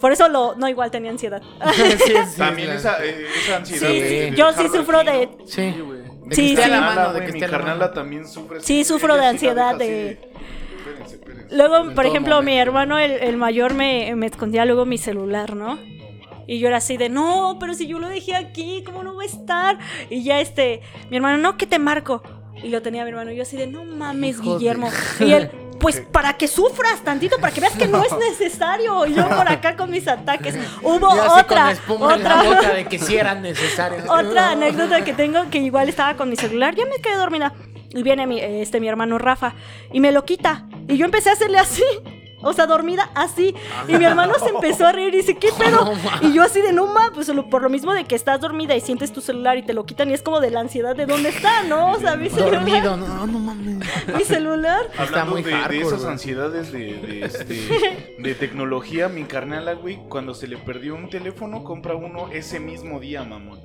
Por 0.00 0.12
eso 0.12 0.28
lo, 0.28 0.54
no, 0.56 0.68
igual 0.68 0.90
tenía 0.90 1.10
ansiedad. 1.10 1.42
Sí, 1.74 1.82
sí, 2.06 2.14
También 2.38 2.70
esa, 2.70 3.04
eh, 3.04 3.26
esa 3.44 3.56
ansiedad. 3.56 3.88
Sí, 3.88 4.00
de- 4.00 4.30
de 4.30 4.36
yo 4.36 4.52
sí 4.52 4.68
sufro 4.68 4.98
aquí, 4.98 5.10
de, 5.10 5.26
¿no? 5.26 5.32
Sí. 5.46 5.72
Sí, 5.74 5.80
güey. 5.80 6.00
De 6.00 6.28
que 6.30 6.34
Sí, 6.34 6.50
esté 6.50 6.64
sí. 6.64 6.70
la 6.70 6.76
Carnala, 6.80 6.94
mano, 6.94 7.12
de 7.12 7.18
güey, 7.20 7.26
que 7.26 7.32
mi 7.32 7.38
esté 7.38 7.44
a 7.44 7.48
la 7.48 7.56
carnala 7.58 7.80
mano. 7.80 7.92
también 7.92 8.26
sufre. 8.28 8.60
Sí, 8.60 8.80
así, 8.80 8.84
sufro 8.84 9.16
de 9.16 9.26
ansiedad 9.26 9.68
así 9.76 9.78
de- 9.78 10.10
Espérense, 10.78 11.14
espérense. 11.16 11.56
Luego, 11.56 11.76
En 11.76 11.94
por 11.94 12.06
ejemplo, 12.06 12.42
mi 12.42 12.58
hermano, 12.58 12.98
el, 12.98 13.12
el 13.12 13.36
mayor, 13.36 13.74
me, 13.74 14.14
me 14.16 14.26
escondía 14.26 14.64
luego 14.64 14.84
mi 14.86 14.98
celular, 14.98 15.54
¿no? 15.54 15.78
Y 16.48 16.58
yo 16.60 16.68
era 16.68 16.76
así 16.76 16.96
de, 16.96 17.08
no, 17.08 17.56
pero 17.60 17.74
si 17.74 17.86
yo 17.88 17.98
lo 17.98 18.08
dejé 18.08 18.34
aquí, 18.36 18.82
¿cómo 18.84 19.02
no 19.02 19.16
va 19.16 19.22
a 19.22 19.26
estar? 19.26 19.78
Y 20.10 20.22
ya 20.22 20.40
este, 20.40 20.80
mi 21.10 21.16
hermano, 21.16 21.38
no, 21.38 21.56
que 21.56 21.66
te 21.66 21.78
marco. 21.78 22.22
Y 22.62 22.68
lo 22.68 22.82
tenía 22.82 23.02
mi 23.04 23.10
hermano, 23.10 23.30
y 23.32 23.36
yo 23.36 23.42
así 23.42 23.56
de, 23.56 23.66
no 23.66 23.84
mames, 23.84 24.38
de- 24.38 24.44
Guillermo. 24.44 24.90
Y 25.20 25.32
él, 25.32 25.50
pues 25.78 26.00
para 26.00 26.34
que 26.34 26.48
sufras 26.48 27.02
tantito, 27.02 27.38
para 27.38 27.52
que 27.52 27.60
veas 27.60 27.74
que 27.74 27.86
no 27.86 28.02
es 28.02 28.12
necesario. 28.30 29.06
Y 29.06 29.14
yo 29.14 29.28
por 29.28 29.48
acá 29.48 29.76
con 29.76 29.90
mis 29.90 30.06
ataques. 30.08 30.56
Hubo 30.82 31.08
otra, 31.08 31.74
la 31.74 32.14
otra, 32.14 32.42
boca 32.42 32.74
de 32.74 32.84
que 32.86 32.98
sí 32.98 33.16
eran 33.16 33.42
necesarios. 33.42 34.04
otra 34.08 34.50
anécdota 34.50 35.04
que 35.04 35.12
tengo 35.12 35.48
que 35.50 35.58
igual 35.58 35.88
estaba 35.88 36.14
con 36.14 36.28
mi 36.28 36.36
celular, 36.36 36.74
ya 36.74 36.84
me 36.86 36.96
quedé 36.96 37.16
dormida. 37.16 37.52
Y 37.90 38.02
viene 38.02 38.26
mi, 38.26 38.40
este, 38.40 38.80
mi 38.80 38.88
hermano 38.88 39.18
Rafa 39.18 39.54
y 39.92 40.00
me 40.00 40.12
lo 40.12 40.24
quita. 40.24 40.66
Y 40.88 40.96
yo 40.96 41.04
empecé 41.04 41.30
a 41.30 41.32
hacerle 41.32 41.58
así. 41.58 41.82
O 42.42 42.52
sea, 42.52 42.66
dormida 42.66 43.10
así. 43.14 43.54
Y 43.88 43.94
mi 43.96 44.04
hermano 44.04 44.34
se 44.38 44.50
empezó 44.50 44.86
a 44.86 44.92
reír 44.92 45.14
y 45.14 45.18
dice, 45.18 45.36
¿qué 45.36 45.48
pedo? 45.58 45.92
Y 46.20 46.32
yo 46.32 46.42
así 46.42 46.60
de, 46.60 46.72
no, 46.72 46.86
ma, 46.86 47.10
pues 47.14 47.30
por 47.50 47.62
lo 47.62 47.68
mismo 47.70 47.92
de 47.94 48.04
que 48.04 48.14
estás 48.14 48.40
dormida 48.40 48.74
y 48.74 48.80
sientes 48.80 49.12
tu 49.12 49.20
celular 49.20 49.56
y 49.58 49.62
te 49.62 49.72
lo 49.72 49.86
quitan 49.86 50.10
y 50.10 50.14
es 50.14 50.22
como 50.22 50.40
de 50.40 50.50
la 50.50 50.60
ansiedad 50.60 50.94
de 50.94 51.06
dónde 51.06 51.30
está, 51.30 51.62
¿no? 51.64 51.92
O 51.92 51.98
sea, 51.98 52.16
mi 52.16 52.28
celular. 52.28 52.62
Dormido, 52.62 52.96
no, 52.96 53.26
no 53.26 53.38
mames. 53.38 53.78
Mi 54.16 54.24
celular. 54.24 54.86
Está 54.90 55.02
Hablando 55.02 55.32
muy 55.32 55.42
de, 55.42 55.50
de 55.50 55.80
esas 55.80 56.00
güey. 56.00 56.12
ansiedades 56.12 56.72
de, 56.72 56.78
de, 56.78 57.24
este, 57.24 58.16
de 58.18 58.34
tecnología, 58.34 59.08
mi 59.08 59.24
carnala, 59.24 59.74
güey, 59.74 59.98
cuando 60.08 60.34
se 60.34 60.46
le 60.46 60.56
perdió 60.58 60.94
un 60.94 61.08
teléfono, 61.08 61.64
compra 61.64 61.94
uno 61.94 62.28
ese 62.30 62.60
mismo 62.60 63.00
día, 63.00 63.24
mamón. 63.24 63.60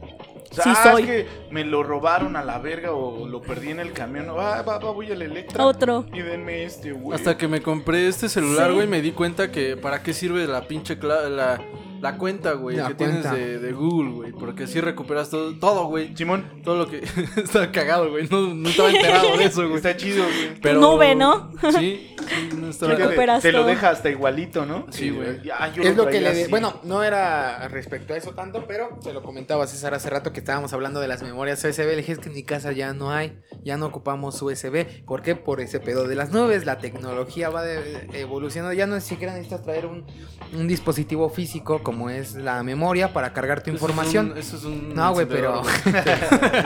O 0.51 0.53
sea, 0.53 0.63
Sí 0.65 0.69
ah, 0.75 0.91
soy. 0.91 1.01
es 1.03 1.07
que 1.07 1.27
me 1.49 1.63
lo 1.63 1.81
robaron 1.81 2.35
a 2.35 2.43
la 2.43 2.59
verga 2.59 2.91
o 2.91 3.25
lo 3.25 3.41
perdí 3.41 3.69
en 3.69 3.79
el 3.79 3.93
camión. 3.93 4.27
Ah, 4.29 4.61
va, 4.61 4.77
va, 4.77 4.77
voy 4.77 5.09
al 5.11 5.21
Electra. 5.21 5.65
Otro. 5.65 6.05
Y 6.13 6.19
denme 6.21 6.65
este, 6.65 6.91
güey. 6.91 7.17
Hasta 7.17 7.37
que 7.37 7.47
me 7.47 7.61
compré 7.61 8.07
este 8.07 8.27
celular, 8.27 8.69
Sí. 8.69 8.75
güey, 8.75 8.87
me 8.87 9.01
di 9.01 9.11
cuenta 9.11 9.49
que 9.51 9.77
para 9.77 10.03
qué 10.03 10.13
sirve 10.13 10.45
la 10.47 10.61
pinche 10.67 10.97
la, 11.01 11.61
la 12.01 12.17
cuenta, 12.17 12.53
güey, 12.53 12.75
que 12.77 12.81
cuenta. 12.95 12.97
tienes 12.97 13.31
de, 13.31 13.59
de 13.59 13.71
Google, 13.73 14.11
güey, 14.11 14.31
porque 14.31 14.63
así 14.63 14.81
recuperas 14.81 15.29
todo, 15.29 15.53
todo, 15.57 15.85
güey. 15.85 16.15
Simón, 16.17 16.45
Todo 16.63 16.77
lo 16.77 16.87
que 16.89 17.03
está 17.37 17.71
cagado, 17.71 18.09
güey. 18.09 18.27
No, 18.29 18.53
no 18.53 18.69
estaba 18.69 18.89
enterado 18.91 19.37
de 19.37 19.43
eso, 19.45 19.61
güey. 19.63 19.75
está 19.77 19.95
chido, 19.95 20.23
güey. 20.23 20.59
Pero 20.61 20.79
nube, 20.81 21.15
¿no? 21.15 21.51
Sí, 21.71 22.15
sí, 22.17 22.49
no 22.57 22.69
estaba 22.69 22.91
Que 22.93 22.97
te- 22.97 23.03
recuperas 23.03 23.41
te 23.41 23.51
lo 23.51 23.65
deja 23.65 23.89
hasta 23.91 24.09
igualito, 24.09 24.65
¿no? 24.65 24.87
Sí, 24.89 25.09
güey. 25.11 25.39
Es 25.83 25.95
lo 25.95 26.07
que 26.07 26.21
le... 26.21 26.33
de-. 26.33 26.47
Bueno, 26.47 26.79
no 26.83 27.03
era 27.03 27.67
respecto 27.67 28.13
a 28.13 28.17
eso 28.17 28.31
tanto, 28.31 28.65
pero 28.67 28.97
te 29.03 29.13
lo 29.13 29.21
comentaba 29.23 29.67
César 29.67 29.93
hace 29.93 30.09
rato 30.09 30.33
que 30.33 30.39
estábamos 30.39 30.73
hablando 30.73 30.99
de 30.99 31.07
las 31.07 31.21
memorias 31.21 31.63
USB. 31.63 31.85
Le 31.85 31.95
dije, 31.97 32.13
es 32.13 32.19
que 32.19 32.29
en 32.29 32.35
mi 32.35 32.43
casa 32.43 32.71
ya 32.71 32.93
no 32.93 33.11
hay. 33.11 33.39
ya 33.63 33.77
no 33.77 33.85
ocupamos 33.85 34.41
USB. 34.41 35.03
¿Por 35.05 35.21
qué? 35.21 35.35
Por 35.35 35.61
ese 35.61 35.79
pedo 35.79 36.07
de 36.07 36.15
las 36.15 36.31
nubes. 36.31 36.65
La 36.65 36.79
tecnología 36.79 37.49
va 37.49 37.61
de- 37.63 38.07
evolucionando. 38.13 38.73
Ya 38.73 38.87
no 38.87 38.95
es 38.95 39.03
siquiera 39.03 39.33
necesitas 39.33 39.61
traer 39.63 39.85
un, 39.85 40.05
un 40.53 40.67
dispositivo 40.67 41.29
físico 41.29 41.83
como 41.83 41.90
es 42.09 42.35
la 42.35 42.63
memoria 42.63 43.11
para 43.13 43.33
cargar 43.33 43.61
tu 43.61 43.69
Eso 43.69 43.77
es 43.77 43.81
información. 43.81 44.31
un- 44.31 44.37
Eso 44.37 44.57
es 44.57 44.63
un. 44.63 44.93
No, 44.93 45.13
güey, 45.13 45.25
pero. 45.25 45.61
encendedor, 45.61 46.05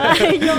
Ay, 0.20 0.38
yo, 0.40 0.54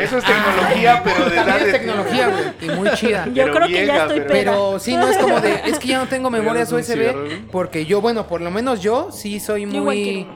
Eso 0.00 0.18
es 0.18 0.24
tecnología, 0.24 1.02
pero 1.04 1.24
de 1.30 1.36
También 1.36 1.58
es 1.66 1.72
tecnología, 1.72 2.28
güey. 2.28 2.44
Y 2.70 2.76
muy 2.76 2.90
chida. 2.94 3.26
yo 3.26 3.32
Pero 3.34 3.54
creo 3.54 3.66
que 3.66 3.72
vieja, 3.72 3.86
ya 3.96 4.02
estoy 4.02 4.18
pero-. 4.20 4.32
Pero 4.32 4.78
sí, 4.78 4.96
no 4.96 5.08
es 5.08 5.16
como 5.18 5.40
de. 5.40 5.60
Es 5.66 5.78
que 5.78 5.88
ya 5.88 5.98
no 5.98 6.06
tengo 6.08 6.30
memorias 6.30 6.70
¿Regalas 6.70 6.88
un 6.90 6.94
cigarro, 6.96 7.24
USB. 7.24 7.50
Porque 7.50 7.86
yo, 7.86 8.00
bueno, 8.00 8.26
por 8.26 8.40
lo 8.40 8.50
menos 8.50 8.80
yo 8.82 9.10
sí 9.12 9.40
soy 9.40 9.66
muy. 9.66 10.04
que. 10.04 10.26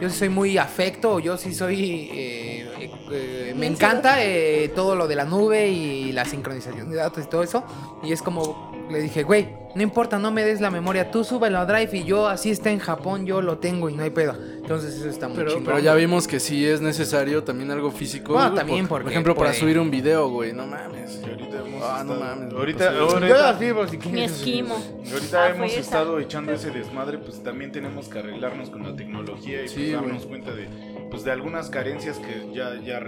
Yo 0.00 0.10
sí 0.10 0.18
soy 0.18 0.28
muy 0.30 0.58
afecto, 0.58 1.20
yo 1.20 1.36
sí 1.36 1.54
soy... 1.54 2.10
eh, 2.12 2.71
eh, 2.84 3.50
eh, 3.50 3.54
me 3.56 3.66
encanta 3.66 4.22
eh, 4.24 4.70
todo 4.74 4.94
lo 4.94 5.08
de 5.08 5.16
la 5.16 5.24
nube 5.24 5.68
y 5.68 6.12
la 6.12 6.24
sincronización 6.24 6.90
de 6.90 6.96
datos 6.96 7.24
y 7.24 7.28
todo 7.28 7.42
eso. 7.42 7.64
Y 8.02 8.12
es 8.12 8.22
como, 8.22 8.72
le 8.90 9.00
dije, 9.00 9.22
güey, 9.22 9.48
no 9.74 9.82
importa, 9.82 10.18
no 10.18 10.30
me 10.30 10.44
des 10.44 10.60
la 10.60 10.70
memoria, 10.70 11.10
tú 11.10 11.24
súbelo 11.24 11.58
a 11.58 11.64
Drive 11.66 11.96
y 11.96 12.04
yo 12.04 12.26
así 12.28 12.50
está 12.50 12.70
en 12.70 12.78
Japón, 12.78 13.24
yo 13.24 13.40
lo 13.40 13.58
tengo 13.58 13.88
y 13.88 13.94
no 13.94 14.02
hay 14.02 14.10
pedo. 14.10 14.34
Entonces 14.34 14.94
eso 14.96 15.08
está 15.08 15.28
muy 15.28 15.36
Pero, 15.38 15.48
chingón. 15.50 15.64
pero 15.64 15.78
ya 15.78 15.94
vimos 15.94 16.28
que 16.28 16.40
sí 16.40 16.66
es 16.66 16.80
necesario 16.82 17.42
también 17.42 17.70
algo 17.70 17.90
físico. 17.90 18.34
Bueno, 18.34 18.50
güey, 18.50 18.58
también 18.58 18.86
por, 18.88 19.08
ejemplo, 19.08 19.34
para 19.34 19.52
subir 19.54 19.78
un 19.78 19.90
video, 19.90 20.28
güey. 20.28 20.52
No 20.52 20.66
mames. 20.66 21.20
Y 21.26 21.30
ahorita 21.30 21.58
hemos 21.58 21.82
Ah, 21.82 22.02
no 22.04 22.12
estado- 22.14 22.20
mames, 22.20 22.52
Ahorita, 22.52 22.92
pues, 22.96 23.92
Yo 23.92 24.00
si 24.02 24.08
Mi 24.10 24.22
esquimo. 24.24 24.74
ahorita 25.12 25.42
Ah, 25.42 25.46
hemos 25.48 25.56
fue 25.58 25.66
esa. 25.68 25.80
estado 25.80 26.18
echando 26.20 26.52
ese 26.52 26.70
desmadre, 26.70 27.18
pues 27.18 27.42
también 27.42 27.72
tenemos 27.72 28.08
que 28.08 28.18
arreglarnos 28.18 28.68
con 28.70 28.82
la 28.84 28.94
tecnología 28.94 29.64
y 29.64 29.68
Sí, 29.68 29.74
pues, 29.76 29.92
darnos 29.92 30.26
cuenta 30.26 30.52
de, 30.52 30.68
pues, 31.10 31.24
de 31.24 31.32
algunas 31.32 31.70
carencias 31.70 32.18
que 32.18 32.50
ya, 32.54 32.71
ya. 32.80 33.00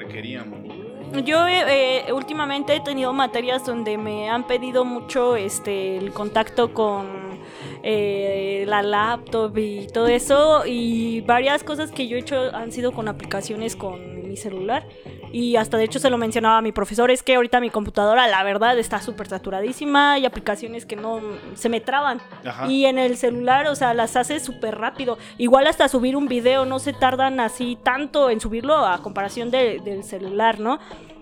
Yo 1.25 1.47
eh, 1.47 2.07
eh, 2.09 2.13
últimamente 2.13 2.75
he 2.75 2.81
tenido 2.81 3.13
materias 3.13 3.65
donde 3.65 3.97
me 3.97 4.29
han 4.29 4.47
pedido 4.47 4.85
mucho 4.85 5.37
este 5.37 5.97
el 5.97 6.13
contacto 6.13 6.73
con 6.73 7.39
eh, 7.83 8.65
la 8.67 8.83
laptop 8.83 9.57
y 9.59 9.87
todo 9.87 10.09
eso 10.09 10.65
y 10.67 11.21
varias 11.21 11.63
cosas 11.63 11.93
que 11.93 12.09
yo 12.09 12.17
he 12.17 12.21
hecho 12.21 12.55
han 12.55 12.73
sido 12.73 12.93
con 12.93 13.07
aplicaciones 13.09 13.77
con 13.77 14.29
mi 14.29 14.37
celular 14.37 14.89
y 15.37 15.57
hasta 15.57 15.77
de 15.77 15.85
hecho 15.85 15.99
se 15.99 16.11
lo 16.11 16.17
mencionaba 16.17 16.59
a 16.59 16.63
mi 16.63 16.71
profesor 16.71 17.11
es 17.11 17.25
que 17.25 17.35
ahorita 17.35 17.59
mi 17.59 17.69
computadora 17.71 18.29
la 18.29 18.43
verdad 18.45 18.79
está 18.79 19.01
súper 19.01 19.27
saturadísima 19.27 20.17
y 20.21 20.27
aplicaciones 20.27 20.87
que 20.87 20.95
no 20.95 21.21
se 21.55 21.69
me 21.69 21.81
traban 21.81 22.21
Ajá. 22.45 22.69
y 22.71 22.85
en 22.87 22.99
el 22.99 23.17
celular, 23.17 23.67
o 23.67 23.75
sea, 23.75 23.95
las 23.95 24.15
hace 24.15 24.39
súper 24.39 24.79
rápido. 24.79 25.19
Igual 25.37 25.67
hasta 25.67 25.89
subir 25.89 26.15
un 26.15 26.29
video 26.29 26.67
no 26.67 26.79
se 26.79 26.93
tardan 26.93 27.41
así 27.41 27.77
tanto 27.83 28.31
en 28.31 28.41
subirlo 28.41 28.77
a 28.77 28.99
comparación 29.03 29.51
de- 29.51 29.81
del 29.85 30.05
celular, 30.05 30.61
¿no? 30.61 30.79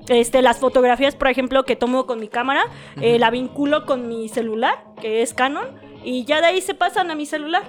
Este, 0.09 0.43
las 0.43 0.59
fotografías, 0.59 1.15
por 1.15 1.29
ejemplo, 1.29 1.63
que 1.65 1.77
tomo 1.77 2.07
con 2.07 2.21
mi 2.21 2.29
cámara, 2.29 2.65
eh, 3.01 3.19
la 3.19 3.31
vinculo 3.31 3.87
con 3.87 4.09
mi 4.09 4.29
celular, 4.29 4.85
que 5.01 5.23
es 5.23 5.33
Canon, 5.33 5.67
y 6.05 6.25
ya 6.25 6.41
de 6.41 6.49
ahí 6.49 6.61
se 6.61 6.75
pasan 6.75 7.11
a 7.11 7.15
mi 7.15 7.25
celular. 7.25 7.63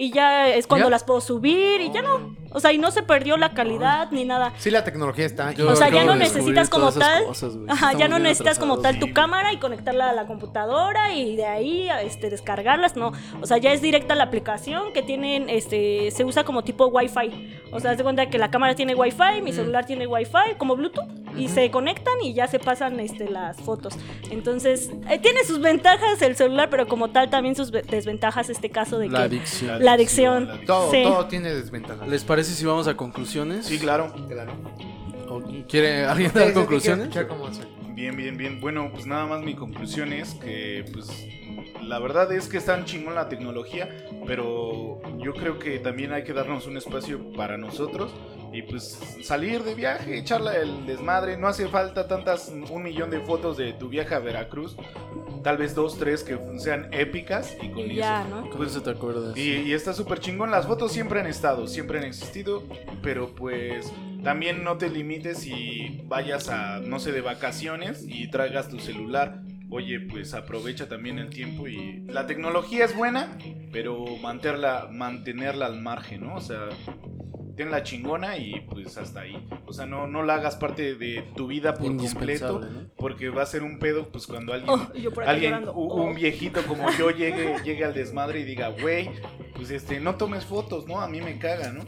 Y 0.00 0.12
ya 0.12 0.46
es 0.48 0.68
cuando 0.68 0.86
¿Ya? 0.86 0.90
las 0.90 1.02
puedo 1.02 1.20
subir 1.20 1.80
y 1.80 1.90
ya 1.90 2.02
no. 2.02 2.36
O 2.52 2.60
sea, 2.60 2.72
y 2.72 2.78
no 2.78 2.92
se 2.92 3.02
perdió 3.02 3.36
la 3.36 3.52
calidad 3.52 4.12
ni 4.12 4.24
nada. 4.24 4.52
Sí, 4.56 4.70
la 4.70 4.84
tecnología 4.84 5.26
está. 5.26 5.50
Yo 5.52 5.68
O 5.68 5.74
sea, 5.74 5.88
ya 5.90 6.04
no 6.04 6.14
necesitas 6.14 6.70
como 6.70 6.92
tal- 6.92 7.24
cosas. 7.24 7.54
Ajá, 7.66 7.94
ya 7.94 8.06
no 8.06 8.20
necesitas 8.20 8.60
como 8.60 8.78
tal 8.78 9.00
tu 9.00 9.12
cámara 9.12 9.52
y 9.52 9.56
conectarla 9.58 10.10
a 10.10 10.12
la 10.12 10.26
computadora 10.28 11.12
y 11.12 11.34
de 11.34 11.46
ahí 11.46 11.88
este, 12.04 12.30
descargarlas, 12.30 12.94
no. 12.96 13.12
O 13.42 13.46
sea, 13.46 13.58
ya 13.58 13.72
es 13.72 13.82
directa 13.82 14.14
la 14.14 14.22
aplicación 14.24 14.92
que 14.92 15.02
tienen, 15.02 15.50
este, 15.50 16.12
se 16.12 16.24
usa 16.24 16.44
como 16.44 16.62
tipo 16.62 16.86
Wi-Fi. 16.86 17.64
O 17.72 17.80
sea, 17.80 17.90
haz 17.90 17.98
de 17.98 18.04
cuenta 18.04 18.30
que 18.30 18.38
la 18.38 18.50
cámara 18.52 18.76
tiene 18.76 18.94
Wi-Fi, 18.94 19.42
mi 19.42 19.52
celular 19.52 19.84
tiene 19.84 20.06
Wi-Fi, 20.06 20.54
como 20.58 20.76
Bluetooth, 20.76 21.08
y 21.36 21.48
se 21.48 21.70
conectan 21.72 22.14
y 22.22 22.32
ya 22.34 22.46
se 22.46 22.60
pasan 22.60 22.98
este, 23.00 23.28
las 23.28 23.56
fotos. 23.58 23.94
Entonces, 24.30 24.90
eh, 25.10 25.18
tiene 25.18 25.42
sus 25.44 25.60
ventajas 25.60 26.22
el 26.22 26.36
celular, 26.36 26.70
pero 26.70 26.86
como 26.86 27.08
tal 27.10 27.28
también 27.30 27.56
sus 27.56 27.70
ve- 27.72 27.82
desventajas 27.82 28.48
este 28.48 28.70
caso 28.70 28.98
de 28.98 29.08
La 29.08 29.18
que... 29.18 29.24
adicción. 29.24 29.84
La 29.84 29.87
adicción. 29.92 30.60
Todo, 30.66 30.90
Sí. 30.90 31.02
todo 31.02 31.26
tiene 31.26 31.54
desventajas. 31.54 32.08
¿Les 32.08 32.24
parece 32.24 32.52
si 32.52 32.64
vamos 32.64 32.86
a 32.88 32.96
conclusiones? 32.96 33.66
Sí, 33.66 33.78
claro. 33.78 34.12
Claro. 34.28 34.52
¿O 35.28 35.42
¿Quiere 35.68 36.04
alguien 36.06 36.32
dar 36.32 36.46
¿qué 36.46 36.52
quieren 36.52 36.54
conclusiones? 36.54 37.08
Bien, 37.94 38.16
bien, 38.16 38.36
bien. 38.36 38.60
Bueno, 38.60 38.90
pues 38.92 39.06
nada 39.06 39.26
más 39.26 39.42
mi 39.42 39.54
conclusión 39.54 40.12
es 40.12 40.34
que, 40.34 40.84
pues, 40.92 41.08
la 41.82 41.98
verdad 41.98 42.30
es 42.32 42.46
que 42.48 42.58
es 42.58 42.64
tan 42.64 42.84
chingón 42.84 43.14
la 43.14 43.28
tecnología, 43.28 43.88
pero 44.26 45.00
yo 45.18 45.32
creo 45.34 45.58
que 45.58 45.78
también 45.80 46.12
hay 46.12 46.22
que 46.24 46.32
darnos 46.32 46.66
un 46.66 46.76
espacio 46.76 47.32
para 47.32 47.56
nosotros 47.58 48.12
y, 48.52 48.62
pues, 48.62 48.98
salir 49.22 49.62
de 49.62 49.74
viaje, 49.74 50.18
echarla 50.18 50.56
el 50.56 50.86
desmadre. 50.86 51.36
No 51.36 51.48
hace 51.48 51.68
falta 51.68 52.08
tantas, 52.08 52.52
un 52.70 52.82
millón 52.82 53.10
de 53.10 53.20
fotos 53.20 53.56
de 53.56 53.72
tu 53.72 53.88
viaje 53.88 54.14
a 54.14 54.18
Veracruz. 54.18 54.76
Tal 55.42 55.56
vez 55.56 55.74
dos, 55.74 55.98
tres 55.98 56.24
que 56.24 56.38
sean 56.58 56.92
épicas 56.92 57.56
y 57.62 57.68
con 57.68 57.90
Y 57.90 57.96
ya, 57.96 58.22
eso. 58.26 58.40
¿no? 58.40 58.50
¿Con 58.50 58.66
eso 58.66 58.82
te 58.82 58.90
acuerdas? 58.90 59.36
Y, 59.36 59.50
y 59.52 59.72
está 59.72 59.92
súper 59.92 60.18
chingón. 60.18 60.50
Las 60.50 60.66
fotos 60.66 60.92
siempre 60.92 61.20
han 61.20 61.26
estado, 61.26 61.66
siempre 61.66 61.98
han 61.98 62.04
existido. 62.04 62.64
Pero 63.02 63.34
pues 63.34 63.92
también 64.24 64.64
no 64.64 64.78
te 64.78 64.90
limites 64.90 65.46
y 65.46 66.02
vayas 66.06 66.48
a, 66.48 66.80
no 66.80 66.98
sé, 66.98 67.12
de 67.12 67.20
vacaciones 67.20 68.04
y 68.06 68.28
traigas 68.28 68.68
tu 68.68 68.80
celular. 68.80 69.42
Oye, 69.70 70.00
pues 70.00 70.34
aprovecha 70.34 70.88
también 70.88 71.18
el 71.18 71.28
tiempo 71.28 71.68
y 71.68 72.00
la 72.08 72.26
tecnología 72.26 72.86
es 72.86 72.96
buena, 72.96 73.36
pero 73.70 74.04
mantenerla, 74.22 74.88
mantenerla 74.90 75.66
al 75.66 75.80
margen, 75.80 76.22
¿no? 76.22 76.36
O 76.36 76.40
sea, 76.40 76.70
tenla 77.58 77.82
chingona 77.82 78.38
y 78.38 78.60
pues 78.60 78.96
hasta 78.96 79.20
ahí. 79.20 79.46
O 79.66 79.72
sea, 79.74 79.84
no, 79.84 80.06
no 80.06 80.22
la 80.22 80.36
hagas 80.36 80.56
parte 80.56 80.94
de 80.94 81.24
tu 81.36 81.48
vida 81.48 81.74
por 81.74 81.94
completo, 81.96 82.62
porque 82.96 83.28
va 83.28 83.42
a 83.42 83.46
ser 83.46 83.62
un 83.64 83.78
pedo 83.78 84.08
pues 84.08 84.26
cuando 84.26 84.54
alguien 84.54 84.70
Oh, 84.70 85.20
alguien, 85.26 85.64
Oh. 85.68 86.02
un 86.04 86.14
viejito 86.14 86.62
como 86.66 86.90
yo 86.92 87.10
llegue, 87.16 87.56
llegue 87.64 87.84
al 87.84 87.92
desmadre 87.92 88.40
y 88.40 88.44
diga, 88.44 88.68
güey, 88.68 89.10
pues 89.54 89.70
este, 89.70 90.00
no 90.00 90.14
tomes 90.14 90.44
fotos, 90.46 90.86
¿no? 90.86 91.00
A 91.00 91.08
mí 91.08 91.20
me 91.20 91.38
caga, 91.38 91.72
¿no? 91.72 91.84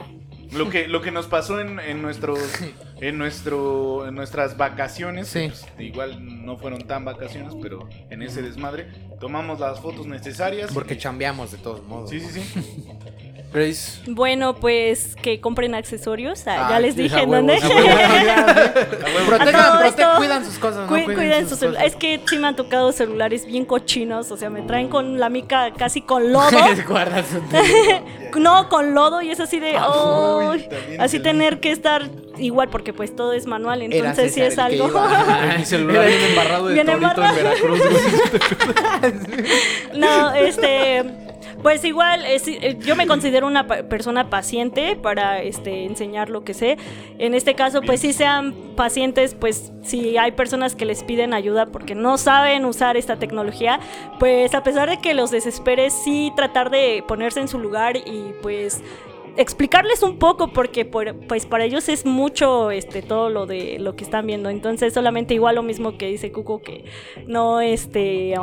Lo 0.52 0.68
que, 0.68 0.88
lo 0.88 1.00
que 1.00 1.12
nos 1.12 1.28
pasó 1.28 1.60
en, 1.60 1.78
en 1.78 2.02
nuestros, 2.02 2.40
en 3.00 3.16
nuestro, 3.18 4.08
en 4.08 4.16
nuestras 4.16 4.56
vacaciones, 4.56 5.28
Sí. 5.28 5.46
pues, 5.46 5.64
igual 5.78 6.44
no 6.44 6.56
fueron 6.58 6.88
tan 6.88 7.04
vacaciones, 7.04 7.54
pero 7.62 7.88
en 8.10 8.22
ese 8.22 8.42
desmadre 8.42 8.88
tomamos 9.20 9.60
las 9.60 9.78
fotos 9.78 10.06
necesarias. 10.08 10.72
Porque 10.74 10.94
y- 10.94 10.98
chambeamos 10.98 11.52
de 11.52 11.58
todos 11.58 11.84
modos. 11.84 12.10
Sí, 12.10 12.18
sí, 12.18 12.40
sí. 12.42 12.88
Grace. 13.52 14.00
Bueno, 14.06 14.54
pues 14.54 15.16
que 15.20 15.40
compren 15.40 15.74
accesorios. 15.74 16.42
Ah, 16.46 16.68
ya 16.70 16.76
Ah, 16.76 16.80
les 16.80 16.94
dije 16.94 17.20
en 17.22 17.30
dónde. 17.32 17.58
cuidan 20.18 20.44
sus 20.44 20.58
cosas, 20.58 20.88
¿no? 20.88 20.96
Cu- 20.96 21.04
cuiden 21.14 21.40
sus 21.42 21.50
sus 21.50 21.58
celulares. 21.58 21.88
Es 21.88 21.94
cosas. 21.94 22.00
que 22.00 22.20
sí 22.28 22.38
me 22.38 22.46
han 22.46 22.54
tocado 22.56 22.92
celulares 22.92 23.46
bien 23.46 23.64
cochinos. 23.64 24.30
O 24.30 24.36
sea, 24.36 24.50
me 24.50 24.62
traen 24.62 24.88
con 24.88 25.18
la 25.18 25.28
mica 25.28 25.72
casi 25.76 26.00
con 26.00 26.32
lodo. 26.42 26.50
No, 28.38 28.68
con 28.68 28.94
lodo 28.94 29.20
y 29.22 29.30
es 29.32 29.40
así 29.40 29.58
de. 29.58 29.72
También 29.72 31.00
así 31.00 31.16
el- 31.16 31.22
tener 31.24 31.58
que 31.58 31.72
estar 31.72 32.08
igual 32.38 32.68
porque 32.68 32.92
pues 32.92 33.16
todo 33.16 33.32
es 33.32 33.46
manual. 33.46 33.82
Entonces 33.82 34.32
sí 34.32 34.40
es 34.40 34.54
el 34.54 34.60
algo. 34.60 34.88
Mi 35.58 35.64
celular 35.64 36.06
viene 36.06 36.28
embarrado 36.28 36.68
de 36.68 36.74
torito 36.76 36.92
embarrado. 36.92 37.36
en 37.36 37.44
Veracruz. 37.44 37.80
No, 39.94 40.32
este. 40.34 41.04
Pues 41.62 41.84
igual, 41.84 42.24
eh, 42.24 42.78
yo 42.80 42.96
me 42.96 43.06
considero 43.06 43.46
una 43.46 43.66
persona 43.66 44.30
paciente 44.30 44.96
para 44.96 45.42
este, 45.42 45.84
enseñar 45.84 46.30
lo 46.30 46.42
que 46.42 46.54
sé. 46.54 46.78
En 47.18 47.34
este 47.34 47.54
caso, 47.54 47.82
pues 47.82 48.00
sí 48.00 48.14
sean 48.14 48.54
pacientes, 48.76 49.34
pues 49.34 49.70
si 49.82 50.16
hay 50.16 50.32
personas 50.32 50.74
que 50.74 50.86
les 50.86 51.02
piden 51.04 51.34
ayuda 51.34 51.66
porque 51.66 51.94
no 51.94 52.16
saben 52.16 52.64
usar 52.64 52.96
esta 52.96 53.16
tecnología, 53.18 53.78
pues 54.18 54.54
a 54.54 54.62
pesar 54.62 54.88
de 54.88 54.98
que 55.00 55.12
los 55.12 55.30
desesperes, 55.30 55.92
sí 55.92 56.32
tratar 56.34 56.70
de 56.70 57.04
ponerse 57.06 57.40
en 57.40 57.48
su 57.48 57.58
lugar 57.58 57.96
y 57.98 58.32
pues 58.40 58.82
explicarles 59.36 60.02
un 60.02 60.18
poco 60.18 60.48
porque 60.52 60.84
por- 60.86 61.14
pues 61.28 61.44
para 61.46 61.64
ellos 61.64 61.88
es 61.88 62.04
mucho 62.06 62.70
este 62.70 63.00
todo 63.02 63.28
lo 63.30 63.46
de 63.46 63.78
lo 63.78 63.94
que 63.94 64.02
están 64.02 64.26
viendo 64.26 64.50
entonces 64.50 64.92
solamente 64.92 65.34
igual 65.34 65.54
lo 65.54 65.62
mismo 65.62 65.96
que 65.96 66.08
dice 66.08 66.32
Cuco 66.32 66.60
que 66.62 66.84
no 67.28 67.60
este 67.60 68.34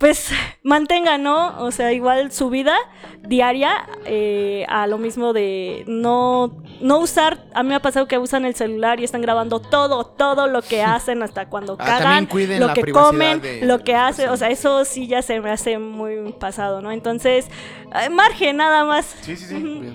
pues 0.00 0.30
mantenga, 0.64 1.18
¿no? 1.18 1.62
O 1.62 1.70
sea, 1.70 1.92
igual 1.92 2.32
su 2.32 2.48
vida 2.48 2.74
diaria 3.20 3.86
eh, 4.06 4.64
a 4.68 4.86
lo 4.86 4.96
mismo 4.96 5.32
de 5.34 5.84
no, 5.86 6.64
no 6.80 6.98
usar, 6.98 7.44
a 7.54 7.62
mí 7.62 7.68
me 7.68 7.74
ha 7.74 7.82
pasado 7.82 8.08
que 8.08 8.16
usan 8.18 8.46
el 8.46 8.54
celular 8.54 8.98
y 8.98 9.04
están 9.04 9.20
grabando 9.20 9.60
todo, 9.60 10.04
todo 10.06 10.48
lo 10.48 10.62
que 10.62 10.82
hacen 10.96 11.22
hasta 11.22 11.48
cuando 11.48 11.76
Ah, 11.78 11.98
también 11.98 12.26
cagan, 12.26 12.60
lo 12.60 12.72
que 12.72 12.90
comen, 12.90 13.40
de 13.42 13.60
lo 13.66 13.84
que 13.84 13.94
hacen, 13.94 14.30
o 14.30 14.36
sea, 14.38 14.48
eso 14.48 14.84
sí 14.86 15.06
ya 15.06 15.20
se 15.20 15.38
me 15.40 15.50
hace 15.50 15.78
muy 15.78 16.32
pasado, 16.32 16.80
¿no? 16.80 16.90
Entonces, 16.90 17.46
eh, 17.94 18.08
margen 18.08 18.56
nada 18.56 18.84
más. 18.86 19.14
Sí, 19.20 19.36
sí, 19.36 19.44
sí. 19.44 19.92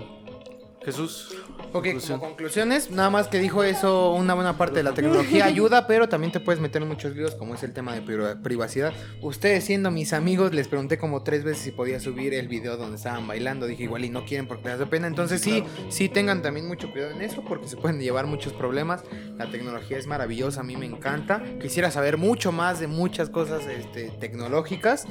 Jesús. 0.84 1.36
Ok, 1.78 1.84
conclusión. 1.84 2.19
como 2.19 2.32
conclusiones, 2.32 2.89
nada 2.89 3.09
más 3.09 3.28
que 3.28 3.38
dijo 3.39 3.61
eso, 3.63 4.13
una 4.13 4.34
buena 4.34 4.57
parte 4.57 4.76
de 4.78 4.84
la 4.84 4.93
tecnología 4.93 5.43
ayuda, 5.45 5.88
pero 5.88 6.07
también 6.07 6.32
te 6.32 6.39
puedes 6.39 6.61
meter 6.61 6.82
en 6.82 6.88
muchos 6.88 7.13
líos, 7.15 7.36
como 7.36 7.53
es 7.55 7.63
el 7.63 7.73
tema 7.73 7.93
de 7.93 8.01
pri- 8.01 8.41
privacidad. 8.41 8.93
Ustedes 9.21 9.65
siendo 9.65 9.91
mis 9.91 10.13
amigos, 10.13 10.53
les 10.53 10.69
pregunté 10.69 10.97
como 10.97 11.21
tres 11.23 11.43
veces 11.43 11.63
si 11.63 11.71
podía 11.71 11.99
subir 11.99 12.34
el 12.34 12.47
video 12.47 12.78
donde 12.78 12.95
estaban 12.95 13.28
bailando, 13.28 13.67
dije 13.67 13.84
igual 13.84 14.05
y 14.05 14.09
no 14.09 14.23
quieren 14.26 14.47
porque 14.47 14.69
les 14.69 14.80
da 14.80 14.86
pena, 14.86 15.07
entonces 15.07 15.41
sí, 15.41 15.63
sí 15.89 16.07
tengan 16.07 16.41
también 16.41 16.65
mucho 16.67 16.89
cuidado 16.91 17.11
en 17.11 17.21
eso, 17.21 17.43
porque 17.45 17.67
se 17.67 17.76
pueden 17.76 17.99
llevar 17.99 18.26
muchos 18.26 18.53
problemas. 18.53 19.03
La 19.38 19.51
tecnología 19.51 19.97
es 19.97 20.07
maravillosa, 20.07 20.61
a 20.61 20.63
mí 20.63 20.78
me 20.78 20.86
encanta. 20.86 21.43
Quisiera 21.61 21.91
saber 21.91 22.15
mucho 22.18 22.53
más 22.53 22.80
de 22.80 22.88
muchas 22.88 23.30
cosas 23.30 23.65
este, 23.68 24.11
tecnológicas, 24.11 25.06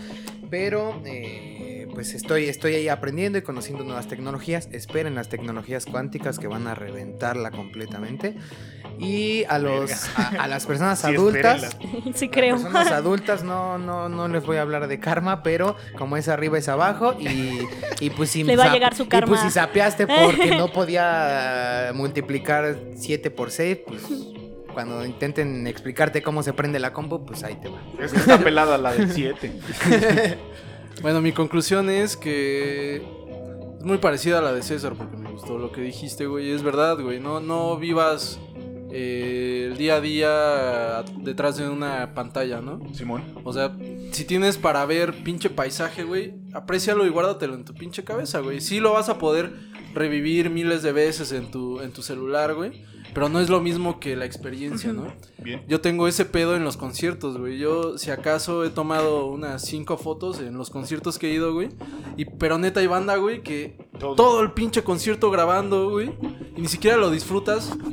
pero... 0.51 0.99
eh, 1.05 1.71
pues 1.95 2.15
estoy, 2.15 2.49
estoy 2.49 2.75
ahí 2.75 2.89
aprendiendo 2.89 3.39
y 3.39 3.43
conociendo 3.43 3.85
nuevas 3.85 4.09
tecnologías. 4.09 4.69
Esperen 4.73 5.15
las 5.15 5.29
tecnologías 5.29 5.87
cuánticas 5.87 6.39
que 6.39 6.47
van 6.49 6.67
a 6.67 6.75
reventarla 6.75 7.51
completamente. 7.51 8.37
Y 8.99 9.45
a 9.49 9.59
los 9.59 9.91
a, 10.17 10.29
a 10.45 10.47
las 10.49 10.67
personas 10.67 10.99
Sí, 11.05 11.07
adultas. 11.09 11.77
Sí, 12.15 12.29
creo. 12.29 12.57
personas 12.57 12.91
adultas 12.93 13.43
no, 13.45 13.79
no, 13.79 14.09
no 14.09 14.29
les 14.29 14.45
voy 14.45 14.59
a 14.59 14.63
hablar 14.63 14.87
de 14.89 15.01
karma, 15.01 15.43
pero 15.43 15.77
como 15.97 16.17
es 16.17 16.29
arriba 16.29 16.59
es 16.59 16.69
abajo 16.69 17.15
y, 17.19 17.61
y 18.01 18.11
pues 18.11 18.31
si 18.31 18.45
Le 18.45 18.57
va 18.57 18.65
a 18.65 18.73
llegar 18.73 18.95
su 18.95 19.05
Y 19.05 19.07
pues 19.07 19.21
karma. 19.21 19.43
si 19.43 19.51
sapeaste 19.51 20.07
porque 20.07 20.57
no 20.57 20.69
podía 20.73 21.91
multiplicar 21.95 22.77
7 22.97 23.31
por 23.31 23.51
6, 23.51 23.79
pues 23.87 24.03
cuando 24.73 25.05
intenten 25.05 25.67
explicarte 25.69 26.21
cómo 26.23 26.43
se 26.43 26.53
prende 26.53 26.81
la 26.81 26.93
compu, 26.93 27.25
pues 27.25 27.45
ahí 27.45 27.55
te 27.55 27.69
va. 27.69 27.81
Es 28.01 28.13
que 28.13 28.19
está 28.19 28.39
pelada 28.39 28.77
la 28.77 28.93
del 28.93 29.11
7. 29.13 29.53
Bueno, 31.03 31.21
mi 31.21 31.33
conclusión 31.33 31.91
es 31.91 32.17
que 32.17 32.97
es 32.97 33.85
muy 33.85 33.99
parecida 33.99 34.39
a 34.39 34.43
la 34.43 34.53
de 34.53 34.63
César 34.63 34.95
porque 34.95 35.17
me 35.17 35.31
gustó 35.31 35.59
lo 35.59 35.73
que 35.73 35.81
dijiste, 35.81 36.27
güey. 36.27 36.51
Es 36.51 36.63
verdad, 36.63 36.99
güey. 37.01 37.21
No, 37.21 37.41
no 37.41 37.77
vivas 37.77 38.39
eh, 38.91 39.69
el 39.71 39.77
día 39.77 39.97
a 39.97 40.01
día 40.01 41.05
detrás 41.19 41.57
de 41.57 41.69
una 41.69 42.15
pantalla, 42.15 42.61
¿no? 42.61 42.81
Simón. 42.95 43.25
O 43.45 43.53
sea, 43.53 43.77
si 44.13 44.25
tienes 44.25 44.57
para 44.57 44.87
ver 44.87 45.25
pinche 45.25 45.51
paisaje, 45.51 46.05
güey, 46.05 46.35
aprécialo 46.53 47.05
y 47.05 47.11
guárdatelo 47.11 47.55
en 47.55 47.65
tu 47.65 47.75
pinche 47.75 48.05
cabeza, 48.05 48.39
güey. 48.39 48.61
Sí 48.61 48.79
lo 48.79 48.93
vas 48.93 49.09
a 49.09 49.19
poder 49.19 49.53
revivir 49.95 50.49
miles 50.49 50.83
de 50.83 50.93
veces 50.93 51.33
en 51.33 51.51
tu, 51.51 51.81
en 51.81 51.93
tu 51.93 52.03
celular, 52.03 52.55
güey. 52.55 52.85
Pero 53.15 53.29
no 53.29 53.41
es 53.41 53.49
lo 53.49 53.61
mismo 53.61 54.01
que 54.01 54.17
la 54.17 54.25
experiencia, 54.25 54.93
¿no? 54.93 55.07
Bien. 55.39 55.63
Yo 55.69 55.81
tengo 55.81 56.09
ese 56.09 56.25
pedo 56.25 56.57
en 56.57 56.65
los 56.65 56.77
conciertos, 56.77 57.39
güey. 57.39 57.59
Yo, 57.59 57.97
si 57.97 58.11
acaso, 58.11 58.65
he 58.65 58.71
tomado 58.71 59.27
unas 59.27 59.63
cinco 59.65 59.97
fotos 59.97 60.41
en 60.41 60.59
los 60.59 60.69
conciertos 60.71 61.19
que 61.19 61.31
he 61.31 61.35
ido, 61.35 61.53
güey. 61.55 61.69
Y, 62.17 62.25
pero 62.25 62.59
neta 62.59 62.81
hay 62.81 62.87
banda, 62.87 63.17
güey, 63.17 63.43
que 63.43 63.77
Todo. 63.99 64.15
todo 64.17 64.41
el 64.43 64.53
pinche 64.53 64.83
concierto 64.83 65.31
grabando, 65.31 65.91
güey. 65.91 66.13
Y 66.57 66.61
ni 66.61 66.69
siquiera 66.69 66.97
lo 66.97 67.11
disfrutas. 67.11 67.73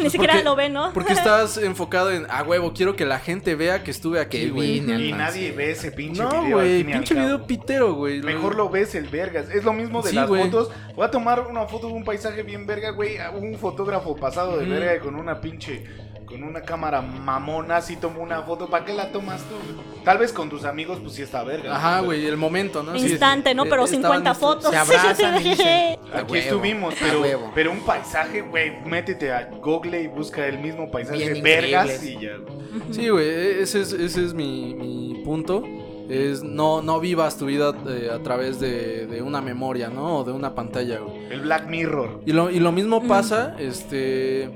Ni 0.00 0.08
siquiera 0.08 0.32
porque- 0.34 0.44
lo 0.44 0.56
ve, 0.56 0.68
¿no? 0.70 0.90
Porque 0.94 1.12
estás 1.12 1.58
enfocado 1.58 2.10
en, 2.10 2.24
a 2.30 2.42
huevo, 2.42 2.72
quiero 2.72 2.96
que 2.96 3.04
la 3.04 3.18
gente 3.18 3.54
vea 3.56 3.82
que 3.82 3.90
estuve 3.90 4.20
aquí, 4.20 4.48
güey. 4.48 4.78
Y 4.78 5.12
nadie 5.12 5.52
ve 5.52 5.72
ese 5.72 5.92
pinche 5.92 6.22
No, 6.22 6.30
video. 6.44 6.56
güey, 6.56 6.76
al 6.78 6.78
fin 6.78 6.88
y 6.88 6.92
al 6.92 6.98
pinche 7.00 7.14
video 7.14 7.46
pitero, 7.46 7.94
güey. 7.94 8.22
Mejor 8.22 8.54
lo 8.54 8.70
ves 8.70 8.94
el 8.94 9.08
vergas. 9.08 9.50
Es 9.50 9.64
lo 9.64 9.72
mismo 9.74 10.00
de 10.00 10.10
Sí, 10.10 10.16
las 10.16 10.28
güey. 10.28 10.44
fotos. 10.44 10.70
Voy 10.96 11.04
a 11.04 11.10
tomar 11.10 11.46
una 11.46 11.66
foto 11.66 11.88
de 11.88 11.92
un 11.94 12.04
paisaje 12.04 12.42
bien 12.42 12.66
verga, 12.66 12.90
güey. 12.90 13.18
a 13.18 13.30
Un 13.30 13.58
fotógrafo 13.58 14.16
pasado 14.16 14.56
de 14.58 14.61
Verga 14.70 15.00
con 15.02 15.14
una 15.16 15.40
pinche. 15.40 15.84
Con 16.26 16.44
una 16.44 16.62
cámara 16.62 17.02
mamona, 17.02 17.76
así 17.76 17.96
tomo 17.96 18.22
una 18.22 18.40
foto. 18.42 18.66
¿Para 18.70 18.86
qué 18.86 18.94
la 18.94 19.12
tomas 19.12 19.42
tú? 19.42 19.54
Tal 20.02 20.16
vez 20.16 20.32
con 20.32 20.48
tus 20.48 20.64
amigos, 20.64 20.98
pues 21.02 21.12
sí 21.14 21.20
está 21.22 21.42
verga. 21.44 21.76
Ajá, 21.76 22.00
güey, 22.00 22.24
el 22.24 22.38
momento, 22.38 22.82
¿no? 22.82 22.96
Sí, 22.98 23.10
Instante, 23.10 23.54
¿no? 23.54 23.64
eh, 23.64 23.68
Pero 23.68 23.84
estaban 23.84 24.02
50 24.02 24.30
estos- 24.30 24.48
fotos. 24.48 24.70
Se 24.70 24.76
abrazan 24.78 25.40
y 25.42 25.50
dicen, 25.50 25.66
"A 26.14 26.20
Aquí 26.20 26.32
huevo, 26.32 26.34
estuvimos, 26.36 26.94
pero, 26.98 27.20
huevo". 27.20 27.52
pero 27.54 27.70
un 27.72 27.80
paisaje, 27.80 28.40
güey, 28.40 28.80
métete 28.86 29.30
a 29.30 29.50
Google 29.60 30.00
y 30.02 30.06
busca 30.06 30.46
el 30.46 30.58
mismo 30.58 30.90
paisaje 30.90 31.18
Bien 31.32 31.42
vergas 31.42 32.02
increíbles. 32.02 32.22
y 32.22 32.24
ya. 32.24 32.92
Sí, 32.94 33.08
güey, 33.10 33.26
e-, 33.28 33.62
ese 33.62 33.82
es, 33.82 33.92
ese 33.92 34.24
es 34.24 34.32
mi, 34.32 34.74
mi 34.74 35.22
punto. 35.24 35.62
Es 36.08 36.42
no, 36.42 36.82
no 36.82 37.00
vivas 37.00 37.36
tu 37.38 37.46
vida 37.46 37.72
eh, 37.88 38.10
a 38.12 38.22
través 38.22 38.60
de, 38.60 39.06
de 39.06 39.22
una 39.22 39.40
memoria, 39.40 39.88
¿no? 39.88 40.18
O 40.18 40.24
de 40.24 40.32
una 40.32 40.54
pantalla, 40.54 40.98
güey. 41.00 41.26
El 41.30 41.40
Black 41.42 41.68
Mirror. 41.68 42.20
Y 42.26 42.32
lo, 42.32 42.50
y 42.50 42.58
lo 42.60 42.72
mismo 42.72 43.00
Mm. 43.00 43.08
pasa, 43.08 43.56
este. 43.58 44.50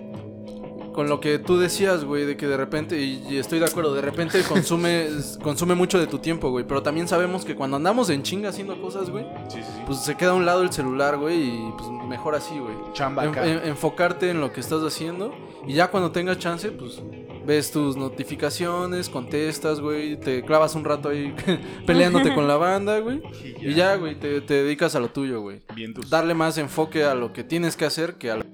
Con 0.92 1.10
lo 1.10 1.20
que 1.20 1.38
tú 1.38 1.58
decías, 1.58 2.04
güey, 2.04 2.24
de 2.24 2.38
que 2.38 2.46
de 2.46 2.56
repente, 2.56 2.98
y, 2.98 3.22
y 3.28 3.36
estoy 3.36 3.58
de 3.58 3.66
acuerdo, 3.66 3.92
de 3.94 4.00
repente 4.00 4.40
consume, 4.48 5.08
consume 5.42 5.74
mucho 5.74 5.98
de 5.98 6.06
tu 6.06 6.18
tiempo, 6.20 6.48
güey. 6.50 6.64
Pero 6.66 6.82
también 6.82 7.06
sabemos 7.06 7.44
que 7.44 7.54
cuando 7.54 7.76
andamos 7.76 8.08
en 8.08 8.22
chinga 8.22 8.48
haciendo 8.48 8.80
cosas, 8.80 9.10
güey, 9.10 9.26
Sí, 9.48 9.58
sí, 9.58 9.62
sí. 9.74 9.82
pues 9.86 9.98
se 9.98 10.14
queda 10.16 10.30
a 10.30 10.34
un 10.34 10.46
lado 10.46 10.62
el 10.62 10.72
celular, 10.72 11.18
güey, 11.18 11.38
y 11.38 11.72
pues 11.76 11.90
mejor 12.08 12.34
así, 12.34 12.58
güey. 12.58 12.74
Chamba 12.94 13.26
en- 13.26 13.68
enfocarte 13.68 14.30
en 14.30 14.40
lo 14.40 14.52
que 14.54 14.60
estás 14.60 14.82
haciendo 14.82 15.34
y 15.66 15.74
ya 15.74 15.90
cuando 15.90 16.12
tengas 16.12 16.38
chance, 16.38 16.70
pues 16.70 17.02
ves 17.46 17.70
tus 17.70 17.96
notificaciones, 17.96 19.08
contestas, 19.08 19.80
güey, 19.80 20.18
te 20.18 20.42
clavas 20.42 20.74
un 20.74 20.84
rato 20.84 21.08
ahí 21.08 21.34
peleándote 21.86 22.34
con 22.34 22.48
la 22.48 22.56
banda, 22.56 22.98
güey. 22.98 23.22
Y 23.60 23.74
ya, 23.74 23.94
güey, 23.96 24.18
te, 24.18 24.40
te 24.40 24.54
dedicas 24.54 24.94
a 24.96 25.00
lo 25.00 25.10
tuyo, 25.10 25.40
güey. 25.40 25.62
Darle 26.10 26.34
más 26.34 26.58
enfoque 26.58 27.04
a 27.04 27.14
lo 27.14 27.32
que 27.32 27.44
tienes 27.44 27.76
que 27.76 27.84
hacer 27.84 28.14
que 28.14 28.30
a 28.30 28.36
lo... 28.36 28.44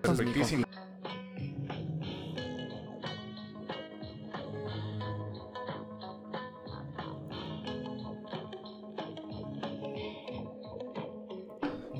perfectísimo. 0.00 0.64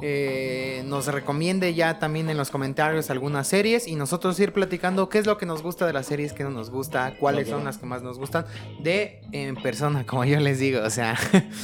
Eh, 0.05 0.83
nos 0.87 1.07
recomiende 1.07 1.75
ya 1.75 1.99
también 2.01 2.29
en 2.29 2.37
los 2.37 2.51
comentarios 2.51 3.09
algunas 3.09 3.47
series 3.47 3.87
y 3.87 3.95
nosotros 3.95 4.39
ir 4.41 4.53
platicando 4.53 5.09
qué 5.09 5.19
es 5.19 5.27
lo 5.27 5.39
que 5.39 5.47
nos 5.47 5.63
gusta 5.63 5.87
de 5.87 5.93
las 5.93 6.07
series, 6.07 6.33
qué 6.33 6.43
no 6.43 6.51
nos 6.51 6.71
gusta, 6.71 7.15
cuáles 7.21 7.47
Ok. 7.47 7.55
son 7.55 7.65
las 7.65 7.79
que 7.79 7.87
más 7.87 8.03
nos 8.03 8.19
gustan 8.19 8.45
de 8.83 9.21
en 9.31 9.55
persona, 9.55 10.05
como 10.07 10.25
yo 10.25 10.41
les 10.41 10.59
digo, 10.59 10.81
o 10.83 10.91
sea, 10.91 11.17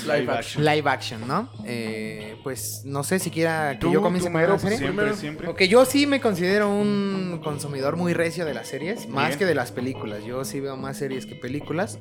Live 0.07 0.31
action. 0.33 0.65
live 0.65 0.89
action, 0.89 1.27
¿no? 1.27 1.51
Eh, 1.65 2.37
pues 2.45 2.83
no 2.85 3.03
sé 3.03 3.19
si 3.19 3.31
quiera 3.31 3.77
que 3.81 3.91
yo 3.91 4.01
comience 4.01 4.31
con 4.31 4.41
la 4.41 4.59
serie. 4.59 4.79
siempre, 4.79 5.15
siempre. 5.15 5.47
Porque 5.47 5.67
yo 5.69 5.85
sí 5.85 6.07
me 6.07 6.21
considero 6.21 6.71
un 6.71 7.41
consumidor 7.43 7.97
muy 7.97 8.15
recio 8.15 8.45
de 8.45 8.55
las 8.55 8.69
series, 8.69 9.09
más 9.09 9.29
Bien. 9.29 9.39
que 9.41 9.47
de 9.47 9.55
las 9.57 9.73
películas. 9.73 10.25
Yo 10.25 10.45
sí 10.45 10.61
veo 10.61 10.77
más 10.77 10.97
series 10.97 11.27
que 11.27 11.35
películas. 11.35 11.99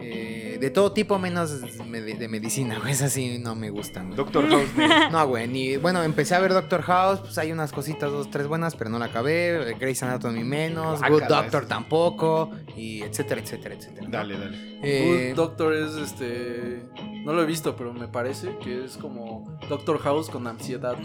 Eh, 0.00 0.58
de 0.60 0.70
todo 0.70 0.92
tipo, 0.92 1.18
menos 1.18 1.60
me- 1.86 2.00
de, 2.00 2.28
medicina, 2.28 2.78
güey. 2.78 2.92
Esas 2.92 3.12
sí 3.12 3.38
no 3.38 3.54
me 3.54 3.70
gustan. 3.70 4.06
güey. 4.06 4.16
Doctor 4.16 4.48
House. 4.48 4.68
No, 5.12 5.26
güey, 5.28 5.46
ni... 5.48 5.76
Bueno, 5.76 6.02
empecé 6.02 6.34
a 6.34 6.40
ver 6.40 6.52
Doctor 6.52 6.82
House, 6.82 7.20
pues 7.20 7.38
hay 7.38 7.52
unas 7.52 7.72
cositas, 7.72 8.10
dos, 8.10 8.30
tres 8.30 8.46
buenas, 8.46 8.74
pero 8.76 8.90
no 8.90 8.98
la 8.98 9.06
acabé. 9.06 9.74
Grey's 9.78 10.02
Anatomy 10.02 10.44
menos, 10.44 11.00
Good 11.00 11.08
Guácala, 11.10 11.42
Doctor 11.42 11.66
tampoco, 11.66 12.50
y 12.76 13.02
etcétera, 13.02 13.40
etcétera, 13.40 13.74
etcétera. 13.74 14.02
¿no? 14.04 14.10
Dale, 14.10 14.38
dale. 14.38 14.78
Eh, 14.82 15.28
Good 15.30 15.36
Doctor 15.36 15.74
es 15.74 15.94
este... 15.96 16.82
No 17.24 17.32
lo 17.32 17.42
he 17.42 17.46
visto, 17.46 17.74
pero 17.74 17.92
me 17.92 18.06
parece 18.06 18.56
que 18.62 18.84
es 18.84 18.96
como 18.96 19.58
Doctor 19.68 19.98
House 19.98 20.30
con 20.30 20.46
ansiedad. 20.46 20.96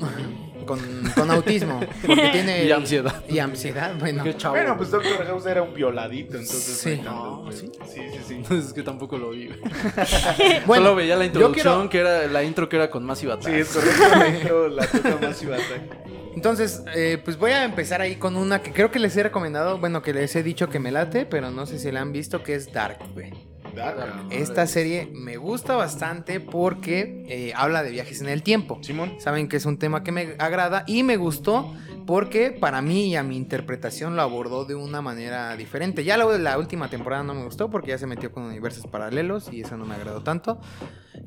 con, 0.67 0.79
con 1.15 1.31
autismo, 1.31 1.79
porque 2.05 2.29
tiene... 2.29 2.65
Y 2.65 2.71
ansiedad. 2.71 3.23
Y 3.27 3.39
ansiedad, 3.39 3.95
bueno. 3.99 4.23
Qué 4.23 4.37
chavo. 4.37 4.55
Bueno, 4.55 4.77
pues 4.77 4.91
Doctor 4.91 5.25
House 5.25 5.45
era 5.47 5.63
un 5.63 5.73
violadito, 5.73 6.33
entonces. 6.37 6.77
Sí. 6.77 7.01
no 7.03 7.43
güey. 7.43 7.57
¿sí? 7.57 7.71
Sí, 7.87 8.01
sí, 8.11 8.43
sí. 8.45 8.80
Tampoco 8.83 9.17
lo 9.17 9.31
vi, 9.31 9.47
güey. 9.47 9.59
Bueno, 10.65 10.83
Solo 10.85 10.95
veía 10.95 11.15
la 11.15 11.25
introducción, 11.25 11.87
quiero- 11.87 11.89
que 11.89 11.97
era 11.99 12.27
la 12.31 12.43
intro 12.43 12.69
que 12.69 12.75
era 12.75 12.89
con 12.89 13.03
Massive 13.05 13.33
Attack. 13.33 13.53
Sí, 13.53 13.59
es 13.59 13.67
correcto. 13.69 14.03
la 14.17 14.27
intro, 14.29 14.67
La 14.69 14.87
toca 14.87 15.17
más 15.21 15.41
iba 15.43 15.55
a 15.55 15.59
Entonces, 16.35 16.83
eh, 16.95 17.21
pues 17.23 17.37
voy 17.37 17.51
a 17.51 17.63
empezar 17.63 18.01
ahí 18.01 18.15
con 18.15 18.35
una 18.35 18.61
que 18.61 18.71
creo 18.71 18.91
que 18.91 18.99
les 18.99 19.15
he 19.17 19.23
recomendado, 19.23 19.77
bueno, 19.79 20.01
que 20.01 20.13
les 20.13 20.35
he 20.35 20.43
dicho 20.43 20.69
que 20.69 20.79
me 20.79 20.91
late, 20.91 21.25
pero 21.25 21.51
no 21.51 21.65
sé 21.65 21.79
si 21.79 21.91
la 21.91 22.01
han 22.01 22.11
visto, 22.11 22.43
que 22.43 22.55
es 22.55 22.71
Dark, 22.71 22.99
güey. 23.13 23.31
Esta 24.31 24.67
serie 24.67 25.07
me 25.13 25.37
gusta 25.37 25.75
bastante 25.77 26.41
porque 26.41 27.23
eh, 27.29 27.53
habla 27.55 27.83
de 27.83 27.91
viajes 27.91 28.19
en 28.19 28.27
el 28.27 28.43
tiempo. 28.43 28.79
Simón. 28.81 29.15
Saben 29.19 29.47
que 29.47 29.55
es 29.57 29.65
un 29.65 29.77
tema 29.77 30.03
que 30.03 30.11
me 30.11 30.35
agrada 30.39 30.83
y 30.87 31.03
me 31.03 31.15
gustó 31.15 31.73
porque 32.05 32.51
para 32.51 32.81
mí 32.81 33.07
y 33.07 33.15
a 33.15 33.23
mi 33.23 33.37
interpretación 33.37 34.15
lo 34.15 34.21
abordó 34.21 34.65
de 34.65 34.75
una 34.75 35.01
manera 35.01 35.55
diferente. 35.55 36.03
Ya 36.03 36.17
la, 36.17 36.25
la 36.37 36.57
última 36.57 36.89
temporada 36.89 37.23
no 37.23 37.33
me 37.33 37.43
gustó 37.43 37.69
porque 37.69 37.89
ya 37.89 37.97
se 37.97 38.07
metió 38.07 38.31
con 38.31 38.43
universos 38.43 38.87
paralelos 38.87 39.51
y 39.51 39.61
eso 39.61 39.77
no 39.77 39.85
me 39.85 39.95
agradó 39.95 40.21
tanto. 40.23 40.59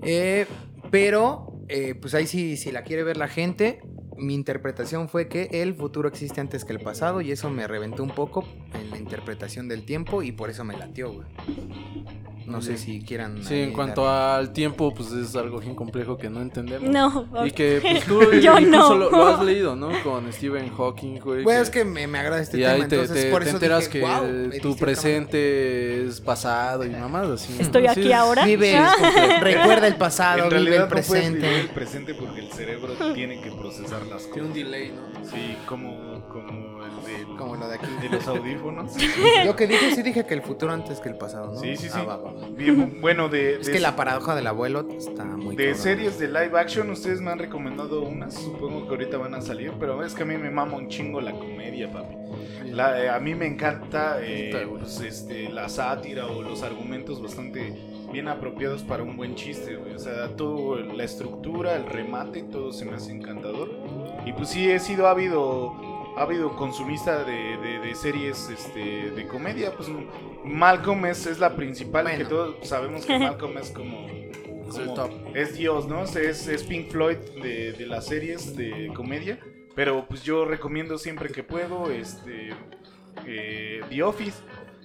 Eh, 0.03 0.47
pero, 0.91 1.61
eh, 1.69 1.95
pues 1.95 2.15
ahí 2.15 2.27
sí, 2.27 2.57
si 2.57 2.71
la 2.71 2.83
quiere 2.83 3.05
ver 3.05 3.17
la 3.17 3.29
gente, 3.29 3.81
mi 4.17 4.35
interpretación 4.35 5.09
fue 5.09 5.29
que 5.29 5.49
el 5.53 5.75
futuro 5.75 6.09
existe 6.09 6.41
antes 6.41 6.65
que 6.65 6.73
el 6.73 6.81
pasado 6.81 7.21
y 7.21 7.31
eso 7.33 7.51
me 7.51 7.67
reventó 7.67 8.03
un 8.03 8.11
poco 8.11 8.45
en 8.75 8.91
la 8.91 8.99
interpretación 8.99 9.69
del 9.69 9.85
tiempo 9.85 10.23
y 10.23 10.33
por 10.33 10.51
eso 10.51 10.65
me 10.65 10.77
latió, 10.77 11.13
güey. 11.13 11.27
No 12.47 12.61
sé 12.61 12.77
si 12.77 13.01
quieran. 13.01 13.43
Sí, 13.43 13.55
en 13.59 13.73
cuanto 13.73 14.05
dar- 14.05 14.39
al 14.39 14.53
tiempo, 14.53 14.93
pues 14.95 15.11
es 15.13 15.35
algo 15.35 15.61
bien 15.61 15.75
complejo 15.75 16.19
que 16.19 16.29
no 16.29 16.43
entendemos. 16.43 16.87
No, 16.91 17.27
Y 17.47 17.49
ok. 17.49 17.55
que 17.55 17.79
pues 17.81 18.05
tú 18.05 18.21
Yo 18.43 18.59
incluso 18.59 18.91
no. 18.91 18.95
lo, 18.97 19.11
lo 19.11 19.27
has 19.29 19.43
leído, 19.43 19.75
¿no? 19.75 19.89
Con 20.03 20.31
Stephen 20.31 20.69
Hawking, 20.77 21.21
güey. 21.21 21.43
Bueno, 21.43 21.63
es 21.63 21.71
que 21.71 21.87
me, 21.87 22.07
me 22.07 22.19
agrada 22.19 22.43
este 22.43 22.59
y 22.59 22.61
tema, 22.61 22.73
ahí 22.75 22.79
te, 22.87 22.97
entonces 22.97 23.25
te- 23.25 23.31
por 23.31 23.43
te 23.43 23.49
eso 23.49 23.57
enteras 23.57 23.79
dije, 23.87 23.93
que 23.93 24.01
"Guau, 24.01 24.51
tu 24.61 24.77
presente 24.77 26.05
es 26.07 26.21
pasado 26.21 26.85
y 26.85 26.91
mamás 26.91 27.29
así. 27.31 27.57
Estoy 27.59 27.87
aquí 27.87 28.13
ahora. 28.13 28.45
Vive, 28.45 28.77
Ah. 28.77 28.93
recuerda 29.41 29.87
el 29.87 29.97
pasado, 29.97 30.41
En 30.45 30.45
vive 30.51 30.51
realidad 30.51 30.75
el 30.77 30.83
no 30.83 30.89
puedes 30.91 31.09
presente. 31.09 31.39
vivir 31.49 31.61
el 31.61 31.69
presente 31.71 32.13
porque 32.15 32.41
el 32.41 32.53
cerebro 32.53 32.93
tiene 33.15 33.41
que 33.41 33.51
procesar 33.53 34.03
las 34.11 34.31
Tiene 34.31 34.49
un 34.49 34.55
delay, 34.55 34.93
¿no? 34.93 35.25
Sí, 35.25 35.57
como, 35.67 36.23
como 36.29 36.85
el 36.85 37.05
del- 37.27 37.37
Como 37.39 37.57
lo 37.57 37.69
de 37.69 37.77
aquí. 37.77 37.87
de 38.03 38.09
los 38.09 38.27
audífonos. 38.29 38.93
Yo 39.45 39.57
que 39.57 39.67
dije, 39.67 39.95
sí 39.95 40.03
dije 40.03 40.25
que 40.27 40.35
el 40.35 40.43
futuro 40.43 40.73
antes 40.73 41.01
que 41.01 41.09
el 41.09 41.17
pasado, 41.17 41.53
¿no? 41.55 41.61
Sí, 41.61 41.77
sí, 41.77 41.89
sí. 41.89 41.95
Ah, 41.99 42.03
va, 42.05 42.17
va, 42.19 42.33
va. 42.33 42.49
Bien, 42.51 43.01
bueno, 43.01 43.29
de, 43.29 43.57
Es 43.61 43.67
de- 43.67 43.73
que 43.73 43.81
la 43.81 43.97
paradoja 43.97 44.35
del 44.37 44.47
abuelo 44.47 44.87
está 44.97 45.25
muy 45.25 45.57
de 45.57 45.65
cabrón. 45.67 45.83
series 45.83 46.19
de 46.19 46.29
live 46.29 46.53
action, 46.59 46.91
ustedes 46.91 47.21
me 47.21 47.31
han 47.31 47.39
recomendado 47.39 48.03
unas. 48.03 48.35
Supongo 48.35 48.85
que 48.85 48.91
ahorita 48.91 49.17
van 49.19 49.35
a 49.35 49.41
salir, 49.41 49.73
pero 49.81 50.03
es 50.05 50.15
que 50.15 50.23
a 50.23 50.27
mí 50.27 50.37
me 50.37 50.51
mama 50.51 50.77
un 50.77 50.89
chingo 50.89 51.21
la 51.21 51.33
comedia, 51.33 51.91
papi. 51.91 52.15
La- 52.71 53.01
eh, 53.03 53.09
a 53.09 53.19
mí 53.21 53.35
me 53.35 53.47
encanta 53.47 54.19
eh, 54.21 54.67
pues, 54.69 55.01
este, 55.01 55.49
la 55.49 55.69
sátira 55.69 56.27
o 56.27 56.43
los 56.43 56.63
argumentos 56.63 57.23
bastante 57.23 57.73
bien 58.15 58.29
apropiados 58.29 58.83
para 58.85 59.03
un 59.03 59.17
buen 59.17 59.35
chiste, 59.35 59.77
güey. 59.77 59.93
O 59.95 59.99
sea, 59.99 60.29
todo, 60.37 60.77
la 60.79 61.05
estructura, 61.05 61.77
el 61.77 61.85
remate, 61.87 62.45
todo 62.45 62.73
se 62.73 62.85
me 62.87 62.93
hace 62.95 63.11
encantador. 63.13 63.71
Y 64.25 64.33
pues 64.33 64.49
sí, 64.51 64.71
he 64.71 64.79
sido 64.79 65.09
ávido, 65.09 65.75
ávido 66.17 66.55
consumista 66.57 67.25
de, 67.25 67.57
de- 67.59 67.79
de 67.81 67.95
series 67.97 68.49
este, 68.49 69.11
de 69.11 69.27
comedia. 69.27 69.75
Pues 69.77 69.89
Malcolm 70.45 71.05
es, 71.07 71.27
es 71.27 71.39
la 71.41 71.57
principal, 71.57 72.05
Bueno. 72.05 72.19
que 72.19 72.25
todos 72.25 72.57
sabemos 72.69 73.05
que 73.05 73.19
Malcolm 73.19 73.59
es 73.59 73.71
como... 73.71 74.07
Es 74.69 74.79
el 74.79 74.87
como- 74.87 74.95
top. 74.95 75.11
es 75.37 75.59
Dios, 75.59 75.87
¿no? 75.87 76.05
Es, 76.05 76.17
es 76.49 76.63
Pink 76.63 76.91
Floyd 76.91 77.19
de, 77.43 77.73
de 77.75 77.87
las 77.87 78.07
series 78.07 78.57
de 78.57 78.91
comedia. 78.95 79.39
Pero 79.75 80.07
pues 80.09 80.23
yo 80.23 80.45
recomiendo 80.47 80.97
siempre 80.99 81.29
que 81.29 81.43
puedo 81.43 81.91
este 81.91 82.51
eh, 83.27 83.83
The 83.91 84.03
Office. 84.03 84.39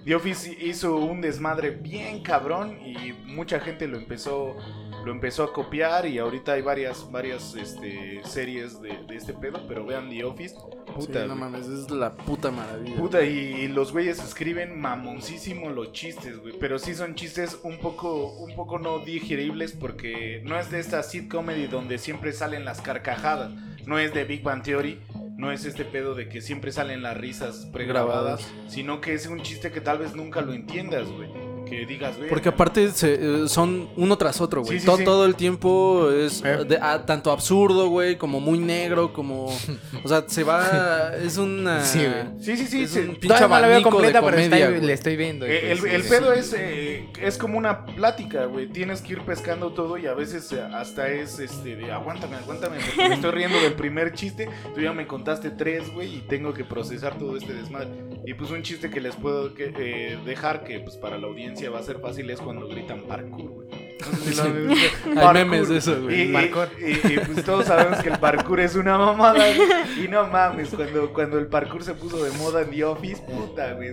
The 0.05 0.15
Office 0.15 0.57
hizo 0.61 0.95
un 0.97 1.21
desmadre 1.21 1.71
bien 1.71 2.23
cabrón 2.23 2.79
y 2.85 3.13
mucha 3.25 3.59
gente 3.59 3.87
lo 3.87 3.97
empezó 3.97 4.55
lo 5.05 5.11
empezó 5.11 5.43
a 5.43 5.53
copiar 5.53 6.05
y 6.05 6.17
ahorita 6.17 6.53
hay 6.53 6.61
varias 6.61 7.09
varias 7.11 7.55
este, 7.55 8.21
series 8.25 8.81
de, 8.81 8.97
de 9.07 9.15
este 9.15 9.33
pedo, 9.33 9.65
pero 9.67 9.85
vean 9.85 10.09
The 10.09 10.23
Office, 10.23 10.55
puta, 10.93 11.21
Sí, 11.21 11.27
no 11.27 11.35
mames, 11.35 11.67
es 11.67 11.89
la 11.89 12.15
puta 12.15 12.51
maravilla. 12.51 12.97
Puta, 12.97 13.23
y, 13.23 13.37
y 13.37 13.67
los 13.67 13.91
güeyes 13.91 14.19
escriben 14.19 14.79
mamoncísimo 14.79 15.69
los 15.69 15.91
chistes, 15.93 16.39
güey. 16.39 16.53
Pero 16.59 16.79
sí 16.79 16.95
son 16.95 17.15
chistes 17.15 17.59
un 17.63 17.79
poco, 17.79 18.33
un 18.33 18.55
poco 18.55 18.79
no 18.79 18.99
digeribles 18.99 19.71
porque 19.71 20.41
no 20.45 20.59
es 20.59 20.69
de 20.69 20.79
esta 20.79 21.01
sit 21.03 21.29
comedy 21.29 21.67
donde 21.67 21.97
siempre 21.97 22.33
salen 22.33 22.65
las 22.65 22.81
carcajadas. 22.81 23.51
No 23.85 23.99
es 23.99 24.13
de 24.13 24.23
Big 24.25 24.43
Bang 24.43 24.63
Theory. 24.63 24.99
No 25.37 25.51
es 25.51 25.65
este 25.65 25.85
pedo 25.85 26.15
de 26.15 26.27
que 26.27 26.41
siempre 26.41 26.71
salen 26.71 27.01
las 27.01 27.17
risas 27.17 27.67
pregrabadas. 27.71 28.41
Grabadas. 28.45 28.71
Sino 28.71 28.99
que 28.99 29.13
es 29.13 29.25
un 29.27 29.41
chiste 29.41 29.71
que 29.71 29.81
tal 29.81 29.99
vez 29.99 30.15
nunca 30.15 30.41
lo 30.41 30.53
entiendas, 30.53 31.07
güey. 31.09 31.48
Que 31.69 31.85
digas, 31.85 32.17
güey. 32.17 32.29
Porque 32.29 32.49
aparte 32.49 32.91
se- 32.91 33.13
eh, 33.43 33.47
son 33.47 33.89
uno 33.95 34.17
tras 34.17 34.41
otro, 34.41 34.61
güey. 34.61 34.73
Sí, 34.73 34.79
sí, 34.81 34.85
todo, 34.85 34.97
sí. 34.97 35.03
todo 35.03 35.25
el 35.25 35.35
tiempo 35.35 36.09
es 36.11 36.43
Eh. 36.43 36.65
de- 36.67 36.77
ah, 36.81 37.03
tanto 37.05 37.31
absurdo, 37.31 37.89
güey, 37.89 38.17
como 38.17 38.39
muy 38.39 38.59
negro, 38.59 39.13
como... 39.13 39.45
O 40.03 40.07
sea, 40.07 40.23
se 40.27 40.43
va... 40.43 41.13
Es 41.23 41.37
una... 41.37 41.83
Sí, 41.83 41.99
güey. 41.99 42.39
Sí, 42.41 42.57
sí, 42.57 42.65
sí. 42.67 42.83
es 42.83 42.95
un 42.95 43.15
pinche 43.15 43.27
Todavía 43.27 43.47
no 43.47 43.59
la 43.61 43.67
veo 43.67 43.81
completa, 43.83 44.21
pero 44.21 44.31
comedia, 44.37 44.57
está- 44.57 44.69
güey. 44.69 44.81
le 44.85 44.93
estoy 44.93 45.15
viendo. 45.17 45.45
Eh, 45.45 45.71
el, 45.71 45.79
pues, 45.79 45.93
el 45.93 46.03
sí, 46.03 46.09
pedo 46.09 46.33
sí. 46.33 46.39
es, 46.39 46.53
eh, 46.57 47.07
es 47.21 47.37
como 47.37 47.57
una 47.57 47.85
plática, 47.85 48.45
güey. 48.45 48.67
Tienes 48.67 49.01
que 49.01 49.13
ir 49.13 49.21
pescando 49.21 49.71
todo 49.73 49.97
y 49.97 50.07
a 50.07 50.13
veces 50.13 50.51
hasta 50.53 51.07
es 51.09 51.39
este 51.39 51.75
de 51.75 51.91
aguántame, 51.91 52.35
aguántame, 52.37 52.77
porque 52.85 53.09
me 53.09 53.15
estoy 53.15 53.31
riendo 53.31 53.59
del 53.61 53.73
primer 53.73 54.13
chiste. 54.13 54.49
Tú 54.73 54.81
ya 54.81 54.93
me 54.93 55.05
contaste 55.07 55.49
tres, 55.51 55.91
güey, 55.93 56.15
y 56.17 56.19
tengo 56.21 56.53
que 56.53 56.63
procesar 56.63 57.17
todo 57.17 57.35
este 57.37 57.53
desmadre. 57.53 57.89
Y 58.25 58.33
pues 58.33 58.51
un 58.51 58.61
chiste 58.63 58.89
que 58.89 59.01
les 59.01 59.15
puedo 59.15 59.53
que, 59.53 59.73
eh, 59.77 60.17
dejar 60.25 60.63
que 60.63 60.79
pues 60.79 60.95
para 60.97 61.17
la 61.17 61.27
audiencia 61.27 61.58
va 61.67 61.79
a 61.79 61.83
ser 61.83 61.99
fácil 61.99 62.29
es 62.29 62.39
cuando 62.39 62.67
gritan 62.67 63.01
parkour. 63.01 63.67
No 63.99 64.17
sé 64.17 64.29
si 64.31 64.35
lo 64.37 64.43
han 64.43 64.67
visto. 64.67 65.19
Hay 65.27 65.33
memes 65.33 65.69
de 65.69 65.77
eso, 65.77 65.97
Y, 65.97 66.01
güey. 66.01 66.29
y- 66.29 66.33
Parkour. 66.33 66.69
y- 66.79 67.13
y, 67.13 67.19
pues 67.19 67.43
todos 67.45 67.65
sabemos 67.65 67.99
que 68.01 68.09
el 68.09 68.17
parkour 68.19 68.59
es 68.61 68.75
una 68.75 68.97
mamada. 68.97 69.43
güey. 69.55 70.05
Y 70.05 70.07
no 70.07 70.27
mames, 70.27 70.69
cuando, 70.69 71.13
cuando 71.13 71.37
el 71.39 71.47
parkour 71.47 71.83
se 71.83 71.93
puso 71.93 72.23
de 72.23 72.31
moda 72.37 72.61
en 72.61 72.69
The 72.71 72.83
Office, 72.85 73.21
puta, 73.23 73.73
güey. 73.73 73.89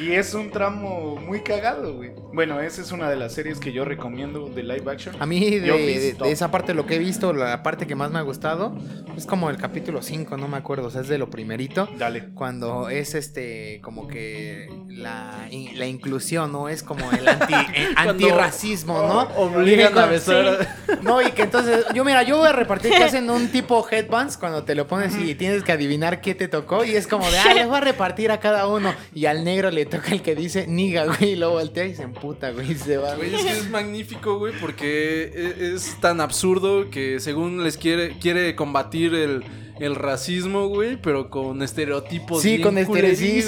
Y 0.00 0.12
es 0.12 0.34
un 0.34 0.50
tramo 0.50 1.16
muy 1.16 1.40
cagado, 1.40 1.94
güey. 1.94 2.10
Bueno, 2.32 2.60
esa 2.60 2.82
es 2.82 2.92
una 2.92 3.08
de 3.08 3.16
las 3.16 3.32
series 3.32 3.58
que 3.58 3.72
yo 3.72 3.84
recomiendo 3.84 4.46
de 4.48 4.62
live 4.62 4.90
action. 4.90 5.16
A 5.20 5.26
mí 5.26 5.40
de, 5.58 5.60
de- 5.60 6.12
de 6.14 6.30
esa 6.30 6.50
parte 6.50 6.74
lo 6.74 6.84
que 6.86 6.96
he 6.96 6.98
visto, 6.98 7.32
la 7.32 7.62
parte 7.62 7.86
que 7.86 7.94
más 7.94 8.10
me 8.10 8.18
ha 8.18 8.22
gustado, 8.22 8.76
es 9.16 9.24
como 9.26 9.48
el 9.48 9.56
capítulo 9.56 10.02
5, 10.02 10.36
no 10.36 10.48
me 10.48 10.56
acuerdo, 10.58 10.88
o 10.88 10.90
sea, 10.90 11.00
es 11.00 11.08
de 11.08 11.16
lo 11.18 11.30
primerito. 11.30 11.88
Dale. 11.96 12.28
Cuando 12.34 12.88
es 12.90 13.14
este, 13.14 13.80
como 13.82 14.06
que 14.08 14.68
la, 14.88 15.48
la 15.76 15.86
inclusión, 15.86 16.52
¿no? 16.52 16.68
Es 16.68 16.82
como 16.82 17.10
el 17.12 17.26
anti, 17.26 17.54
eh, 17.74 17.88
antirracismo, 17.96 18.98
¿no? 19.06 19.45
Obligan 19.54 19.96
a 19.98 20.06
besar... 20.06 20.68
No, 21.02 21.20
y 21.22 21.30
que 21.32 21.42
entonces, 21.42 21.84
yo 21.94 22.04
mira, 22.04 22.22
yo 22.22 22.38
voy 22.38 22.48
a 22.48 22.52
repartir 22.52 22.90
que 22.92 23.04
hacen 23.04 23.28
un 23.30 23.48
tipo 23.48 23.86
headbands 23.90 24.36
cuando 24.36 24.64
te 24.64 24.74
lo 24.74 24.86
pones 24.86 25.16
y 25.16 25.34
tienes 25.34 25.62
que 25.62 25.72
adivinar 25.72 26.20
qué 26.20 26.34
te 26.34 26.48
tocó. 26.48 26.84
Y 26.84 26.92
es 26.96 27.06
como 27.06 27.28
de, 27.30 27.38
ah, 27.38 27.54
les 27.54 27.66
voy 27.66 27.76
a 27.76 27.80
repartir 27.80 28.30
a 28.30 28.40
cada 28.40 28.66
uno. 28.66 28.94
Y 29.14 29.26
al 29.26 29.44
negro 29.44 29.70
le 29.70 29.86
toca 29.86 30.10
el 30.12 30.22
que 30.22 30.34
dice 30.34 30.66
niga, 30.66 31.04
güey. 31.06 31.32
Y 31.32 31.36
luego 31.36 31.54
voltea 31.54 31.84
y 31.84 31.94
se 31.94 32.02
emputa, 32.02 32.50
güey. 32.50 32.72
Y 32.72 32.74
se 32.74 32.96
va, 32.96 33.14
Güey, 33.14 33.34
es 33.34 33.42
que 33.44 33.52
es 33.52 33.70
magnífico, 33.70 34.38
güey, 34.38 34.52
porque 34.60 35.32
e- 35.34 35.74
es 35.74 35.96
tan 36.00 36.20
absurdo 36.20 36.90
que 36.90 37.20
según 37.20 37.62
les 37.64 37.76
quiere, 37.76 38.18
quiere 38.18 38.54
combatir 38.54 39.14
el, 39.14 39.44
el 39.78 39.94
racismo, 39.94 40.68
güey, 40.68 40.96
pero 40.96 41.28
con 41.30 41.62
estereotipos 41.62 42.40
Sí, 42.42 42.56
bien 42.56 42.62
con 42.62 42.78
estere- 42.78 43.14
sí, 43.14 43.42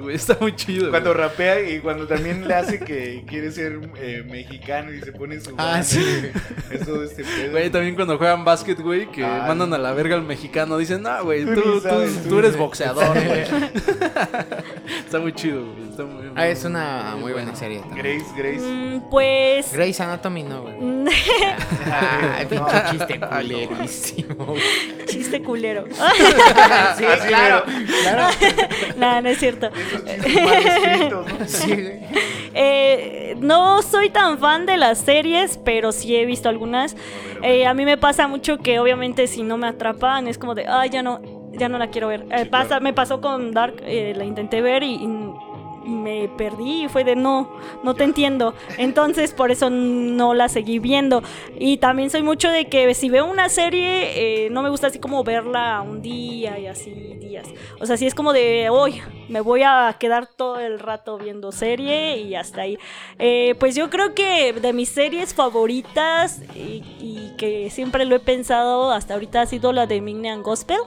güey. 0.00 0.14
Está 0.14 0.36
muy 0.40 0.54
chido, 0.54 0.90
Cuando 0.90 1.14
rapea 1.14 1.60
y 1.70 1.80
cuando 1.80 2.06
también 2.06 2.46
le 2.46 2.54
hace 2.54 2.78
que 2.80 3.24
quiere 3.26 3.50
ser 3.52 3.80
eh, 3.98 4.22
mexicano 4.28 4.92
y 4.92 5.00
se 5.00 5.12
pone 5.12 5.40
su. 5.40 5.50
Ah, 5.56 5.64
banda. 5.64 5.82
sí. 5.82 6.04
Es 6.70 6.84
todo 6.86 7.02
este 7.04 7.24
pedo. 7.24 7.52
Güey, 7.52 7.70
también 7.70 7.94
cuando 7.94 8.18
juegan 8.18 8.44
básquet, 8.44 8.78
güey, 8.80 9.10
que 9.10 9.24
Ah, 9.24 9.44
mandan 9.48 9.72
a 9.74 9.78
la 9.78 9.92
verga 9.92 10.14
al 10.16 10.22
mexicano, 10.22 10.76
dicen, 10.78 11.02
no, 11.02 11.24
güey, 11.24 11.44
Tú 11.44 11.54
tú, 11.54 11.60
ni 11.60 11.62
tú- 11.74 11.80
sabes, 11.80 12.22
tú 12.22 12.28
tú 12.28 12.38
eres 12.38 12.56
boxeador, 12.56 13.14
güey. 13.14 13.42
Está 15.04 15.18
muy 15.20 15.32
chido, 15.32 15.64
güey. 15.72 15.88
Está 15.90 16.04
muy, 16.04 16.22
Ah, 16.34 16.48
es 16.48 16.64
una 16.64 17.10
muy 17.12 17.20
muy 17.22 17.32
buena 17.32 17.54
serie. 17.54 17.80
también. 17.80 18.02
Grace, 18.18 18.32
Grace. 18.36 18.60
Mm, 18.66 19.10
Pues. 19.10 19.72
Grey's 19.72 20.00
Anatomy 20.00 20.42
no, 20.42 20.62
güey. 20.62 20.74
Ah, 21.86 22.38
pinche 22.48 22.64
No. 22.64 22.90
chiste 22.90 23.20
culerísimo. 23.20 24.54
Chiste 25.06 25.42
culero. 25.62 25.84
Sí, 26.96 27.04
Así 27.04 27.28
claro. 27.28 27.62
Claro. 28.02 28.34
no, 28.96 29.22
no 29.22 29.28
es 29.28 29.38
cierto. 29.38 29.70
Eh, 32.54 33.34
no 33.40 33.80
soy 33.80 34.10
tan 34.10 34.38
fan 34.38 34.66
de 34.66 34.76
las 34.76 34.98
series, 34.98 35.58
pero 35.64 35.90
sí 35.90 36.14
he 36.14 36.26
visto 36.26 36.50
algunas. 36.50 36.94
Eh, 37.42 37.66
a 37.66 37.72
mí 37.72 37.86
me 37.86 37.96
pasa 37.96 38.28
mucho 38.28 38.58
que 38.58 38.78
obviamente 38.78 39.26
si 39.26 39.42
no 39.42 39.56
me 39.56 39.68
atrapan 39.68 40.28
es 40.28 40.36
como 40.36 40.54
de, 40.54 40.66
ay, 40.68 40.90
ya 40.90 41.02
no, 41.02 41.22
ya 41.52 41.70
no 41.70 41.78
la 41.78 41.88
quiero 41.88 42.08
ver. 42.08 42.26
Eh, 42.30 42.44
pasa. 42.44 42.78
Me 42.80 42.92
pasó 42.92 43.22
con 43.22 43.52
Dark, 43.52 43.76
eh, 43.86 44.12
la 44.14 44.24
intenté 44.24 44.60
ver 44.60 44.82
y, 44.82 44.96
y 44.96 45.31
me 45.84 46.28
perdí 46.28 46.84
y 46.84 46.88
fue 46.88 47.04
de 47.04 47.16
no, 47.16 47.50
no 47.82 47.94
te 47.94 48.04
entiendo. 48.04 48.54
Entonces 48.78 49.32
por 49.32 49.50
eso 49.50 49.70
no 49.70 50.34
la 50.34 50.48
seguí 50.48 50.78
viendo. 50.78 51.22
Y 51.58 51.78
también 51.78 52.10
soy 52.10 52.22
mucho 52.22 52.50
de 52.50 52.68
que 52.68 52.94
si 52.94 53.10
veo 53.10 53.26
una 53.26 53.48
serie, 53.48 54.46
eh, 54.46 54.50
no 54.50 54.62
me 54.62 54.70
gusta 54.70 54.88
así 54.88 54.98
como 54.98 55.24
verla 55.24 55.82
un 55.82 56.02
día 56.02 56.58
y 56.58 56.66
así 56.66 56.92
días. 56.92 57.48
O 57.80 57.86
sea, 57.86 57.96
si 57.96 58.06
es 58.06 58.14
como 58.14 58.32
de 58.32 58.68
hoy, 58.70 59.00
me 59.28 59.40
voy 59.40 59.62
a 59.62 59.96
quedar 59.98 60.26
todo 60.26 60.58
el 60.58 60.78
rato 60.78 61.18
viendo 61.18 61.52
serie 61.52 62.18
y 62.18 62.34
hasta 62.34 62.62
ahí. 62.62 62.78
Eh, 63.18 63.54
pues 63.58 63.74
yo 63.74 63.90
creo 63.90 64.14
que 64.14 64.52
de 64.52 64.72
mis 64.72 64.88
series 64.88 65.34
favoritas 65.34 66.42
y, 66.54 66.82
que 67.38 67.70
siempre 67.70 68.04
lo 68.04 68.14
he 68.14 68.20
pensado 68.20 68.92
hasta 68.92 69.14
ahorita 69.14 69.40
ha 69.40 69.46
sido 69.46 69.72
la 69.72 69.86
de 69.86 70.00
Mignan 70.00 70.42
Gospel. 70.42 70.78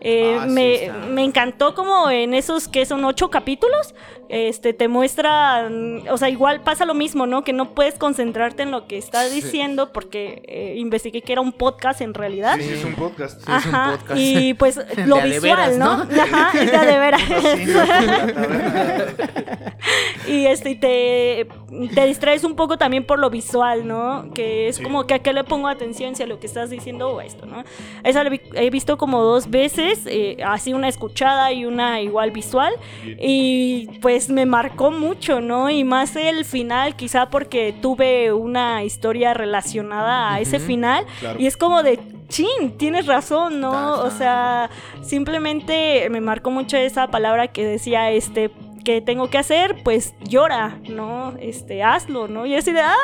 Eh, 0.00 0.38
Ah, 0.40 0.46
me, 0.46 0.74
está. 0.84 0.92
me 1.08 1.24
encantó 1.24 1.74
como 1.74 2.08
en 2.10 2.32
esos 2.34 2.68
que 2.68 2.86
son 2.86 3.04
ocho 3.04 3.30
capítulos, 3.30 3.94
este 4.28 4.72
te 4.74 4.86
muestra, 4.88 5.68
o 6.10 6.16
sea, 6.18 6.28
igual 6.28 6.60
pasa 6.62 6.84
lo 6.84 6.94
mismo, 6.94 7.26
¿no? 7.26 7.42
Que 7.44 7.52
no 7.52 7.74
puedes 7.74 7.94
concentrarte 7.94 8.62
en 8.62 8.70
lo 8.70 8.86
que 8.86 8.96
estás 8.98 9.32
diciendo 9.34 9.90
porque 9.92 10.42
eh, 10.46 10.74
investigué 10.76 11.22
que 11.22 11.32
era 11.32 11.40
un 11.40 11.52
podcast 11.52 12.00
en 12.02 12.12
realidad. 12.14 12.56
Sí, 12.58 12.64
sí, 12.64 12.74
es 12.74 12.84
un 12.84 12.94
podcast. 12.94 13.38
Sí, 13.38 13.44
es 13.58 13.66
un 13.66 13.74
Ajá, 13.74 13.96
podcast. 13.98 14.20
y 14.20 14.54
pues 14.54 14.76
lo 15.06 15.16
De 15.16 15.20
a 15.22 15.24
visual, 15.24 15.40
veras, 15.42 15.76
¿no? 15.78 16.04
¿no? 16.04 16.22
Ajá, 16.22 16.58
de 16.58 16.76
a 16.76 16.98
veras. 17.00 17.22
Y 20.26 20.46
este 20.46 20.74
te 20.74 21.48
te 21.94 22.06
distraes 22.06 22.44
un 22.44 22.54
poco 22.54 22.76
también 22.76 23.04
por 23.06 23.18
lo 23.18 23.30
visual, 23.30 23.86
¿no? 23.86 24.30
Que 24.34 24.68
es 24.68 24.76
Sí. 24.76 24.82
como 24.82 25.06
que 25.06 25.14
a 25.14 25.18
qué 25.20 25.32
le 25.32 25.44
pongo 25.44 25.68
atención 25.68 26.14
si 26.16 26.22
a 26.22 26.26
lo 26.26 26.38
que 26.38 26.46
estás 26.46 26.68
diciendo 26.70 27.08
o 27.10 27.20
esto, 27.20 27.46
¿no? 27.46 27.64
Esa 28.04 28.22
la 28.24 28.30
vi- 28.30 28.40
he 28.54 28.68
visto 28.70 28.98
como 28.98 29.22
dos 29.22 29.48
veces, 29.48 29.87
eh, 30.06 30.36
así 30.44 30.72
una 30.72 30.88
escuchada 30.88 31.52
y 31.52 31.64
una 31.64 32.00
igual 32.00 32.30
visual. 32.30 32.72
Bien. 33.04 33.18
Y 33.20 33.86
pues 34.00 34.28
me 34.28 34.46
marcó 34.46 34.90
mucho, 34.90 35.40
¿no? 35.40 35.70
Y 35.70 35.84
más 35.84 36.16
el 36.16 36.44
final, 36.44 36.96
quizá 36.96 37.30
porque 37.30 37.74
tuve 37.80 38.32
una 38.32 38.84
historia 38.84 39.34
relacionada 39.34 40.32
a 40.32 40.40
ese 40.40 40.58
final. 40.58 41.04
Claro. 41.20 41.40
Y 41.40 41.46
es 41.46 41.56
como 41.56 41.82
de, 41.82 41.98
chin, 42.28 42.76
tienes 42.76 43.06
razón, 43.06 43.60
¿no? 43.60 44.00
O 44.00 44.10
sea, 44.10 44.70
simplemente 45.02 46.08
me 46.10 46.20
marcó 46.20 46.50
mucho 46.50 46.76
esa 46.76 47.08
palabra 47.08 47.48
que 47.48 47.64
decía, 47.64 48.10
este 48.10 48.50
que 48.88 49.02
tengo 49.02 49.28
que 49.28 49.36
hacer, 49.36 49.76
pues 49.84 50.14
llora, 50.22 50.78
¿no? 50.88 51.34
Este, 51.40 51.82
hazlo, 51.82 52.26
¿no? 52.26 52.46
Y 52.46 52.54
así 52.54 52.72
de, 52.72 52.80
¡ay! 52.80 52.94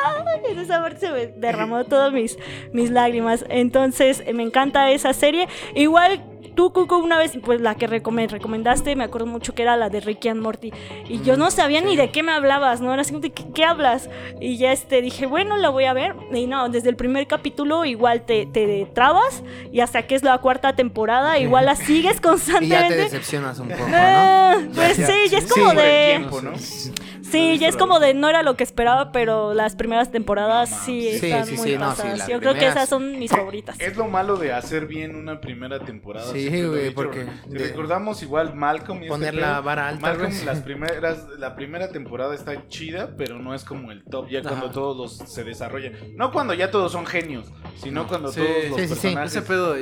En 0.49 0.57
esa 0.57 0.81
parte 0.81 0.99
se 0.99 1.11
me 1.11 1.27
derramó 1.27 1.83
todas 1.85 2.11
mis, 2.11 2.39
mis 2.73 2.89
lágrimas. 2.89 3.45
Entonces, 3.49 4.23
me 4.33 4.41
encanta 4.41 4.89
esa 4.89 5.13
serie. 5.13 5.47
Igual, 5.75 6.23
tú, 6.55 6.73
Cuco, 6.73 6.97
una 6.97 7.17
vez, 7.17 7.33
pues 7.43 7.61
la 7.61 7.75
que 7.75 7.87
recome- 7.87 8.27
recomendaste, 8.29 8.95
me 8.95 9.03
acuerdo 9.03 9.27
mucho 9.27 9.53
que 9.53 9.61
era 9.63 9.75
la 9.77 9.89
de 9.89 9.99
Ricky 9.99 10.29
and 10.29 10.41
Morty. 10.41 10.71
Y 11.07 11.21
yo 11.21 11.37
no 11.37 11.51
sabía 11.51 11.81
ni 11.81 11.95
de 11.95 12.09
qué 12.11 12.23
me 12.23 12.31
hablabas, 12.31 12.81
¿no? 12.81 12.91
Era 12.93 13.01
así, 13.01 13.15
¿de 13.19 13.31
qué, 13.31 13.43
qué 13.53 13.63
hablas? 13.65 14.09
Y 14.39 14.57
ya 14.57 14.71
este, 14.71 15.01
dije, 15.01 15.25
bueno, 15.25 15.57
la 15.57 15.69
voy 15.69 15.85
a 15.85 15.93
ver. 15.93 16.15
Y 16.33 16.47
no, 16.47 16.69
desde 16.69 16.89
el 16.89 16.95
primer 16.95 17.27
capítulo 17.27 17.85
igual 17.85 18.21
te, 18.25 18.45
te 18.45 18.87
trabas 18.93 19.43
y 19.71 19.81
hasta 19.81 20.07
que 20.07 20.15
es 20.15 20.23
la 20.23 20.37
cuarta 20.39 20.75
temporada, 20.75 21.37
igual 21.39 21.65
la 21.65 21.75
sigues 21.75 21.95
Y 22.05 22.15
ya 22.15 22.15
te 22.15 22.21
constantemente. 22.21 22.95
decepcionas 22.95 23.59
un 23.59 23.69
poco, 23.69 23.87
¿no? 23.87 23.95
Ah, 23.95 24.57
pues 24.73 24.97
Ya, 24.97 25.07
sí, 25.07 25.13
ya 25.29 25.37
es 25.39 25.51
como 25.51 25.73
de... 25.73 26.05
tiempo, 26.17 26.41
¿no? 26.41 26.51
Sí, 26.57 27.57
ya 27.57 27.67
es 27.67 27.75
como 27.75 27.99
de 27.99 28.13
no 28.13 28.29
era 28.29 28.43
lo 28.43 28.55
que 28.55 28.63
esperaba, 28.63 29.11
pero 29.11 29.53
las 29.53 29.75
primeras 29.75 30.11
temporadas 30.11 30.69
sí 30.85 31.09
Sí, 31.19 31.25
están 31.25 31.45
sí, 31.47 31.55
muy 31.57 31.71
sí, 31.71 31.77
no, 31.77 31.91
sí, 31.95 32.01
pasadas. 32.03 32.27
Yo 32.27 32.39
creo 32.39 32.53
que 32.53 32.67
esas 32.67 32.87
son 32.87 33.17
mis 33.19 33.31
favoritas. 33.31 33.79
Es 33.79 33.97
lo 33.97 34.07
malo 34.07 34.37
de 34.37 34.53
hacer 34.53 34.85
bien 34.85 35.15
una 35.15 35.41
primera 35.41 35.79
temporada. 35.79 36.31
Sí, 36.31 36.44
güey, 36.49 36.83
dicho. 36.83 36.95
porque 36.95 37.25
Si 37.43 37.49
de- 37.49 37.59
recordamos 37.67 38.21
igual 38.23 38.55
Malcolm 38.55 38.99
y 38.99 39.05
este 39.05 39.09
Poner 39.09 39.33
pedo, 39.35 39.41
la 39.45 39.61
vara 39.61 39.87
alta, 39.89 40.01
Malcolm, 40.01 40.31
güey. 40.31 40.45
las 40.45 40.59
primeras, 40.61 41.27
la 41.37 41.55
primera 41.55 41.89
temporada 41.89 42.33
está 42.35 42.67
chida, 42.67 43.11
pero 43.17 43.39
no 43.39 43.53
es 43.53 43.63
como 43.63 43.91
el 43.91 44.03
top, 44.03 44.29
ya 44.29 44.41
cuando 44.41 44.71
todos 44.71 44.97
los 44.97 45.29
se 45.31 45.43
desarrollan. 45.43 45.93
No 46.15 46.31
cuando 46.31 46.53
ya 46.53 46.71
todos 46.71 46.91
son 46.91 47.05
genios, 47.05 47.47
sino 47.77 48.07
cuando 48.07 48.31
Sí, 48.31 48.41
todos 48.41 48.69
los 48.69 48.81
sí, 48.81 48.87
personajes... 48.87 49.31
Ese 49.35 49.41
pedo, 49.41 49.75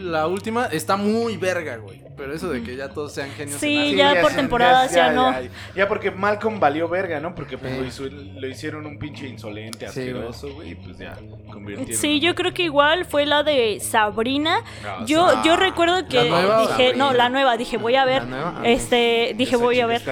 la 0.00 0.26
última 0.26 0.66
está 0.66 0.96
muy 0.96 1.36
verga, 1.36 1.76
güey. 1.76 2.04
Pero 2.16 2.32
eso 2.32 2.48
de 2.48 2.62
que 2.62 2.76
ya 2.76 2.88
todos 2.88 3.12
sean 3.12 3.28
genios. 3.32 3.60
Sí, 3.60 3.90
en 3.90 3.96
ya 3.98 4.22
por 4.22 4.30
se- 4.30 4.38
temporadas 4.38 4.90
ya 4.94 5.12
no. 5.12 5.30
Ya, 5.32 5.50
ya 5.74 5.86
porque 5.88 6.10
Malcolm 6.10 6.58
valió 6.58 6.88
verga, 6.88 7.20
¿no? 7.20 7.34
Porque 7.34 7.58
pues, 7.58 7.74
Sí. 7.74 7.78
lo, 7.78 7.84
hizo- 7.86 8.40
lo 8.40 8.48
hicieron 8.48 8.86
un 8.86 8.98
pinche 8.98 9.28
insolente, 9.28 9.84
asqueroso, 9.84 10.54
güey, 10.54 10.70
y 10.70 10.74
pues 10.76 10.96
ya 10.96 11.14
convirtieron. 11.52 11.94
Sí, 11.94 12.18
yo 12.20 12.34
creo 12.34 12.54
que 12.54 12.62
igual 12.62 13.04
fue 13.04 13.26
la 13.26 13.42
de 13.42 13.80
Sabrina. 13.80 14.60
Ah, 14.86 15.04
Yo, 15.06 15.42
yo 15.44 15.56
recuerdo 15.56 15.95
que 16.04 16.22
dije, 16.22 16.94
no, 16.96 17.12
la 17.12 17.28
nueva, 17.28 17.56
dije, 17.56 17.76
voy 17.78 17.94
a 17.96 18.04
ver. 18.04 18.22
Ah, 18.32 18.60
Este, 18.64 19.32
dije, 19.36 19.56
voy 19.56 19.80
a 19.80 19.86
ver. 19.86 20.02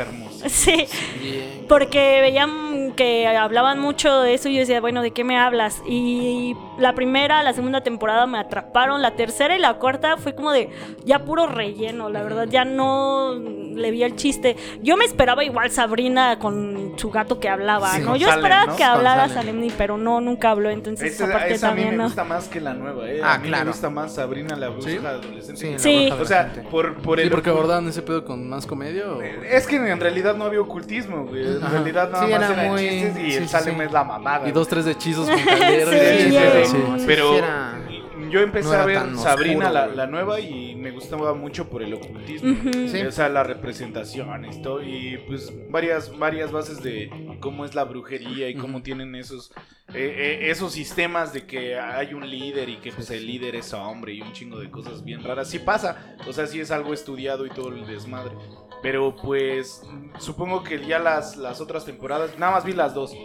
Sí, 0.49 0.87
Bien. 1.23 1.65
porque 1.69 2.21
veían 2.21 2.93
que 2.97 3.27
hablaban 3.27 3.79
mucho 3.81 4.21
de 4.21 4.35
eso 4.35 4.49
y 4.49 4.55
yo 4.55 4.61
decía, 4.61 4.81
bueno, 4.81 5.03
¿de 5.03 5.11
qué 5.12 5.25
me 5.25 5.39
hablas? 5.39 5.83
Y 5.87 6.55
la 6.79 6.95
primera, 6.95 7.43
la 7.43 7.53
segunda 7.53 7.81
temporada 7.83 8.27
me 8.27 8.39
atraparon, 8.39 9.01
la 9.03 9.16
tercera 9.16 9.57
y 9.57 9.59
la 9.61 9.75
cuarta 9.75 10.16
fue 10.16 10.35
como 10.35 10.53
de 10.53 10.69
ya 11.05 11.25
puro 11.25 11.47
relleno, 11.47 12.09
la 12.11 12.23
verdad, 12.23 12.47
ya 12.49 12.65
no 12.65 13.35
le 13.35 13.91
vi 13.91 14.03
el 14.05 14.15
chiste. 14.16 14.57
Yo 14.83 14.97
me 14.97 15.05
esperaba 15.05 15.43
igual 15.45 15.71
Sabrina 15.71 16.39
con 16.39 16.93
su 16.97 17.11
gato 17.11 17.41
que 17.41 17.49
hablaba, 17.49 17.91
Sí, 17.93 18.01
¿no? 18.03 18.09
con 18.11 18.19
Yo 18.19 18.27
Salem, 18.29 18.39
esperaba 18.45 18.66
¿no? 18.66 18.77
que 18.77 18.85
hablara 18.85 19.29
Salem. 19.29 19.35
Salemni, 19.35 19.73
pero 19.77 19.97
no, 19.99 20.21
nunca 20.21 20.51
habló, 20.51 20.71
entonces 20.71 21.12
Esa, 21.15 21.25
esa 21.25 21.33
parte 21.33 21.55
esa 21.55 21.69
a 21.69 21.71
mí 21.71 21.77
también 21.77 21.91
me 21.93 21.97
no. 21.99 22.05
gusta 22.05 22.25
más 22.25 22.49
que 22.49 22.61
la 22.61 22.75
nueva, 22.75 23.11
¿eh? 23.11 23.21
Ah, 23.25 23.35
a 23.35 23.39
mí 23.39 23.49
claro. 23.49 23.65
me 23.65 23.71
gusta 23.73 23.91
más 23.91 24.15
Sabrina 24.15 24.55
la 24.57 24.69
bruja 24.69 24.91
¿Sí? 24.91 24.97
adolescente. 24.99 25.61
Sí, 25.61 25.73
la 25.73 25.79
Sí. 25.79 26.07
bruja 26.09 26.23
O 26.23 26.27
sea, 26.27 26.53
por, 26.71 26.95
por 26.99 27.19
Sí, 27.19 27.25
el 27.25 27.31
porque 27.31 27.51
abordaban 27.51 27.89
ese 27.89 28.03
pedo 28.03 28.25
con 28.25 28.49
más 28.49 28.66
comedia 28.66 29.09
o... 29.11 29.21
Es 29.23 29.66
que 29.66 29.77
en 29.77 30.01
realidad 30.01 30.34
no 30.36 30.44
había 30.44 30.61
ocultismo, 30.61 31.27
güey. 31.27 31.47
En 31.56 31.59
Ajá. 31.62 31.69
realidad 31.70 32.11
nada 32.11 32.24
Sí, 32.27 32.32
más 32.32 32.43
era 32.43 32.52
eran 32.62 32.70
muy- 32.73 32.81
chistes 32.89 33.16
y 33.19 33.31
sí, 33.31 33.36
el 33.36 33.48
Salem 33.48 33.77
sí. 33.77 33.82
es 33.82 33.93
la 33.93 34.05
mamada. 34.05 34.48
Y 34.48 34.52
dos, 34.52 34.69
tres 34.69 34.86
hechizos 34.86 35.28
con 35.28 35.39
Pero 37.06 37.32
sí 37.32 37.36
era- 37.39 37.81
yo 38.31 38.40
empecé 38.40 38.69
no 38.69 38.74
a 38.74 38.85
ver 38.86 38.97
Sabrina, 39.16 39.70
oscuro, 39.70 39.94
la, 39.94 40.06
nueva, 40.06 40.40
y 40.40 40.74
me 40.74 40.90
gustaba 40.90 41.35
mucho 41.35 41.69
por 41.69 41.82
el 41.82 41.94
ocultismo. 41.94 42.56
Sí. 42.89 43.02
O 43.02 43.12
sea, 43.12 43.28
la 43.28 43.44
representación 43.44 44.44
esto, 44.44 44.82
y 44.82 45.19
pues 45.27 45.52
varias, 45.70 46.16
varias 46.19 46.51
bases 46.51 46.82
de 46.82 47.11
cómo 47.40 47.65
es 47.65 47.74
la 47.74 47.85
brujería 47.85 48.48
y 48.48 48.55
cómo 48.56 48.82
tienen 48.82 49.15
esos, 49.15 49.52
eh, 49.93 50.40
eh, 50.40 50.51
esos 50.51 50.73
sistemas 50.73 51.32
de 51.32 51.47
que 51.47 51.78
hay 51.78 52.15
un 52.15 52.28
líder 52.28 52.69
y 52.70 52.77
que 52.78 52.90
pues 52.93 53.11
el 53.11 53.27
líder 53.27 53.55
es 53.56 53.73
hombre 53.73 54.15
y 54.15 54.23
un 54.23 54.32
chingo 54.32 54.59
de 54.59 54.70
cosas 54.70 55.05
bien 55.05 55.23
raras. 55.23 55.48
Sí 55.51 55.59
pasa, 55.61 56.16
o 56.27 56.32
sea, 56.32 56.47
sí 56.47 56.59
es 56.61 56.70
algo 56.70 56.93
estudiado 56.94 57.47
y 57.47 57.51
todo 57.51 57.69
el 57.69 57.86
desmadre. 57.86 58.35
Pero 58.85 59.16
pues 59.16 59.81
supongo 60.19 60.62
que 60.62 60.85
ya 60.86 60.98
las, 60.98 61.39
las 61.39 61.62
otras 61.62 61.86
temporadas, 61.86 62.39
nada 62.39 62.52
más 62.52 62.65
vi 62.66 62.74
las 62.74 62.93
dos 62.93 63.16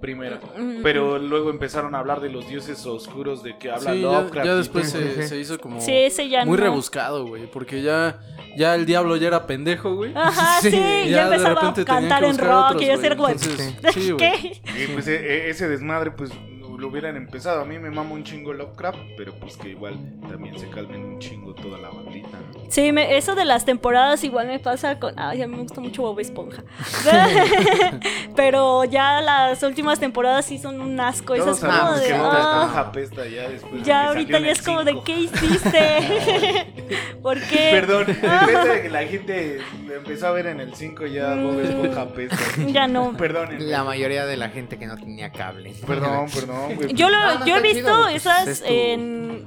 primero. 0.00 0.40
Pero 0.82 1.20
luego 1.20 1.50
empezaron 1.50 1.94
a 1.94 2.00
hablar 2.00 2.20
de 2.20 2.30
los 2.30 2.48
dioses 2.48 2.84
oscuros 2.84 3.44
de 3.44 3.56
que 3.56 3.70
habla 3.70 3.92
Sí, 3.92 4.00
Lovecraft. 4.02 4.46
ya 4.46 4.52
y 4.54 4.56
después 4.56 4.90
se, 4.90 5.28
se 5.28 5.38
hizo 5.38 5.58
como 5.60 5.80
Sí, 5.80 5.92
ese 5.92 6.28
ya 6.28 6.44
muy 6.44 6.58
no. 6.58 6.64
rebuscado, 6.64 7.26
güey. 7.28 7.46
Porque 7.46 7.80
ya, 7.80 8.18
ya 8.56 8.74
el 8.74 8.86
diablo 8.86 9.14
ya 9.14 9.28
era 9.28 9.46
pendejo, 9.46 9.94
güey. 9.94 10.10
Ajá, 10.16 10.58
sí, 10.60 10.72
Sí, 10.72 10.76
ya, 11.10 11.28
de 11.28 11.36
empezaba 11.36 11.68
a 11.70 11.84
cantar 11.84 12.24
en 12.24 12.36
rock 12.36 12.64
otros, 12.70 12.82
y 12.82 12.86
yo 12.86 13.16
güey. 13.16 13.32
Entonces. 13.32 13.74
¿qué? 14.18 14.60
Y 14.82 14.86
pues 14.92 15.06
e- 15.06 15.14
e- 15.14 15.50
ese 15.50 15.68
desmadre, 15.68 16.10
pues 16.10 16.32
lo 16.78 16.88
hubieran 16.88 17.16
empezado. 17.16 17.62
A 17.62 17.64
mí 17.64 17.78
me 17.78 17.90
mama 17.90 18.12
un 18.12 18.24
chingo 18.24 18.52
Lovecraft, 18.52 18.98
pero 19.16 19.34
pues 19.34 19.56
que 19.56 19.70
igual 19.70 19.98
también 20.28 20.58
se 20.58 20.68
calmen 20.70 21.04
un 21.04 21.18
chingo 21.18 21.54
toda 21.54 21.78
la 21.78 21.90
bandita, 21.90 22.38
¿no? 22.52 22.70
Sí, 22.70 22.92
me- 22.92 23.16
eso 23.16 23.34
de 23.34 23.44
las 23.44 23.64
temporadas 23.64 24.22
igual 24.24 24.46
me 24.48 24.58
pasa 24.58 24.98
con... 24.98 25.18
Ay, 25.18 25.42
a 25.42 25.46
mí 25.46 25.56
me 25.56 25.62
gusta 25.62 25.80
mucho 25.80 26.02
Bob 26.02 26.18
Esponja. 26.20 26.62
Pero 28.36 28.84
ya 28.84 29.20
las 29.20 29.62
últimas 29.62 30.00
temporadas 30.00 30.44
sí 30.46 30.58
son 30.58 30.80
un 30.80 30.98
asco. 31.00 31.34
Todos 31.34 31.58
es 31.58 31.64
como 31.64 31.92
de... 31.92 32.06
que 32.06 32.14
ah, 32.14 32.92
ya 33.32 33.48
después. 33.48 33.88
ahorita 33.88 34.38
ya 34.40 34.50
es 34.50 34.62
como 34.62 34.84
de. 34.84 35.00
¿qué 35.04 35.18
hiciste? 35.20 36.66
¿Por 37.22 37.40
qué? 37.40 37.70
Perdón, 37.72 38.06
después 38.08 38.68
de 38.68 38.82
que 38.82 38.90
la 38.90 39.04
gente 39.04 39.60
empezó 39.94 40.28
a 40.28 40.30
ver 40.32 40.46
en 40.46 40.60
el 40.60 40.74
5 40.74 41.06
ya 41.06 41.34
Bob 41.34 41.60
Esponja 41.60 42.02
apesta. 42.02 42.36
Ya 42.66 42.86
no. 42.86 43.16
Perdón, 43.16 43.50
La 43.70 43.84
mayoría 43.84 44.26
de 44.26 44.36
la 44.36 44.48
gente 44.48 44.78
que 44.78 44.86
no 44.86 44.96
tenía 44.96 45.30
cable. 45.30 45.74
Perdón, 45.86 46.26
perdón, 46.32 46.73
güey. 46.76 46.92
Yo, 46.94 47.08
lo, 47.10 47.18
No, 47.18 47.38
no, 47.40 47.46
yo 47.46 47.56
he 47.56 47.60
visto 47.62 47.78
chido, 47.80 48.02
pues, 48.04 48.14
esas 48.16 48.46
es 48.48 48.62
en 48.66 49.44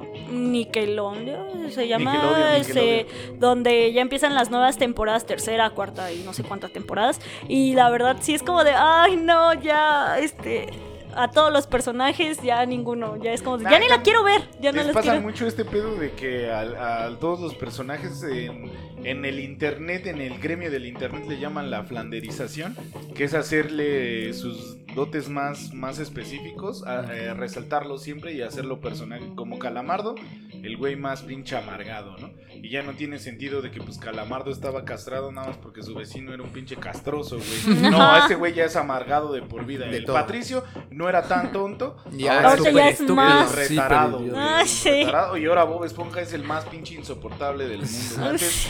Nickelodeon, 0.52 1.72
se 1.72 1.88
llama, 1.88 2.14
Nickelodeon, 2.14 2.56
ese, 2.56 3.06
donde 3.40 3.91
ya 3.94 4.02
empiezan 4.02 4.34
las 4.34 4.49
nuevas 4.52 4.78
temporadas, 4.78 5.26
tercera, 5.26 5.70
cuarta 5.72 6.12
y 6.12 6.24
no 6.24 6.34
sé 6.34 6.44
cuántas 6.44 6.72
temporadas. 6.72 7.20
Y 7.48 7.74
la 7.74 7.90
verdad 7.90 8.18
sí 8.22 8.34
es 8.34 8.44
como 8.44 8.64
de, 8.64 8.72
ay 8.72 9.16
no, 9.18 9.54
ya, 9.62 10.20
este, 10.20 10.68
a 11.16 11.32
todos 11.32 11.52
los 11.52 11.66
personajes 11.66 12.41
ya 12.44 12.66
ninguno, 12.66 13.18
ya 13.22 13.32
es 13.34 13.41
como 13.41 13.58
de, 13.58 13.64
ya 13.64 13.80
ni 13.80 13.88
la 13.88 14.02
quiero 14.04 14.24
ver, 14.24 14.41
ya 14.62 14.72
no 14.72 14.84
Les 14.84 14.91
pasa 14.94 15.12
quiero. 15.12 15.22
mucho 15.22 15.48
este 15.48 15.66
pedo 15.66 15.95
de 15.95 16.12
que 16.12 16.52
a, 16.52 17.06
a 17.06 17.18
todos 17.20 17.40
los 17.40 17.56
personajes 17.56 18.22
en, 18.24 18.72
en 19.04 19.26
el 19.26 19.40
internet, 19.40 20.06
en 20.08 20.22
el 20.22 20.38
gremio 20.40 20.70
del 20.70 20.86
internet 20.86 21.24
le 21.28 21.40
llaman 21.40 21.72
la 21.72 21.84
flanderización, 21.84 22.76
que 23.16 23.24
es 23.24 23.34
hacerle 23.34 24.34
sus 24.34 24.78
dotes 24.98 25.30
más, 25.30 25.74
más 25.74 25.99
específicos, 25.99 26.84
a- 26.86 27.06
eh, 27.15 27.34
resaltarlo 27.34 27.98
siempre 27.98 28.34
y 28.34 28.41
hacerlo 28.41 28.82
personaje 28.82 29.30
como 29.36 29.60
Calamardo, 29.60 30.15
el 30.64 30.76
güey 30.76 30.95
más 30.95 31.22
pinche 31.22 31.56
amargado, 31.56 32.18
¿no? 32.18 32.32
Y 32.61 32.69
ya 32.72 32.82
no 32.82 32.94
tiene 32.94 33.19
sentido 33.19 33.61
de 33.61 33.69
que 33.69 33.80
pues 33.80 33.99
Calamardo 33.99 34.49
estaba 34.52 34.84
castrado 34.84 35.32
nada 35.32 35.49
más 35.49 35.57
porque 35.57 35.84
su 35.84 35.94
vecino 35.94 36.34
era 36.34 36.41
un 36.41 36.49
pinche 36.49 36.76
castroso, 36.76 37.38
güey. 37.38 37.78
No, 37.91 38.18
ese 38.26 38.34
güey 38.36 38.53
ya 38.56 38.65
es 38.65 38.76
amargado 38.76 39.32
de 39.32 39.44
por 39.44 39.65
vida. 39.65 39.86
De 39.86 39.98
el 39.98 40.06
todo. 40.06 40.15
Patricio 40.15 40.64
no 40.90 41.07
era 41.07 41.22
tan 41.28 41.52
tonto. 41.52 41.95
Ya, 42.11 42.41
ahora 42.49 42.72
ya 42.72 42.90
es 42.90 43.02
más- 43.02 43.53
retarado. 43.56 44.24
Ah, 44.36 44.64
sí. 44.65 44.90
retarado. 44.90 45.38
Y 45.38 45.45
ahora 45.45 45.64
Bob 45.65 45.86
Esponja 45.86 46.22
es 46.22 46.34
el 46.34 46.44
más 46.44 46.65
pinche 46.65 46.95
insoportable 46.95 47.68
del 47.68 47.82
mundo. 47.84 48.26
Antes 48.30 48.68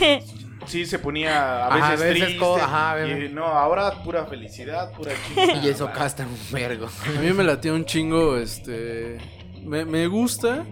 Sí. 0.66 0.86
se 0.86 0.98
ponía 0.98 1.66
a 1.66 1.68
veces, 1.68 1.82
Ajá, 1.82 1.92
a 1.92 1.96
veces 1.96 2.10
triste. 2.24 2.38
co- 2.38 2.56
ajá, 2.56 2.92
a 2.92 3.08
y 3.08 3.28
no, 3.32 3.44
ahora 3.44 4.02
pura 4.02 4.26
felicidad, 4.26 4.92
pura 4.92 5.12
chingada. 5.28 5.64
Y 5.64 5.68
eso 5.68 5.90
castra 5.92 6.26
un 6.26 6.36
vergo. 6.52 6.86
A 7.16 7.20
mí 7.20 7.32
me 7.32 7.44
latió 7.44 7.74
un 7.74 7.84
chingo, 7.84 8.36
este... 8.36 9.18
Me, 9.64 9.84
me 9.84 10.06
gusta. 10.06 10.64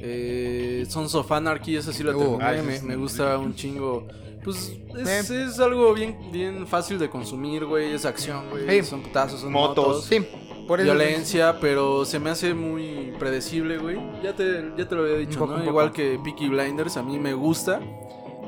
Eh, 0.00 0.84
Sons 0.88 1.14
of 1.14 1.30
Anarchy, 1.32 1.76
esa 1.76 1.92
sí 1.92 2.02
la 2.02 2.12
terminé, 2.12 2.52
esa 2.54 2.62
me, 2.62 2.74
es 2.76 2.82
me 2.82 2.96
gusta 2.96 3.38
un 3.38 3.54
chingo. 3.54 4.06
Pues 4.42 4.76
es, 4.98 5.30
es 5.30 5.58
algo 5.60 5.94
bien, 5.94 6.18
bien 6.30 6.66
fácil 6.66 6.98
de 6.98 7.08
consumir, 7.08 7.64
güey. 7.64 7.94
Es 7.94 8.04
acción, 8.04 8.50
güey. 8.50 8.68
Sí. 8.82 8.86
Son 8.90 9.00
putazos, 9.02 9.40
son 9.40 9.52
Motos. 9.52 9.86
motos. 9.86 10.04
Sí, 10.04 10.26
por 10.68 10.80
eso. 10.80 10.92
Violencia, 10.92 11.58
pero 11.60 12.04
se 12.04 12.18
me 12.18 12.28
hace 12.28 12.52
muy 12.52 13.14
predecible, 13.18 13.78
güey. 13.78 13.96
Ya 14.22 14.34
te, 14.34 14.72
ya 14.76 14.86
te 14.86 14.94
lo 14.94 15.04
había 15.04 15.16
dicho, 15.16 15.38
poco, 15.38 15.56
¿no? 15.56 15.64
Igual 15.64 15.92
que 15.92 16.18
Peaky 16.22 16.48
Blinders, 16.48 16.98
a 16.98 17.02
mí 17.02 17.18
me 17.18 17.32
gusta, 17.32 17.80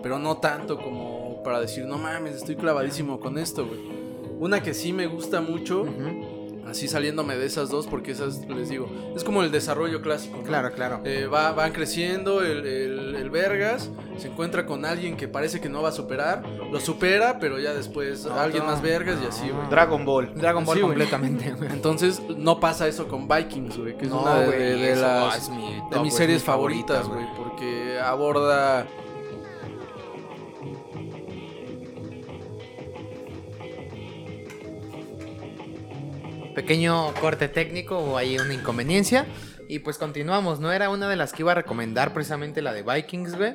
pero 0.06 0.20
no 0.20 0.36
tanto 0.36 0.78
como 0.78 1.42
para 1.42 1.58
decir, 1.58 1.84
no 1.84 1.98
mames, 1.98 2.36
estoy 2.36 2.54
clavadísimo 2.54 3.18
con 3.18 3.38
esto, 3.38 3.66
güey. 3.66 3.80
Una 4.38 4.62
que 4.62 4.72
sí 4.72 4.92
me 4.92 5.08
gusta 5.08 5.40
mucho, 5.40 5.80
Ujú. 5.82 6.36
Así 6.68 6.88
saliéndome 6.88 7.36
de 7.36 7.46
esas 7.46 7.70
dos, 7.70 7.86
porque 7.86 8.10
esas, 8.10 8.38
les 8.48 8.68
digo, 8.68 8.88
es 9.14 9.22
como 9.22 9.44
el 9.44 9.52
desarrollo 9.52 10.02
clásico. 10.02 10.38
¿no? 10.38 10.42
Claro, 10.42 10.72
claro. 10.72 11.00
Eh, 11.04 11.26
va, 11.26 11.52
van 11.52 11.70
creciendo 11.72 12.42
el, 12.42 12.66
el- 12.66 13.14
el 13.14 13.30
Vergas, 13.30 13.88
se 14.18 14.26
encuentra 14.26 14.66
con 14.66 14.84
alguien 14.84 15.16
que 15.16 15.28
parece 15.28 15.60
que 15.60 15.68
no 15.68 15.80
va 15.82 15.90
a 15.90 15.92
superar, 15.92 16.42
lo 16.72 16.80
supera, 16.80 17.38
pero 17.38 17.60
ya 17.60 17.72
después 17.72 18.24
No, 18.26 18.34
alguien 18.34 18.64
no, 18.64 18.70
más 18.72 18.82
Vergas 18.82 19.16
y 19.22 19.26
así, 19.28 19.48
güey. 19.48 19.68
Dragon 19.70 20.04
Ball. 20.04 20.32
Dragon 20.34 20.64
Ball 20.64 20.76
Sí, 20.76 20.82
completamente, 20.82 21.52
güey. 21.52 21.70
Entonces 21.72 22.20
no 22.36 22.58
pasa 22.58 22.88
eso 22.88 23.06
con 23.06 23.28
Vikings, 23.28 23.78
güey, 23.78 23.96
que 23.96 24.06
es 24.06 24.10
No, 24.10 24.22
una 24.22 24.40
de, 24.40 24.46
güey, 24.46 24.58
de- 24.58 24.74
de 24.76 24.96
las 24.96 25.48
mi 25.50 25.80
de 25.88 26.00
mis 26.00 26.12
es 26.14 26.18
series 26.18 26.42
mi 26.42 26.46
favorita, 26.46 27.00
favoritas, 27.00 27.08
güey, 27.08 27.36
porque 27.36 28.00
aborda 28.00 28.88
Pequeño 36.56 37.12
corte 37.20 37.48
técnico 37.48 37.98
o 37.98 38.16
hay 38.16 38.38
una 38.38 38.54
inconveniencia. 38.54 39.26
Y 39.68 39.80
pues 39.80 39.98
continuamos, 39.98 40.58
¿no? 40.58 40.72
Era 40.72 40.88
una 40.88 41.06
de 41.06 41.14
las 41.14 41.34
que 41.34 41.42
iba 41.42 41.52
a 41.52 41.54
recomendar 41.54 42.14
precisamente 42.14 42.62
la 42.62 42.72
de 42.72 42.82
Vikings, 42.82 43.36
güey. 43.36 43.52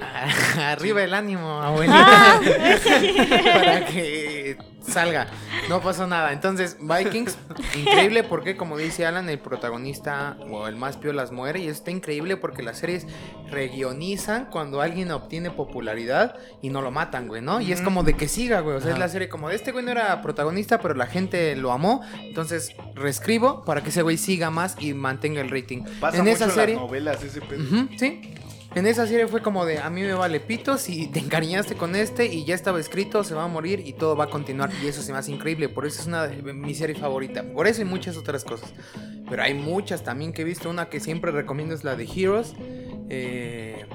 Arriba 0.58 1.02
el 1.02 1.14
ánimo, 1.14 1.60
abuelita. 1.62 2.40
para 3.54 3.84
que 3.86 4.56
salga. 4.80 5.26
No 5.68 5.80
pasó 5.80 6.06
nada. 6.06 6.32
Entonces, 6.32 6.78
Vikings, 6.80 7.36
increíble 7.78 8.24
porque, 8.24 8.56
como 8.56 8.76
dice 8.76 9.06
Alan, 9.06 9.28
el 9.28 9.38
protagonista 9.38 10.36
o 10.50 10.66
el 10.66 10.76
más 10.76 10.96
piolas 10.96 11.32
muere. 11.32 11.60
Y 11.60 11.64
eso 11.64 11.72
está 11.72 11.90
increíble 11.90 12.36
porque 12.36 12.62
las 12.62 12.78
series 12.78 13.06
regionizan 13.50 14.46
cuando 14.46 14.80
alguien 14.80 15.10
obtiene 15.10 15.50
popularidad 15.50 16.36
y 16.62 16.70
no 16.70 16.82
lo 16.82 16.90
matan, 16.90 17.28
güey, 17.28 17.42
¿no? 17.42 17.60
Y 17.60 17.72
es 17.72 17.80
como 17.80 18.02
de 18.02 18.14
que 18.14 18.28
siga, 18.28 18.60
güey. 18.60 18.76
O 18.76 18.80
sea, 18.80 18.92
es 18.92 18.98
la 18.98 19.08
serie 19.08 19.28
como 19.28 19.48
de 19.48 19.56
este 19.56 19.72
güey 19.72 19.84
no 19.84 19.90
era 19.90 20.20
protagonista, 20.22 20.80
pero 20.80 20.94
la 20.94 21.06
gente 21.06 21.54
lo 21.56 21.72
amó. 21.72 22.02
Entonces, 22.22 22.74
reescribo 22.94 23.64
para 23.64 23.82
que 23.82 23.90
ese 23.90 24.02
güey 24.02 24.16
siga 24.16 24.50
más 24.50 24.76
y 24.80 24.94
mantenga 24.94 25.40
el 25.40 25.50
rating. 25.50 25.84
Pasa 26.00 26.18
en 26.18 26.24
mucho 26.24 26.36
esa 26.36 26.44
en 26.46 26.50
serie. 26.52 26.74
las 26.74 26.84
novelas 26.84 27.22
ese 27.22 27.40
pedo. 27.40 27.62
Sí. 27.96 28.34
En 28.74 28.86
esa 28.86 29.04
serie 29.04 29.26
fue 29.26 29.42
como 29.42 29.66
de 29.66 29.78
a 29.78 29.90
mí 29.90 30.02
me 30.02 30.12
vale 30.12 30.38
pito 30.38 30.78
si 30.78 31.08
te 31.08 31.18
encariñaste 31.18 31.74
con 31.74 31.96
este 31.96 32.26
y 32.26 32.44
ya 32.44 32.54
estaba 32.54 32.78
escrito, 32.78 33.24
se 33.24 33.34
va 33.34 33.42
a 33.44 33.48
morir 33.48 33.82
y 33.84 33.94
todo 33.94 34.14
va 34.14 34.24
a 34.24 34.30
continuar. 34.30 34.70
Y 34.80 34.86
eso 34.86 35.02
se 35.02 35.12
me 35.12 35.18
hace 35.18 35.32
increíble. 35.32 35.68
Por 35.68 35.86
eso 35.86 36.00
es 36.00 36.06
una 36.06 36.28
de 36.28 36.52
mi 36.52 36.74
serie 36.74 36.94
favorita. 36.94 37.42
Por 37.42 37.66
eso 37.66 37.82
y 37.82 37.84
muchas 37.84 38.16
otras 38.16 38.44
cosas. 38.44 38.72
Pero 39.28 39.42
hay 39.42 39.54
muchas 39.54 40.04
también 40.04 40.32
que 40.32 40.42
he 40.42 40.44
visto. 40.44 40.70
Una 40.70 40.88
que 40.88 41.00
siempre 41.00 41.32
recomiendo 41.32 41.74
es 41.74 41.82
la 41.82 41.96
de 41.96 42.04
Heroes. 42.04 42.54
Eh, 43.08 43.86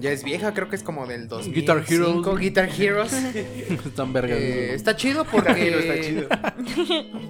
ya 0.00 0.10
es 0.10 0.24
vieja, 0.24 0.52
creo 0.54 0.68
que 0.68 0.76
es 0.76 0.82
como 0.82 1.06
del 1.06 1.28
2005. 1.28 1.54
Guitar 1.60 1.84
Heroes. 1.86 2.40
Guitar 2.40 2.68
Heroes. 2.68 3.12
están 3.86 4.12
vergas. 4.12 4.38
Eh, 4.38 4.74
está 4.74 4.96
chido 4.96 5.24
porque 5.24 5.52
Pero 5.54 5.78
está 5.78 6.00
chido. 6.00 6.28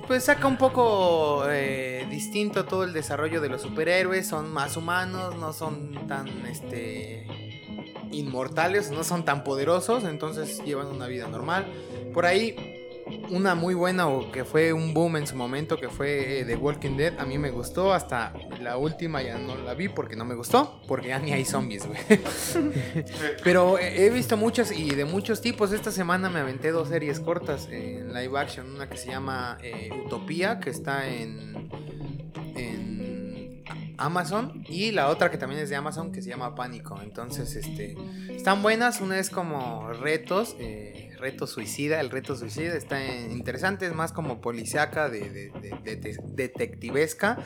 pues 0.06 0.24
saca 0.24 0.46
un 0.46 0.56
poco 0.56 1.44
eh, 1.50 2.06
distinto 2.10 2.64
todo 2.64 2.84
el 2.84 2.92
desarrollo 2.92 3.40
de 3.40 3.48
los 3.48 3.62
superhéroes, 3.62 4.26
son 4.26 4.52
más 4.52 4.76
humanos, 4.76 5.36
no 5.36 5.52
son 5.52 6.06
tan 6.06 6.28
este 6.46 7.26
inmortales, 8.12 8.90
no 8.90 9.04
son 9.04 9.24
tan 9.24 9.44
poderosos, 9.44 10.04
entonces 10.04 10.62
llevan 10.64 10.88
una 10.88 11.06
vida 11.06 11.28
normal. 11.28 11.66
Por 12.12 12.26
ahí 12.26 12.79
una 13.30 13.54
muy 13.54 13.74
buena 13.74 14.08
o 14.08 14.30
que 14.32 14.44
fue 14.44 14.72
un 14.72 14.94
boom 14.94 15.16
en 15.16 15.26
su 15.26 15.36
momento 15.36 15.78
que 15.78 15.88
fue 15.88 16.40
eh, 16.40 16.44
The 16.44 16.56
Walking 16.56 16.96
Dead, 16.96 17.18
a 17.18 17.24
mí 17.24 17.38
me 17.38 17.50
gustó 17.50 17.92
hasta 17.92 18.32
la 18.60 18.76
última 18.76 19.22
ya 19.22 19.38
no 19.38 19.56
la 19.56 19.74
vi 19.74 19.88
porque 19.88 20.16
no 20.16 20.24
me 20.24 20.34
gustó, 20.34 20.80
porque 20.86 21.08
ya 21.08 21.18
ni 21.18 21.32
hay 21.32 21.44
zombies, 21.44 21.86
güey. 21.86 22.00
Pero 23.44 23.78
he 23.78 24.10
visto 24.10 24.36
muchas 24.36 24.72
y 24.72 24.90
de 24.94 25.04
muchos 25.04 25.40
tipos. 25.40 25.72
Esta 25.72 25.90
semana 25.90 26.30
me 26.30 26.40
aventé 26.40 26.70
dos 26.70 26.88
series 26.88 27.20
cortas 27.20 27.68
en 27.70 28.12
live 28.12 28.38
action. 28.38 28.74
Una 28.74 28.88
que 28.88 28.96
se 28.96 29.08
llama 29.08 29.58
eh, 29.62 29.90
Utopía, 30.04 30.60
que 30.60 30.70
está 30.70 31.08
en, 31.08 31.70
en 32.54 33.64
Amazon. 33.96 34.64
Y 34.68 34.92
la 34.92 35.08
otra 35.08 35.30
que 35.30 35.38
también 35.38 35.62
es 35.62 35.70
de 35.70 35.76
Amazon, 35.76 36.12
que 36.12 36.22
se 36.22 36.30
llama 36.30 36.54
Pánico. 36.54 37.00
Entonces, 37.02 37.56
este, 37.56 37.96
están 38.30 38.62
buenas. 38.62 39.00
Una 39.00 39.18
es 39.18 39.30
como 39.30 39.92
retos, 39.92 40.56
eh, 40.58 41.09
reto 41.20 41.46
suicida. 41.46 42.00
El 42.00 42.10
reto 42.10 42.34
suicida 42.36 42.74
está 42.74 43.04
interesante, 43.04 43.86
es 43.86 43.94
más 43.94 44.12
como 44.12 44.40
policiaca, 44.40 45.08
de- 45.08 45.52
detectivesca. 46.34 47.38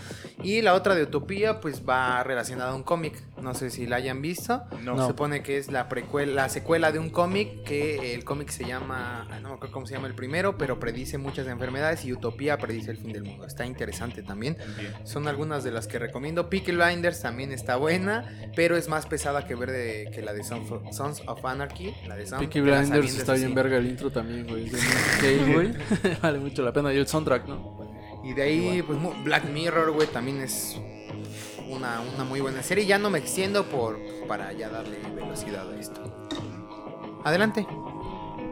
Y 0.42 0.62
la 0.62 0.74
otra 0.74 0.94
de 0.94 1.02
Utopía, 1.02 1.60
pues 1.60 1.82
va 1.88 2.22
relacionada 2.22 2.70
a 2.70 2.74
un 2.74 2.82
cómic. 2.82 3.14
No 3.44 3.52
sé 3.52 3.68
si 3.68 3.86
la 3.86 3.96
hayan 3.96 4.22
visto. 4.22 4.62
No. 4.82 4.94
No. 4.94 5.02
Se 5.02 5.08
supone 5.08 5.42
que 5.42 5.58
es 5.58 5.70
la 5.70 5.90
precuela, 5.90 6.32
la 6.32 6.48
secuela 6.48 6.90
de 6.92 6.98
un 6.98 7.10
cómic 7.10 7.62
que 7.64 8.14
el 8.14 8.24
cómic 8.24 8.48
se 8.48 8.64
llama, 8.64 9.28
ah, 9.30 9.38
no 9.40 9.50
me 9.50 9.54
acuerdo 9.56 9.74
cómo 9.74 9.86
se 9.86 9.92
llama 9.92 10.06
el 10.06 10.14
primero, 10.14 10.56
pero 10.56 10.80
predice 10.80 11.18
muchas 11.18 11.46
enfermedades 11.46 12.06
y 12.06 12.12
Utopía 12.14 12.56
predice 12.56 12.90
el 12.90 12.96
fin 12.96 13.12
del 13.12 13.24
mundo. 13.24 13.46
Está 13.46 13.66
interesante 13.66 14.22
también. 14.22 14.56
Bien. 14.78 14.94
Son 15.04 15.28
algunas 15.28 15.62
de 15.62 15.72
las 15.72 15.86
que 15.86 15.98
recomiendo. 15.98 16.48
Peaky 16.48 16.72
Blinders 16.72 17.20
también 17.20 17.52
está 17.52 17.76
buena, 17.76 18.50
pero 18.56 18.78
es 18.78 18.88
más 18.88 19.04
pesada 19.04 19.46
que 19.46 19.54
ver 19.54 19.70
de, 19.70 20.10
que 20.10 20.22
la 20.22 20.32
de 20.32 20.42
Sons 20.42 20.70
of, 20.70 20.82
Sons 20.92 21.22
of 21.26 21.44
Anarchy. 21.44 21.94
La 22.08 22.16
de 22.16 22.26
Sons 22.26 22.40
Peaky 22.40 22.62
Blinders 22.62 23.14
está 23.14 23.34
bien 23.34 23.54
verga 23.54 23.76
el 23.76 23.86
intro 23.88 24.10
también, 24.10 24.46
güey. 24.46 24.68
Es 24.68 24.72
de 24.72 24.78
Nick 24.78 25.20
Cave, 25.20 25.52
güey. 26.00 26.16
vale 26.22 26.38
mucho 26.38 26.62
la 26.62 26.72
pena. 26.72 26.94
Y 26.94 26.96
el 26.96 27.06
soundtrack, 27.06 27.46
¿no? 27.46 28.22
Y 28.24 28.32
de 28.32 28.42
ahí, 28.42 28.82
pues 28.82 28.98
Black 29.22 29.44
Mirror, 29.50 29.90
güey, 29.90 30.08
también 30.08 30.40
es 30.40 30.80
una, 31.74 32.00
una 32.14 32.24
muy 32.24 32.40
buena 32.40 32.62
serie. 32.62 32.86
Ya 32.86 32.98
no 32.98 33.10
me 33.10 33.18
extiendo 33.18 33.64
por 33.64 33.98
para 34.26 34.52
ya 34.52 34.68
darle 34.68 34.98
velocidad 35.14 35.70
a 35.70 35.78
esto. 35.78 36.00
Adelante. 37.24 37.66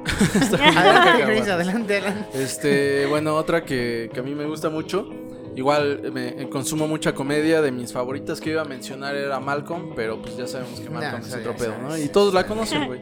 adelante, 0.77 1.25
Chris, 1.25 1.49
adelante, 1.49 1.97
adelante. 1.99 2.43
Este, 2.43 3.07
bueno, 3.07 3.37
otra 3.37 3.65
que, 3.65 4.11
que 4.13 4.21
a 4.21 4.23
mí 4.23 4.35
me 4.35 4.47
gusta 4.47 4.69
mucho. 4.71 5.09
Igual 5.55 6.11
me 6.13 6.29
eh, 6.29 6.49
consumo 6.49 6.89
mucha 6.89 7.15
comedia. 7.15 7.61
De 7.61 7.71
mis 7.71 7.93
favoritas 7.93 8.41
que 8.41 8.51
iba 8.51 8.63
a 8.63 8.65
mencionar 8.65 9.15
era 9.15 9.39
Malcolm, 9.41 9.95
pero 9.95 10.21
pues 10.21 10.37
ya 10.37 10.47
sabemos 10.47 10.81
que 10.81 10.89
Malcolm 10.89 11.23
es 11.23 11.35
otro 11.35 11.55
pedo, 11.55 11.75
¿no? 11.79 11.97
Y 11.99 12.09
todos 12.09 12.33
la 12.33 12.47
conocen, 12.47 12.87
güey. 12.87 13.01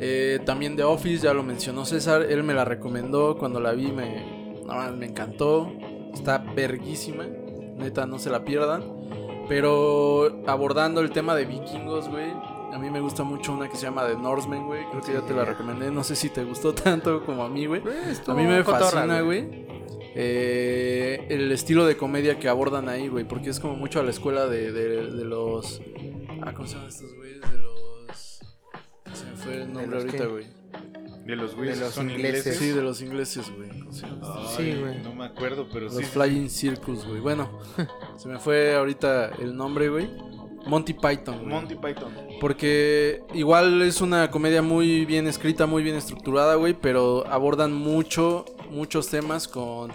Eh, 0.00 0.40
también 0.44 0.76
The 0.76 0.84
Office, 0.84 1.24
ya 1.24 1.32
lo 1.32 1.42
mencionó 1.42 1.84
César. 1.84 2.26
Él 2.28 2.42
me 2.42 2.54
la 2.54 2.64
recomendó. 2.64 3.38
Cuando 3.38 3.60
la 3.60 3.72
vi 3.72 3.90
me, 3.90 4.62
me 4.96 5.06
encantó. 5.06 5.72
Está 6.12 6.38
verguísima. 6.38 7.24
Neta, 7.76 8.06
no 8.06 8.18
se 8.18 8.28
la 8.28 8.44
pierdan. 8.44 8.82
Pero 9.52 10.42
abordando 10.46 11.02
el 11.02 11.10
tema 11.10 11.34
de 11.34 11.44
vikingos, 11.44 12.08
güey. 12.08 12.30
A 12.72 12.78
mí 12.78 12.88
me 12.88 13.00
gusta 13.00 13.22
mucho 13.22 13.52
una 13.52 13.68
que 13.68 13.76
se 13.76 13.82
llama 13.82 14.06
The 14.06 14.16
Norseman, 14.16 14.64
güey. 14.66 14.82
Creo 14.88 15.02
que 15.02 15.12
ya 15.12 15.20
te 15.20 15.34
la 15.34 15.44
recomendé. 15.44 15.90
No 15.90 16.02
sé 16.02 16.16
si 16.16 16.30
te 16.30 16.42
gustó 16.42 16.72
tanto 16.74 17.22
como 17.26 17.44
a 17.44 17.50
mí, 17.50 17.66
güey. 17.66 17.82
A 17.82 18.34
mí 18.34 18.44
me 18.44 18.64
fascina, 18.64 19.20
güey. 19.20 19.66
eh, 20.14 21.26
el 21.28 21.52
estilo 21.52 21.84
de 21.84 21.98
comedia 21.98 22.38
que 22.38 22.48
abordan 22.48 22.88
ahí, 22.88 23.08
güey. 23.08 23.24
Porque 23.24 23.50
es 23.50 23.60
como 23.60 23.76
mucho 23.76 24.00
a 24.00 24.02
la 24.02 24.10
escuela 24.10 24.46
de, 24.46 24.72
de- 24.72 25.10
de 25.10 25.24
los. 25.26 25.82
Ah, 26.40 26.54
¿cómo 26.54 26.66
se 26.66 26.74
llaman 26.76 26.88
estos 26.88 27.14
güeyes? 27.14 27.40
De 27.42 27.58
los. 27.58 28.40
Se 29.12 29.26
me 29.26 29.36
fue 29.36 29.54
el 29.64 29.70
nombre 29.72 29.98
ahorita, 29.98 30.24
güey. 30.26 30.46
De 31.26 31.36
los 31.36 31.54
güeyes 31.54 31.78
De 31.78 31.84
los 31.84 31.94
son 31.94 32.10
ingleses. 32.10 32.46
ingleses. 32.46 32.58
Sí, 32.58 32.68
de 32.70 32.82
los 32.82 33.00
ingleses, 33.02 33.52
güey. 33.56 33.70
Sí, 34.56 34.74
güey. 34.80 34.98
No 35.02 35.14
me 35.14 35.24
acuerdo, 35.24 35.68
pero 35.72 35.86
Los 35.86 35.94
sí. 35.96 36.04
Flying 36.04 36.48
Circus, 36.50 37.06
güey. 37.06 37.20
Bueno, 37.20 37.60
se 38.16 38.28
me 38.28 38.38
fue 38.38 38.74
ahorita 38.74 39.30
el 39.38 39.56
nombre, 39.56 39.88
güey. 39.88 40.08
Monty 40.66 40.94
Python, 40.94 41.38
güey. 41.38 41.48
Monty 41.48 41.74
Python. 41.74 42.12
Porque 42.40 43.22
igual 43.34 43.82
es 43.82 44.00
una 44.00 44.30
comedia 44.30 44.62
muy 44.62 45.04
bien 45.04 45.26
escrita, 45.26 45.66
muy 45.66 45.82
bien 45.82 45.96
estructurada, 45.96 46.54
güey, 46.56 46.74
pero 46.74 47.26
abordan 47.28 47.72
mucho, 47.72 48.44
muchos 48.70 49.08
temas 49.08 49.48
con 49.48 49.92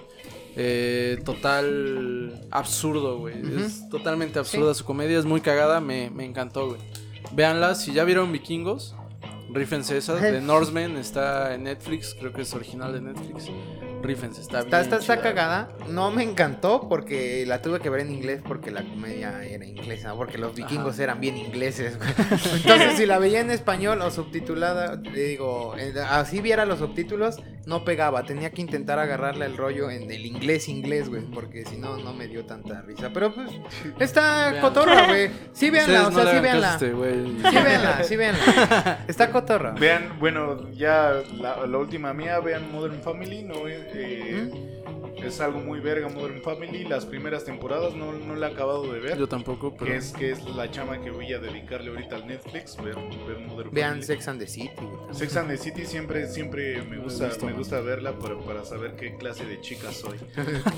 eh, 0.56 1.22
total 1.24 2.48
absurdo, 2.52 3.20
güey. 3.20 3.36
Es 3.64 3.88
totalmente 3.90 4.40
absurda 4.40 4.74
su 4.74 4.84
comedia, 4.86 5.20
es 5.20 5.26
muy 5.26 5.40
cagada, 5.42 5.80
me, 5.80 6.10
me 6.10 6.26
encantó, 6.26 6.68
güey. 6.70 6.82
Véanla, 7.34 7.76
si 7.76 7.94
ya 7.94 8.04
vieron 8.04 8.32
Vikingos, 8.32 8.96
rífense 9.50 9.98
esa. 9.98 10.20
The 10.20 10.42
Norseman 10.42 10.98
está 10.98 11.54
en 11.54 11.64
Netflix, 11.64 12.16
creo 12.18 12.34
que 12.34 12.42
es 12.42 12.54
original 12.54 12.94
de 12.94 13.02
Netflix. 13.02 13.50
Rífense, 14.02 14.42
está, 14.42 14.60
Está, 14.60 14.80
bien. 14.80 14.94
está, 14.94 14.98
está 14.98 15.22
cagada. 15.22 15.70
No 15.90 16.12
me 16.12 16.24
encantó 16.24 16.88
porque 16.88 17.46
la 17.48 17.62
tuve 17.62 17.80
que 17.80 17.90
ver 17.90 18.02
en 18.02 18.12
inglés 18.12 18.42
porque 18.48 18.72
la 18.72 18.84
comedia 18.84 19.44
era 19.44 19.66
inglesa. 19.66 20.14
Porque 20.16 20.38
los 20.38 20.56
vikingos 20.56 20.94
Ajá. 20.96 21.04
eran 21.04 21.20
bien 21.20 21.38
ingleses. 21.38 21.98
güey. 21.98 22.10
Entonces, 22.56 22.94
si 22.98 23.06
la 23.06 23.18
veía 23.20 23.40
en 23.42 23.52
español 23.52 24.02
o 24.02 24.12
subtitulada, 24.12 24.96
le 24.96 25.24
digo, 25.24 25.76
eh, 25.78 25.94
así 26.10 26.42
viera 26.42 26.66
los 26.66 26.80
subtítulos, 26.80 27.38
no 27.66 27.84
pegaba. 27.84 28.24
Tenía 28.24 28.52
que 28.52 28.62
intentar 28.62 29.00
agarrarle 29.00 29.46
el 29.46 29.58
rollo 29.58 29.90
en 29.90 30.10
el 30.12 30.26
inglés 30.26 30.70
inglés, 30.70 31.10
güey. 31.10 31.24
Porque 31.24 31.66
si 31.66 31.78
no, 31.78 31.98
no 31.98 32.14
me 32.14 32.28
dio 32.28 32.46
tanta 32.46 32.82
risa. 32.82 33.10
Pero 33.14 33.34
pues, 33.34 33.50
está 34.00 34.52
Vean. 34.52 34.62
cotorra, 34.62 35.08
güey. 35.08 35.30
Sí, 35.54 35.70
véanla, 35.70 36.08
o 36.08 36.12
no 36.12 36.16
sea, 36.16 36.24
le 36.26 36.32
sí, 36.38 36.40
véanla. 36.42 36.74
este. 36.74 36.92
Sí, 37.50 37.56
véanla, 37.64 38.04
sí, 38.04 38.16
véanla. 38.16 39.06
Está 39.08 39.32
cotorra. 39.32 39.72
Vean, 39.72 40.18
bueno, 40.20 40.70
ya 40.72 41.14
la, 41.40 41.66
la 41.66 41.78
última 41.78 42.14
mía, 42.14 42.40
vean 42.40 42.72
Modern 42.72 43.02
Family, 43.02 43.44
no 43.44 43.68
eh, 43.68 43.87
eh, 43.94 44.68
es 45.24 45.42
algo 45.42 45.60
muy 45.60 45.80
verga 45.80 46.08
Modern 46.10 46.42
Family. 46.42 46.84
Las 46.84 47.06
primeras 47.06 47.44
temporadas 47.44 47.96
no, 47.96 48.12
no 48.12 48.36
la 48.36 48.48
he 48.48 48.52
acabado 48.52 48.92
de 48.92 49.00
ver. 49.00 49.18
Yo 49.18 49.28
tampoco, 49.28 49.74
pero. 49.74 49.92
Que 49.92 49.98
es, 49.98 50.12
que 50.14 50.32
es 50.32 50.44
la 50.44 50.70
chama 50.70 51.02
que 51.02 51.10
voy 51.10 51.34
a 51.34 51.40
dedicarle 51.40 51.90
ahorita 51.90 52.18
al 52.18 52.28
Netflix, 52.28 52.78
ver, 52.78 52.96
ver 52.96 53.40
Modern 53.40 53.72
Vean 53.72 53.90
Family. 53.90 54.06
Sex 54.06 54.28
and 54.28 54.40
the 54.40 54.48
City. 54.48 54.72
Sex 55.12 55.36
and 55.38 55.50
the 55.50 55.58
City 55.58 55.86
siempre, 55.86 56.28
siempre 56.28 56.82
me 56.84 56.98
gusta, 56.98 57.28
visto, 57.28 57.46
me 57.46 57.54
gusta 57.54 57.82
verla 57.82 58.18
para, 58.18 58.38
para 58.40 58.66
saber 58.66 58.96
qué 58.96 59.16
clase 59.18 59.46
de 59.46 59.60
chica 59.62 59.92
soy. 59.92 60.18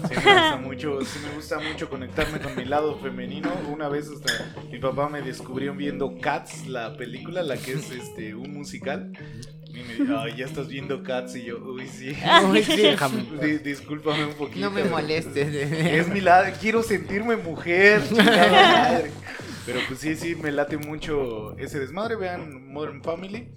Sí 0.10 0.15
me 0.15 0.34
gusta 0.34 0.57
mucho, 0.57 1.02
sí 1.02 1.19
me 1.27 1.36
gusta 1.36 1.60
mucho 1.60 1.90
conectarme 1.90 2.40
con 2.40 2.56
mi 2.56 2.65
lado 2.65 2.98
femenino. 2.99 3.52
Una 3.72 3.90
vez 3.90 4.10
hasta 4.10 4.53
mi 4.72 4.80
papá 4.80 5.10
me 5.10 5.22
descubrió 5.22 5.73
viendo 5.73 6.15
Cats, 6.19 6.68
la 6.68 6.95
película, 6.98 7.44
la 7.44 7.57
que 7.57 7.73
es 7.73 7.91
este 7.91 8.34
un 8.36 8.53
musical. 8.53 9.11
Y 9.80 9.88
me 9.88 9.93
dijo, 9.95 10.19
ay, 10.19 10.35
ya 10.35 10.45
estás 10.45 10.68
viendo 10.68 11.03
Cats 11.03 11.35
y 11.35 11.43
yo, 11.45 11.57
uy 11.57 11.88
sí. 11.88 12.15
Uy, 12.51 12.64
sí, 12.64 13.57
discúlpame 13.64 14.26
un 14.26 14.34
poquito. 14.34 14.60
No 14.60 14.72
me 14.72 14.84
molestes. 14.84 15.53
Es 15.53 16.07
mi 16.10 16.22
lado, 16.22 16.51
quiero 16.60 16.84
sentirme 16.84 17.38
mujer, 17.38 18.01
madre. 18.11 19.11
Pero 19.65 19.80
pues 19.88 19.99
sí, 19.99 20.15
sí, 20.15 20.35
me 20.35 20.51
late 20.51 20.77
mucho 20.77 21.56
ese 21.57 21.80
desmadre. 21.80 22.15
Vean 22.15 22.72
Modern 22.72 23.03
Family, 23.03 23.49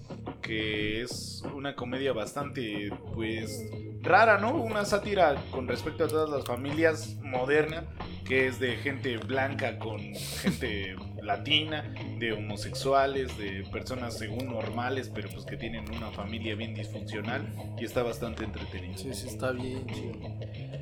que 0.43 1.03
es 1.03 1.43
una 1.55 1.75
comedia 1.75 2.13
bastante, 2.13 2.91
pues, 3.15 3.65
rara, 4.03 4.39
¿no? 4.39 4.55
Una 4.57 4.85
sátira 4.85 5.37
con 5.51 5.69
respecto 5.69 6.05
a 6.05 6.09
todas 6.09 6.29
las 6.29 6.45
familias 6.45 7.17
moderna, 7.23 7.85
que 8.27 8.49
es 8.49 8.59
de 8.59 8.77
gente 8.77 9.17
blanca 9.17 9.79
con 9.79 10.01
gente 10.43 10.97
latina, 11.23 11.95
de 12.19 12.33
homosexuales, 12.33 13.37
de 13.39 13.65
personas 13.71 14.19
según 14.19 14.49
normales, 14.49 15.11
pero 15.15 15.29
pues 15.31 15.45
que 15.47 15.57
tienen 15.57 15.85
una 15.95 16.11
familia 16.11 16.55
bien 16.57 16.75
disfuncional 16.75 17.47
y 17.79 17.85
está 17.85 18.03
bastante 18.03 18.45
entretenido. 18.45 18.99
Sí, 18.99 19.15
sí, 19.15 19.29
está 19.29 19.53
bien 19.53 19.87
chido. 19.87 20.15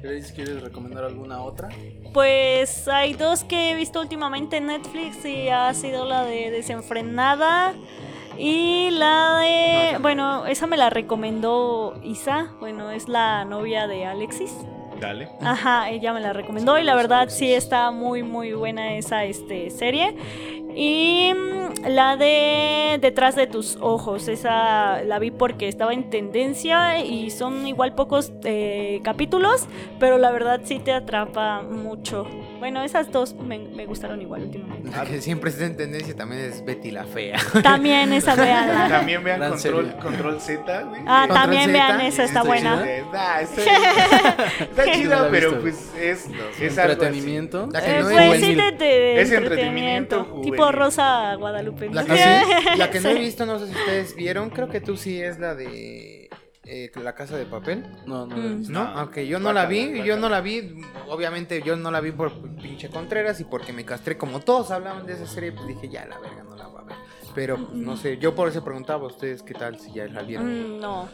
Grace, 0.02 0.32
¿quieres 0.34 0.62
recomendar 0.62 1.04
alguna 1.04 1.42
otra? 1.42 1.68
Pues 2.14 2.88
hay 2.88 3.12
dos 3.12 3.44
que 3.44 3.72
he 3.72 3.74
visto 3.74 4.00
últimamente 4.00 4.56
en 4.56 4.66
Netflix 4.66 5.24
y 5.26 5.48
ha 5.50 5.72
sido 5.74 6.06
la 6.06 6.24
de 6.24 6.50
Desenfrenada 6.50 7.74
y 8.38 8.90
la 8.90 9.38
de... 9.38 9.98
Bueno, 10.00 10.46
esa 10.46 10.66
me 10.66 10.76
la 10.76 10.90
recomendó 10.90 11.94
Isa, 12.02 12.52
bueno, 12.60 12.90
es 12.90 13.08
la 13.08 13.44
novia 13.44 13.86
de 13.86 14.06
Alexis. 14.06 14.54
Dale. 15.00 15.28
Ajá, 15.40 15.88
ella 15.90 16.12
me 16.12 16.20
la 16.20 16.32
recomendó 16.32 16.78
y 16.78 16.84
la 16.84 16.94
verdad 16.94 17.28
sí 17.30 17.52
está 17.52 17.90
muy 17.90 18.22
muy 18.22 18.52
buena 18.52 18.94
esa 18.94 19.24
este, 19.24 19.70
serie. 19.70 20.14
Y 20.74 21.32
mm, 21.34 21.86
la 21.88 22.16
de 22.16 22.98
Detrás 23.00 23.34
de 23.34 23.46
tus 23.46 23.78
ojos, 23.80 24.28
esa 24.28 25.02
la 25.04 25.18
vi 25.18 25.30
porque 25.30 25.68
estaba 25.68 25.94
en 25.94 26.10
tendencia 26.10 27.02
y 27.02 27.30
son 27.30 27.66
igual 27.66 27.94
pocos 27.94 28.32
eh, 28.44 29.00
capítulos, 29.02 29.66
pero 29.98 30.18
la 30.18 30.30
verdad 30.30 30.60
sí 30.64 30.78
te 30.80 30.92
atrapa 30.92 31.62
mucho. 31.62 32.26
Bueno, 32.60 32.82
esas 32.84 33.10
dos 33.10 33.34
me, 33.34 33.58
me 33.58 33.86
gustaron 33.86 34.20
igual 34.22 34.42
últimamente. 34.42 34.90
La 34.90 35.04
que 35.04 35.20
siempre 35.20 35.50
está 35.50 35.64
en 35.64 35.76
tendencia 35.76 36.14
también 36.14 36.42
es 36.42 36.64
Betty 36.64 36.90
la 36.92 37.04
Fea. 37.04 37.38
También 37.62 38.12
esa 38.12 38.34
veanla. 38.36 38.86
También 38.88 39.24
vean 39.24 39.38
Gran 39.40 39.52
Control, 39.52 39.86
serie. 39.86 40.00
Control 40.02 40.40
Z, 40.40 40.82
güey. 40.82 41.00
Ah, 41.06 41.20
Control 41.26 41.40
también 41.42 41.62
Z, 41.64 41.72
vean 41.72 42.00
esa, 42.02 42.24
está 42.24 42.40
Está 42.40 42.42
buena. 42.42 42.82
chida. 42.82 43.08
Ah, 43.14 43.40
está, 43.42 43.62
está 44.64 44.84
Sí, 44.84 44.90
chida, 44.92 45.28
pero 45.30 45.60
pues 45.60 45.90
es, 45.98 46.26
es 46.26 46.26
algo 46.28 46.42
así. 46.52 46.64
Entretenimiento. 46.64 47.68
La 47.72 47.80
que 47.82 47.90
Eh, 47.98 48.00
no 48.02 48.10
es 48.10 48.16
pues 48.28 48.40
sí, 48.40 48.54
juvenil. 48.54 48.78
de, 48.78 48.84
de 48.86 49.20
Es 49.22 49.32
entretenimiento. 49.32 50.40
Tipo. 50.42 50.70
Rosa 50.70 51.34
Guadalupe. 51.36 51.88
La 51.90 52.04
que, 52.04 52.76
la 52.76 52.90
que 52.90 53.00
no 53.00 53.08
he 53.08 53.14
visto, 53.18 53.46
no 53.46 53.58
sé 53.58 53.68
si 53.68 53.72
ustedes 53.72 54.14
vieron, 54.14 54.50
creo 54.50 54.68
que 54.68 54.80
tú 54.82 54.96
sí 54.98 55.20
es 55.20 55.38
la 55.38 55.54
de 55.54 56.19
eh, 56.70 56.90
La 57.02 57.14
Casa 57.14 57.36
de 57.36 57.46
Papel. 57.46 57.84
No, 58.06 58.26
no. 58.26 58.36
Mm. 58.36 58.70
¿No? 58.70 58.84
No, 58.84 58.90
Aunque 58.90 59.26
yo 59.26 59.40
no 59.40 59.52
la 59.52 59.66
vi, 59.66 60.02
yo 60.04 60.16
no 60.16 60.28
la 60.28 60.40
vi, 60.40 60.80
obviamente 61.08 61.62
yo 61.62 61.76
no 61.76 61.90
la 61.90 62.00
vi 62.00 62.12
por 62.12 62.32
pinche 62.62 62.88
Contreras 62.88 63.40
y 63.40 63.44
porque 63.44 63.72
me 63.72 63.84
castré, 63.84 64.16
como 64.16 64.40
todos 64.40 64.70
hablaban 64.70 65.06
de 65.06 65.14
esa 65.14 65.26
serie, 65.26 65.52
pues 65.52 65.66
dije, 65.66 65.88
ya 65.88 66.06
la 66.06 66.18
verga, 66.18 66.44
no 66.44 66.56
la 66.56 66.68
voy 66.68 66.82
a 66.82 66.84
ver. 66.84 66.96
Pero 67.34 67.56
pues, 67.56 67.72
no 67.74 67.96
sé, 67.96 68.18
yo 68.18 68.34
por 68.34 68.48
eso 68.48 68.64
preguntaba 68.64 69.04
a 69.04 69.06
ustedes 69.08 69.42
qué 69.42 69.54
tal, 69.54 69.78
si 69.78 69.92
ya 69.92 70.06
la 70.06 70.22
vieron. 70.22 70.76
Mm, 70.76 70.80
no. 70.80 71.08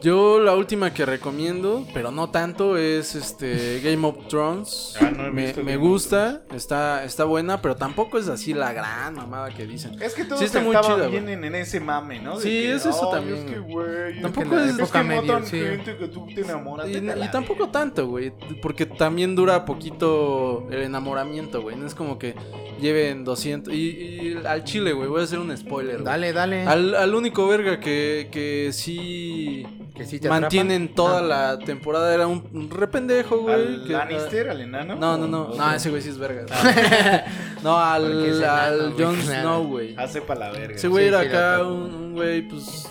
Yo 0.00 0.38
la 0.40 0.54
última 0.54 0.94
que 0.94 1.04
recomiendo, 1.04 1.86
pero 1.92 2.10
no 2.12 2.30
tanto, 2.30 2.76
es 2.76 3.14
este 3.16 3.80
Game 3.82 4.06
of 4.06 4.28
Thrones. 4.28 4.94
Ah, 5.00 5.10
no 5.10 5.26
he 5.26 5.30
me 5.30 5.46
visto 5.46 5.64
me 5.64 5.72
Game 5.72 5.84
of 5.84 5.90
gusta, 5.90 6.42
está, 6.54 7.04
está 7.04 7.24
buena, 7.24 7.60
pero 7.60 7.74
tampoco 7.74 8.16
es 8.18 8.28
así 8.28 8.54
la 8.54 8.72
gran 8.72 9.14
mamada 9.14 9.50
que 9.50 9.66
dicen. 9.66 10.00
Es 10.00 10.14
que 10.14 10.24
todos 10.24 10.38
Sí 10.38 10.44
está 10.46 10.60
muy 10.60 10.74
estaban 10.76 10.98
chida, 10.98 11.08
bien 11.08 11.24
güey. 11.24 11.34
en, 11.46 11.54
ese 11.56 11.80
mame, 11.80 12.20
¿no? 12.20 12.36
De 12.38 12.42
Sí, 12.42 12.48
que, 12.48 12.74
es 12.74 12.86
eso 12.86 13.10
"Ay, 13.12 13.18
también, 13.18 13.38
Es 13.38 13.44
que, 13.52 13.58
güey. 13.58 13.74
güey. 13.86 14.22
Tampoco 14.22 14.50
que 14.50 14.56
es- 14.56 14.78
es 14.78 14.90
que 14.92 15.46
sí. 15.46 15.58
gente 15.60 15.96
que 15.96 16.08
tú 16.08 16.26
te 16.32 16.40
enamoras. 16.42 16.88
Y, 16.88 16.96
y 16.96 17.30
tampoco 17.32 17.68
tanto, 17.70 18.06
güey, 18.06 18.32
porque 18.62 18.86
también 18.86 19.34
dura 19.34 19.64
poquito 19.64 20.68
el 20.70 20.82
enamoramiento, 20.82 21.60
güey. 21.62 21.74
No 21.76 21.86
es 21.86 21.94
como 21.94 22.18
que 22.18 22.34
lleven 22.80 23.24
200. 23.24 23.74
Y, 23.74 23.78
y 23.78 24.40
al 24.46 24.62
chile, 24.64 24.92
güey, 24.92 25.08
voy 25.08 25.20
a 25.20 25.24
hacer 25.24 25.40
un 25.40 25.56
spoiler. 25.56 26.04
Dale, 26.04 26.32
dale. 26.32 26.62
Al, 26.66 26.94
al 26.94 27.14
único 27.14 27.48
verga 27.48 27.80
que, 27.80 28.28
que 28.30 28.70
sí 28.72 29.66
que 29.98 30.06
sí 30.06 30.18
te 30.20 30.28
mantienen 30.30 30.84
atrapan. 30.84 30.94
toda 30.94 31.18
Ah. 31.18 31.22
la 31.56 31.58
temporada 31.58 32.14
era 32.14 32.26
un, 32.26 32.42
un 32.52 32.70
rependejo, 32.70 33.38
güey. 33.38 33.54
¿Al 33.54 33.84
que- 33.86 33.92
Lannister, 33.92 34.48
al 34.50 34.60
enano? 34.62 34.96
No, 34.96 35.18
no, 35.18 35.26
no. 35.26 35.42
¿O 35.48 35.56
No, 35.56 35.72
ese 35.74 35.90
güey 35.90 36.00
sí 36.00 36.08
es 36.08 36.18
verga. 36.18 36.46
no, 37.62 37.76
al, 37.78 38.24
enano, 38.26 38.52
al 38.52 38.94
Jon. 38.98 39.16
Snow, 39.20 39.66
güey. 39.66 39.94
Hace 39.96 40.22
pa' 40.22 40.34
la 40.34 40.50
verga. 40.50 40.76
Ese 40.76 40.88
güey 40.88 41.04
Sí, 41.04 41.08
era 41.08 41.20
sí, 41.22 41.28
acá 41.28 41.62
un 41.66 42.14
güey, 42.14 42.42
pues, 42.48 42.88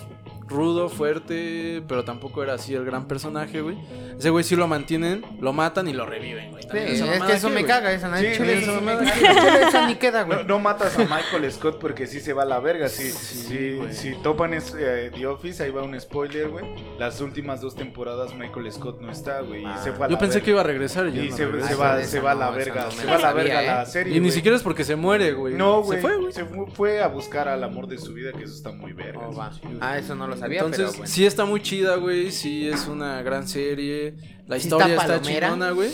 rudo, 0.48 0.88
fuerte, 0.88 1.82
pero 1.86 2.04
tampoco 2.04 2.42
era 2.42 2.54
así 2.54 2.74
el 2.74 2.84
gran 2.84 3.06
personaje, 3.06 3.60
güey. 3.60 3.76
Ese 4.18 4.30
güey 4.30 4.44
sí 4.44 4.56
lo 4.56 4.66
mantienen, 4.66 5.24
lo 5.40 5.52
matan 5.52 5.88
y 5.88 5.92
lo 5.92 6.06
reviven, 6.06 6.50
güey. 6.50 6.62
Sí, 6.62 6.68
es 6.76 7.22
que 7.22 7.32
eso 7.34 7.48
me 7.48 7.56
güey. 7.62 7.66
caga, 7.66 7.92
esa 7.92 8.08
no 8.08 8.16
Sí, 8.18 8.26
chile, 8.36 8.58
eso 8.58 8.78
sí, 8.78 8.84
me 8.84 8.96
me 8.96 9.04
caga. 9.10 9.14
Chile, 9.14 9.62
esa 9.68 9.86
ni 9.86 9.94
queda, 9.96 10.22
güey. 10.24 10.38
No, 10.38 10.44
no 10.44 10.58
matas 10.58 10.98
a 10.98 11.02
Michael 11.02 11.50
Scott 11.52 11.78
porque 11.78 12.06
sí 12.06 12.20
se 12.20 12.32
va 12.32 12.42
a 12.42 12.46
la 12.46 12.58
verga. 12.60 12.88
Si, 12.88 13.10
Sí, 13.10 13.78
si, 13.90 14.12
topan 14.22 14.54
es, 14.54 14.74
eh, 14.78 15.10
The 15.14 15.26
Office, 15.26 15.62
ahí 15.62 15.70
va 15.70 15.82
un 15.82 15.98
spoiler, 16.00 16.48
güey. 16.48 16.64
Las 16.98 17.20
últimas 17.20 17.60
dos 17.60 17.74
temporadas 17.74 18.34
Michael 18.34 18.70
Scott 18.72 19.00
no 19.00 19.10
está, 19.12 19.40
güey. 19.40 19.62
Y 19.62 19.66
Ah. 19.66 19.78
se 19.82 19.92
fue 19.92 20.06
a 20.06 20.08
Yo 20.08 20.14
la 20.14 20.18
pensé 20.18 20.34
verga. 20.36 20.44
que 20.44 20.50
iba 20.50 20.60
a 20.60 20.64
regresar 20.64 21.06
y, 21.08 21.12
ya 21.12 21.22
Y 21.24 21.30
no 21.30 21.36
se, 21.36 21.44
regresó. 21.46 21.68
se 21.68 21.74
va, 21.74 22.00
esa 22.00 22.10
se 22.10 22.20
va 22.20 22.30
a 22.32 22.34
la 22.34 22.46
no, 22.50 22.56
verga. 22.56 22.90
se 22.90 23.06
va 23.06 23.14
a 23.14 23.18
la 23.18 23.32
verga 23.32 23.62
la 23.62 23.82
¿eh? 23.82 23.86
serie. 23.86 24.16
Y 24.16 24.20
ni 24.20 24.30
siquiera 24.30 24.56
es 24.56 24.62
porque 24.62 24.84
se 24.84 24.96
muere, 24.96 25.32
güey. 25.32 25.54
No, 25.54 25.80
Se 25.82 25.86
güey. 25.86 26.00
fue, 26.00 26.16
güey. 26.16 26.32
Se 26.32 26.44
fu- 26.44 26.66
fue 26.66 27.02
a 27.02 27.08
buscar 27.08 27.48
al 27.48 27.62
amor 27.64 27.86
de 27.86 27.98
su 27.98 28.12
vida, 28.14 28.32
que 28.32 28.44
eso 28.44 28.54
está 28.54 28.70
muy 28.72 28.92
verga. 28.92 29.28
Ah, 29.80 29.98
eso 29.98 30.14
no 30.14 30.26
lo 30.26 30.36
sabía, 30.38 30.58
Entonces, 30.60 30.84
pero 30.86 30.92
bueno. 30.98 31.06
sí 31.12 31.26
está 31.26 31.44
muy 31.44 31.60
chida, 31.62 31.96
güey. 31.96 32.30
Sí 32.30 32.68
es 32.68 32.86
una 32.86 33.22
gran 33.22 33.46
serie. 33.48 34.14
La 34.46 34.58
Sí 34.58 34.68
historia 34.68 34.94
está 34.96 35.16
está, 35.16 35.20
chingona, 35.20 35.72
güey. 35.72 35.90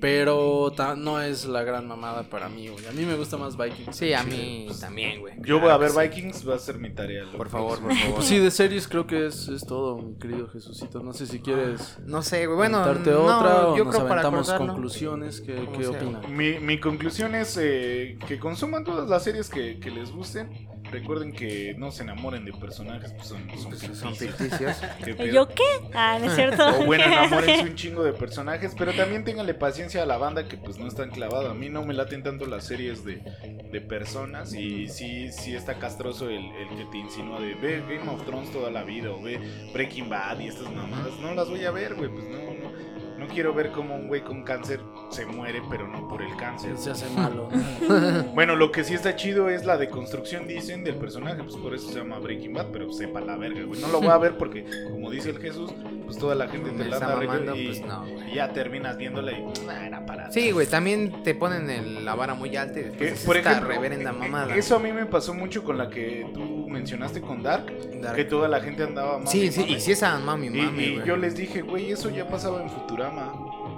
Pero 0.00 0.72
ta- 0.74 0.96
no 0.96 1.20
es 1.20 1.44
la 1.44 1.62
gran 1.62 1.86
mamada 1.86 2.22
para 2.22 2.48
mí, 2.48 2.68
güey. 2.68 2.86
A 2.86 2.92
mí 2.92 3.04
me 3.04 3.14
gusta 3.16 3.36
más 3.36 3.58
Vikings. 3.58 3.94
Sí, 3.94 4.14
a 4.14 4.24
Chile. 4.24 4.36
mí 4.36 4.68
también, 4.80 5.20
güey. 5.20 5.34
Yo 5.44 5.60
voy 5.60 5.68
a 5.70 5.76
ver 5.76 5.90
que 5.92 5.98
Vikings, 6.08 6.48
va 6.48 6.54
a 6.54 6.58
ser 6.58 6.78
mi 6.78 6.88
tarea. 6.90 7.24
Por 7.36 7.50
favor, 7.50 7.78
por 7.80 7.94
favor. 7.94 8.14
Pues 8.14 8.26
sí, 8.26 8.38
de 8.38 8.50
series 8.50 8.88
creo 8.88 9.06
que 9.06 9.26
es, 9.26 9.48
es 9.48 9.66
todo, 9.66 9.98
mi 9.98 10.14
querido 10.14 10.48
Jesucito. 10.48 11.00
No 11.02 11.12
sé 11.12 11.26
si 11.26 11.40
quieres 11.40 11.98
No 12.06 12.22
sé, 12.22 12.46
güey. 12.46 12.56
Bueno, 12.56 12.78
contarte 12.82 13.10
no, 13.10 13.24
otra 13.24 13.68
o 13.68 13.76
yo 13.76 13.84
nos 13.84 13.94
creo 13.94 14.08
para 14.08 14.20
aventamos 14.22 14.46
cortarlo. 14.48 14.72
conclusiones. 14.72 15.40
¿Qué, 15.42 15.68
qué 15.76 15.86
opinan? 15.86 16.34
Mi, 16.34 16.58
mi 16.58 16.80
conclusión 16.80 17.34
es 17.34 17.58
eh, 17.60 18.18
que 18.26 18.38
consuman 18.38 18.84
todas 18.84 19.10
las 19.10 19.22
series 19.22 19.50
que, 19.50 19.78
que 19.78 19.90
les 19.90 20.10
gusten. 20.10 20.48
Recuerden 20.90 21.32
que 21.32 21.74
no 21.78 21.90
se 21.92 22.02
enamoren 22.02 22.44
de 22.44 22.52
personajes, 22.52 23.12
pues 23.12 23.28
son, 23.28 23.48
son 23.58 23.70
Pues 23.70 23.80
son 23.98 24.14
ficticios. 24.14 24.76
ficticios. 24.76 24.76
¿Qué 25.04 25.10
¿Y 25.12 25.14
pedo? 25.14 25.32
yo 25.32 25.48
qué? 25.48 25.62
Ah, 25.94 26.18
no 26.20 26.26
es 26.26 26.34
cierto. 26.34 26.66
O 26.80 26.84
bueno, 26.84 27.04
enamórense 27.06 27.62
un 27.62 27.74
chingo 27.76 28.02
de 28.02 28.12
personajes, 28.12 28.74
pero 28.76 28.92
también 28.92 29.24
ténganle 29.24 29.54
paciencia 29.54 30.02
a 30.02 30.06
la 30.06 30.16
banda 30.18 30.48
que 30.48 30.56
pues 30.56 30.78
no 30.78 30.86
es 30.88 30.94
tan 30.94 31.10
clavada. 31.10 31.52
A 31.52 31.54
mí 31.54 31.68
no 31.68 31.84
me 31.84 31.94
laten 31.94 32.22
tanto 32.22 32.46
las 32.46 32.64
series 32.64 33.04
de, 33.04 33.22
de 33.70 33.80
personas 33.80 34.52
y 34.54 34.88
sí, 34.88 35.30
sí 35.32 35.54
está 35.54 35.78
castroso 35.78 36.28
el, 36.28 36.44
el 36.44 36.68
que 36.76 36.84
te 36.90 36.98
insinúa 36.98 37.40
de 37.40 37.54
ve 37.54 37.80
Game 37.88 38.10
of 38.10 38.24
Thrones 38.26 38.50
toda 38.52 38.70
la 38.70 38.82
vida 38.82 39.10
o 39.10 39.22
ve 39.22 39.38
Breaking 39.72 40.08
Bad 40.08 40.40
y 40.40 40.48
estas 40.48 40.70
mamadas. 40.72 41.12
No 41.20 41.34
las 41.34 41.48
voy 41.48 41.64
a 41.64 41.70
ver, 41.70 41.94
güey, 41.94 42.10
pues 42.10 42.24
no, 42.24 42.38
no. 42.38 42.99
Quiero 43.32 43.54
ver 43.54 43.70
cómo 43.72 43.94
un 43.94 44.08
güey 44.08 44.22
con 44.22 44.42
cáncer 44.42 44.80
se 45.10 45.24
muere, 45.26 45.62
pero 45.70 45.86
no 45.88 46.06
por 46.08 46.20
el 46.22 46.34
cáncer. 46.36 46.76
Se 46.76 46.90
hace 46.90 47.08
malo. 47.10 47.48
Bueno, 48.34 48.56
lo 48.56 48.70
que 48.72 48.84
sí 48.84 48.94
está 48.94 49.16
chido 49.16 49.48
es 49.50 49.64
la 49.64 49.76
deconstrucción, 49.76 50.46
dicen, 50.46 50.84
del 50.84 50.96
personaje. 50.96 51.42
Pues 51.42 51.56
por 51.56 51.74
eso 51.74 51.88
se 51.90 51.98
llama 51.98 52.18
Breaking 52.18 52.52
Bad, 52.54 52.66
pero 52.72 52.92
sepa 52.92 53.20
la 53.20 53.36
verga, 53.36 53.62
güey. 53.64 53.80
No 53.80 53.88
lo 53.88 53.98
voy 54.00 54.08
a 54.08 54.18
ver 54.18 54.36
porque, 54.38 54.64
como 54.90 55.10
dice 55.10 55.30
el 55.30 55.38
Jesús, 55.38 55.70
pues 56.04 56.18
toda 56.18 56.34
la 56.34 56.48
gente 56.48 56.70
te 56.70 56.84
la 56.84 56.96
anda 56.96 57.16
mamando, 57.16 57.56
y, 57.56 57.66
pues 57.66 57.80
no, 57.82 58.04
y 58.30 58.34
ya 58.34 58.52
terminas 58.52 58.96
viéndola 58.96 59.32
y 59.32 59.42
nah, 59.66 59.86
era 59.86 60.06
para. 60.06 60.30
Sí, 60.32 60.50
güey, 60.50 60.66
también 60.66 61.22
te 61.22 61.34
ponen 61.34 61.70
el- 61.70 62.04
la 62.04 62.14
vara 62.14 62.34
muy 62.34 62.56
alta 62.56 62.80
y 62.80 62.84
después 62.84 63.24
por 63.24 63.36
esta 63.36 63.52
ejemplo, 63.52 63.72
reverenda 63.74 64.10
eh, 64.10 64.14
mamada. 64.14 64.54
Eso 64.56 64.76
a 64.76 64.78
mí 64.78 64.92
me 64.92 65.06
pasó 65.06 65.34
mucho 65.34 65.62
con 65.64 65.78
la 65.78 65.88
que 65.90 66.26
tú 66.34 66.68
mencionaste 66.68 67.20
con 67.20 67.42
Dark, 67.42 67.66
Dark. 68.00 68.16
que 68.16 68.24
toda 68.24 68.48
la 68.48 68.60
gente 68.60 68.82
andaba 68.84 69.18
mami, 69.18 69.30
Sí, 69.30 69.50
sí, 69.52 69.60
mami. 69.60 69.72
y 69.74 69.80
si 69.80 69.92
esa 69.92 70.18
mami, 70.18 70.46
Y, 70.46 70.50
mami, 70.50 70.82
y 70.82 70.94
güey. 70.96 71.06
yo 71.06 71.16
les 71.16 71.36
dije, 71.36 71.62
güey, 71.62 71.90
eso 71.92 72.10
ya 72.10 72.28
pasaba 72.28 72.62
en 72.62 72.70
Futurama. 72.70 73.19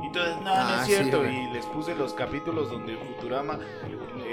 Y 0.02 0.10
todos, 0.12 0.36
no, 0.38 0.42
no 0.44 0.50
Ah, 0.54 0.78
es 0.80 0.86
sí, 0.86 0.92
cierto. 0.94 1.24
y 1.24 1.46
les 1.52 1.64
puse 1.66 1.94
los 1.94 2.12
capítulos 2.14 2.70
donde 2.70 2.96
Futurama, 2.96 3.58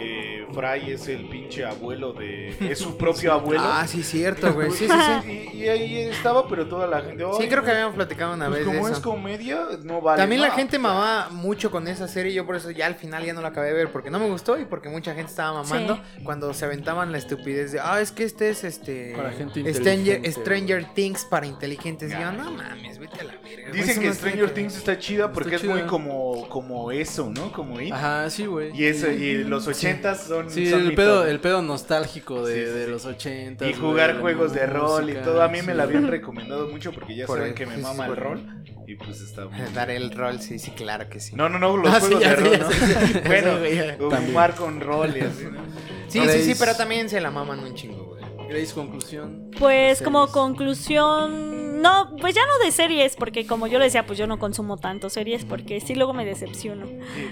eh, 0.02 0.46
Fry 0.54 0.92
es 0.92 1.08
el 1.08 1.28
pinche 1.30 1.66
abuelo 1.66 2.14
de... 2.14 2.56
Es 2.72 2.80
su 2.80 2.98
propio 2.98 3.34
abuelo. 3.34 3.64
Ah, 3.64 3.86
sí, 3.88 4.04
cierto, 4.04 4.54
güey. 4.54 4.72
Sí, 4.72 4.88
sí, 4.88 4.94
sí. 5.24 5.50
Y, 5.60 5.64
y 5.64 5.68
ahí 5.70 5.98
estaba, 6.04 6.48
pero 6.48 6.68
toda 6.68 6.88
la 6.88 7.02
gente... 7.02 7.24
Sí, 7.34 7.44
"Ay, 7.44 7.50
creo 7.50 7.64
que 7.64 7.72
habíamos 7.72 7.96
platicado 7.96 8.34
una 8.34 8.48
pues 8.48 8.60
vez 8.60 8.68
de 8.68 8.74
como 8.74 8.88
es 8.88 8.94
eso. 8.94 9.02
comedia, 9.10 9.60
no 9.84 10.02
vale 10.02 10.22
También 10.22 10.42
la 10.42 10.48
nada". 10.48 10.58
gente 10.60 10.80
mamaba 10.80 11.30
mucho 11.32 11.70
con 11.72 11.88
esa 11.88 12.08
serie, 12.08 12.34
yo 12.34 12.46
por 12.46 12.56
eso 12.56 12.72
ya 12.72 12.86
al 12.86 12.96
final 12.96 13.26
ya 13.26 13.34
no 13.34 13.42
la 13.42 13.50
acabé 13.50 13.68
de 13.68 13.74
ver, 13.74 13.92
porque 13.92 14.10
no 14.10 14.20
me 14.20 14.28
gustó 14.30 14.58
y 14.60 14.66
porque 14.66 14.90
mucha 14.90 15.14
gente 15.14 15.30
estaba 15.30 15.62
mamando 15.64 16.00
cuando 16.24 16.54
se 16.54 16.66
aventaban 16.66 17.12
la 17.12 17.18
estupidez 17.18 17.72
de, 17.74 17.80
ah, 17.82 18.00
es 18.02 18.12
que 18.12 18.24
este 18.24 18.50
es 18.50 18.64
este... 18.64 19.14
Para 19.16 19.32
gente 19.32 19.60
Stranger, 19.74 20.18
inteligente. 20.18 20.32
Stranger 20.32 20.86
Things 20.94 21.26
para 21.26 21.46
inteligentes. 21.46 22.10
Y 22.12 22.14
yo, 22.14 22.32
no 22.32 22.52
mames, 22.52 22.98
vete 23.00 23.20
a 23.22 23.24
la 23.26 23.34
verga. 23.44 23.72
Dicen 23.72 24.00
que 24.00 24.08
no 24.08 24.14
Stranger 24.14 24.50
Things 24.54 24.78
está 24.78 24.98
chida 24.98 25.32
porque 25.32 25.56
Está 25.56 25.68
es 25.68 25.72
muy 25.74 25.82
como, 25.88 26.48
como 26.50 26.92
eso, 26.92 27.30
¿no? 27.30 27.52
Como 27.52 27.80
It. 27.82 27.92
Ajá, 27.94 28.30
sí, 28.30 28.46
güey. 28.46 28.72
Y, 28.80 28.86
eso, 28.86 29.12
y 29.12 29.44
los 29.44 29.68
ochentas 29.90 30.24
son... 30.24 30.50
Sí, 30.50 30.70
son 30.70 30.82
el 30.82 30.88
mi 30.90 30.96
pedo, 30.96 31.20
top. 31.22 31.30
el 31.30 31.40
pedo 31.40 31.62
nostálgico 31.62 32.46
de, 32.46 32.54
Sí, 32.54 32.60
sí, 32.72 32.78
de 32.78 32.86
sí. 32.86 32.92
los 32.92 33.06
80. 33.06 33.68
Y 33.70 33.74
jugar 33.74 34.20
juegos 34.20 34.54
de 34.54 34.66
rol 34.66 35.10
y 35.10 35.14
todo. 35.16 35.42
A 35.44 35.48
mí 35.48 35.62
me 35.62 35.74
la 35.74 35.84
habían 35.84 36.08
recomendado 36.08 36.68
mucho 36.68 36.92
porque 36.92 37.16
ya 37.16 37.26
Por 37.26 37.38
saben 37.38 37.52
el- 37.52 37.56
que 37.58 37.66
me 37.66 37.78
mama 37.78 38.08
el 38.08 38.16
rol. 38.16 38.46
Y 38.88 38.96
pues 38.96 39.22
está 39.22 39.46
muy... 39.46 39.58
Dar 39.76 39.90
el 39.92 40.12
rol, 40.12 40.40
sí, 40.42 40.58
sí, 40.60 40.72
claro 40.72 41.08
que 41.10 41.20
sí. 41.20 41.36
No, 41.36 41.48
no, 41.50 41.60
no, 41.60 41.78
los 41.78 41.94
Ah, 41.94 42.00
sí, 42.00 42.08
juegos 42.08 42.22
ya 42.24 42.30
de 42.30 42.36
rol, 42.38 42.52
ya 42.52 43.96
¿no? 43.98 44.10
bueno, 44.10 44.22
jugar 44.28 44.56
con 44.56 44.80
rol 44.82 45.16
y 45.16 45.22
así, 45.22 45.44
¿no? 45.46 45.62
Sí, 46.08 46.22
sí, 46.28 46.42
sí, 46.44 46.56
pero 46.58 46.76
también 46.76 47.08
se 47.10 47.20
la 47.22 47.30
maman 47.30 47.60
un 47.60 47.76
chingo, 47.76 48.04
güey. 48.06 48.20
Grace, 48.50 48.74
conclusión. 48.74 49.52
Pues 49.60 50.02
como 50.02 50.28
conclusión, 50.32 51.59
no, 51.82 52.16
pues 52.20 52.36
ya 52.36 52.42
no 52.46 52.64
de 52.66 52.72
series, 52.72 53.16
porque 53.16 53.46
como 53.48 53.68
yo 53.68 53.80
le 53.80 53.86
decía, 53.86 54.06
pues 54.06 54.18
yo 54.20 54.28
no 54.28 54.40
consumo 54.40 54.78
tanto 54.78 55.10
series 55.10 55.46
porque 55.46 55.80
sí 55.82 55.96
luego 55.96 56.14
me 56.14 56.26
decepciono. 56.26 56.86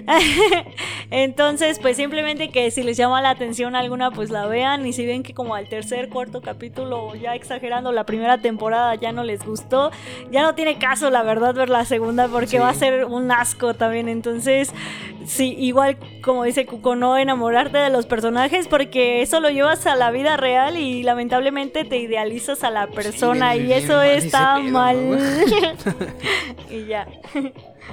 Entonces, 1.10 1.78
pues 1.78 1.96
simplemente 1.96 2.50
que 2.50 2.70
si 2.70 2.82
les 2.82 2.96
llama 2.96 3.20
la 3.22 3.30
atención 3.30 3.74
alguna, 3.76 4.10
pues 4.10 4.30
la 4.30 4.46
vean 4.46 4.86
y 4.86 4.92
si 4.92 5.06
ven 5.06 5.22
que 5.22 5.34
como 5.34 5.54
al 5.54 5.68
tercer, 5.68 6.08
cuarto 6.08 6.40
capítulo, 6.42 7.14
ya 7.14 7.34
exagerando 7.34 7.92
la 7.92 8.04
primera 8.04 8.38
temporada 8.38 8.94
ya 8.94 9.12
no 9.12 9.22
les 9.24 9.44
gustó, 9.44 9.90
ya 10.30 10.42
no 10.42 10.54
tiene 10.54 10.78
caso 10.78 11.10
la 11.10 11.22
verdad 11.22 11.54
ver 11.54 11.68
la 11.70 11.84
segunda 11.84 12.28
porque 12.28 12.48
Sí. 12.48 12.58
va 12.58 12.70
a 12.70 12.74
ser 12.74 13.04
un 13.04 13.30
asco 13.30 13.74
también. 13.74 14.08
Entonces, 14.08 14.72
sí, 15.26 15.54
igual 15.58 15.96
como 16.22 16.44
dice 16.44 16.66
Cuco, 16.66 16.94
no 16.96 17.16
enamorarte 17.16 17.78
de 17.78 17.90
los 17.90 18.06
personajes 18.06 18.68
porque 18.68 19.22
eso 19.22 19.40
lo 19.40 19.50
llevas 19.50 19.86
a 19.86 19.96
la 19.96 20.10
vida 20.10 20.36
real 20.36 20.76
y 20.76 21.02
lamentablemente 21.02 21.84
te 21.84 21.98
idealizas 21.98 22.64
a 22.64 22.70
la 22.70 22.86
persona 22.88 23.52
Sí, 23.54 23.60
y 23.60 23.72
eso 23.72 23.94
mal 23.94 24.10
pedo, 24.38 24.72
mal. 24.72 25.10
¿no? 25.10 25.16
y 26.70 26.86
ya. 26.86 27.06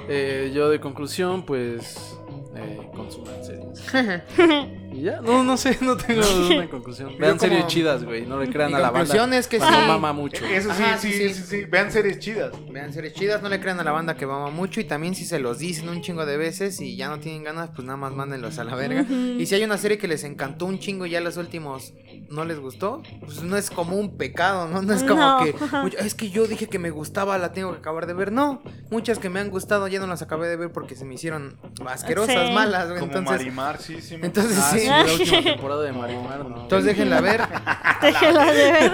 Eh, 0.08 0.52
yo 0.54 0.68
de 0.68 0.80
conclusión, 0.80 1.44
pues. 1.44 2.18
Eh, 2.54 2.90
consuman 2.94 3.44
series. 3.44 3.84
y 4.96 5.02
ya, 5.02 5.20
no, 5.20 5.44
no 5.44 5.56
sé, 5.56 5.76
no 5.80 5.96
tengo 5.96 6.22
una 6.56 6.68
conclusión. 6.68 7.10
Vean 7.18 7.38
como- 7.38 7.40
series 7.50 7.66
chidas, 7.66 8.04
güey. 8.04 8.24
No 8.26 8.38
le 8.40 8.48
crean 8.50 8.70
Mi 8.70 8.76
a 8.76 8.78
la 8.80 8.88
conclusión 8.90 9.18
banda. 9.24 9.38
es 9.38 9.46
que 9.48 9.58
sí. 9.60 9.66
mama 9.66 10.12
mucho. 10.12 10.44
Eso 10.46 10.72
sí, 10.74 10.82
Ajá, 10.82 10.98
sí, 10.98 11.12
sí, 11.12 11.28
sí, 11.28 11.34
sí. 11.34 11.42
sí, 11.60 11.64
Vean 11.64 11.90
series 11.92 12.18
chidas. 12.18 12.52
Vean 12.70 12.92
series 12.92 13.14
chidas, 13.14 13.42
no 13.42 13.48
le 13.48 13.60
crean 13.60 13.78
a 13.80 13.84
la 13.84 13.92
banda 13.92 14.16
que 14.16 14.26
mama 14.26 14.50
mucho 14.50 14.80
y 14.80 14.84
también 14.84 15.14
si 15.14 15.24
se 15.24 15.38
los 15.38 15.58
dicen 15.58 15.88
un 15.88 16.00
chingo 16.00 16.24
de 16.26 16.36
veces 16.36 16.80
y 16.80 16.96
ya 16.96 17.08
no 17.08 17.18
tienen 17.20 17.44
ganas, 17.44 17.70
pues 17.74 17.84
nada 17.86 17.96
más 17.96 18.12
mándenlos 18.12 18.58
a 18.58 18.64
la 18.64 18.74
verga. 18.74 19.02
Y 19.38 19.44
si 19.46 19.54
hay 19.54 19.64
una 19.64 19.78
serie 19.78 19.98
que 19.98 20.08
les 20.08 20.24
encantó 20.24 20.66
un 20.66 20.78
chingo 20.78 21.06
y 21.06 21.10
ya 21.10 21.20
los 21.20 21.36
últimos 21.36 21.92
no 22.30 22.44
les 22.44 22.58
gustó, 22.58 23.02
pues 23.24 23.42
no 23.42 23.56
es 23.56 23.70
como 23.70 23.96
un 23.96 24.16
pecado, 24.16 24.68
¿no? 24.68 24.82
No 24.82 24.92
es 24.94 25.02
como 25.04 25.16
No. 25.20 25.38
que 25.44 25.54
es 26.00 26.14
que 26.14 26.30
yo 26.30 26.46
dije 26.46 26.68
que 26.68 26.78
me 26.78 26.90
gustaba, 26.90 27.38
la 27.38 27.52
tengo 27.52 27.72
que 27.72 27.78
acabar 27.78 28.06
de 28.06 28.14
ver. 28.14 28.32
No, 28.32 28.62
muchas 28.90 29.18
que 29.18 29.28
me 29.30 29.40
han 29.40 29.50
gustado 29.50 29.86
ya 29.88 30.00
no 30.00 30.06
las 30.06 30.22
acabé 30.22 30.48
de 30.48 30.56
ver 30.56 30.72
porque 30.72 30.96
se 30.96 31.04
me 31.04 31.14
hicieron 31.14 31.56
asquerosas, 31.86 32.48
Sí. 32.48 32.52
malas, 32.54 32.88
güey. 32.88 33.00
Como 33.00 33.12
Entonces, 33.12 33.38
Marimar, 33.38 33.80
sí, 33.80 34.00
sí. 34.00 34.16
me- 34.16 34.26
entonces 34.26 34.58
Ah, 34.60 34.70
sí. 34.72 34.85
Sí, 34.86 34.90
la 34.90 35.12
última 35.12 35.42
temporada 35.42 35.82
de 35.82 35.92
Marimar, 35.92 36.44
no. 36.44 36.62
Entonces 36.62 36.84
déjenla 36.86 37.20
ver. 37.20 37.40
Déjela 38.02 38.44
de 38.46 38.70
ver. 38.90 38.92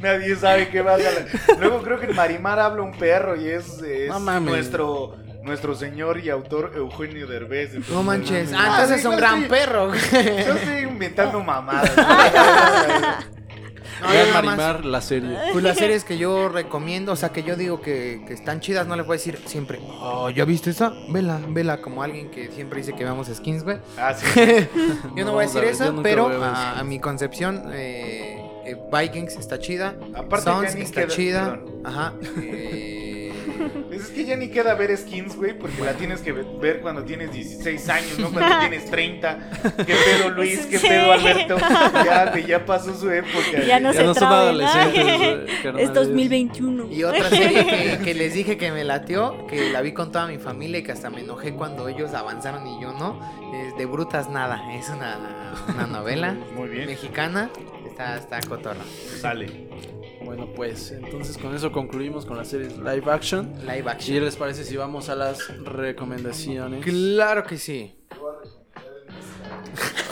Nadie 0.00 0.36
sabe 0.36 0.68
qué 0.68 0.80
va 0.82 0.92
a 0.92 0.96
hacer. 0.96 1.26
Luego 1.58 1.82
creo 1.82 2.00
que 2.00 2.06
en 2.06 2.16
Marimar 2.16 2.58
habla 2.58 2.82
un 2.82 2.92
perro 2.92 3.36
y 3.36 3.48
es, 3.48 3.80
es 3.82 4.08
No 4.08 4.20
mames. 4.20 4.50
nuestro 4.50 5.16
nuestro 5.42 5.74
señor 5.74 6.18
y 6.20 6.28
autor 6.28 6.72
Eugenio 6.76 7.26
Derbez. 7.26 7.68
entonces, 7.70 7.94
No 7.94 8.02
manches. 8.02 8.52
Ah, 8.54 8.66
entonces 8.72 8.98
es 9.00 9.04
un 9.06 9.16
gran 9.16 9.44
perro. 9.48 9.90
Yo 9.94 9.98
estoy 10.54 10.78
inventando 10.82 11.40
mamadas. 11.42 11.90
No, 14.00 14.08
Vean 14.10 14.32
Marimar, 14.32 14.84
la 14.84 15.00
serie. 15.00 15.36
Pues 15.52 15.64
las 15.64 15.76
series 15.76 16.04
que 16.04 16.16
yo 16.18 16.48
recomiendo, 16.48 17.12
o 17.12 17.16
sea, 17.16 17.30
que 17.30 17.42
yo 17.42 17.56
digo 17.56 17.80
que, 17.80 18.22
que 18.26 18.34
están 18.34 18.60
chidas, 18.60 18.86
no 18.86 18.96
les 18.96 19.06
voy 19.06 19.14
a 19.14 19.18
decir 19.18 19.38
siempre, 19.46 19.78
oh, 20.00 20.30
¿ya 20.30 20.44
viste 20.44 20.70
esa? 20.70 20.92
Vela, 21.08 21.40
vela, 21.48 21.80
como 21.80 22.02
alguien 22.02 22.30
que 22.30 22.48
siempre 22.50 22.78
dice 22.80 22.94
que 22.94 23.04
veamos 23.04 23.28
skins, 23.28 23.64
güey. 23.64 23.78
Ah, 23.98 24.14
sí. 24.14 24.24
Yo 25.16 25.24
no, 25.24 25.24
No, 25.24 25.32
voy 25.32 25.44
a 25.44 25.46
decir 25.46 25.60
verdad, 25.62 25.78
yo 25.86 25.92
eso, 25.92 26.02
pero 26.02 26.28
a, 26.42 26.78
a 26.78 26.84
mi 26.84 26.98
concepción, 26.98 27.62
eh, 27.72 28.42
eh, 28.64 28.76
Vikings 28.92 29.36
está 29.36 29.58
chida, 29.58 29.96
Aparte, 30.14 30.44
Sons 30.44 30.74
está 30.74 31.02
queda- 31.02 31.08
chida, 31.14 31.50
perdón. 31.50 31.80
ajá. 31.84 32.12
eh, 32.42 32.99
Es 34.00 34.08
que 34.10 34.24
ya 34.24 34.36
ni 34.36 34.48
queda 34.48 34.74
ver 34.74 34.96
skins, 34.96 35.36
güey, 35.36 35.58
porque 35.58 35.82
la 35.82 35.92
tienes 35.92 36.20
que 36.20 36.32
ver 36.32 36.80
cuando 36.80 37.04
tienes 37.04 37.32
16 37.32 37.88
años, 37.88 38.18
no 38.18 38.30
cuando 38.30 38.58
tienes 38.60 38.90
30. 38.90 39.50
¿Qué 39.86 39.94
pedo, 39.94 40.30
Luis? 40.30 40.66
¿Qué 40.66 40.78
pedo, 40.78 41.12
Alberto? 41.12 41.58
Ya, 41.58 42.30
güey, 42.30 42.46
ya 42.46 42.64
pasó 42.64 42.94
su 42.94 43.10
época. 43.10 43.62
Ya 43.66 43.78
no. 43.80 43.92
Ya 43.92 44.00
se 44.00 44.04
no 44.04 44.14
son 44.14 44.28
adolescentes. 44.32 45.50
Es 45.78 45.92
2021. 45.92 46.88
y 46.90 47.04
otra 47.04 47.28
serie 47.28 47.66
que, 47.66 47.98
que 48.04 48.14
les 48.14 48.34
dije 48.34 48.56
que 48.56 48.70
me 48.72 48.84
latió, 48.84 49.46
que 49.46 49.70
la 49.70 49.80
vi 49.82 49.92
con 49.92 50.10
toda 50.12 50.26
mi 50.26 50.38
familia 50.38 50.78
y 50.78 50.82
que 50.82 50.92
hasta 50.92 51.10
me 51.10 51.20
enojé 51.20 51.52
cuando 51.54 51.88
ellos 51.88 52.14
avanzaron 52.14 52.66
y 52.66 52.80
yo 52.80 52.92
no, 52.92 53.20
es 53.54 53.76
De 53.76 53.86
Brutas 53.86 54.28
Nada, 54.30 54.72
es 54.74 54.88
una, 54.88 55.54
una 55.68 55.86
novela 55.86 56.36
Muy 56.54 56.68
bien, 56.68 56.86
mexicana, 56.86 57.50
está, 57.86 58.16
está 58.16 58.40
cotorra. 58.40 58.80
sale. 59.20 59.68
Bueno, 60.24 60.48
pues 60.54 60.90
entonces 60.92 61.38
con 61.38 61.54
eso 61.54 61.72
concluimos 61.72 62.26
con 62.26 62.36
las 62.36 62.48
series 62.48 62.76
live 62.78 63.10
action. 63.10 63.52
Live 63.62 63.84
¿Y 63.84 63.88
action. 63.88 64.24
les 64.24 64.36
parece 64.36 64.64
si 64.64 64.76
vamos 64.76 65.08
a 65.08 65.14
las 65.16 65.38
recomendaciones? 65.64 66.84
Claro 66.84 67.44
que 67.44 67.56
sí. 67.58 67.96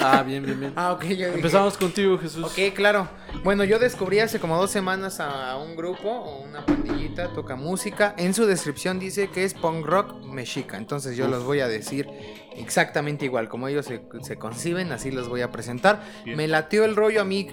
Ah, 0.00 0.22
bien, 0.22 0.44
bien, 0.44 0.58
bien. 0.60 0.72
Ah, 0.76 0.92
ok, 0.92 1.02
dije- 1.02 1.34
Empezamos 1.34 1.76
contigo, 1.76 2.16
Jesús. 2.18 2.44
Ok, 2.44 2.72
claro. 2.74 3.08
Bueno, 3.42 3.64
yo 3.64 3.78
descubrí 3.78 4.20
hace 4.20 4.38
como 4.38 4.56
dos 4.56 4.70
semanas 4.70 5.18
a 5.20 5.56
un 5.56 5.76
grupo 5.76 6.08
o 6.08 6.42
una 6.44 6.64
pandillita, 6.64 7.32
toca 7.34 7.56
música. 7.56 8.14
En 8.16 8.32
su 8.32 8.46
descripción 8.46 8.98
dice 9.00 9.28
que 9.28 9.44
es 9.44 9.54
punk 9.54 9.84
rock 9.84 10.24
mexica. 10.24 10.76
Entonces 10.76 11.16
yo 11.16 11.26
los 11.28 11.42
voy 11.44 11.60
a 11.60 11.68
decir 11.68 12.08
exactamente 12.56 13.24
igual. 13.24 13.48
Como 13.48 13.66
ellos 13.68 13.86
se, 13.86 14.02
se 14.22 14.36
conciben, 14.38 14.92
así 14.92 15.10
los 15.10 15.28
voy 15.28 15.42
a 15.42 15.50
presentar. 15.50 16.02
Bien. 16.24 16.36
Me 16.36 16.46
latió 16.48 16.84
el 16.84 16.94
rollo 16.94 17.20
a 17.20 17.24
mí, 17.24 17.48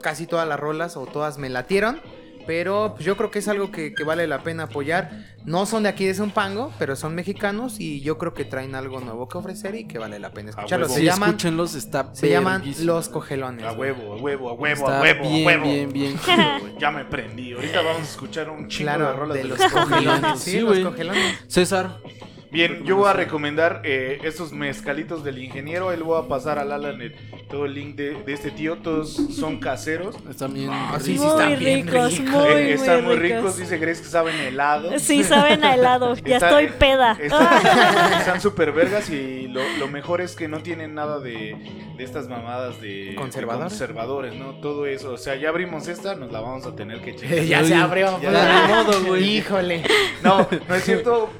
casi 0.00 0.26
todas 0.26 0.46
las 0.48 0.58
rolas 0.58 0.96
o 0.96 1.06
todas 1.06 1.38
me 1.38 1.48
latieron. 1.48 2.00
Pero 2.46 2.94
pues, 2.94 3.04
yo 3.04 3.16
creo 3.18 3.30
que 3.30 3.38
es 3.40 3.48
algo 3.48 3.70
que, 3.70 3.92
que 3.94 4.02
vale 4.02 4.26
la 4.26 4.42
pena 4.42 4.64
apoyar. 4.64 5.10
No 5.44 5.66
son 5.66 5.82
de 5.84 5.90
aquí 5.90 6.06
de 6.06 6.14
Zumpango, 6.14 6.72
pero 6.78 6.96
son 6.96 7.14
mexicanos 7.14 7.78
y 7.78 8.00
yo 8.00 8.16
creo 8.18 8.32
que 8.34 8.44
traen 8.46 8.74
algo 8.74 8.98
nuevo 9.00 9.28
que 9.28 9.38
ofrecer 9.38 9.74
y 9.74 9.86
que 9.86 9.98
vale 9.98 10.18
la 10.18 10.32
pena 10.32 10.50
escucharlos. 10.50 10.90
Se 10.90 11.00
Sí, 11.00 11.04
llaman, 11.04 11.28
escúchenlos, 11.30 11.74
está 11.74 12.08
se 12.14 12.30
llaman. 12.30 12.64
Los 12.80 13.08
Cogelones. 13.10 13.64
A 13.64 13.72
huevo, 13.72 14.14
a 14.14 14.16
huevo, 14.16 14.48
a 14.48 14.52
huevo, 14.54 14.80
Está 14.80 14.98
a 14.98 15.02
huevo, 15.02 15.22
bien, 15.30 15.42
a 15.44 15.46
huevo. 15.46 15.62
bien, 15.64 15.92
bien. 15.92 16.16
Ya 16.78 16.90
me 16.90 17.04
prendí. 17.04 17.52
Ahorita 17.52 17.82
vamos 17.82 18.00
a 18.02 18.04
escuchar 18.04 18.48
un 18.50 18.66
chingo 18.68 18.90
de 18.90 18.96
Claro, 18.96 19.16
rolas 19.16 19.36
de 19.36 19.42
de 19.42 19.48
los 19.48 19.58
cogelones. 19.72 20.40
Sí, 20.40 20.50
Sí, 20.52 20.60
los 20.60 20.78
cogelones. 20.80 21.38
César. 21.46 21.98
Bien, 22.52 22.82
yo 22.84 22.96
voy 22.96 23.08
a 23.08 23.12
recomendar 23.12 23.80
eh, 23.84 24.18
estos 24.24 24.52
mezcalitos 24.52 25.22
del 25.22 25.38
ingeniero. 25.38 25.90
Ahí 25.90 25.96
le 25.98 26.02
voy 26.02 26.20
a 26.20 26.26
pasar 26.26 26.58
al 26.58 26.72
Alan 26.72 27.00
el- 27.00 27.14
todo 27.48 27.64
el 27.64 27.74
link 27.74 27.94
de, 27.94 28.14
de 28.24 28.32
este 28.32 28.50
tío. 28.50 28.78
Todos 28.78 29.12
son 29.14 29.60
caseros. 29.60 30.16
Están 30.28 30.54
bien. 30.54 30.68
Ah, 30.72 30.98
sí, 31.00 31.12
sí, 31.16 31.18
muy 31.20 31.28
están 31.28 31.58
bien 31.60 31.86
ricos, 31.86 32.18
ricos. 32.18 32.32
muy, 32.34 32.48
Eh, 32.48 32.54
muy 32.64 32.70
están 32.72 33.04
muy 33.04 33.14
ricos. 33.16 33.38
ricos. 33.38 33.56
Dice 33.58 33.78
Grace 33.78 34.02
que 34.02 34.08
saben 34.08 34.34
helado. 34.40 34.98
Sí, 34.98 35.22
saben 35.22 35.62
a 35.62 35.74
helado. 35.74 36.16
Ya 36.16 36.36
Está- 36.36 36.60
estoy 36.60 36.76
peda. 36.76 37.16
Están 37.20 38.18
están 38.18 38.40
súper 38.40 38.72
vergas 38.72 39.08
y 39.10 39.46
lo, 39.46 39.60
lo 39.78 39.86
mejor 39.86 40.20
es 40.20 40.34
que 40.34 40.48
no 40.48 40.60
tienen 40.60 40.94
nada 40.94 41.20
de, 41.20 41.56
de 41.96 42.04
estas 42.04 42.28
mamadas 42.28 42.80
de 42.80 42.90
de 43.10 43.14
¿Conservadores? 43.14 43.68
conservadores, 43.72 44.34
¿no? 44.34 44.54
Todo 44.60 44.86
eso. 44.86 45.12
O 45.12 45.16
sea, 45.18 45.36
ya 45.36 45.50
abrimos 45.50 45.86
esta, 45.86 46.16
nos 46.16 46.32
la 46.32 46.40
vamos 46.40 46.66
a 46.66 46.74
tener 46.74 47.00
que 47.00 47.14
checar. 47.16 47.44
ya 47.44 47.64
se 47.64 47.74
abrió. 47.76 48.20
Ya 48.20 48.64
abrió 48.64 48.74
modo, 48.84 49.04
güey. 49.06 49.36
Híjole. 49.38 49.82
No, 50.24 50.48
no 50.68 50.74
es 50.74 50.84
cierto. 50.84 51.30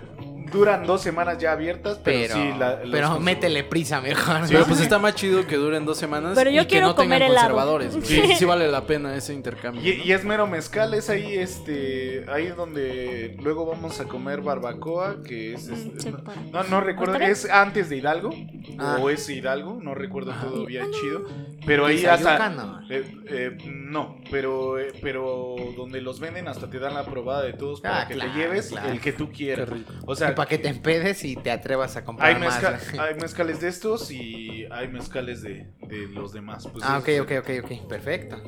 Duran 0.53 0.85
dos 0.87 1.01
semanas 1.03 1.39
ya 1.39 1.53
abiertas, 1.53 1.99
pero, 2.03 2.19
Pero, 2.21 2.35
sí. 2.35 2.59
la- 2.59 2.81
los 2.83 2.91
pero 2.91 3.21
métele 3.21 3.65
prisa 3.65 4.01
mejor. 4.01 4.41
Pero 4.49 4.61
¿no? 4.61 4.67
pues 4.67 4.81
está 4.81 4.99
más 4.99 5.15
chido 5.15 5.47
que 5.47 5.57
duren 5.57 5.85
dos 5.85 5.99
semanas. 5.99 6.33
Pero 6.35 6.51
yo 6.51 6.63
y 6.63 6.65
que 6.65 6.71
quiero 6.71 6.89
no 6.89 6.95
tengan 6.95 7.19
comer 7.19 7.23
helado. 7.31 7.49
conservadores. 7.55 7.95
Sí. 8.03 8.21
Sí. 8.27 8.35
sí 8.37 8.45
vale 8.45 8.69
la 8.69 8.87
pena 8.87 9.15
ese 9.15 9.33
intercambio. 9.35 9.83
Y, 9.83 9.99
¿no? 9.99 10.05
y 10.05 10.13
es 10.13 10.25
mero 10.25 10.47
mezcal, 10.47 10.95
es 10.95 11.09
ahí, 11.11 11.35
este, 11.39 12.25
ahí 12.29 12.49
donde 12.49 13.37
luego 13.43 13.67
vamos 13.67 14.01
a 14.01 14.05
comer 14.05 14.41
barbacoa, 14.41 15.23
que 15.23 15.55
es, 15.55 15.69
este, 15.69 15.91
Mm, 15.97 16.01
sepa. 16.17 16.35
no, 16.53 16.63
no 16.65 16.81
recuerdo, 16.81 17.17
es 17.17 17.49
antes 17.49 17.89
de 17.89 17.97
Hidalgo, 17.97 18.31
Ah. 18.79 18.99
o 19.01 19.11
es 19.11 19.29
Hidalgo, 19.29 19.79
no 19.83 19.95
recuerdo 19.95 20.33
Ajá. 20.33 20.47
todavía 20.47 20.85
chido, 21.01 21.25
pero 21.67 21.87
ahí 21.87 22.05
hasta, 22.07 22.49
no. 22.51 22.81
eh, 22.91 23.05
eh, 23.29 23.59
no, 23.67 24.17
pero, 24.31 24.79
eh, 24.79 24.93
pero 25.03 25.55
donde 25.77 26.01
los 26.01 26.21
venden 26.21 26.49
hasta 26.49 26.69
te 26.71 26.79
dan 26.79 26.95
la 26.95 27.05
probada 27.05 27.43
de 27.43 27.53
todos 27.53 27.81
para 27.81 28.03
Ah, 28.03 28.09
que 28.09 28.15
claro, 28.15 28.33
te 28.33 28.39
lleves 28.39 28.69
claro. 28.69 28.89
el 28.91 29.01
que 29.01 29.13
tú 29.13 29.31
quieras, 29.31 29.69
o 30.07 30.15
sea, 30.15 30.35
para 30.41 30.49
que 30.49 30.57
te 30.57 30.69
empedes 30.69 31.23
y 31.23 31.37
te 31.37 31.51
atrevas 31.51 31.97
a 31.97 32.05
comprar 32.05 32.35
Hay, 32.35 32.41
más. 32.41 32.65
hay 32.99 33.15
mezcales 33.17 33.61
de 33.61 33.69
estos 33.69 34.11
y 34.11 34.67
hay 34.71 34.89
mezcales 34.89 35.43
de, 35.43 35.67
de 35.87 36.09
los 36.09 36.33
demás. 36.33 36.67
Pues 36.67 36.83
Ah, 36.83 36.97
ok, 36.97 37.09
ok, 37.21 37.33
ok, 37.41 37.51
ok. 37.65 37.89
Perfecto. 37.89 38.43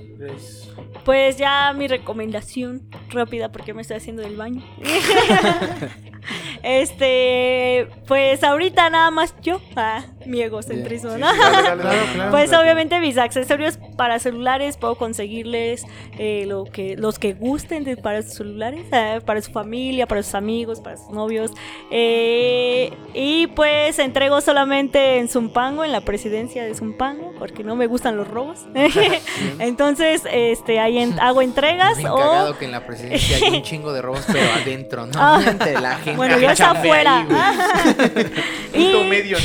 Pues 1.05 1.37
ya 1.37 1.71
mi 1.75 1.89
recomendación 1.89 2.89
rápida 3.11 3.53
porque 3.53 3.75
me 3.75 3.83
estoy 3.83 3.99
haciendo 3.99 4.23
del 4.23 4.37
baño. 4.37 4.65
este, 6.63 7.89
pues 8.09 8.43
ahorita 8.43 8.89
nada 8.89 9.11
más 9.11 9.35
yo, 9.43 9.61
ah, 9.77 10.03
mi 10.27 10.41
egocentrismo, 10.43 11.13
Sí, 11.15 11.21
¿no? 11.21 11.31
sí, 11.31 11.37
Claro, 11.39 11.83
claro. 11.83 12.31
Pues 12.31 12.53
obviamente 12.53 12.99
mis 13.01 13.19
accesorios 13.19 13.79
para 13.97 14.19
celulares 14.19 14.77
puedo 14.77 14.97
conseguirles 14.97 15.85
eh, 16.19 16.45
lo 16.47 16.65
que 16.65 16.97
los 16.97 17.19
que 17.19 17.33
gusten 17.35 17.85
de- 17.85 17.97
para 17.97 18.23
sus 18.23 18.35
celulares, 18.35 18.85
eh, 18.93 19.21
para 19.25 19.41
su 19.43 19.51
familia, 19.53 20.07
para 20.07 20.23
sus 20.23 20.35
amigos, 20.35 20.81
para 20.81 20.97
sus 20.97 21.11
novios. 21.11 21.51
Eh, 21.91 22.93
y 23.15 23.47
pues 23.49 23.99
entrego 23.99 24.41
solamente 24.41 25.19
en 25.19 25.29
Zumpango, 25.29 25.85
en 25.85 25.93
la 25.93 26.01
presidencia 26.01 26.65
de 26.65 26.75
Zumpango, 26.75 27.33
porque 27.39 27.63
no 27.65 27.77
me 27.77 27.87
gustan 27.87 28.17
los 28.17 28.29
robos. 28.29 28.61
Entonces, 29.59 30.23
este, 30.31 30.79
ahí 30.81 30.99
en- 30.99 31.19
hago 31.21 31.43
entregas 31.43 31.97
Bien 31.99 32.09
o 32.11 32.57
que 32.59 32.65
en 32.65 32.73
la 32.73 32.87
presidencia 32.87 33.37
hay 33.37 33.57
un 33.57 33.63
chingo 33.63 33.93
de 33.93 34.03
robos, 34.03 34.25
pero 34.31 34.47
adentro, 34.53 35.07
¿no? 35.07 35.13
Ah. 35.17 35.41
Entre 35.47 35.73
la 35.81 35.97
gente. 35.97 36.17
bueno, 36.17 36.39
yo 36.39 36.51
es 36.51 36.59
chambea 36.59 36.83
ahí, 36.83 36.89
afuera. 36.91 37.27
güey. 37.29 38.25
Punto 38.73 39.05
Y- 39.05 39.09
medio. 39.09 39.37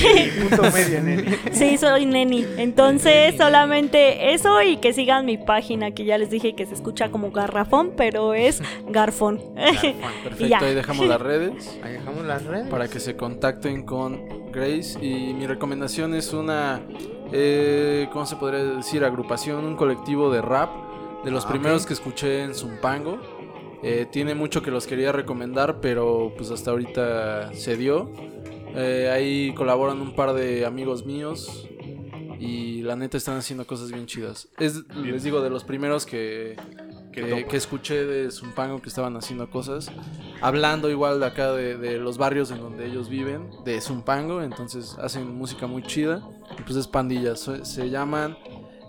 Punto 0.49 0.66
medio, 0.73 1.01
Neni. 1.01 1.23
Sí, 1.51 1.77
soy 1.77 2.05
neni. 2.05 2.45
Entonces, 2.57 3.35
solamente 3.37 4.33
eso 4.33 4.61
y 4.61 4.77
que 4.77 4.93
sigan 4.93 5.25
mi 5.25 5.37
página, 5.37 5.91
que 5.91 6.05
ya 6.05 6.17
les 6.17 6.29
dije 6.29 6.55
que 6.55 6.65
se 6.65 6.73
escucha 6.73 7.09
como 7.09 7.31
garrafón, 7.31 7.91
pero 7.95 8.33
es 8.33 8.61
garfón. 8.89 9.41
Perfecto, 9.55 10.45
Y 10.45 10.49
ya. 10.49 10.59
ahí 10.59 10.73
dejamos 10.75 11.07
las 11.07 11.21
redes 11.21 11.77
Ahí 11.83 11.93
dejamos 11.93 12.25
las 12.25 12.43
redes. 12.45 12.67
para 12.69 12.87
que 12.87 12.99
se 12.99 13.15
contacten 13.15 13.83
con 13.83 14.51
Grace. 14.51 14.97
Y 15.03 15.33
mi 15.33 15.45
recomendación 15.47 16.13
es 16.13 16.33
una, 16.33 16.81
eh, 17.31 18.07
¿cómo 18.11 18.25
se 18.25 18.35
podría 18.35 18.63
decir? 18.63 19.03
Agrupación, 19.03 19.65
un 19.65 19.75
colectivo 19.75 20.31
de 20.31 20.41
rap, 20.41 20.69
de 21.25 21.31
los 21.31 21.45
Ah, 21.45 21.49
primeros 21.49 21.85
que 21.85 21.93
escuché 21.93 22.43
en 22.43 22.53
Zumpango. 22.55 23.19
Eh, 23.83 24.07
tiene 24.11 24.33
mucho 24.33 24.63
que 24.63 24.71
los 24.71 24.87
quería 24.87 25.11
recomendar, 25.11 25.79
pero 25.81 26.33
pues 26.35 26.49
hasta 26.49 26.71
ahorita 26.71 27.53
se 27.53 27.77
dio. 27.77 28.09
Eh, 28.75 29.09
ahí 29.11 29.53
colaboran 29.55 29.99
un 30.01 30.15
par 30.15 30.33
de 30.33 30.65
amigos 30.65 31.05
míos 31.05 31.67
y 32.39 32.81
la 32.83 32.95
neta 32.95 33.17
están 33.17 33.37
haciendo 33.37 33.65
cosas 33.65 33.91
bien 33.91 34.05
chidas. 34.05 34.49
Es, 34.59 34.83
les 34.95 35.23
digo, 35.23 35.41
de 35.41 35.49
los 35.49 35.63
primeros 35.63 36.05
que, 36.05 36.55
Que 37.11 37.57
escuché 37.57 38.05
de 38.05 38.29
Zumpango 38.29 38.79
que 38.79 38.89
estaban 38.89 39.15
haciendo 39.17 39.49
cosas. 39.49 39.91
Hablando 40.41 40.91
igual 40.91 41.19
de 41.19 41.25
acá 41.25 41.51
de, 41.51 41.75
de 41.75 41.97
los 41.97 42.19
barrios 42.19 42.51
en 42.51 42.59
donde 42.59 42.85
ellos 42.85 43.09
viven, 43.09 43.49
de 43.65 43.81
Zumpango. 43.81 44.43
Entonces 44.43 44.95
hacen 44.99 45.35
música 45.35 45.65
muy 45.65 45.81
chida. 45.81 46.21
Y 46.59 46.61
pues 46.61 46.75
es 46.77 46.87
pandilla. 46.87 47.35
Se 47.35 47.89
llaman... 47.89 48.37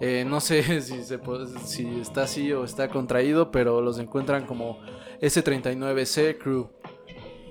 eh, 0.01 0.25
no 0.27 0.41
sé 0.41 0.81
si, 0.83 1.03
se, 1.03 1.19
si 1.65 2.01
está 2.01 2.25
así 2.25 2.53
o 2.53 2.65
está 2.65 2.91
contraído, 2.91 3.51
pero 3.51 3.81
los 3.81 3.99
encuentran 3.99 4.45
como 4.45 4.79
S39C 5.23 6.37
Crew. 6.37 6.69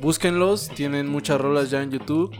Búsquenlos, 0.02 0.70
tienen 0.70 1.08
muchas 1.08 1.40
rolas 1.40 1.70
ya 1.70 1.82
en 1.82 1.92
YouTube. 1.92 2.36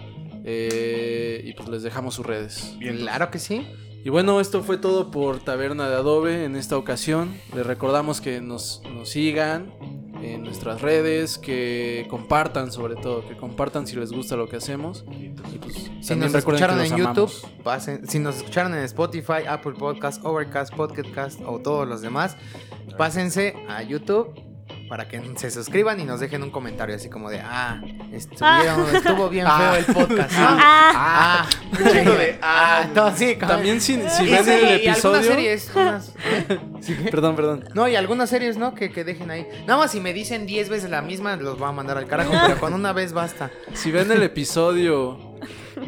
eh, 0.50 1.42
y 1.44 1.54
pues 1.54 1.68
les 1.68 1.84
dejamos 1.84 2.16
sus 2.16 2.26
redes. 2.26 2.76
Bien, 2.80 2.98
Claro 2.98 3.30
que 3.32 3.38
sí. 3.40 3.68
Y 4.06 4.10
bueno, 4.10 4.40
esto 4.40 4.64
fue 4.64 4.78
todo 4.78 5.12
por 5.12 5.40
Taberna 5.40 5.90
de 5.90 5.96
Adobe 5.96 6.46
en 6.46 6.56
esta 6.56 6.78
ocasión. 6.78 7.36
Les 7.54 7.66
recordamos 7.66 8.22
que 8.22 8.40
nos, 8.40 8.82
nos 8.94 9.10
sigan 9.10 9.74
en 10.22 10.44
nuestras 10.44 10.82
redes, 10.82 11.38
que 11.38 12.08
compartan 12.10 12.72
sobre 12.72 12.96
todo, 12.96 13.28
que 13.28 13.36
compartan 13.36 13.86
si 13.86 13.98
les 13.98 14.14
gusta 14.14 14.38
lo 14.38 14.48
que 14.48 14.56
hacemos. 14.56 15.04
Y 15.12 15.58
pues, 15.58 15.92
Si 16.00 16.16
nos 16.16 16.34
escucharon 16.34 16.80
en 16.80 16.96
YouTube, 16.96 17.32
pasen, 17.64 18.08
si 18.08 18.20
nos 18.20 18.38
escucharon 18.38 18.74
en 18.74 18.84
Spotify, 18.84 19.46
Apple 19.48 19.74
Podcast, 19.78 20.24
Overcast, 20.24 20.74
Podcast 20.74 21.42
o 21.46 21.60
todos 21.60 21.86
los 21.86 22.02
demás, 22.02 22.38
pásense 22.98 23.56
a 23.68 23.84
YouTube 23.84 24.34
para 24.88 25.08
que 25.08 25.22
se 25.36 25.52
suscriban 25.52 26.00
y 26.00 26.04
nos 26.06 26.20
dejen 26.20 26.44
un 26.44 26.52
comentario 26.52 26.96
así 26.96 27.10
como 27.10 27.30
de, 27.30 27.40
ah, 27.44 27.82
estuvieron, 28.12 28.96
estuvo 28.96 29.30
bien 29.30 29.46
feo 29.46 29.76
el 29.76 29.86
podcast. 29.86 30.32
¿no? 30.32 30.48
Ah. 30.48 30.92
ah, 30.96 31.50
Un 31.72 31.78
chingo 31.92 32.14
de, 32.14 32.40
ah, 32.42 32.88
ah, 32.96 33.08
así, 33.08 33.36
como- 33.36 33.48
También 33.52 33.82
si, 33.82 33.96
si 34.10 34.26
ven 34.30 34.44
sí, 34.46 34.52
el 34.52 34.68
episodio... 34.82 35.24
series, 35.24 35.72
unas- 35.76 36.14
¿eh? 36.26 36.60
Perdón, 37.12 37.36
perdón. 37.36 37.66
No, 37.74 37.88
y 37.88 37.96
algunas 37.96 38.30
series, 38.30 38.58
¿no? 38.58 38.74
Que, 38.74 38.92
que 38.92 39.04
dejen 39.04 39.30
ahí. 39.32 39.48
Nada 39.66 39.80
más 39.80 39.92
si 39.92 40.00
me 40.00 40.14
dicen 40.14 40.46
10 40.46 40.70
veces 40.70 40.90
la 40.90 41.02
misma, 41.02 41.36
los 41.36 41.62
va 41.62 41.70
a 41.70 41.72
mandar 41.72 41.98
al 41.98 42.08
carajo, 42.08 42.32
pero 42.46 42.60
con 42.60 42.74
una 42.74 42.94
vez 42.94 43.14
basta. 43.14 43.52
Si 43.74 43.92
ven 43.92 44.12
el 44.12 44.24
episodio, 44.24 45.18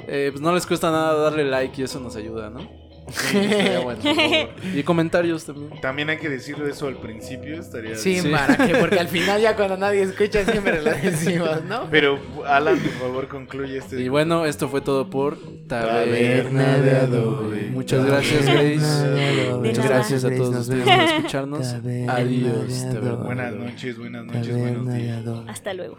eh, 0.07 0.30
pues 0.31 0.41
no 0.41 0.53
les 0.53 0.65
cuesta 0.65 0.91
nada 0.91 1.13
darle 1.15 1.45
like 1.45 1.81
y 1.81 1.85
eso 1.85 1.99
nos 1.99 2.15
ayuda, 2.15 2.49
¿no? 2.49 2.89
Sí, 3.11 3.38
estaría 3.38 3.80
bueno, 3.84 4.02
por 4.02 4.15
favor. 4.15 4.49
Y 4.76 4.84
comentarios 4.84 5.45
también. 5.45 5.81
También 5.81 6.10
hay 6.10 6.18
que 6.18 6.30
decirlo 6.30 6.68
eso 6.68 6.88
al 6.88 6.98
principio, 6.98 7.60
estaría 7.60 7.95
Sí, 7.95 8.19
Sí. 8.22 8.30
para 8.30 8.56
que, 8.68 8.76
porque 8.76 8.99
al 8.99 9.07
final 9.15 9.41
ya 9.41 9.56
cuando 9.56 9.77
nadie 9.77 10.02
escucha 10.03 10.45
siempre 10.45 10.81
lo 10.81 10.91
decimos, 10.91 11.64
¿no? 11.65 11.88
Pero 11.90 12.19
Alan, 12.45 12.77
por 12.80 12.91
favor, 12.94 13.27
concluye 13.27 13.77
este. 13.77 14.02
Y 14.02 14.10
bueno, 14.10 14.45
esto 14.45 14.68
fue 14.69 14.81
todo 14.81 15.10
por 15.10 15.38
Taberna 15.68 16.77
de 16.77 16.91
Adobe. 16.98 17.69
Muchas 17.72 18.06
gracias, 18.06 18.45
Grace. 18.45 19.52
Muchas 19.53 19.88
gracias 19.88 20.26
a 20.26 20.30
todos 20.36 20.56
ustedes 20.56 20.84
por 20.84 21.03
escucharnos. 21.03 21.76
Adiós. 22.07 22.86
Buenas 23.23 23.53
noches, 23.53 23.98
buenas 23.98 24.26
noches, 24.26 24.57
buenos 24.57 24.94
días. 24.94 25.23
Hasta 25.48 25.73
luego. 25.73 25.98